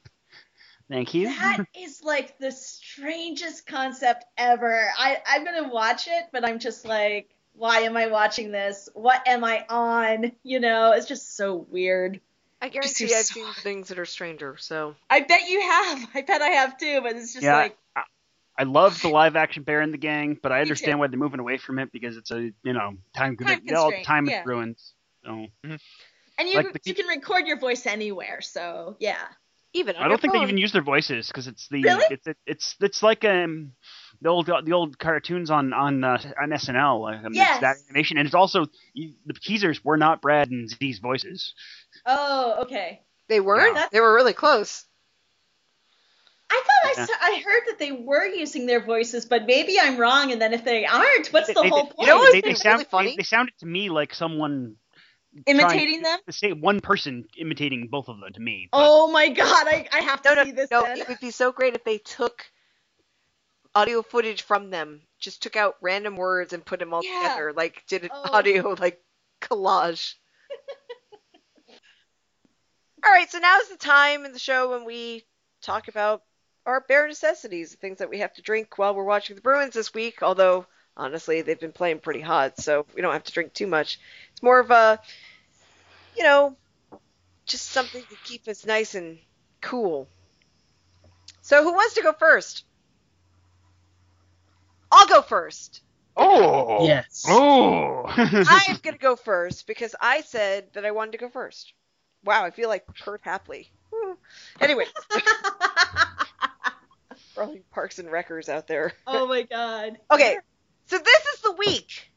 Thank 0.89 1.13
you. 1.13 1.27
That 1.27 1.65
is 1.77 2.01
like 2.03 2.37
the 2.37 2.51
strangest 2.51 3.65
concept 3.65 4.25
ever. 4.37 4.89
I 4.97 5.17
I'm 5.25 5.43
gonna 5.43 5.69
watch 5.69 6.07
it, 6.07 6.25
but 6.31 6.47
I'm 6.47 6.59
just 6.59 6.85
like, 6.85 7.29
why 7.53 7.79
am 7.79 7.97
I 7.97 8.07
watching 8.07 8.51
this? 8.51 8.89
What 8.93 9.27
am 9.27 9.43
I 9.43 9.65
on? 9.69 10.31
You 10.43 10.59
know, 10.59 10.91
it's 10.91 11.07
just 11.07 11.35
so 11.35 11.55
weird. 11.55 12.19
I 12.61 12.69
guarantee 12.69 13.05
I've 13.05 13.25
so 13.25 13.33
seen 13.33 13.53
things 13.63 13.89
that 13.89 13.99
are 13.99 14.05
stranger. 14.05 14.57
So 14.57 14.95
I 15.09 15.21
bet 15.21 15.49
you 15.49 15.61
have. 15.61 16.09
I 16.13 16.21
bet 16.21 16.41
I 16.41 16.49
have 16.49 16.77
too, 16.77 17.01
but 17.01 17.15
it's 17.15 17.33
just 17.33 17.43
Yeah, 17.43 17.57
like, 17.57 17.77
I, 17.95 18.03
I 18.57 18.63
love 18.63 19.01
the 19.01 19.09
live 19.09 19.35
action 19.35 19.63
Baron 19.63 19.91
the 19.91 19.97
Gang, 19.97 20.37
but 20.41 20.51
I 20.51 20.61
understand 20.61 20.99
why 20.99 21.07
they're 21.07 21.19
moving 21.19 21.39
away 21.39 21.57
from 21.57 21.79
it 21.79 21.91
because 21.91 22.17
it's 22.17 22.31
a 22.31 22.51
you 22.63 22.73
know 22.73 22.97
time 23.13 23.35
Time 23.35 23.35
commitment. 23.37 23.77
All 23.77 23.91
time 24.03 24.27
yeah. 24.27 24.41
is 24.41 24.45
ruins. 24.45 24.93
So 25.23 25.31
mm-hmm. 25.31 25.75
and 26.37 26.49
you 26.49 26.55
like 26.55 26.73
the- 26.73 26.79
you 26.83 26.93
can 26.93 27.07
record 27.07 27.47
your 27.47 27.57
voice 27.57 27.87
anywhere. 27.87 28.41
So 28.41 28.97
yeah. 28.99 29.17
Even 29.75 29.95
on 29.95 30.03
I 30.03 30.07
don't 30.07 30.19
think 30.19 30.33
they 30.33 30.39
even 30.41 30.57
use 30.57 30.71
their 30.71 30.81
voices 30.81 31.27
because 31.27 31.47
it's 31.47 31.67
the 31.69 31.83
Really? 31.83 32.05
it's 32.09 32.25
it, 32.27 32.37
it's 32.45 32.75
it's 32.81 33.03
like 33.03 33.23
um 33.25 33.71
the 34.21 34.29
old 34.29 34.47
the 34.47 34.71
old 34.73 34.97
cartoons 34.97 35.49
on 35.51 35.73
on 35.73 36.03
uh, 36.03 36.17
on 36.41 36.49
SNL 36.49 37.01
like 37.01 37.19
um, 37.19 37.25
it's 37.27 37.35
Yes. 37.35 37.61
that 37.61 37.75
animation 37.89 38.17
and 38.17 38.25
it's 38.25 38.35
also 38.35 38.65
you, 38.93 39.13
the 39.25 39.33
teasers 39.33 39.83
were 39.83 39.97
not 39.97 40.21
Brad 40.21 40.49
and 40.49 40.69
Z's 40.69 40.99
voices. 40.99 41.53
Oh, 42.05 42.61
okay. 42.63 43.01
They 43.27 43.39
weren't. 43.39 43.75
Yeah. 43.75 43.85
They 43.91 43.99
were 44.01 44.13
really 44.13 44.33
close. 44.33 44.85
I 46.51 46.61
thought 46.63 47.01
I, 47.01 47.05
saw, 47.05 47.13
I 47.21 47.41
heard 47.43 47.61
that 47.69 47.79
they 47.79 47.91
were 47.91 48.25
using 48.27 48.67
their 48.67 48.79
voices, 48.79 49.25
but 49.25 49.45
maybe 49.47 49.79
I'm 49.81 49.97
wrong. 49.97 50.31
And 50.31 50.39
then 50.39 50.53
if 50.53 50.63
they 50.63 50.85
aren't, 50.85 51.27
what's 51.29 51.47
the 51.47 51.59
They- 51.59 51.69
whole 51.69 51.85
they- 51.85 51.91
point? 51.91 51.95
You 51.99 52.05
know 52.07 52.17
what 52.17 52.31
they, 52.31 52.37
would 52.37 52.45
they 52.45 52.53
sound 52.53 52.73
really 52.79 52.85
funny? 52.85 53.09
They, 53.11 53.15
they 53.17 53.23
sounded 53.23 53.53
to 53.59 53.65
me 53.65 53.89
like 53.89 54.13
someone 54.13 54.75
Imitating 55.45 56.01
them? 56.01 56.19
to 56.27 56.31
say 56.33 56.53
one 56.53 56.79
person 56.79 57.25
imitating 57.37 57.87
both 57.87 58.07
of 58.07 58.19
them 58.19 58.31
to 58.33 58.39
me. 58.39 58.69
but- 58.71 58.77
Oh 58.81 59.11
my 59.11 59.27
god, 59.29 59.67
I, 59.67 59.87
I 59.91 60.01
have 60.01 60.21
to 60.21 60.29
No, 60.29 60.35
no, 60.35 60.43
see 60.45 60.51
this 60.51 60.71
no. 60.71 60.83
then. 60.83 60.99
It 60.99 61.07
would 61.09 61.19
be 61.19 61.31
so 61.31 61.51
great 61.51 61.75
if 61.75 61.83
they 61.83 61.97
took 61.97 62.45
audio 63.73 64.01
footage 64.01 64.43
from 64.43 64.69
them, 64.69 65.01
just 65.19 65.43
took 65.43 65.55
out 65.57 65.75
random 65.81 66.15
words 66.15 66.53
and 66.53 66.65
put 66.65 66.79
them 66.79 66.93
all 66.93 67.03
Yeah. 67.03 67.21
together, 67.23 67.53
like 67.53 67.83
did 67.87 68.03
an 68.03 68.09
Oh. 68.13 68.29
audio 68.33 68.69
like 68.79 69.01
collage. 69.41 70.13
all 73.03 73.11
right, 73.11 73.29
so 73.29 73.37
now's 73.39 73.69
the 73.69 73.77
time 73.77 74.25
in 74.25 74.31
the 74.33 74.39
show 74.39 74.71
when 74.71 74.85
we 74.85 75.23
talk 75.61 75.87
about 75.89 76.23
our 76.65 76.81
bare 76.87 77.07
necessities, 77.07 77.71
the 77.71 77.77
things 77.77 77.99
that 77.99 78.09
we 78.09 78.19
have 78.19 78.33
to 78.33 78.41
drink 78.41 78.77
while 78.77 78.95
we're 78.95 79.03
watching 79.03 79.35
the 79.35 79.41
Bruins 79.41 79.73
this 79.75 79.93
week. 79.93 80.23
Although 80.23 80.65
honestly, 80.97 81.41
they've 81.41 81.59
been 81.59 81.71
playing 81.71 81.99
pretty 81.99 82.21
hot, 82.21 82.57
so 82.59 82.85
we 82.95 83.01
don't 83.01 83.13
have 83.13 83.23
to 83.25 83.31
drink 83.33 83.53
too 83.53 83.67
much. 83.67 83.99
It's 84.45 84.47
more 84.47 84.59
of 84.59 84.69
a, 84.69 84.99
you 86.15 86.23
know, 86.23 86.55
just 87.47 87.65
something 87.65 88.03
to 88.03 88.15
keep 88.25 88.47
us 88.47 88.63
nice 88.63 88.93
and 88.93 89.17
cool. 89.59 90.07
So 91.41 91.63
who 91.63 91.73
wants 91.73 91.95
to 91.95 92.03
go 92.03 92.13
first? 92.13 92.63
I'll 94.91 95.07
go 95.07 95.23
first. 95.23 95.81
Oh. 96.15 96.85
Yes. 96.85 97.25
Oh. 97.27 98.03
I 98.07 98.65
am 98.69 98.77
going 98.83 98.93
to 98.93 99.01
go 99.01 99.15
first 99.15 99.65
because 99.65 99.95
I 99.99 100.21
said 100.21 100.67
that 100.73 100.85
I 100.85 100.91
wanted 100.91 101.13
to 101.13 101.17
go 101.17 101.29
first. 101.29 101.73
Wow, 102.23 102.45
I 102.45 102.51
feel 102.51 102.69
like 102.69 102.85
Kurt 103.03 103.23
Hapley. 103.23 103.69
Hmm. 103.91 104.13
Anyway, 104.61 104.85
for 107.33 107.43
all 107.43 107.55
you 107.55 107.63
Parks 107.71 107.97
and 107.97 108.11
Wreckers 108.11 108.47
out 108.47 108.67
there. 108.67 108.93
oh 109.07 109.25
my 109.25 109.41
god. 109.41 109.97
Okay, 110.11 110.37
so 110.85 110.99
this 110.99 111.25
is 111.33 111.41
the 111.41 111.53
week. 111.53 112.11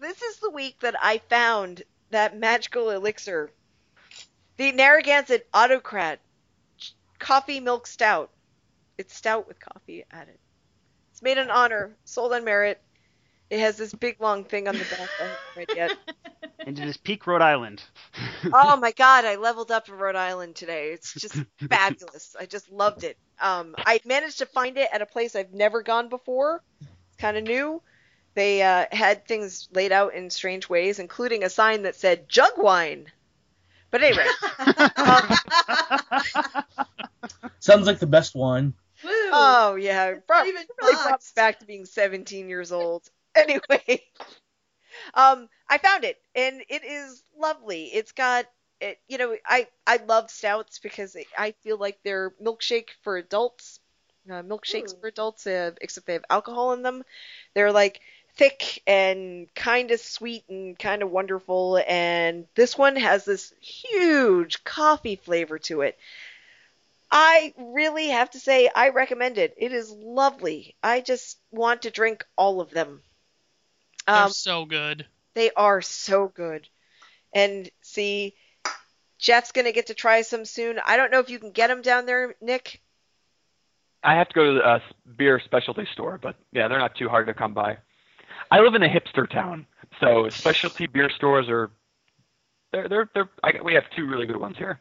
This 0.00 0.22
is 0.22 0.36
the 0.36 0.50
week 0.50 0.78
that 0.80 0.94
I 1.02 1.18
found 1.18 1.82
that 2.10 2.38
magical 2.38 2.90
elixir. 2.90 3.50
The 4.56 4.70
Narragansett 4.70 5.48
Autocrat 5.52 6.20
Coffee 7.18 7.58
Milk 7.58 7.86
Stout. 7.86 8.30
It's 8.96 9.14
stout 9.14 9.48
with 9.48 9.58
coffee 9.58 10.04
added. 10.10 10.38
It's 11.10 11.22
made 11.22 11.38
in 11.38 11.50
honor, 11.50 11.96
sold 12.04 12.32
on 12.32 12.44
merit. 12.44 12.80
It 13.50 13.58
has 13.58 13.76
this 13.76 13.92
big 13.92 14.20
long 14.20 14.44
thing 14.44 14.68
on 14.68 14.74
the 14.74 14.84
back 14.84 15.08
I 15.20 15.22
haven't 15.22 15.38
read 15.56 15.68
yet. 15.76 15.96
And 16.66 16.78
it 16.78 16.86
is 16.86 16.98
Peak 16.98 17.26
Rhode 17.26 17.40
Island. 17.40 17.82
oh 18.52 18.76
my 18.76 18.90
god, 18.92 19.24
I 19.24 19.36
leveled 19.36 19.70
up 19.70 19.88
in 19.88 19.94
Rhode 19.94 20.16
Island 20.16 20.54
today. 20.54 20.90
It's 20.90 21.14
just 21.14 21.36
fabulous. 21.70 22.36
I 22.38 22.44
just 22.44 22.70
loved 22.70 23.04
it. 23.04 23.16
Um, 23.40 23.74
I 23.78 24.00
managed 24.04 24.38
to 24.38 24.46
find 24.46 24.76
it 24.76 24.88
at 24.92 25.00
a 25.00 25.06
place 25.06 25.34
I've 25.34 25.54
never 25.54 25.82
gone 25.82 26.10
before. 26.10 26.62
It's 26.80 27.16
kind 27.16 27.38
of 27.38 27.44
new. 27.44 27.80
They 28.38 28.62
uh, 28.62 28.86
had 28.92 29.26
things 29.26 29.68
laid 29.72 29.90
out 29.90 30.14
in 30.14 30.30
strange 30.30 30.68
ways, 30.68 31.00
including 31.00 31.42
a 31.42 31.50
sign 31.50 31.82
that 31.82 31.96
said 31.96 32.28
jug 32.28 32.52
wine. 32.56 33.10
But 33.90 34.04
anyway, 34.04 34.28
um, 34.94 35.28
Sounds 37.58 37.88
like 37.88 37.98
the 37.98 38.06
best 38.06 38.36
wine. 38.36 38.74
Woo. 39.02 39.10
oh 39.32 39.74
yeah, 39.74 40.10
it 40.10 40.26
brought, 40.28 40.46
even 40.46 40.62
really 40.80 40.94
brought 40.94 41.20
me 41.20 41.32
back 41.34 41.58
to 41.58 41.66
being 41.66 41.84
17 41.84 42.48
years 42.48 42.70
old. 42.70 43.10
Anyway, 43.34 44.02
um, 45.14 45.48
I 45.68 45.78
found 45.78 46.04
it, 46.04 46.16
and 46.34 46.62
it 46.68 46.84
is 46.84 47.24
lovely. 47.36 47.86
It's 47.86 48.12
got, 48.12 48.46
it, 48.80 49.00
you 49.08 49.18
know, 49.18 49.36
I 49.44 49.66
I 49.84 49.96
love 49.96 50.30
stouts 50.30 50.78
because 50.78 51.16
I 51.36 51.54
feel 51.62 51.76
like 51.76 51.98
they're 52.04 52.30
milkshake 52.40 52.90
for 53.02 53.16
adults, 53.16 53.80
uh, 54.30 54.42
milkshakes 54.42 54.94
Ooh. 54.94 55.00
for 55.00 55.08
adults, 55.08 55.46
uh, 55.46 55.72
except 55.80 56.06
they 56.06 56.12
have 56.12 56.24
alcohol 56.30 56.72
in 56.72 56.82
them. 56.82 57.02
They're 57.54 57.72
like 57.72 58.00
thick 58.38 58.82
and 58.86 59.52
kind 59.54 59.90
of 59.92 60.00
sweet 60.00 60.44
and 60.48 60.78
kind 60.78 61.02
of 61.02 61.10
wonderful, 61.10 61.82
and 61.88 62.46
this 62.54 62.78
one 62.78 62.96
has 62.96 63.24
this 63.26 63.52
huge 63.60 64.64
coffee 64.64 65.16
flavor 65.16 65.58
to 65.60 65.82
it. 65.82 65.98
I 67.10 67.54
really 67.58 68.08
have 68.08 68.30
to 68.32 68.40
say 68.40 68.70
I 68.74 68.90
recommend 68.90 69.38
it. 69.38 69.54
It 69.58 69.72
is 69.72 69.90
lovely. 69.90 70.76
I 70.82 71.00
just 71.00 71.38
want 71.50 71.82
to 71.82 71.90
drink 71.90 72.26
all 72.36 72.60
of 72.60 72.70
them. 72.70 73.02
They're 74.06 74.16
Um, 74.24 74.30
so 74.30 74.64
good. 74.64 75.06
they 75.34 75.50
are 75.52 75.82
so 75.82 76.28
good. 76.28 76.68
And 77.32 77.70
see, 77.82 78.36
Jeff's 79.18 79.52
gonna 79.52 79.72
get 79.72 79.86
to 79.88 79.94
try 79.94 80.22
some 80.22 80.44
soon. 80.44 80.78
I 80.86 80.96
don't 80.96 81.10
know 81.10 81.20
if 81.20 81.30
you 81.30 81.38
can 81.38 81.52
get 81.52 81.68
them 81.68 81.82
down 81.82 82.06
there, 82.06 82.34
Nick. 82.40 82.80
I 84.02 84.14
have 84.14 84.28
to 84.28 84.34
go 84.34 84.44
to 84.46 84.52
the 84.54 84.64
uh, 84.64 84.78
beer 85.16 85.40
specialty 85.44 85.86
store, 85.92 86.18
but 86.22 86.36
yeah, 86.52 86.68
they're 86.68 86.78
not 86.78 86.94
too 86.96 87.08
hard 87.08 87.26
to 87.26 87.34
come 87.34 87.52
by. 87.54 87.78
I 88.50 88.60
live 88.60 88.74
in 88.74 88.82
a 88.82 88.88
hipster 88.88 89.28
town, 89.30 89.66
so 90.00 90.28
specialty 90.28 90.86
beer 90.86 91.10
stores 91.10 91.48
are 91.48 91.70
they're 92.72 92.88
they're 92.88 93.10
they're. 93.14 93.30
I, 93.42 93.60
we 93.62 93.74
have 93.74 93.84
two 93.96 94.06
really 94.06 94.26
good 94.26 94.36
ones 94.36 94.56
here. 94.56 94.80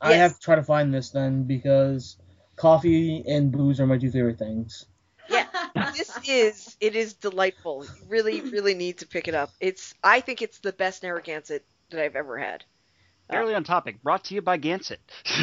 I 0.00 0.10
Yes. 0.10 0.18
have 0.20 0.34
to 0.34 0.40
try 0.40 0.54
to 0.56 0.62
find 0.62 0.92
this 0.92 1.10
then 1.10 1.44
because 1.44 2.16
coffee 2.56 3.24
and 3.26 3.50
booze 3.50 3.80
are 3.80 3.86
my 3.86 3.98
two 3.98 4.10
favorite 4.10 4.38
things. 4.38 4.86
Yeah, 5.30 5.46
this 5.94 6.18
is 6.28 6.76
it 6.80 6.94
is 6.94 7.14
delightful. 7.14 7.84
You 7.84 8.02
really, 8.08 8.40
really 8.42 8.74
need 8.74 8.98
to 8.98 9.06
pick 9.06 9.28
it 9.28 9.34
up. 9.34 9.50
It's 9.60 9.94
I 10.02 10.20
think 10.20 10.42
it's 10.42 10.58
the 10.58 10.72
best 10.72 11.02
Narragansett 11.02 11.64
that 11.90 12.02
I've 12.02 12.16
ever 12.16 12.38
had. 12.38 12.64
Barely 13.28 13.54
on 13.54 13.64
topic. 13.64 14.02
Brought 14.02 14.24
to 14.24 14.34
you 14.34 14.42
by 14.42 14.58
Gansett. 14.58 14.98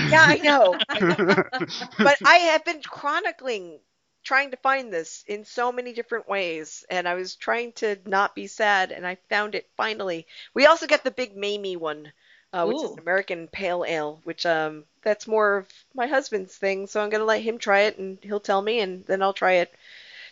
Yeah, 0.09 0.23
I 0.23 0.35
know. 0.37 0.75
but 1.97 2.17
I 2.23 2.35
have 2.51 2.63
been 2.63 2.81
chronicling 2.83 3.79
trying 4.23 4.51
to 4.51 4.57
find 4.57 4.91
this 4.93 5.23
in 5.27 5.45
so 5.45 5.71
many 5.71 5.93
different 5.93 6.27
ways, 6.27 6.85
and 6.89 7.07
I 7.07 7.15
was 7.15 7.35
trying 7.35 7.73
to 7.73 7.97
not 8.05 8.35
be 8.35 8.47
sad, 8.47 8.91
and 8.91 9.05
I 9.05 9.15
found 9.29 9.55
it 9.55 9.69
finally. 9.77 10.27
We 10.53 10.65
also 10.65 10.87
get 10.87 11.03
the 11.03 11.11
big 11.11 11.35
Mamie 11.35 11.75
one, 11.77 12.11
uh, 12.53 12.65
which 12.65 12.83
is 12.83 12.91
an 12.91 12.99
American 12.99 13.47
Pale 13.47 13.85
Ale, 13.87 14.21
which 14.23 14.45
um 14.45 14.85
that's 15.03 15.27
more 15.27 15.57
of 15.57 15.67
my 15.95 16.07
husband's 16.07 16.55
thing, 16.55 16.87
so 16.87 17.01
I'm 17.01 17.09
gonna 17.09 17.23
let 17.25 17.41
him 17.41 17.57
try 17.57 17.81
it, 17.81 17.97
and 17.97 18.17
he'll 18.21 18.39
tell 18.39 18.61
me, 18.61 18.79
and 18.79 19.05
then 19.05 19.21
I'll 19.21 19.33
try 19.33 19.53
it. 19.53 19.73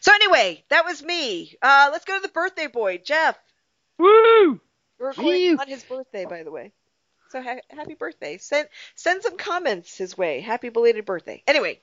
So 0.01 0.13
anyway, 0.13 0.63
that 0.69 0.85
was 0.85 1.03
me. 1.03 1.57
Uh, 1.61 1.89
let's 1.91 2.05
go 2.05 2.15
to 2.15 2.21
the 2.21 2.29
birthday 2.33 2.67
boy, 2.67 2.99
Jeff. 2.99 3.37
Woo! 3.97 4.59
We're 4.99 5.09
recording 5.09 5.55
on 5.59 5.67
his 5.67 5.83
birthday, 5.83 6.25
by 6.25 6.43
the 6.43 6.51
way. 6.51 6.71
So 7.29 7.41
ha- 7.41 7.61
happy 7.69 7.93
birthday! 7.95 8.37
Send 8.37 8.67
send 8.95 9.23
some 9.23 9.37
comments 9.37 9.97
his 9.97 10.17
way. 10.17 10.39
Happy 10.41 10.69
belated 10.69 11.05
birthday. 11.05 11.43
Anyway, 11.47 11.79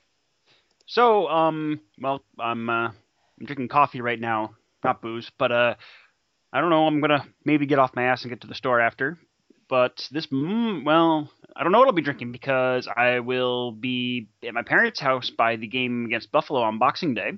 So, 0.86 1.28
um, 1.28 1.80
well, 2.00 2.22
I'm 2.38 2.70
uh, 2.70 2.88
I'm 2.88 3.46
drinking 3.46 3.68
coffee 3.68 4.00
right 4.00 4.20
now, 4.20 4.54
not 4.84 5.02
booze, 5.02 5.30
but 5.36 5.52
uh, 5.52 5.74
I 6.52 6.60
don't 6.60 6.70
know. 6.70 6.86
I'm 6.86 7.00
gonna 7.00 7.26
maybe 7.44 7.66
get 7.66 7.78
off 7.78 7.96
my 7.96 8.04
ass 8.04 8.22
and 8.22 8.30
get 8.30 8.40
to 8.42 8.46
the 8.46 8.54
store 8.54 8.80
after. 8.80 9.18
But 9.68 10.08
this, 10.12 10.26
mm, 10.28 10.84
well, 10.84 11.28
I 11.56 11.64
don't 11.64 11.72
know 11.72 11.80
what 11.80 11.88
I'll 11.88 11.92
be 11.92 12.02
drinking 12.02 12.30
because 12.30 12.86
I 12.94 13.18
will 13.18 13.72
be 13.72 14.28
at 14.46 14.54
my 14.54 14.62
parents' 14.62 15.00
house 15.00 15.30
by 15.30 15.56
the 15.56 15.66
game 15.66 16.06
against 16.06 16.30
Buffalo 16.30 16.60
on 16.60 16.78
Boxing 16.78 17.14
Day. 17.14 17.32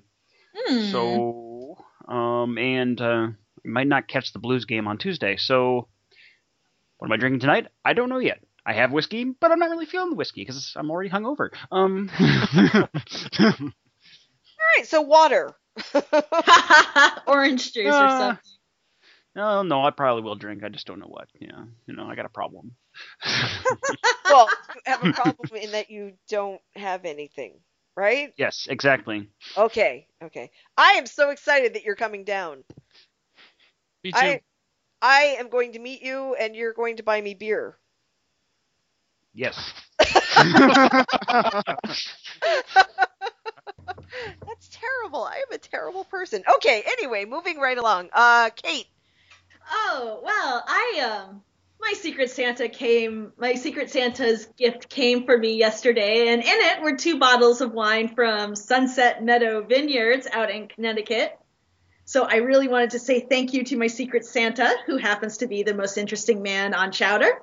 Hmm. 0.54 0.90
So, 0.90 1.78
um, 2.06 2.58
and 2.58 3.00
uh, 3.00 3.28
might 3.64 3.86
not 3.86 4.08
catch 4.08 4.32
the 4.32 4.40
Blues 4.40 4.66
game 4.66 4.86
on 4.86 4.98
Tuesday. 4.98 5.36
So, 5.38 5.88
what 6.98 7.08
am 7.08 7.12
I 7.12 7.16
drinking 7.16 7.40
tonight? 7.40 7.68
I 7.82 7.94
don't 7.94 8.10
know 8.10 8.18
yet. 8.18 8.40
I 8.68 8.74
have 8.74 8.92
whiskey, 8.92 9.24
but 9.24 9.50
I'm 9.50 9.58
not 9.58 9.70
really 9.70 9.86
feeling 9.86 10.10
the 10.10 10.16
whiskey 10.16 10.42
because 10.42 10.74
I'm 10.76 10.90
already 10.90 11.10
hungover. 11.10 11.50
Um, 11.72 12.10
all 14.60 14.66
right. 14.76 14.86
So 14.86 15.02
water. 15.02 15.54
Orange 17.26 17.72
juice 17.72 18.00
or 18.00 18.08
Uh, 18.08 18.08
something. 18.08 18.38
no, 19.34 19.62
no, 19.62 19.82
I 19.84 19.90
probably 19.90 20.22
will 20.22 20.36
drink. 20.36 20.64
I 20.64 20.68
just 20.68 20.86
don't 20.86 21.00
know 21.00 21.06
what. 21.06 21.28
Yeah, 21.40 21.64
you 21.86 21.94
know, 21.94 22.06
I 22.06 22.14
got 22.14 22.26
a 22.26 22.30
problem. 22.30 22.76
well, 24.28 24.54
you 24.74 24.80
have 24.86 25.02
a 25.02 25.08
problem 25.08 25.48
in 25.60 25.72
that 25.72 25.90
you 25.90 26.14
don't 26.28 26.60
have 26.76 27.04
anything, 27.04 27.60
right? 27.96 28.34
yes, 28.36 28.66
exactly. 28.70 29.28
Okay. 29.56 30.08
Okay. 30.22 30.50
I 30.76 30.92
am 30.92 31.06
so 31.06 31.30
excited 31.30 31.74
that 31.74 31.84
you're 31.84 31.96
coming 31.96 32.24
down. 32.24 32.64
Me 34.04 34.12
too. 34.12 34.38
I 34.38 34.42
I 35.02 35.36
am 35.38 35.48
going 35.50 35.72
to 35.72 35.78
meet 35.78 36.02
you, 36.02 36.34
and 36.34 36.56
you're 36.56 36.72
going 36.74 36.96
to 36.96 37.02
buy 37.04 37.20
me 37.20 37.34
beer. 37.34 37.78
Yes. 39.38 39.72
That's 40.00 41.06
terrible. 44.72 45.22
I 45.22 45.36
am 45.36 45.52
a 45.52 45.58
terrible 45.58 46.02
person. 46.02 46.42
Okay. 46.56 46.82
Anyway, 46.84 47.24
moving 47.24 47.60
right 47.60 47.78
along. 47.78 48.08
Uh, 48.12 48.50
Kate. 48.56 48.88
Oh, 49.70 50.20
well, 50.24 50.64
I 50.66 51.26
um 51.28 51.42
my 51.80 51.92
secret 51.92 52.30
Santa 52.30 52.68
came 52.68 53.32
my 53.38 53.54
secret 53.54 53.90
Santa's 53.90 54.46
gift 54.56 54.88
came 54.88 55.24
for 55.24 55.38
me 55.38 55.56
yesterday 55.56 56.30
and 56.30 56.42
in 56.42 56.48
it 56.48 56.82
were 56.82 56.96
two 56.96 57.20
bottles 57.20 57.60
of 57.60 57.72
wine 57.72 58.08
from 58.08 58.56
Sunset 58.56 59.22
Meadow 59.22 59.62
Vineyards 59.62 60.26
out 60.32 60.50
in 60.50 60.66
Connecticut. 60.66 61.38
So 62.06 62.24
I 62.24 62.36
really 62.36 62.66
wanted 62.66 62.90
to 62.90 62.98
say 62.98 63.20
thank 63.20 63.52
you 63.52 63.62
to 63.66 63.76
my 63.76 63.86
secret 63.86 64.24
Santa 64.24 64.74
who 64.86 64.96
happens 64.96 65.36
to 65.38 65.46
be 65.46 65.62
the 65.62 65.74
most 65.74 65.96
interesting 65.96 66.42
man 66.42 66.74
on 66.74 66.90
Chowder 66.90 67.40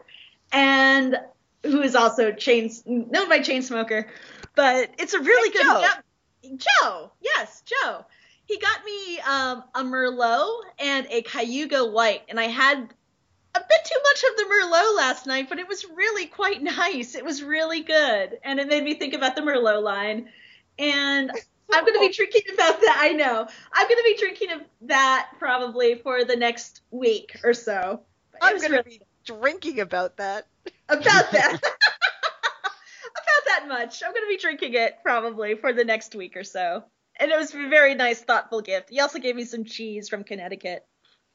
and 0.51 1.17
who 1.65 1.81
is 1.81 1.95
also 1.95 2.31
chain 2.31 2.71
known 2.85 3.29
by 3.29 3.39
chain 3.39 3.61
smoker. 3.61 4.07
But 4.55 4.91
it's 4.97 5.13
a 5.13 5.19
really 5.19 5.49
Hey, 5.49 5.57
good 5.57 5.63
Joe. 5.63 5.81
yeah, 5.81 6.57
Joe. 6.57 7.11
Yes, 7.21 7.63
Joe 7.65 8.05
he 8.45 8.59
got 8.59 8.85
me 8.85 9.19
um, 9.19 9.63
a 9.73 9.83
Merlot 9.83 10.61
and 10.79 11.07
a 11.09 11.21
Cayuga 11.23 11.85
White, 11.85 12.21
and 12.29 12.39
I 12.39 12.45
had 12.45 12.77
a 12.77 13.59
bit 13.59 13.85
too 13.85 13.99
much 14.03 14.23
of 14.29 14.37
the 14.37 14.43
Merlot 14.43 14.97
last 14.97 15.25
night, 15.25 15.49
but 15.49 15.59
it 15.59 15.67
was 15.67 15.85
really 15.85 16.27
quite 16.27 16.61
nice. 16.77 17.15
It 17.15 17.25
was 17.25 17.43
really 17.43 17.81
good, 17.81 18.39
and 18.43 18.59
it 18.59 18.67
made 18.67 18.83
me 18.83 18.93
think 18.93 19.13
about 19.13 19.35
the 19.35 19.41
Merlot 19.41 19.81
line. 19.81 20.29
And 20.77 21.31
I'm 21.73 21.85
going 21.85 21.93
to 21.95 22.07
be 22.07 22.13
drinking 22.15 22.53
about 22.53 22.79
that. 22.81 22.97
I 22.99 23.13
know 23.13 23.47
I'm 23.73 23.87
going 23.87 23.97
to 23.97 24.03
be 24.03 24.17
drinking 24.19 24.51
of 24.51 24.61
that 24.83 25.31
probably 25.39 25.95
for 25.95 26.23
the 26.23 26.35
next 26.35 26.81
week 26.91 27.39
or 27.43 27.53
so. 27.53 28.01
But 28.31 28.43
I'm 28.43 28.57
going 28.57 28.71
to 28.71 28.77
really 28.77 28.99
be 28.99 29.05
drinking 29.25 29.79
about 29.79 30.17
that. 30.17 30.47
about 30.89 31.31
that. 31.31 31.53
about 31.61 33.45
that 33.47 33.67
much. 33.67 34.01
I'm 34.03 34.11
going 34.11 34.23
to 34.23 34.29
be 34.29 34.37
drinking 34.37 34.73
it 34.73 34.97
probably 35.03 35.55
for 35.55 35.73
the 35.73 35.85
next 35.85 36.15
week 36.15 36.35
or 36.35 36.43
so. 36.43 36.83
And 37.19 37.31
it 37.31 37.37
was 37.37 37.53
a 37.53 37.69
very 37.69 37.95
nice, 37.95 38.21
thoughtful 38.21 38.61
gift. 38.61 38.89
He 38.89 38.99
also 38.99 39.19
gave 39.19 39.35
me 39.35 39.45
some 39.45 39.63
cheese 39.63 40.09
from 40.09 40.23
Connecticut 40.23 40.85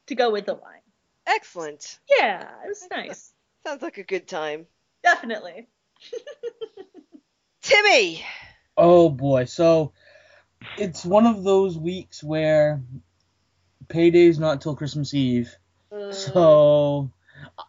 to 0.08 0.14
go 0.14 0.30
with 0.30 0.46
the 0.46 0.54
wine. 0.54 0.82
Excellent. 1.26 1.98
Yeah, 2.08 2.42
it 2.64 2.68
was 2.68 2.86
nice. 2.90 3.32
Sounds 3.66 3.82
like 3.82 3.98
a 3.98 4.04
good 4.04 4.28
time. 4.28 4.66
Definitely. 5.02 5.68
Timmy. 7.62 8.24
Oh 8.76 9.10
boy, 9.10 9.44
so 9.44 9.92
it's 10.78 11.04
one 11.04 11.26
of 11.26 11.44
those 11.44 11.78
weeks 11.78 12.22
where 12.22 12.82
payday's 13.88 14.38
not 14.38 14.60
till 14.60 14.76
Christmas 14.76 15.12
Eve. 15.14 15.54
Uh, 15.92 16.12
So 16.12 17.10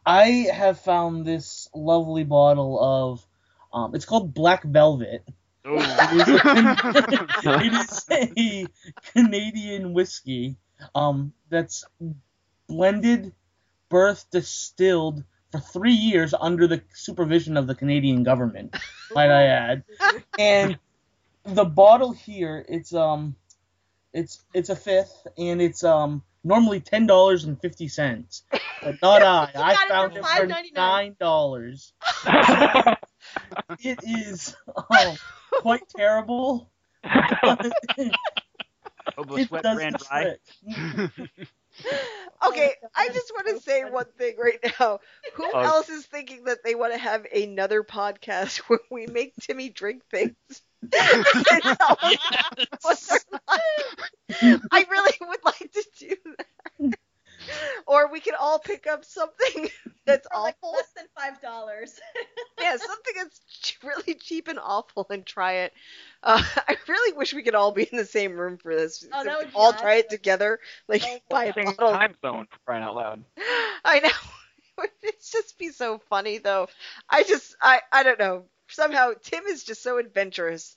I 0.06 0.48
have 0.54 0.80
found 0.80 1.26
this 1.26 1.61
lovely 1.74 2.24
bottle 2.24 2.80
of 2.80 3.26
um 3.74 3.96
it's 3.96 4.06
called 4.06 4.34
Black 4.34 4.64
Velvet. 4.64 5.24
Oh. 5.64 5.76
it 7.44 7.74
is 7.74 8.06
a 8.12 8.68
Canadian 9.14 9.94
whiskey 9.94 10.58
um 10.96 11.34
that's 11.50 11.86
blended, 12.68 13.34
birth 13.90 14.26
distilled 14.32 15.24
for 15.52 15.60
three 15.60 15.94
years 15.94 16.34
under 16.34 16.68
the 16.68 16.82
supervision 16.94 17.58
of 17.58 17.68
the 17.68 17.76
Canadian 17.76 18.24
government, 18.24 18.76
might 19.14 19.30
I 19.30 19.44
add. 19.44 19.84
And 20.40 20.80
the 21.44 21.66
bottle 21.66 22.12
here, 22.12 22.66
it's 22.68 22.94
um, 22.94 23.36
it's 24.14 24.44
it's 24.54 24.70
a 24.70 24.76
fifth, 24.76 25.28
and 25.38 25.62
it's 25.62 25.84
um, 25.84 26.24
normally 26.44 26.80
ten 26.80 27.06
dollars 27.08 27.44
and 27.46 27.60
fifty 27.62 27.88
cents, 27.88 28.44
but 28.82 29.02
not 29.02 29.22
I. 29.24 29.52
I 29.56 29.76
found 29.88 30.18
it 30.18 30.24
for 30.24 30.48
$5.99. 30.48 30.74
nine 30.76 31.16
dollars. 31.20 31.94
It 33.80 34.00
is 34.04 34.56
um, 34.90 35.16
quite 35.62 35.84
terrible. 35.96 36.70
Obo 39.18 39.36
it 39.36 39.48
Sweat 39.48 39.64
does 39.64 39.76
brand 39.78 39.96
the 39.96 41.10
trick. 41.18 41.30
Okay, 42.46 42.74
I 42.96 43.08
just 43.10 43.32
want 43.34 43.48
to 43.48 43.62
say 43.62 43.84
one 43.86 44.06
thing 44.18 44.36
right 44.38 44.60
now. 44.80 45.00
Who 45.36 45.46
Oh. 45.54 45.60
else 45.60 45.90
is 45.90 46.06
thinking 46.06 46.44
that 46.46 46.64
they 46.66 46.76
want 46.76 46.92
to 46.94 47.00
have 47.00 47.26
another 47.34 47.82
podcast 47.84 48.58
where 48.68 48.80
we 48.92 49.08
make 49.08 49.34
Timmy 49.40 49.70
drink 49.70 50.04
things? 50.12 50.36
And 51.52 51.64
tell 51.80 51.98
us 52.04 52.18
what 52.82 52.98
Yes. 53.02 53.26
I 54.72 54.86
really 54.90 55.14
would 55.22 55.44
like 55.46 55.72
to 55.72 55.86
do 56.00 56.16
that. 56.38 56.48
Or 57.88 58.12
we 58.12 58.20
could 58.20 58.36
all 58.36 58.60
pick 58.60 58.88
up 58.88 59.04
something 59.06 59.70
that's 60.06 60.28
For 60.30 60.38
like 60.42 60.56
awful. 60.64 60.74
less 60.74 60.92
than 60.96 61.06
five 61.18 61.42
dollars. 61.42 62.00
Yeah, 62.60 62.78
something 62.78 63.14
that's 63.18 63.78
really 63.84 64.16
cheap 64.16 64.48
and 64.48 64.60
awful 64.60 65.06
and 65.10 65.26
try 65.26 65.54
it. 65.66 65.74
Uh, 66.24 66.42
I 66.68 66.78
really 66.88 67.18
wish 67.18 67.34
we 67.34 67.44
could 67.44 67.56
all 67.56 67.72
be 67.72 67.84
in 67.92 67.98
the 67.98 68.06
same 68.06 68.34
room 68.38 68.58
for 68.58 68.76
this. 68.76 69.06
Oh, 69.12 69.24
So 69.24 69.30
that 69.30 69.38
would 69.38 69.46
could 69.46 69.54
be 69.54 69.56
all 69.56 69.74
try 69.74 69.96
it 69.96 70.10
together. 70.10 70.60
Like 70.88 71.04
Oh, 71.04 71.20
buy 71.30 71.46
a 71.46 71.54
bottle. 71.54 72.00
time 72.00 72.16
zone 72.22 72.48
for 72.52 72.58
crying 72.66 72.84
out 72.84 72.96
loud. 72.96 73.24
I 73.84 74.00
know. 74.04 74.84
It'd 75.04 75.16
just 75.32 75.58
be 75.58 75.70
so 75.70 76.00
funny 76.10 76.38
though. 76.40 76.68
I 77.10 77.24
just 77.24 77.56
I 77.62 77.82
I 77.92 78.04
don't 78.04 78.20
know. 78.20 78.46
Somehow 78.72 79.12
Tim 79.22 79.46
is 79.48 79.64
just 79.64 79.84
so 79.84 79.98
adventurous. 79.98 80.76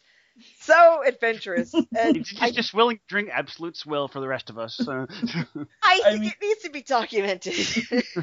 So 0.60 1.02
adventurous. 1.06 1.72
And 1.96 2.16
He's 2.16 2.28
just, 2.28 2.42
I, 2.42 2.50
just 2.50 2.74
willing 2.74 2.96
to 2.96 3.02
drink 3.08 3.30
absolute 3.32 3.76
swill 3.76 4.08
for 4.08 4.20
the 4.20 4.26
rest 4.28 4.50
of 4.50 4.58
us. 4.58 4.80
Uh, 4.86 5.06
I 5.08 5.14
I 5.84 6.10
think 6.10 6.20
mean- 6.22 6.30
it 6.30 6.36
needs 6.42 6.62
to 6.62 6.70
be 6.70 6.82
documented. 6.82 7.54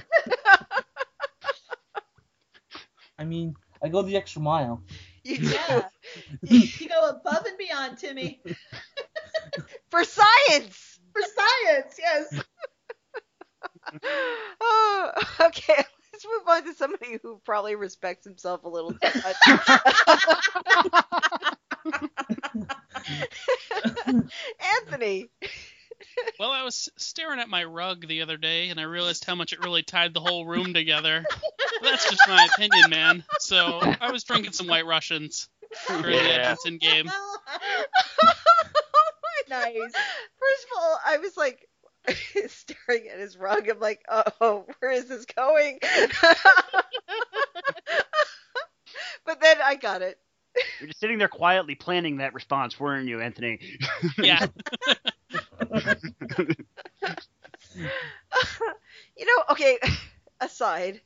I 3.18 3.24
mean, 3.26 3.56
I 3.84 3.88
go 3.90 4.02
the 4.02 4.18
extra 4.18 4.42
mile. 4.42 4.84
you 5.24 5.38
do. 5.38 5.46
Yeah. 5.46 5.84
you 6.42 6.90
go 6.90 7.10
above 7.10 7.46
and 7.46 7.58
beyond, 7.58 7.98
Timmy. 8.00 8.42
For 9.90 10.04
science. 10.04 11.00
For 11.14 11.22
science, 11.22 11.96
yes. 12.00 12.44
Oh, 14.62 15.12
okay. 15.42 15.84
Let's 16.24 16.46
move 16.46 16.48
on 16.56 16.64
to 16.66 16.74
somebody 16.74 17.18
who 17.22 17.42
probably 17.46 17.76
respects 17.76 18.26
himself 18.26 18.64
a 18.64 18.70
little 18.70 18.92
too 18.94 19.22
much. 19.24 19.36
Anthony. 24.82 25.30
Well, 26.40 26.52
I 26.52 26.64
was 26.64 26.90
staring 26.98 27.40
at 27.40 27.50
my 27.50 27.64
rug 27.64 28.08
the 28.08 28.22
other 28.22 28.38
day, 28.38 28.70
and 28.70 28.80
I 28.80 28.84
realized 28.84 29.26
how 29.26 29.36
much 29.36 29.54
it 29.54 29.64
really 29.64 29.84
tied 29.84 30.14
the 30.14 30.20
whole 30.20 30.46
room 30.46 30.74
together. 30.74 31.26
That's 31.82 32.10
just 32.10 32.28
my 32.28 32.48
opinion, 32.54 32.90
man. 32.90 33.24
So 33.40 33.80
I 34.00 34.12
was 34.12 34.24
drinking 34.24 34.54
some 34.54 34.68
White 34.68 34.86
Russians 34.86 35.50
during 35.88 36.04
the 36.04 36.12
Yeah. 36.12 36.56
Edmonton 36.56 36.78
game. 36.78 37.06
nice. 39.50 39.74
First 39.76 40.66
of 40.66 40.78
all, 40.78 41.00
I 41.06 41.18
was 41.18 41.36
like 41.38 41.68
staring 42.48 43.08
at 43.10 43.20
his 43.20 43.38
rug. 43.38 43.70
I'm 43.70 43.80
like, 43.80 44.02
oh, 44.10 44.66
where 44.80 44.92
is 44.92 45.06
this 45.06 45.26
going? 45.26 45.80
but 49.26 49.42
then 49.42 49.58
I 49.64 49.76
got 49.76 50.02
it. 50.02 50.18
You're 50.80 50.88
just 50.88 51.00
sitting 51.00 51.18
there 51.18 51.30
quietly 51.30 51.76
planning 51.76 52.18
that 52.18 52.34
response, 52.34 52.80
weren't 52.80 53.08
you, 53.08 53.22
Anthony? 53.22 53.60
Yeah. 54.18 54.48
you 59.18 59.26
know, 59.26 59.44
okay, 59.52 59.78
aside, 60.42 61.00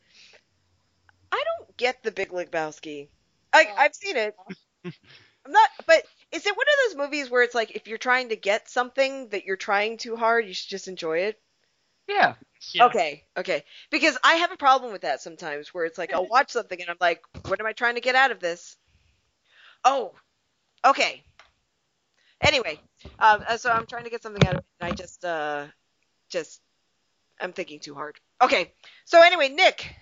I 1.32 1.44
don't 1.60 1.78
get 1.78 2.02
the 2.04 2.12
Big 2.12 2.30
Lebowski. 2.30 3.10
I, 3.54 3.68
Oh. 3.70 3.76
I've 3.78 3.96
seen 3.96 4.18
it. 4.18 4.36
I'm 4.84 5.52
not, 5.52 5.70
but 5.86 6.04
is 6.32 6.46
it 6.46 6.58
one 6.58 6.66
of 6.68 6.92
those 6.92 6.98
movies 7.06 7.30
where 7.30 7.44
it's 7.44 7.56
like 7.56 7.72
if 7.72 7.88
you're 7.88 7.98
trying 7.98 8.30
to 8.30 8.36
get 8.36 8.70
something 8.70 9.30
that 9.30 9.46
you're 9.46 9.56
trying 9.56 9.98
too 9.98 10.16
hard, 10.16 10.48
you 10.48 10.54
should 10.54 10.70
just 10.70 10.88
enjoy 10.88 11.20
it? 11.20 11.40
Yeah. 12.08 12.36
yeah. 12.74 12.86
Okay, 12.86 13.24
okay. 13.38 13.64
Because 13.90 14.18
I 14.24 14.36
have 14.36 14.52
a 14.52 14.58
problem 14.58 14.92
with 14.92 15.02
that 15.02 15.22
sometimes 15.22 15.74
where 15.74 15.86
it's 15.86 15.98
like 15.98 16.14
I'll 16.14 16.28
watch 16.28 16.52
something 16.52 16.80
and 16.80 16.90
I'm 16.90 16.98
like, 17.00 17.22
what 17.48 17.60
am 17.60 17.66
I 17.66 17.74
trying 17.74 17.96
to 17.96 18.02
get 18.02 18.16
out 18.16 18.32
of 18.32 18.40
this? 18.40 18.78
Oh, 19.84 20.14
okay. 20.86 21.24
Anyway, 22.42 22.80
um, 23.20 23.44
uh, 23.48 23.58
so 23.58 23.72
I'm 23.72 23.88
trying 23.88 24.04
to 24.04 24.10
get 24.10 24.22
something 24.22 24.46
out 24.46 24.56
of 24.56 24.60
it 24.60 24.66
and 24.80 24.92
I 24.92 24.96
just, 24.96 25.24
uh, 25.24 25.66
just, 26.30 26.62
I'm 27.40 27.54
thinking 27.54 27.80
too 27.80 27.96
hard. 27.96 28.20
Okay, 28.42 28.74
so 29.06 29.22
anyway, 29.22 29.50
Nick. 29.50 29.96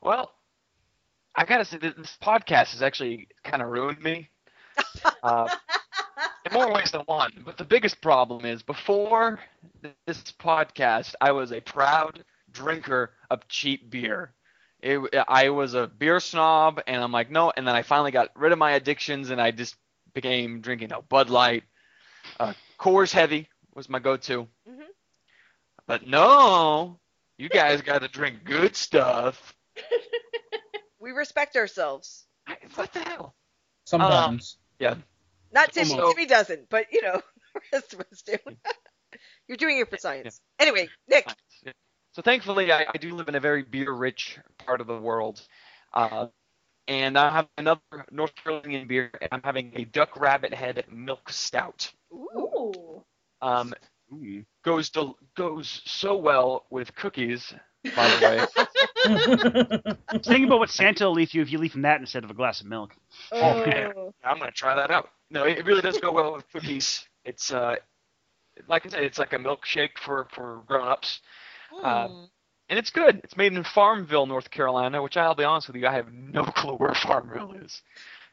Well, 0.00 0.32
I 1.34 1.44
gotta 1.44 1.64
say 1.64 1.78
that 1.78 1.96
this 1.96 2.16
podcast 2.20 2.72
has 2.72 2.82
actually 2.82 3.28
kind 3.44 3.62
of 3.62 3.68
ruined 3.68 4.02
me. 4.02 4.28
Uh, 5.22 5.48
in 6.46 6.52
more 6.52 6.72
ways 6.72 6.90
than 6.90 7.02
one. 7.02 7.32
But 7.44 7.56
the 7.58 7.64
biggest 7.64 8.00
problem 8.00 8.44
is 8.44 8.62
before 8.62 9.40
this 10.06 10.22
podcast, 10.38 11.14
I 11.20 11.32
was 11.32 11.52
a 11.52 11.60
proud 11.60 12.24
drinker 12.52 13.12
of 13.30 13.46
cheap 13.48 13.90
beer. 13.90 14.32
It, 14.80 15.00
I 15.28 15.48
was 15.50 15.74
a 15.74 15.86
beer 15.88 16.20
snob, 16.20 16.80
and 16.86 17.02
I'm 17.02 17.12
like, 17.12 17.30
no. 17.30 17.52
And 17.56 17.66
then 17.66 17.74
I 17.74 17.82
finally 17.82 18.10
got 18.12 18.30
rid 18.36 18.52
of 18.52 18.58
my 18.58 18.72
addictions, 18.72 19.30
and 19.30 19.40
I 19.40 19.50
just 19.50 19.76
became 20.14 20.60
drinking 20.60 20.92
a 20.92 21.02
Bud 21.02 21.30
Light. 21.30 21.64
Uh, 22.38 22.52
Coors 22.78 23.12
Heavy 23.12 23.48
was 23.74 23.88
my 23.88 23.98
go-to. 23.98 24.46
Mhm. 24.68 24.84
But 25.86 26.06
no, 26.06 26.98
you 27.38 27.48
guys 27.48 27.82
got 27.82 28.02
to 28.02 28.08
drink 28.08 28.44
good 28.44 28.76
stuff. 28.76 29.54
We 31.00 31.12
respect 31.12 31.56
ourselves. 31.56 32.24
I- 32.46 32.58
What 32.74 32.92
the 32.92 33.00
hell? 33.00 33.34
Sometimes. 33.84 34.56
Not 35.52 35.72
Timmy. 35.72 35.92
Almost. 35.92 36.16
Timmy 36.16 36.26
doesn't, 36.26 36.68
but 36.68 36.86
you 36.92 37.02
know, 37.02 37.20
the 37.54 37.60
rest 37.72 37.94
of 37.94 38.00
us 38.00 38.22
do. 38.22 38.36
You're 39.48 39.56
doing 39.56 39.78
it 39.78 39.88
for 39.88 39.96
science. 39.96 40.40
Anyway, 40.58 40.88
Nick. 41.08 41.26
So 42.12 42.22
thankfully, 42.22 42.72
I, 42.72 42.86
I 42.92 42.98
do 42.98 43.14
live 43.14 43.28
in 43.28 43.34
a 43.34 43.40
very 43.40 43.62
beer-rich 43.62 44.38
part 44.58 44.80
of 44.80 44.86
the 44.86 44.98
world, 44.98 45.40
uh, 45.94 46.26
and 46.86 47.18
I 47.18 47.30
have 47.30 47.48
another 47.56 47.80
North 48.10 48.34
Carolinian 48.34 48.86
beer. 48.86 49.10
And 49.20 49.28
I'm 49.32 49.42
having 49.42 49.72
a 49.76 49.84
Duck 49.84 50.18
Rabbit 50.18 50.52
Head 50.52 50.84
Milk 50.90 51.30
Stout. 51.30 51.90
Ooh. 52.12 52.28
Ooh. 52.58 53.04
Um, 53.40 53.74
Ooh. 54.12 54.44
goes 54.64 54.90
del- 54.90 55.18
goes 55.36 55.82
so 55.84 56.16
well 56.16 56.66
with 56.70 56.94
cookies. 56.94 57.54
By 57.96 58.08
the 58.08 58.26
way, 58.26 58.66
I 59.04 59.96
was 60.12 60.26
thinking 60.26 60.44
about 60.44 60.58
what 60.60 60.70
Santa 60.70 61.04
will 61.04 61.12
leave 61.14 61.32
you 61.34 61.42
if 61.42 61.50
you 61.52 61.58
leave 61.58 61.74
him 61.74 61.82
that 61.82 62.00
instead 62.00 62.24
of 62.24 62.30
a 62.30 62.34
glass 62.34 62.60
of 62.60 62.66
milk. 62.66 62.94
Oh, 63.32 63.64
man. 63.66 63.92
I'm 64.24 64.38
gonna 64.38 64.50
try 64.50 64.74
that 64.74 64.90
out. 64.90 65.10
No, 65.30 65.44
it, 65.44 65.58
it 65.58 65.66
really 65.66 65.82
does 65.82 65.98
go 65.98 66.12
well 66.12 66.32
with 66.34 66.50
cookies. 66.52 67.06
It's 67.24 67.52
uh, 67.52 67.76
like 68.68 68.86
I 68.86 68.88
said, 68.88 69.02
it's 69.04 69.18
like 69.18 69.32
a 69.32 69.38
milkshake 69.38 69.98
for 70.04 70.26
for 70.32 70.62
grown-ups. 70.66 71.20
Uh, 71.82 72.08
Mm. 72.08 72.28
and 72.70 72.78
it's 72.78 72.90
good. 72.90 73.20
It's 73.24 73.36
made 73.36 73.52
in 73.52 73.62
Farmville, 73.62 74.26
North 74.26 74.50
Carolina, 74.50 75.02
which 75.02 75.16
I'll 75.18 75.34
be 75.34 75.44
honest 75.44 75.66
with 75.68 75.76
you, 75.76 75.86
I 75.86 75.92
have 75.92 76.10
no 76.12 76.44
clue 76.56 76.74
where 76.76 76.94
Farmville 76.94 77.52
is. 77.62 77.82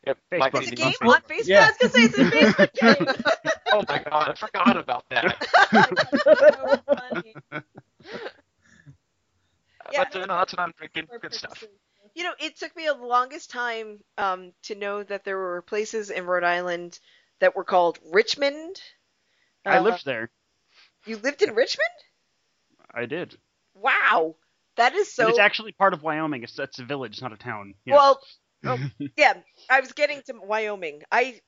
Yep, 0.08 0.18
Facebook. 0.32 0.40
Mike- 0.40 0.54
It's 0.56 0.72
a 0.72 0.76
game 0.76 0.94
on 1.02 1.08
on 1.10 1.22
Facebook. 1.22 1.48
Yeah. 1.48 1.66
I 1.66 1.68
was 1.68 1.78
gonna 1.82 1.94
say 1.94 2.04
it's 2.04 2.18
a 2.18 2.24
Facebook 2.32 2.74
game. 2.98 3.16
oh 3.74 3.84
my 3.90 4.04
god, 4.10 4.30
I 4.30 4.34
forgot 4.36 4.78
about 4.78 5.04
that. 5.10 5.36
so 6.24 6.96
funny. 6.96 7.34
Yeah. 9.96 10.06
But 10.12 10.22
uh, 10.22 10.26
no, 10.26 10.38
that's 10.38 10.54
what 10.54 10.60
I'm 10.62 10.74
drinking. 10.78 11.08
Good 11.22 11.34
stuff. 11.34 11.64
You 12.14 12.24
know, 12.24 12.34
it 12.40 12.58
took 12.58 12.76
me 12.76 12.86
the 12.86 12.94
longest 12.94 13.50
time 13.50 14.00
um, 14.18 14.54
to 14.64 14.76
know 14.76 15.04
that 15.04 15.26
there 15.26 15.38
were 15.38 15.62
places 15.64 16.10
in 16.12 16.26
Rhode 16.26 16.44
Island 16.46 17.00
that 17.40 17.56
were 17.56 17.64
called 17.66 18.00
Richmond. 18.12 18.82
I 19.66 19.78
Uh, 19.78 19.82
lived 19.82 20.06
there. 20.06 20.30
You 21.06 21.18
lived 21.18 21.42
in 21.42 21.54
Richmond? 21.54 21.90
I 22.94 23.06
did. 23.06 23.38
Wow, 23.74 24.36
that 24.78 24.94
is 24.96 25.12
so. 25.12 25.24
and 25.24 25.30
it's 25.32 25.40
actually 25.40 25.74
part 25.74 25.94
of 25.94 26.02
Wyoming. 26.04 26.44
It's 26.44 26.58
it's 26.58 26.80
a 26.80 26.86
village, 26.86 27.22
not 27.22 27.34
a 27.34 27.38
town. 27.38 27.74
Yeah. 27.84 27.96
Well, 27.96 28.22
oh, 28.66 28.80
yeah, 29.18 29.34
I 29.70 29.82
was 29.82 29.92
getting 29.92 30.22
to 30.28 30.34
Wyoming. 30.42 31.02
I, 31.12 31.42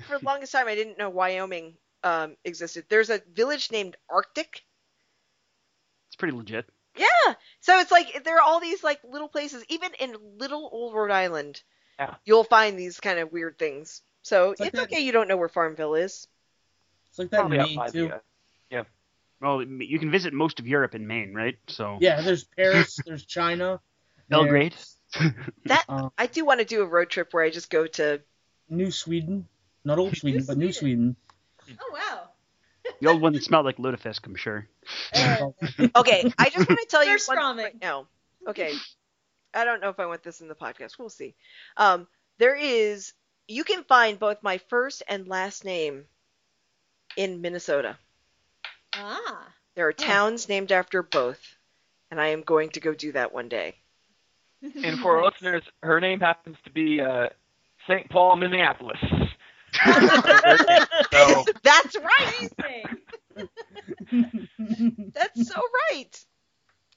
for 0.00 0.18
the 0.18 0.24
longest 0.24 0.52
time, 0.52 0.66
I 0.66 0.74
didn't 0.74 0.98
know 0.98 1.08
Wyoming 1.10 1.76
um, 2.02 2.36
existed. 2.44 2.84
There's 2.88 3.10
a 3.10 3.22
village 3.32 3.70
named 3.70 3.96
Arctic. 4.10 4.62
it's 6.08 6.16
pretty 6.16 6.36
legit. 6.36 6.66
Yeah, 6.98 7.34
so 7.60 7.78
it's 7.78 7.90
like 7.90 8.24
there 8.24 8.36
are 8.36 8.42
all 8.42 8.60
these 8.60 8.82
like 8.82 9.00
little 9.08 9.28
places, 9.28 9.64
even 9.68 9.90
in 10.00 10.16
little 10.38 10.68
old 10.72 10.94
Rhode 10.94 11.10
Island. 11.10 11.62
Yeah. 11.98 12.14
You'll 12.24 12.44
find 12.44 12.78
these 12.78 13.00
kind 13.00 13.18
of 13.18 13.32
weird 13.32 13.58
things. 13.58 14.02
So 14.22 14.50
It's 14.50 14.60
it's, 14.60 14.60
like 14.60 14.72
that- 14.72 14.82
okay 14.92 15.00
you 15.00 15.12
don't 15.12 15.28
know 15.28 15.36
where 15.36 15.48
Farmville 15.48 15.94
is. 15.94 16.28
It's 17.10 17.18
like 17.18 17.30
that 17.30 17.40
in 17.40 17.48
Probably 17.48 17.58
up 17.58 17.68
Maine 17.68 17.92
too. 17.92 18.08
the, 18.70 18.78
uh, 18.78 18.84
Well, 19.40 19.62
you 19.62 19.98
can 19.98 20.10
visit 20.10 20.32
most 20.32 20.58
of 20.60 20.66
Europe 20.66 20.94
in 20.94 21.06
Maine, 21.06 21.32
right? 21.32 21.56
So 21.68 21.98
Yeah, 22.00 22.20
there's 22.20 22.44
Paris, 22.56 22.98
there's 23.06 23.24
China, 23.24 23.80
Belgrade. 24.28 24.74
That 25.66 25.84
uh, 25.88 26.10
I 26.18 26.26
do 26.26 26.44
want 26.44 26.60
to 26.60 26.66
do 26.66 26.82
a 26.82 26.86
road 26.86 27.08
trip 27.08 27.32
where 27.32 27.42
I 27.44 27.50
just 27.50 27.70
go 27.70 27.86
to. 27.86 28.20
New 28.68 28.90
Sweden, 28.90 29.46
not 29.84 29.98
old 29.98 30.16
Sweden, 30.16 30.44
but 30.46 30.58
New 30.58 30.72
Sweden. 30.72 31.16
Sweden. 31.64 31.78
Oh 31.80 31.92
wow. 31.92 32.28
The 33.00 33.08
old 33.08 33.22
one 33.22 33.32
that 33.32 33.44
smelled 33.44 33.64
like 33.66 33.76
lutefisk, 33.78 34.26
I'm 34.26 34.34
sure. 34.34 34.66
Uh, 35.14 35.50
Okay, 35.96 36.32
I 36.38 36.50
just 36.50 36.68
want 36.68 36.80
to 36.80 36.86
tell 36.88 37.02
you 37.02 37.10
They're 37.10 37.26
one 37.26 37.36
Stroming. 37.36 37.64
right 37.64 37.80
now. 37.80 38.06
Okay, 38.46 38.74
I 39.54 39.64
don't 39.64 39.80
know 39.80 39.88
if 39.90 40.00
I 40.00 40.06
want 40.06 40.22
this 40.22 40.40
in 40.40 40.48
the 40.48 40.54
podcast. 40.54 40.98
We'll 40.98 41.08
see. 41.08 41.34
Um, 41.76 42.06
there 42.38 42.56
is 42.56 43.12
you 43.46 43.64
can 43.64 43.84
find 43.84 44.18
both 44.18 44.42
my 44.42 44.58
first 44.68 45.02
and 45.08 45.26
last 45.28 45.64
name 45.64 46.04
in 47.16 47.40
Minnesota. 47.40 47.96
ah. 48.94 49.48
There 49.74 49.86
are 49.86 49.92
towns 49.92 50.48
named 50.48 50.72
after 50.72 51.02
both, 51.04 51.38
and 52.10 52.20
I 52.20 52.28
am 52.28 52.42
going 52.42 52.70
to 52.70 52.80
go 52.80 52.94
do 52.94 53.12
that 53.12 53.32
one 53.32 53.48
day. 53.48 53.76
And 54.60 54.98
for 54.98 55.18
our 55.18 55.24
listeners, 55.24 55.62
her 55.84 56.00
name 56.00 56.18
happens 56.18 56.56
to 56.64 56.70
be 56.70 57.00
uh, 57.00 57.28
St. 57.86 58.10
Paul, 58.10 58.34
Minneapolis. 58.36 58.98
so 61.44 61.52
That's 61.62 61.96
right. 61.96 62.50
Amazing. 62.58 64.50
That's 65.14 65.48
so 65.48 65.60
right. 65.90 66.24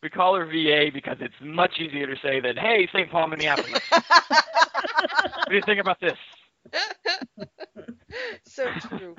we 0.01 0.09
call 0.09 0.35
her 0.35 0.45
VA 0.45 0.89
because 0.93 1.17
it's 1.19 1.35
much 1.41 1.79
easier 1.79 2.07
to 2.07 2.15
say 2.21 2.39
than, 2.39 2.57
hey, 2.57 2.87
St. 2.93 3.09
Paul, 3.11 3.27
Minneapolis. 3.27 3.81
what 3.89 5.49
do 5.49 5.55
you 5.55 5.61
think 5.65 5.79
about 5.79 5.99
this? 5.99 6.17
so 8.47 8.71
true. 8.89 9.15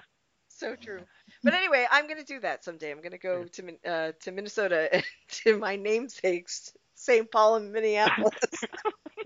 So 0.49 0.77
true. 0.77 1.01
But 1.43 1.55
anyway, 1.55 1.87
I'm 1.91 2.07
going 2.07 2.19
to 2.19 2.25
do 2.25 2.41
that 2.41 2.65
someday. 2.65 2.91
I'm 2.91 2.99
going 2.99 3.13
to 3.13 3.19
go 3.19 3.45
to 3.45 3.63
Min- 3.63 3.79
uh, 3.87 4.13
to 4.21 4.31
Minnesota 4.33 5.03
to 5.45 5.59
my 5.59 5.77
namesakes, 5.77 6.73
St. 6.95 7.31
Paul 7.31 7.57
and 7.57 7.73
Minneapolis. 7.73 8.35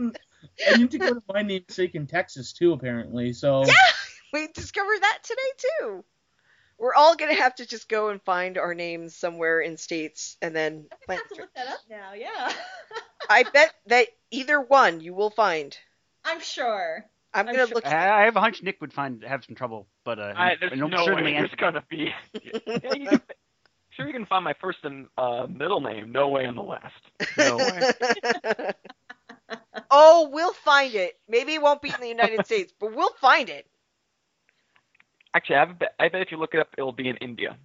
I 0.01 0.77
need 0.77 0.91
to 0.93 0.99
go 0.99 1.15
to 1.15 1.23
my 1.29 1.43
namesake 1.43 1.95
in 1.95 2.07
Texas 2.07 2.53
too, 2.53 2.73
apparently. 2.73 3.33
So 3.33 3.65
Yeah! 3.65 3.75
We 4.37 4.47
discovered 4.49 5.01
that 5.01 5.19
today 5.23 5.69
too. 5.81 6.05
We're 6.79 6.95
all 6.95 7.17
going 7.17 7.35
to 7.35 7.43
have 7.43 7.55
to 7.55 7.67
just 7.67 7.89
go 7.89 8.11
and 8.11 8.21
find 8.21 8.59
our 8.59 8.75
names 8.75 9.17
somewhere 9.17 9.61
in 9.61 9.79
states 9.79 10.37
and 10.43 10.55
then 10.55 10.87
I 11.09 11.15
have 11.15 11.29
to 11.29 11.35
look 11.37 11.55
that 11.55 11.69
up 11.69 11.81
now. 11.89 12.13
Yeah. 12.13 12.53
I 13.31 13.45
bet 13.45 13.73
that 13.87 14.09
either 14.31 14.61
one 14.61 15.01
you 15.01 15.15
will 15.15 15.31
find. 15.31 15.77
I'm 16.23 16.41
sure. 16.41 17.07
I'm 17.33 17.49
I'm 17.49 17.55
going 17.55 17.67
to 17.67 17.69
sure- 17.69 17.75
look 17.77 17.87
I, 17.87 18.23
I 18.23 18.25
have 18.27 18.37
a 18.37 18.41
hunch 18.41 18.63
Nick 18.63 18.81
would 18.83 18.93
find 18.93 19.25
have 19.25 19.43
some 19.45 19.55
trouble, 19.55 19.87
but 20.05 20.19
uh, 20.19 20.35
I, 20.37 20.57
there's 20.61 20.73
and 20.73 20.83
no 20.83 21.05
certainly 21.05 21.33
way 21.33 21.39
there's 21.39 21.51
Anthony. 21.51 21.61
gonna 21.61 21.85
be. 21.89 22.15
Yeah, 23.97 24.03
sure, 24.03 24.07
you 24.07 24.13
can 24.13 24.27
find 24.27 24.45
my 24.45 24.53
first 24.61 24.79
and 24.83 25.07
uh, 25.17 25.47
middle 25.49 25.81
name. 25.81 26.13
No 26.13 26.29
way 26.29 26.45
in 26.45 26.55
the 26.55 26.63
last. 26.63 26.93
No 27.39 27.57
way. 27.57 28.73
oh, 29.91 30.29
we'll 30.31 30.53
find 30.53 30.95
it. 30.95 31.19
Maybe 31.27 31.55
it 31.55 31.63
won't 31.63 31.81
be 31.81 31.89
in 31.89 32.01
the 32.03 32.09
United 32.09 32.45
States, 32.45 32.75
but 32.79 32.95
we'll 32.95 33.15
find 33.21 33.49
it. 33.49 33.67
Actually, 35.37 35.57
I, 35.57 35.59
have 35.59 35.71
a 35.71 35.75
bet, 35.75 35.95
I 36.01 36.09
bet 36.09 36.23
if 36.23 36.33
you 36.33 36.39
look 36.39 36.55
it 36.55 36.61
up, 36.61 36.69
it'll 36.79 36.93
be 36.93 37.11
in 37.11 37.17
India. 37.19 37.59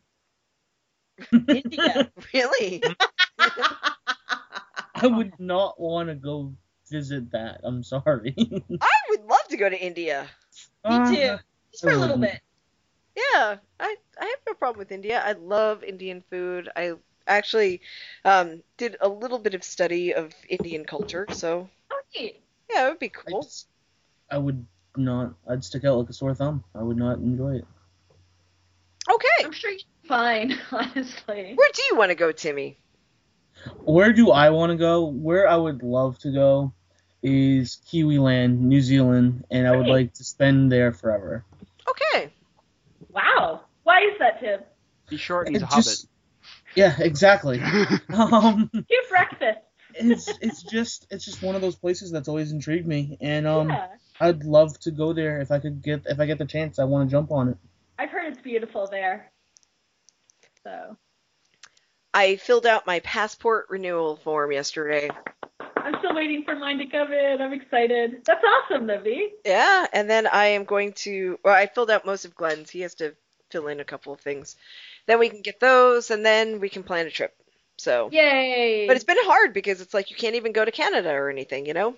India. 1.48 2.12
Really? 2.34 2.84
I 4.96 5.08
would 5.08 5.32
not 5.40 5.80
want 5.80 6.10
to 6.10 6.16
go 6.16 6.54
visit 6.90 7.32
that. 7.32 7.62
I'm 7.64 7.82
sorry. 7.82 8.36
I 8.82 8.92
would 9.10 9.24
love 9.24 9.48
to 9.52 9.56
go 9.56 9.70
to 9.70 9.80
India. 9.80 10.28
Me 10.90 10.98
too. 10.98 11.38
Just 11.72 11.84
for 11.84 11.92
a 11.92 11.96
little 11.96 12.18
bit. 12.18 12.42
Yeah, 13.16 13.56
I 13.80 13.96
I 14.20 14.26
have 14.26 14.40
no 14.46 14.54
problem 14.54 14.80
with 14.80 14.92
India. 14.92 15.24
I 15.24 15.32
love 15.32 15.82
Indian 15.86 16.24
food. 16.30 16.68
I 16.76 16.96
actually 17.26 17.80
um, 18.26 18.64
did 18.76 18.98
a 19.00 19.08
little 19.08 19.40
bit 19.40 19.54
of 19.54 19.64
study 19.64 20.14
of 20.14 20.34
Indian 20.50 20.84
culture, 20.84 21.26
so 21.32 21.70
Oh, 21.90 22.02
neat. 22.20 22.42
yeah, 22.70 22.88
it 22.88 22.90
would 22.90 23.00
be 23.00 23.12
I, 23.28 23.32
cool. 23.32 23.44
just, 23.44 23.68
I 24.30 24.38
would 24.40 24.66
not. 24.98 25.34
I'd 25.50 25.64
stick 25.64 25.84
out 25.86 25.98
like 25.98 26.10
a 26.10 26.14
sore 26.14 26.34
thumb. 26.36 26.64
I 26.76 26.82
would 26.84 26.98
not 26.98 27.18
enjoy 27.18 27.56
it. 27.56 27.66
Okay, 29.10 29.46
I'm 29.46 29.52
sure 29.52 29.72
you're 29.72 29.80
fine, 30.08 30.58
honestly. 30.72 31.54
where 31.56 31.70
do 31.74 31.82
you 31.90 31.96
want 31.96 32.10
to 32.10 32.16
go, 32.16 32.32
Timmy? 32.32 32.78
Where 33.84 34.14
do 34.14 34.32
I 34.32 34.50
want 34.52 34.72
to 34.72 34.78
go? 34.78 35.06
Where 35.06 35.48
I 35.48 35.56
would 35.56 35.84
love 35.84 36.18
to 36.20 36.32
go 36.32 36.74
is 37.24 37.78
Kiwi 37.90 38.18
Land, 38.20 38.62
New 38.62 38.82
Zealand, 38.82 39.46
and 39.52 39.68
I 39.68 39.72
would 39.72 39.84
Great. 39.86 39.92
like 39.92 40.14
to 40.16 40.24
spend 40.24 40.72
there 40.72 40.92
forever. 40.92 41.44
Okay, 41.90 42.32
Wow. 43.10 43.62
Why 43.84 44.02
is 44.02 44.18
that, 44.20 44.40
Tim? 44.40 44.62
He's 45.10 45.20
short 45.20 45.48
and 45.48 45.56
he's 45.56 45.64
a 45.64 45.66
just- 45.68 46.02
hobbit. 46.04 46.08
Yeah, 46.76 46.96
exactly. 47.00 47.60
um, 48.14 48.70
Cute 48.72 49.10
breakfast. 49.10 49.60
It's 50.10 50.30
it's 50.40 50.64
just 50.64 51.06
it's 51.12 51.26
just 51.26 51.44
one 51.44 51.56
of 51.56 51.62
those 51.62 51.76
places 51.76 52.12
that's 52.12 52.30
always 52.30 52.54
intrigued 52.54 52.88
me, 52.88 53.18
and 53.20 53.46
um, 53.46 53.70
yeah. 53.70 53.88
I'd 54.22 54.46
love 54.46 54.80
to 54.80 54.92
go 54.92 55.12
there 55.12 55.42
if 55.42 55.52
I 55.52 55.60
could 55.60 55.82
get 55.82 56.04
if 56.06 56.20
I 56.20 56.26
get 56.26 56.38
the 56.38 56.46
chance. 56.46 56.80
I 56.80 56.86
want 56.86 57.10
to 57.10 57.12
jump 57.12 57.32
on 57.32 57.50
it. 57.50 57.58
I've 58.00 58.10
heard 58.10 58.32
it's 58.32 58.42
beautiful 58.42 58.88
there. 58.88 59.32
So 60.64 60.96
I 62.14 62.38
filled 62.38 62.66
out 62.66 62.88
my 62.88 63.00
passport 63.02 63.68
renewal 63.70 64.16
form 64.16 64.52
yesterday. 64.52 65.10
I'm 65.78 65.96
still 66.00 66.16
waiting 66.16 66.44
for 66.44 66.56
mine 66.56 66.78
to 66.78 66.86
come 66.86 67.12
in. 67.12 67.42
I'm 67.42 67.54
excited. 67.54 68.24
That's 68.26 68.44
awesome, 68.44 68.88
Livy. 68.88 69.34
Yeah, 69.46 69.88
and 69.92 70.10
then 70.10 70.28
I 70.28 70.48
am 70.48 70.64
going 70.64 70.94
to. 70.94 71.40
Well, 71.44 71.56
I 71.56 71.68
filled 71.68 71.92
out 71.92 72.06
most 72.06 72.26
of 72.26 72.36
Glenn's. 72.36 72.70
He 72.70 72.82
has 72.82 72.96
to 72.96 73.16
fill 73.50 73.68
in 73.68 73.80
a 73.80 73.86
couple 73.86 74.14
of 74.14 74.22
things. 74.22 74.56
Then 75.08 75.20
we 75.20 75.30
can 75.30 75.42
get 75.42 75.60
those, 75.60 76.12
and 76.12 76.26
then 76.26 76.60
we 76.60 76.70
can 76.70 76.84
plan 76.84 77.08
a 77.08 77.12
trip. 77.12 77.34
So, 77.82 78.10
Yay. 78.12 78.88
but 78.88 78.96
it's 78.96 79.06
been 79.06 79.18
hard 79.22 79.54
because 79.54 79.82
it's 79.82 79.94
like 79.94 80.12
you 80.12 80.16
can't 80.18 80.36
even 80.36 80.54
go 80.54 80.66
to 80.66 80.72
Canada 80.72 81.12
or 81.12 81.30
anything, 81.30 81.66
you 81.66 81.74
know? 81.74 81.96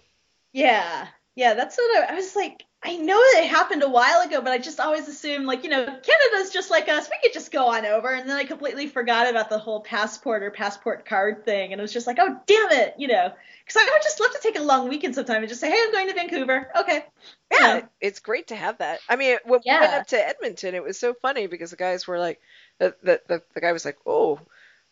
Yeah, 0.52 1.08
yeah, 1.36 1.54
that's 1.56 1.78
what 1.78 2.04
I, 2.10 2.14
I 2.14 2.16
was 2.16 2.36
like. 2.36 2.64
I 2.86 2.98
know 2.98 3.18
it 3.18 3.48
happened 3.48 3.82
a 3.82 3.88
while 3.90 4.22
ago, 4.22 4.42
but 4.42 4.52
I 4.52 4.58
just 4.58 4.80
always 4.82 5.08
assumed 5.08 5.46
like 5.46 5.64
you 5.64 5.70
know 5.70 5.86
Canada's 5.86 6.52
just 6.52 6.70
like 6.70 6.90
us. 6.90 7.10
We 7.10 7.18
could 7.24 7.34
just 7.34 7.52
go 7.52 7.68
on 7.68 7.86
over, 7.86 8.10
and 8.14 8.30
then 8.30 8.38
I 8.38 8.44
completely 8.44 8.88
forgot 8.88 9.30
about 9.30 9.50
the 9.50 9.58
whole 9.58 9.82
passport 9.82 10.44
or 10.44 10.52
passport 10.52 11.06
card 11.06 11.46
thing, 11.46 11.72
and 11.72 11.80
it 11.80 11.82
was 11.82 11.94
just 11.94 12.08
like, 12.08 12.18
oh 12.20 12.40
damn 12.46 12.72
it, 12.72 12.96
you 12.98 13.08
know, 13.08 13.32
because 13.66 13.82
I 13.82 13.90
would 13.92 14.04
just 14.04 14.20
love 14.20 14.32
to 14.32 14.40
take 14.42 14.58
a 14.60 14.64
long 14.64 14.90
weekend 14.90 15.16
sometime 15.16 15.38
and 15.38 15.48
just 15.50 15.62
say, 15.62 15.70
hey, 15.72 15.78
I'm 15.82 15.92
going 15.92 16.08
to 16.10 16.14
Vancouver. 16.14 16.70
Okay. 16.82 17.06
Yeah, 17.52 17.80
Yeah. 17.80 17.88
it's 18.02 18.20
great 18.20 18.48
to 18.48 18.56
have 18.56 18.80
that. 18.80 19.00
I 19.08 19.16
mean, 19.16 19.38
when 19.46 19.62
we 19.68 19.78
went 19.78 19.94
up 19.94 20.08
to 20.08 20.28
Edmonton, 20.28 20.76
it 20.76 20.84
was 20.84 21.00
so 21.00 21.14
funny 21.14 21.48
because 21.48 21.72
the 21.72 21.78
guys 21.78 22.06
were 22.08 22.20
like, 22.20 22.42
the, 22.80 22.96
the, 23.04 23.22
the, 23.28 23.44
the 23.54 23.62
guy 23.62 23.72
was 23.72 23.86
like, 23.86 23.98
oh, 24.06 24.40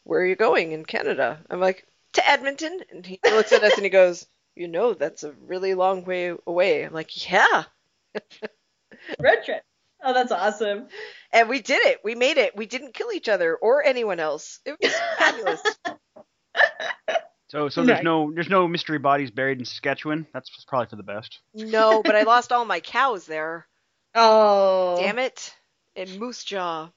where 0.04 0.22
are 0.22 0.26
you 0.26 0.36
going 0.36 0.72
in 0.72 0.86
Canada? 0.86 1.40
I'm 1.50 1.60
like, 1.60 1.86
to 2.14 2.30
Edmonton. 2.30 2.80
And 2.92 3.06
he 3.06 3.20
looks 3.24 3.52
at 3.52 3.64
us 3.64 3.76
and 3.76 3.84
he 3.84 3.90
goes, 3.90 4.26
you 4.56 4.68
know, 4.68 4.94
that's 4.94 5.24
a 5.24 5.32
really 5.48 5.74
long 5.74 6.04
way 6.04 6.34
away. 6.46 6.84
I'm 6.86 6.94
like, 6.94 7.30
yeah. 7.32 7.64
Road 9.20 9.38
trip. 9.46 9.64
Oh, 10.04 10.14
that's 10.14 10.32
awesome. 10.32 10.88
And 11.32 11.48
we 11.48 11.62
did 11.62 11.86
it. 11.86 12.00
We 12.04 12.16
made 12.16 12.38
it. 12.38 12.56
We 12.56 12.66
didn't 12.66 12.94
kill 12.96 13.12
each 13.12 13.30
other 13.30 13.56
or 13.56 13.84
anyone 13.86 14.20
else. 14.20 14.60
It 14.66 14.76
was 14.82 14.94
fabulous. 15.18 15.62
So 17.50 17.68
so 17.68 17.82
Nice. 17.82 17.96
there's 17.96 18.04
no 18.06 18.32
there's 18.34 18.50
no 18.50 18.66
mystery 18.66 18.98
bodies 18.98 19.30
buried 19.30 19.60
in 19.60 19.66
Saskatchewan. 19.66 20.26
That's 20.34 20.50
probably 20.70 20.88
for 20.88 20.96
the 20.96 21.04
best. 21.04 21.40
no, 21.54 22.02
but 22.02 22.16
I 22.16 22.22
lost 22.24 22.54
all 22.54 22.64
my 22.64 22.80
cows 22.80 23.26
there. 23.26 23.68
Oh. 24.16 24.96
Damn 24.98 25.20
it. 25.20 25.54
In 25.98 26.18
Moose 26.18 26.46
Jaw. 26.46 26.90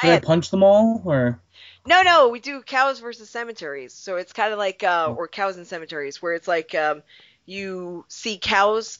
I 0.00 0.06
Did 0.06 0.08
I 0.10 0.14
had 0.14 0.22
punch 0.22 0.50
them 0.50 0.62
all 0.62 1.02
or? 1.04 1.42
No, 1.86 2.02
no, 2.02 2.28
we 2.28 2.40
do 2.40 2.62
cows 2.62 3.00
versus 3.00 3.30
cemeteries. 3.30 3.92
So 3.92 4.16
it's 4.16 4.32
kind 4.32 4.52
of 4.52 4.58
like, 4.58 4.82
uh, 4.82 5.14
or 5.16 5.28
cows 5.28 5.56
and 5.56 5.66
cemeteries, 5.66 6.20
where 6.20 6.34
it's 6.34 6.48
like 6.48 6.74
um, 6.74 7.02
you 7.44 8.04
see 8.08 8.38
cows. 8.38 8.98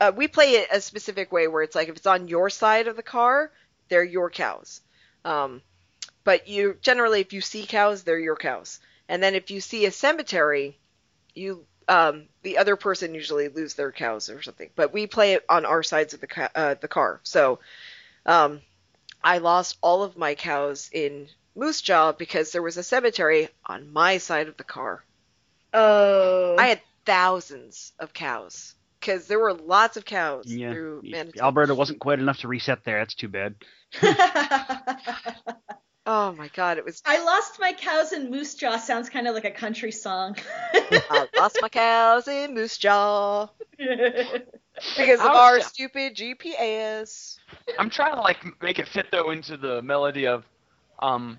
Uh, 0.00 0.12
we 0.14 0.28
play 0.28 0.52
it 0.52 0.68
a 0.70 0.80
specific 0.80 1.32
way 1.32 1.48
where 1.48 1.62
it's 1.62 1.74
like 1.74 1.88
if 1.88 1.96
it's 1.96 2.06
on 2.06 2.28
your 2.28 2.50
side 2.50 2.86
of 2.86 2.96
the 2.96 3.02
car, 3.02 3.50
they're 3.88 4.04
your 4.04 4.30
cows. 4.30 4.82
Um, 5.24 5.62
but 6.24 6.46
you 6.46 6.76
generally, 6.82 7.20
if 7.20 7.32
you 7.32 7.40
see 7.40 7.64
cows, 7.64 8.02
they're 8.02 8.18
your 8.18 8.36
cows. 8.36 8.80
And 9.08 9.22
then 9.22 9.34
if 9.34 9.50
you 9.50 9.60
see 9.60 9.86
a 9.86 9.90
cemetery, 9.90 10.76
you 11.34 11.64
um, 11.88 12.26
the 12.42 12.58
other 12.58 12.76
person 12.76 13.14
usually 13.14 13.48
lose 13.48 13.72
their 13.74 13.90
cows 13.90 14.28
or 14.28 14.42
something. 14.42 14.68
But 14.76 14.92
we 14.92 15.06
play 15.06 15.32
it 15.32 15.44
on 15.48 15.64
our 15.64 15.82
sides 15.82 16.12
of 16.12 16.20
the 16.20 16.26
ca- 16.26 16.50
uh, 16.54 16.74
the 16.74 16.88
car. 16.88 17.20
So 17.22 17.60
um, 18.26 18.60
I 19.28 19.38
lost 19.38 19.76
all 19.82 20.02
of 20.04 20.16
my 20.16 20.34
cows 20.34 20.88
in 20.90 21.28
Moose 21.54 21.82
Jaw 21.82 22.12
because 22.12 22.50
there 22.52 22.62
was 22.62 22.78
a 22.78 22.82
cemetery 22.82 23.50
on 23.66 23.92
my 23.92 24.16
side 24.16 24.48
of 24.48 24.56
the 24.56 24.64
car. 24.64 25.04
Oh. 25.74 26.56
I 26.58 26.68
had 26.68 26.80
thousands 27.04 27.92
of 27.98 28.14
cows 28.14 28.74
because 28.98 29.26
there 29.26 29.38
were 29.38 29.52
lots 29.52 29.98
of 29.98 30.06
cows 30.06 30.46
Yeah. 30.46 30.72
through 30.72 31.02
Manitoba. 31.04 31.44
Alberta 31.44 31.74
wasn't 31.74 32.00
quite 32.00 32.20
enough 32.20 32.38
to 32.38 32.48
reset 32.48 32.84
there. 32.84 33.00
That's 33.00 33.14
too 33.14 33.28
bad. 33.28 33.54
Oh 36.10 36.32
my 36.32 36.48
god, 36.54 36.78
it 36.78 36.86
was. 36.86 37.02
I 37.04 37.22
lost 37.22 37.60
my 37.60 37.74
cows 37.74 38.14
in 38.14 38.30
Moose 38.30 38.54
Jaw 38.54 38.78
sounds 38.78 39.10
kind 39.10 39.28
of 39.28 39.34
like 39.34 39.44
a 39.44 39.50
country 39.50 39.92
song. 39.92 40.36
I 40.72 41.28
lost 41.36 41.58
my 41.60 41.68
cows 41.68 42.26
in 42.26 42.54
Moose 42.54 42.78
Jaw 42.78 43.50
because 44.96 45.20
of 45.20 45.26
I 45.26 45.28
was- 45.28 45.36
our 45.36 45.60
stupid 45.60 46.14
GPS. 46.16 47.38
I'm 47.78 47.90
trying 47.90 48.14
to 48.14 48.20
like 48.20 48.38
make 48.62 48.78
it 48.78 48.88
fit 48.88 49.06
though 49.10 49.30
into 49.30 49.56
the 49.56 49.82
melody 49.82 50.26
of, 50.26 50.44
um, 51.00 51.38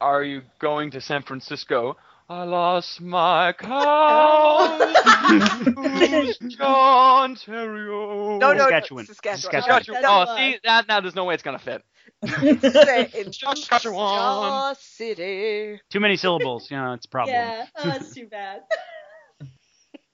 are 0.00 0.22
you 0.22 0.42
going 0.58 0.90
to 0.92 1.00
San 1.00 1.22
Francisco? 1.22 1.96
I 2.28 2.42
lost 2.42 3.00
my 3.00 3.52
cow, 3.52 4.78
Ontario. 6.60 8.38
No, 8.38 8.38
no, 8.38 8.52
no, 8.52 8.58
Saskatchewan. 8.58 9.06
Saskatchewan. 9.06 9.06
Saskatchewan. 9.06 10.02
Saskatchewan. 10.02 10.04
Oh, 10.04 10.24
why. 10.26 10.52
see, 10.52 10.58
that 10.64 10.88
now 10.88 11.00
there's 11.00 11.14
no 11.14 11.24
way 11.24 11.34
it's 11.34 11.42
gonna 11.44 11.58
fit. 11.60 11.82
Say 12.26 13.10
in 13.14 13.32
Saskatchewan. 13.32 14.74
City. 14.80 15.80
Too 15.90 16.00
many 16.00 16.16
syllables. 16.16 16.68
Yeah, 16.70 16.94
it's 16.94 17.06
a 17.06 17.08
problem. 17.08 17.34
Yeah. 17.36 17.66
Oh, 17.76 17.84
that's 17.84 18.12
too 18.12 18.26
bad. 18.26 18.62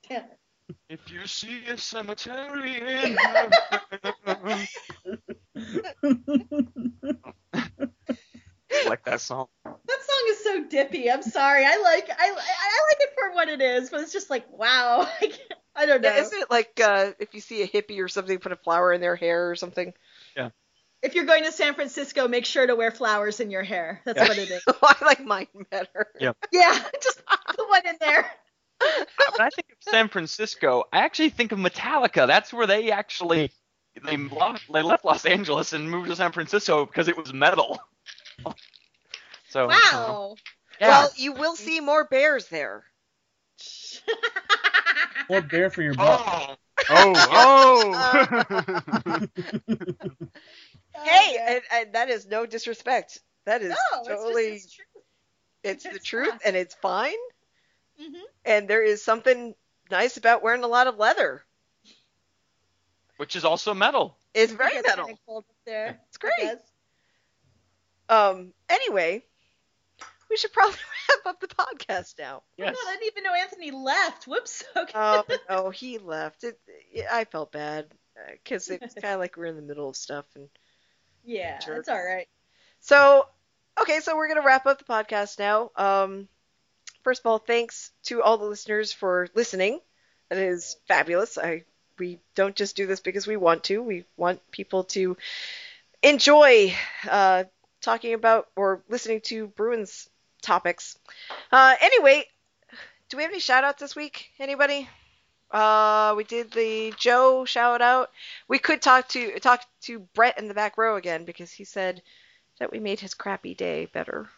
Damn 0.07 0.17
it. 0.23 0.37
If 0.89 1.11
you 1.11 1.27
see 1.27 1.65
a 1.67 1.77
cemetery 1.77 2.77
in 2.77 3.15
like 8.85 9.03
that 9.05 9.21
song. 9.21 9.47
That 9.65 10.01
song 10.01 10.23
is 10.29 10.43
so 10.43 10.63
dippy. 10.65 11.09
I'm 11.09 11.23
sorry. 11.23 11.65
I 11.65 11.77
like 11.77 12.09
I 12.09 12.29
I 12.29 12.29
like 12.29 12.97
it 12.99 13.09
for 13.17 13.35
what 13.35 13.49
it 13.49 13.61
is, 13.61 13.89
but 13.89 14.01
it's 14.01 14.13
just 14.13 14.29
like 14.29 14.45
wow. 14.51 15.07
I, 15.21 15.31
I 15.75 15.85
don't 15.85 16.01
know. 16.01 16.09
Yeah, 16.09 16.21
isn't 16.21 16.41
it 16.41 16.51
like 16.51 16.79
uh, 16.83 17.11
if 17.19 17.33
you 17.33 17.41
see 17.41 17.63
a 17.63 17.67
hippie 17.67 18.03
or 18.03 18.07
something, 18.07 18.37
put 18.39 18.51
a 18.51 18.57
flower 18.57 18.93
in 18.93 19.01
their 19.01 19.15
hair 19.15 19.49
or 19.49 19.55
something? 19.55 19.93
Yeah. 20.35 20.49
If 21.01 21.15
you're 21.15 21.25
going 21.25 21.43
to 21.43 21.51
San 21.51 21.73
Francisco, 21.73 22.29
make 22.29 22.45
sure 22.45 22.65
to 22.65 22.75
wear 22.75 22.89
flowers 22.89 23.41
in 23.41 23.51
your 23.51 23.63
hair. 23.63 24.01
That's 24.05 24.17
Yeah. 24.17 24.27
what 24.27 24.37
it 24.37 24.49
is. 24.49 24.63
I 24.81 24.95
like 25.03 25.25
mine 25.25 25.47
better. 25.69 26.07
Yeah. 26.19 26.31
Yeah, 26.51 26.79
just 27.01 27.21
put 27.25 27.69
one 27.69 27.87
in 27.87 27.95
there. 27.99 28.25
When 29.37 29.47
I 29.47 29.49
think 29.49 29.67
of 29.71 29.77
San 29.81 30.09
Francisco, 30.09 30.83
I 30.91 30.99
actually 30.99 31.29
think 31.29 31.51
of 31.51 31.59
Metallica. 31.59 32.27
That's 32.27 32.53
where 32.53 32.67
they 32.67 32.91
actually 32.91 33.51
they 34.03 34.17
left, 34.17 34.71
they 34.71 34.81
left 34.81 35.05
Los 35.05 35.25
Angeles 35.25 35.73
and 35.73 35.89
moved 35.89 36.09
to 36.09 36.15
San 36.15 36.31
Francisco 36.31 36.85
because 36.85 37.07
it 37.07 37.17
was 37.17 37.33
metal. 37.33 37.79
So 39.49 39.67
Wow. 39.67 40.35
yeah. 40.79 40.87
Well, 40.87 41.09
you 41.15 41.33
will 41.33 41.55
see 41.55 41.79
more 41.79 42.05
bears 42.05 42.47
there. 42.47 42.83
Or 45.29 45.41
bear 45.41 45.69
for 45.69 45.81
your 45.81 45.93
butt. 45.93 46.21
oh, 46.25 46.55
Oh, 46.89 47.13
oh. 49.05 49.27
Hey, 50.95 51.37
and, 51.39 51.61
and 51.71 51.93
that 51.93 52.09
is 52.09 52.25
no 52.27 52.45
disrespect. 52.45 53.19
That 53.45 53.61
is 53.61 53.69
no, 53.69 54.03
totally 54.05 54.43
it's 54.53 54.65
just 54.65 54.81
it's 55.63 55.83
true. 55.83 55.91
it's 55.91 55.99
the 55.99 55.99
truth 55.99 56.29
fun. 56.29 56.39
and 56.45 56.55
it's 56.55 56.75
fine. 56.75 57.13
Mhm. 58.01 58.21
And 58.45 58.67
there 58.67 58.83
is 58.83 59.03
something 59.03 59.55
nice 59.91 60.17
about 60.17 60.41
wearing 60.43 60.63
a 60.63 60.67
lot 60.67 60.87
of 60.87 60.97
leather. 60.97 61.43
which 63.17 63.35
is 63.35 63.45
also 63.45 63.73
metal. 63.73 64.17
It's 64.33 64.51
very 64.51 64.75
It 64.75 64.85
metal. 64.85 65.05
kinda 65.05 65.21
cold 65.25 65.45
up 65.47 65.55
there. 65.65 65.99
It's 66.09 66.17
great. 66.17 66.57
Um. 68.09 68.53
Anyway, 68.69 69.23
we 70.29 70.35
should 70.37 70.51
probably 70.51 70.77
wrap 71.25 71.25
up 71.35 71.39
the 71.39 71.47
podcast 71.47 72.17
now. 72.19 72.43
Oh, 72.59 72.63
God, 72.63 72.75
I 72.75 72.93
didn't 72.99 73.07
even 73.07 73.23
know 73.23 73.33
Anthony 73.33 73.71
left. 73.71 74.25
Whoops. 74.27 74.63
Okay. 74.75 74.91
Oh 74.95 75.23
no, 75.49 75.69
he 75.69 75.99
left. 75.99 76.43
It. 76.43 76.59
I 77.09 77.25
felt 77.25 77.51
bad 77.51 77.85
because 78.43 78.67
it's 78.69 78.95
kind 78.95 79.13
of 79.13 79.19
like 79.19 79.37
we're 79.37 79.45
in 79.45 79.55
the 79.55 79.61
middle 79.61 79.89
of 79.89 79.95
stuff 79.95 80.25
and. 80.35 80.49
yeah, 81.23 81.59
it's 81.69 81.87
all 81.87 82.03
right. 82.03 82.27
So, 82.81 83.27
okay, 83.79 83.99
so 84.01 84.15
we're 84.17 84.27
gonna 84.27 84.45
wrap 84.45 84.65
up 84.65 84.79
the 84.79 84.83
podcast 84.85 85.39
now. 85.39 85.71
Um, 85.75 86.27
first 87.03 87.21
of 87.21 87.25
all, 87.27 87.37
thanks 87.37 87.91
to 88.03 88.21
all 88.21 88.37
the 88.37 88.45
listeners 88.45 88.91
for 88.91 89.27
listening. 89.35 89.79
That 90.29 90.39
is 90.39 90.77
fabulous. 90.87 91.37
I 91.37 91.63
we 91.99 92.19
don't 92.35 92.55
just 92.55 92.75
do 92.75 92.87
this 92.87 92.99
because 92.99 93.27
we 93.27 93.37
want 93.37 93.65
to. 93.65 93.81
We 93.81 94.05
want 94.17 94.39
people 94.51 94.85
to 94.85 95.15
enjoy 96.01 96.73
uh, 97.09 97.45
talking 97.81 98.13
about 98.13 98.47
or 98.55 98.81
listening 98.89 99.21
to 99.21 99.47
Bruins 99.47 100.09
topics. 100.41 100.97
Uh, 101.51 101.75
anyway, 101.81 102.25
do 103.09 103.17
we 103.17 103.23
have 103.23 103.31
any 103.31 103.39
shout 103.39 103.63
outs 103.63 103.79
this 103.79 103.95
week? 103.95 104.31
Anybody? 104.39 104.89
Uh, 105.51 106.15
we 106.17 106.23
did 106.23 106.51
the 106.51 106.93
Joe 106.97 107.45
shout 107.45 107.81
out. 107.81 108.09
We 108.47 108.57
could 108.57 108.81
talk 108.81 109.07
to 109.09 109.39
talk 109.39 109.63
to 109.81 109.99
Brett 109.99 110.39
in 110.39 110.47
the 110.47 110.55
back 110.55 110.77
row 110.77 110.95
again 110.95 111.25
because 111.25 111.51
he 111.51 111.63
said 111.63 112.01
that 112.59 112.71
we 112.71 112.79
made 112.79 112.99
his 112.99 113.13
crappy 113.13 113.53
day 113.53 113.85
better. 113.85 114.29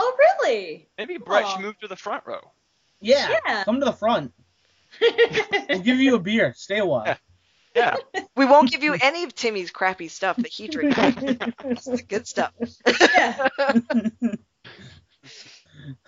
Oh, 0.00 0.16
really? 0.18 0.88
Maybe 0.96 1.18
Brett 1.18 1.44
Aw. 1.44 1.48
should 1.56 1.60
move 1.62 1.78
to 1.80 1.88
the 1.88 1.96
front 1.96 2.22
row. 2.26 2.40
Yeah, 3.00 3.36
Yeah. 3.46 3.64
come 3.64 3.80
to 3.80 3.84
the 3.84 3.92
front. 3.92 4.32
We'll 5.68 5.80
give 5.80 5.98
you 5.98 6.14
a 6.14 6.18
beer. 6.18 6.54
Stay 6.56 6.78
a 6.78 6.86
while. 6.86 7.16
Yeah. 7.76 7.96
We 8.36 8.46
won't 8.46 8.70
give 8.70 8.82
you 8.82 8.96
any 9.00 9.24
of 9.24 9.34
Timmy's 9.34 9.70
crappy 9.70 10.08
stuff 10.08 10.36
that 10.36 10.48
he 10.48 10.68
drinks. 10.68 10.96
The 11.84 12.02
good 12.08 12.26
stuff. 12.26 12.52
yeah. 13.14 13.48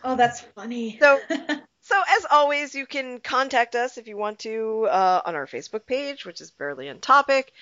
Oh, 0.02 0.16
that's 0.16 0.40
funny. 0.40 0.98
So, 1.00 1.20
so 1.80 2.02
as 2.18 2.26
always, 2.30 2.74
you 2.74 2.86
can 2.86 3.20
contact 3.20 3.74
us 3.74 3.98
if 3.98 4.08
you 4.08 4.16
want 4.16 4.40
to 4.40 4.86
uh, 4.90 5.20
on 5.24 5.34
our 5.34 5.46
Facebook 5.46 5.86
page, 5.86 6.24
which 6.24 6.40
is 6.40 6.50
Barely 6.50 6.88
on 6.88 6.98
Topic, 6.98 7.52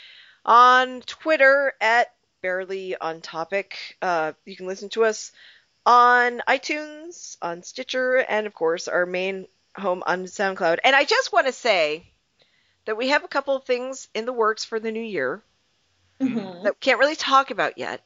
on 0.45 1.01
Twitter 1.03 1.73
at 1.81 2.09
Barely 2.43 2.97
on 2.97 3.21
Topic. 3.21 3.77
Uh, 4.01 4.33
you 4.45 4.57
can 4.57 4.67
listen 4.67 4.89
to 4.91 5.05
us 5.05 5.33
on 5.89 6.43
iTunes, 6.49 7.37
on 7.43 7.65
Stitcher, 7.65 8.19
and 8.19 8.47
of 8.47 8.55
course 8.55 8.89
our 8.89 9.07
main 9.07 9.49
home 9.77 10.05
on 10.07 10.25
SoundCloud. 10.27 10.79
And 10.85 10.97
I 10.97 11.05
just 11.05 11.33
want 11.33 11.49
to 11.49 11.53
say 11.53 12.07
that 12.87 12.97
we 12.97 13.09
have 13.11 13.25
a 13.25 13.29
couple 13.29 13.57
of 13.57 13.65
things 13.65 14.09
in 14.15 14.27
the 14.27 14.33
works 14.33 14.65
for 14.65 14.81
the 14.81 14.93
new 14.93 15.03
year 15.03 15.43
Mhm. 16.21 16.63
that 16.63 16.75
we 16.75 16.79
can't 16.81 17.01
really 17.01 17.17
talk 17.17 17.51
about 17.51 17.79
yet 17.79 18.03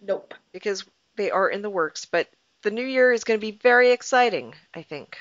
Nope. 0.00 0.34
because 0.52 0.84
they 1.16 1.30
are 1.30 1.48
in 1.48 1.62
the 1.62 1.70
works. 1.70 2.04
But 2.06 2.28
the 2.62 2.70
new 2.70 2.84
year 2.84 3.12
is 3.12 3.24
going 3.24 3.38
to 3.38 3.46
be 3.46 3.52
very 3.52 3.92
exciting, 3.92 4.54
I 4.74 4.82
think. 4.82 5.18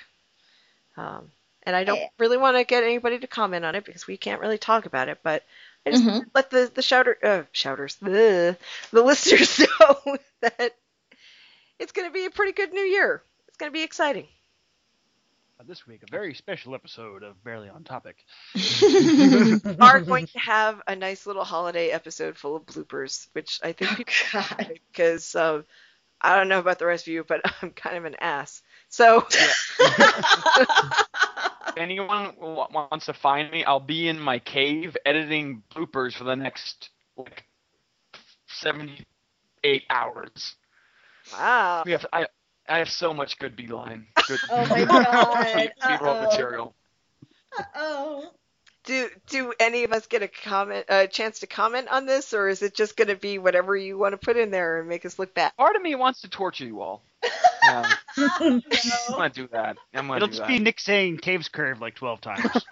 Um, 0.98 1.32
and 1.64 1.76
I 1.76 1.84
don't 1.84 2.02
Yeah. 2.02 2.10
really 2.18 2.38
want 2.38 2.57
to 2.57 2.64
get 2.64 2.84
anybody 2.84 3.19
to 3.19 3.28
comment 3.28 3.65
on 3.65 3.76
it 3.76 3.86
because 3.86 4.07
we 4.07 4.18
can't 4.18 4.41
really 4.41 4.57
talk 4.57 4.86
about 4.86 5.10
it. 5.10 5.19
But 5.23 5.44
I 5.86 5.91
just 5.91 6.06
Mhm. 6.06 6.26
let 6.34 6.49
the 6.49 6.72
the 6.73 6.82
shouter 6.82 7.18
uh, 7.23 7.44
shouters 7.52 7.95
the 7.95 8.57
the 8.91 9.02
listeners 9.03 9.60
know 9.80 10.18
that 10.41 10.76
it's 11.82 11.91
going 11.91 12.08
to 12.08 12.14
be 12.14 12.26
a 12.26 12.30
pretty 12.30 12.52
good 12.53 12.72
new 12.72 12.82
year. 12.82 13.24
It's 13.48 13.58
going 13.58 13.72
to 13.72 13.74
be 13.74 13.84
exciting. 13.84 14.28
This 15.68 15.86
week, 15.86 16.02
a 16.02 16.10
very 16.10 16.34
special 16.34 16.74
episode 16.74 17.22
of 17.22 17.44
Barely 17.44 17.70
on 17.70 17.84
Topic. 17.84 18.18
We 18.82 19.60
are 19.80 20.02
going 20.02 20.26
to 20.28 20.40
have 20.40 20.82
a 20.88 20.95
nice 20.95 21.28
little 21.28 21.44
holiday 21.44 21.90
episode 21.91 22.36
full 22.36 22.56
of 22.56 22.66
bloopers, 22.66 23.28
which 23.34 23.60
I 23.62 23.74
think 23.74 23.95
people 23.95 24.14
God. 24.34 24.80
because 24.91 25.36
um, 25.36 25.66
I 26.20 26.36
don't 26.36 26.49
know 26.49 26.58
about 26.58 26.80
the 26.80 26.88
rest 26.88 27.06
of 27.06 27.14
you, 27.14 27.24
but 27.24 27.41
I'm 27.62 27.70
kind 27.72 27.95
of 27.95 28.06
an 28.06 28.16
ass. 28.20 28.64
So 28.90 29.28
If 29.80 31.78
anyone 31.78 32.34
w- 32.40 32.66
wants 32.74 33.06
to 33.06 33.14
find 33.14 33.52
me, 33.52 33.64
I'll 33.64 33.80
be 33.80 34.08
in 34.08 34.20
my 34.20 34.40
cave 34.40 34.98
editing 35.06 35.62
bloopers 35.76 36.16
for 36.16 36.24
the 36.24 36.36
next 36.36 36.90
like 37.16 37.44
78 38.48 39.84
hours. 39.91 40.56
Wow. 41.34 41.84
We 41.86 41.91
have 41.94 42.06
I 42.14 42.28
I 42.68 42.80
have 42.80 42.90
so 42.90 43.14
much 43.14 43.38
good 43.40 43.56
beeline. 43.56 44.08
Good 44.28 44.40
Oh 44.49 44.66
my 44.68 44.86
God. 44.86 45.72
B-roll 45.88 46.16
Uh-oh. 46.16 46.22
material. 46.22 46.76
oh. 47.76 48.30
Do 48.84 49.10
do 49.28 49.53
any 49.60 49.84
of 49.84 49.91
us 49.91 50.08
get 50.08 50.24
a 50.24 50.28
comment, 50.28 50.86
a 50.90 51.08
chance 51.08 51.40
to 51.41 51.48
comment 51.48 51.88
on 51.90 52.08
this, 52.08 52.34
or 52.34 52.48
is 52.49 52.64
it 52.64 52.74
just 52.74 52.98
going 52.98 53.10
to 53.10 53.16
be 53.16 53.38
whatever 53.38 53.76
you 53.76 53.95
want 53.95 54.14
to 54.14 54.18
put 54.18 54.38
in 54.38 54.49
there 54.49 54.80
and 54.80 54.90
make 54.90 55.06
us 55.06 55.20
look 55.20 55.36
bad? 55.36 55.52
Part 55.56 55.76
of 55.76 55.84
me 55.84 55.94
wants 55.94 56.22
to 56.22 56.30
torture 56.30 56.66
you 56.66 56.82
all. 56.82 57.03
Yeah, 57.64 57.94
I'm 58.18 58.64
No. 58.72 59.16
gonna 59.16 59.30
do 59.30 59.48
that. 59.52 59.78
I'm 59.94 60.08
gonna 60.08 60.18
It'll 60.18 60.28
do 60.30 60.32
just 60.32 60.41
that. 60.41 60.48
be 60.48 60.58
Nick 60.58 60.80
saying 60.80 61.18
caves 61.20 61.48
curve 61.48 61.80
like 61.80 61.94
12 61.94 62.22
times. 62.22 62.66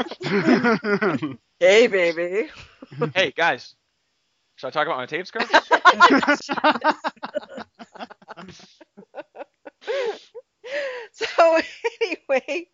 Hey, 1.59 1.87
baby. 1.87 2.49
Hey 3.13 3.31
guys, 3.35 3.75
should 4.55 4.67
I 4.67 4.71
talk 4.71 4.87
about 4.87 4.97
my 4.97 5.05
tapes 5.05 5.29
curve? 5.29 5.47
so 11.11 11.59
anyway, 12.01 12.67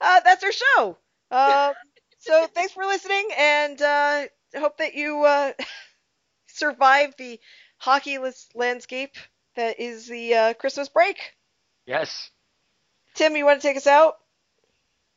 uh, 0.00 0.20
that's 0.24 0.44
our 0.44 0.52
show. 0.52 0.98
Uh, 1.30 1.72
so 2.18 2.46
thanks 2.54 2.72
for 2.72 2.84
listening, 2.84 3.28
and 3.38 3.80
uh, 3.82 4.24
hope 4.56 4.78
that 4.78 4.94
you 4.94 5.22
uh, 5.24 5.52
survive 6.46 7.14
the 7.18 7.38
hockeyless 7.82 8.46
landscape 8.54 9.16
that 9.56 9.80
is 9.80 10.08
the 10.08 10.34
uh, 10.34 10.54
Christmas 10.54 10.88
break. 10.88 11.18
yes. 11.86 12.30
Tim, 13.14 13.36
you 13.36 13.44
want 13.44 13.60
to 13.60 13.68
take 13.68 13.76
us 13.76 13.86
out? 13.86 14.14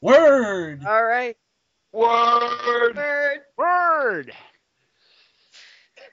Word. 0.02 0.84
All 0.86 1.04
right. 1.04 1.36
Word. 1.92 2.94
Bird. 2.94 3.40
Word! 3.58 4.32
Oh, 6.00 6.04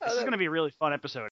This 0.04 0.12
is 0.12 0.20
going 0.20 0.32
to 0.32 0.38
be 0.38 0.44
a 0.44 0.50
really 0.50 0.70
fun 0.78 0.92
episode. 0.92 1.30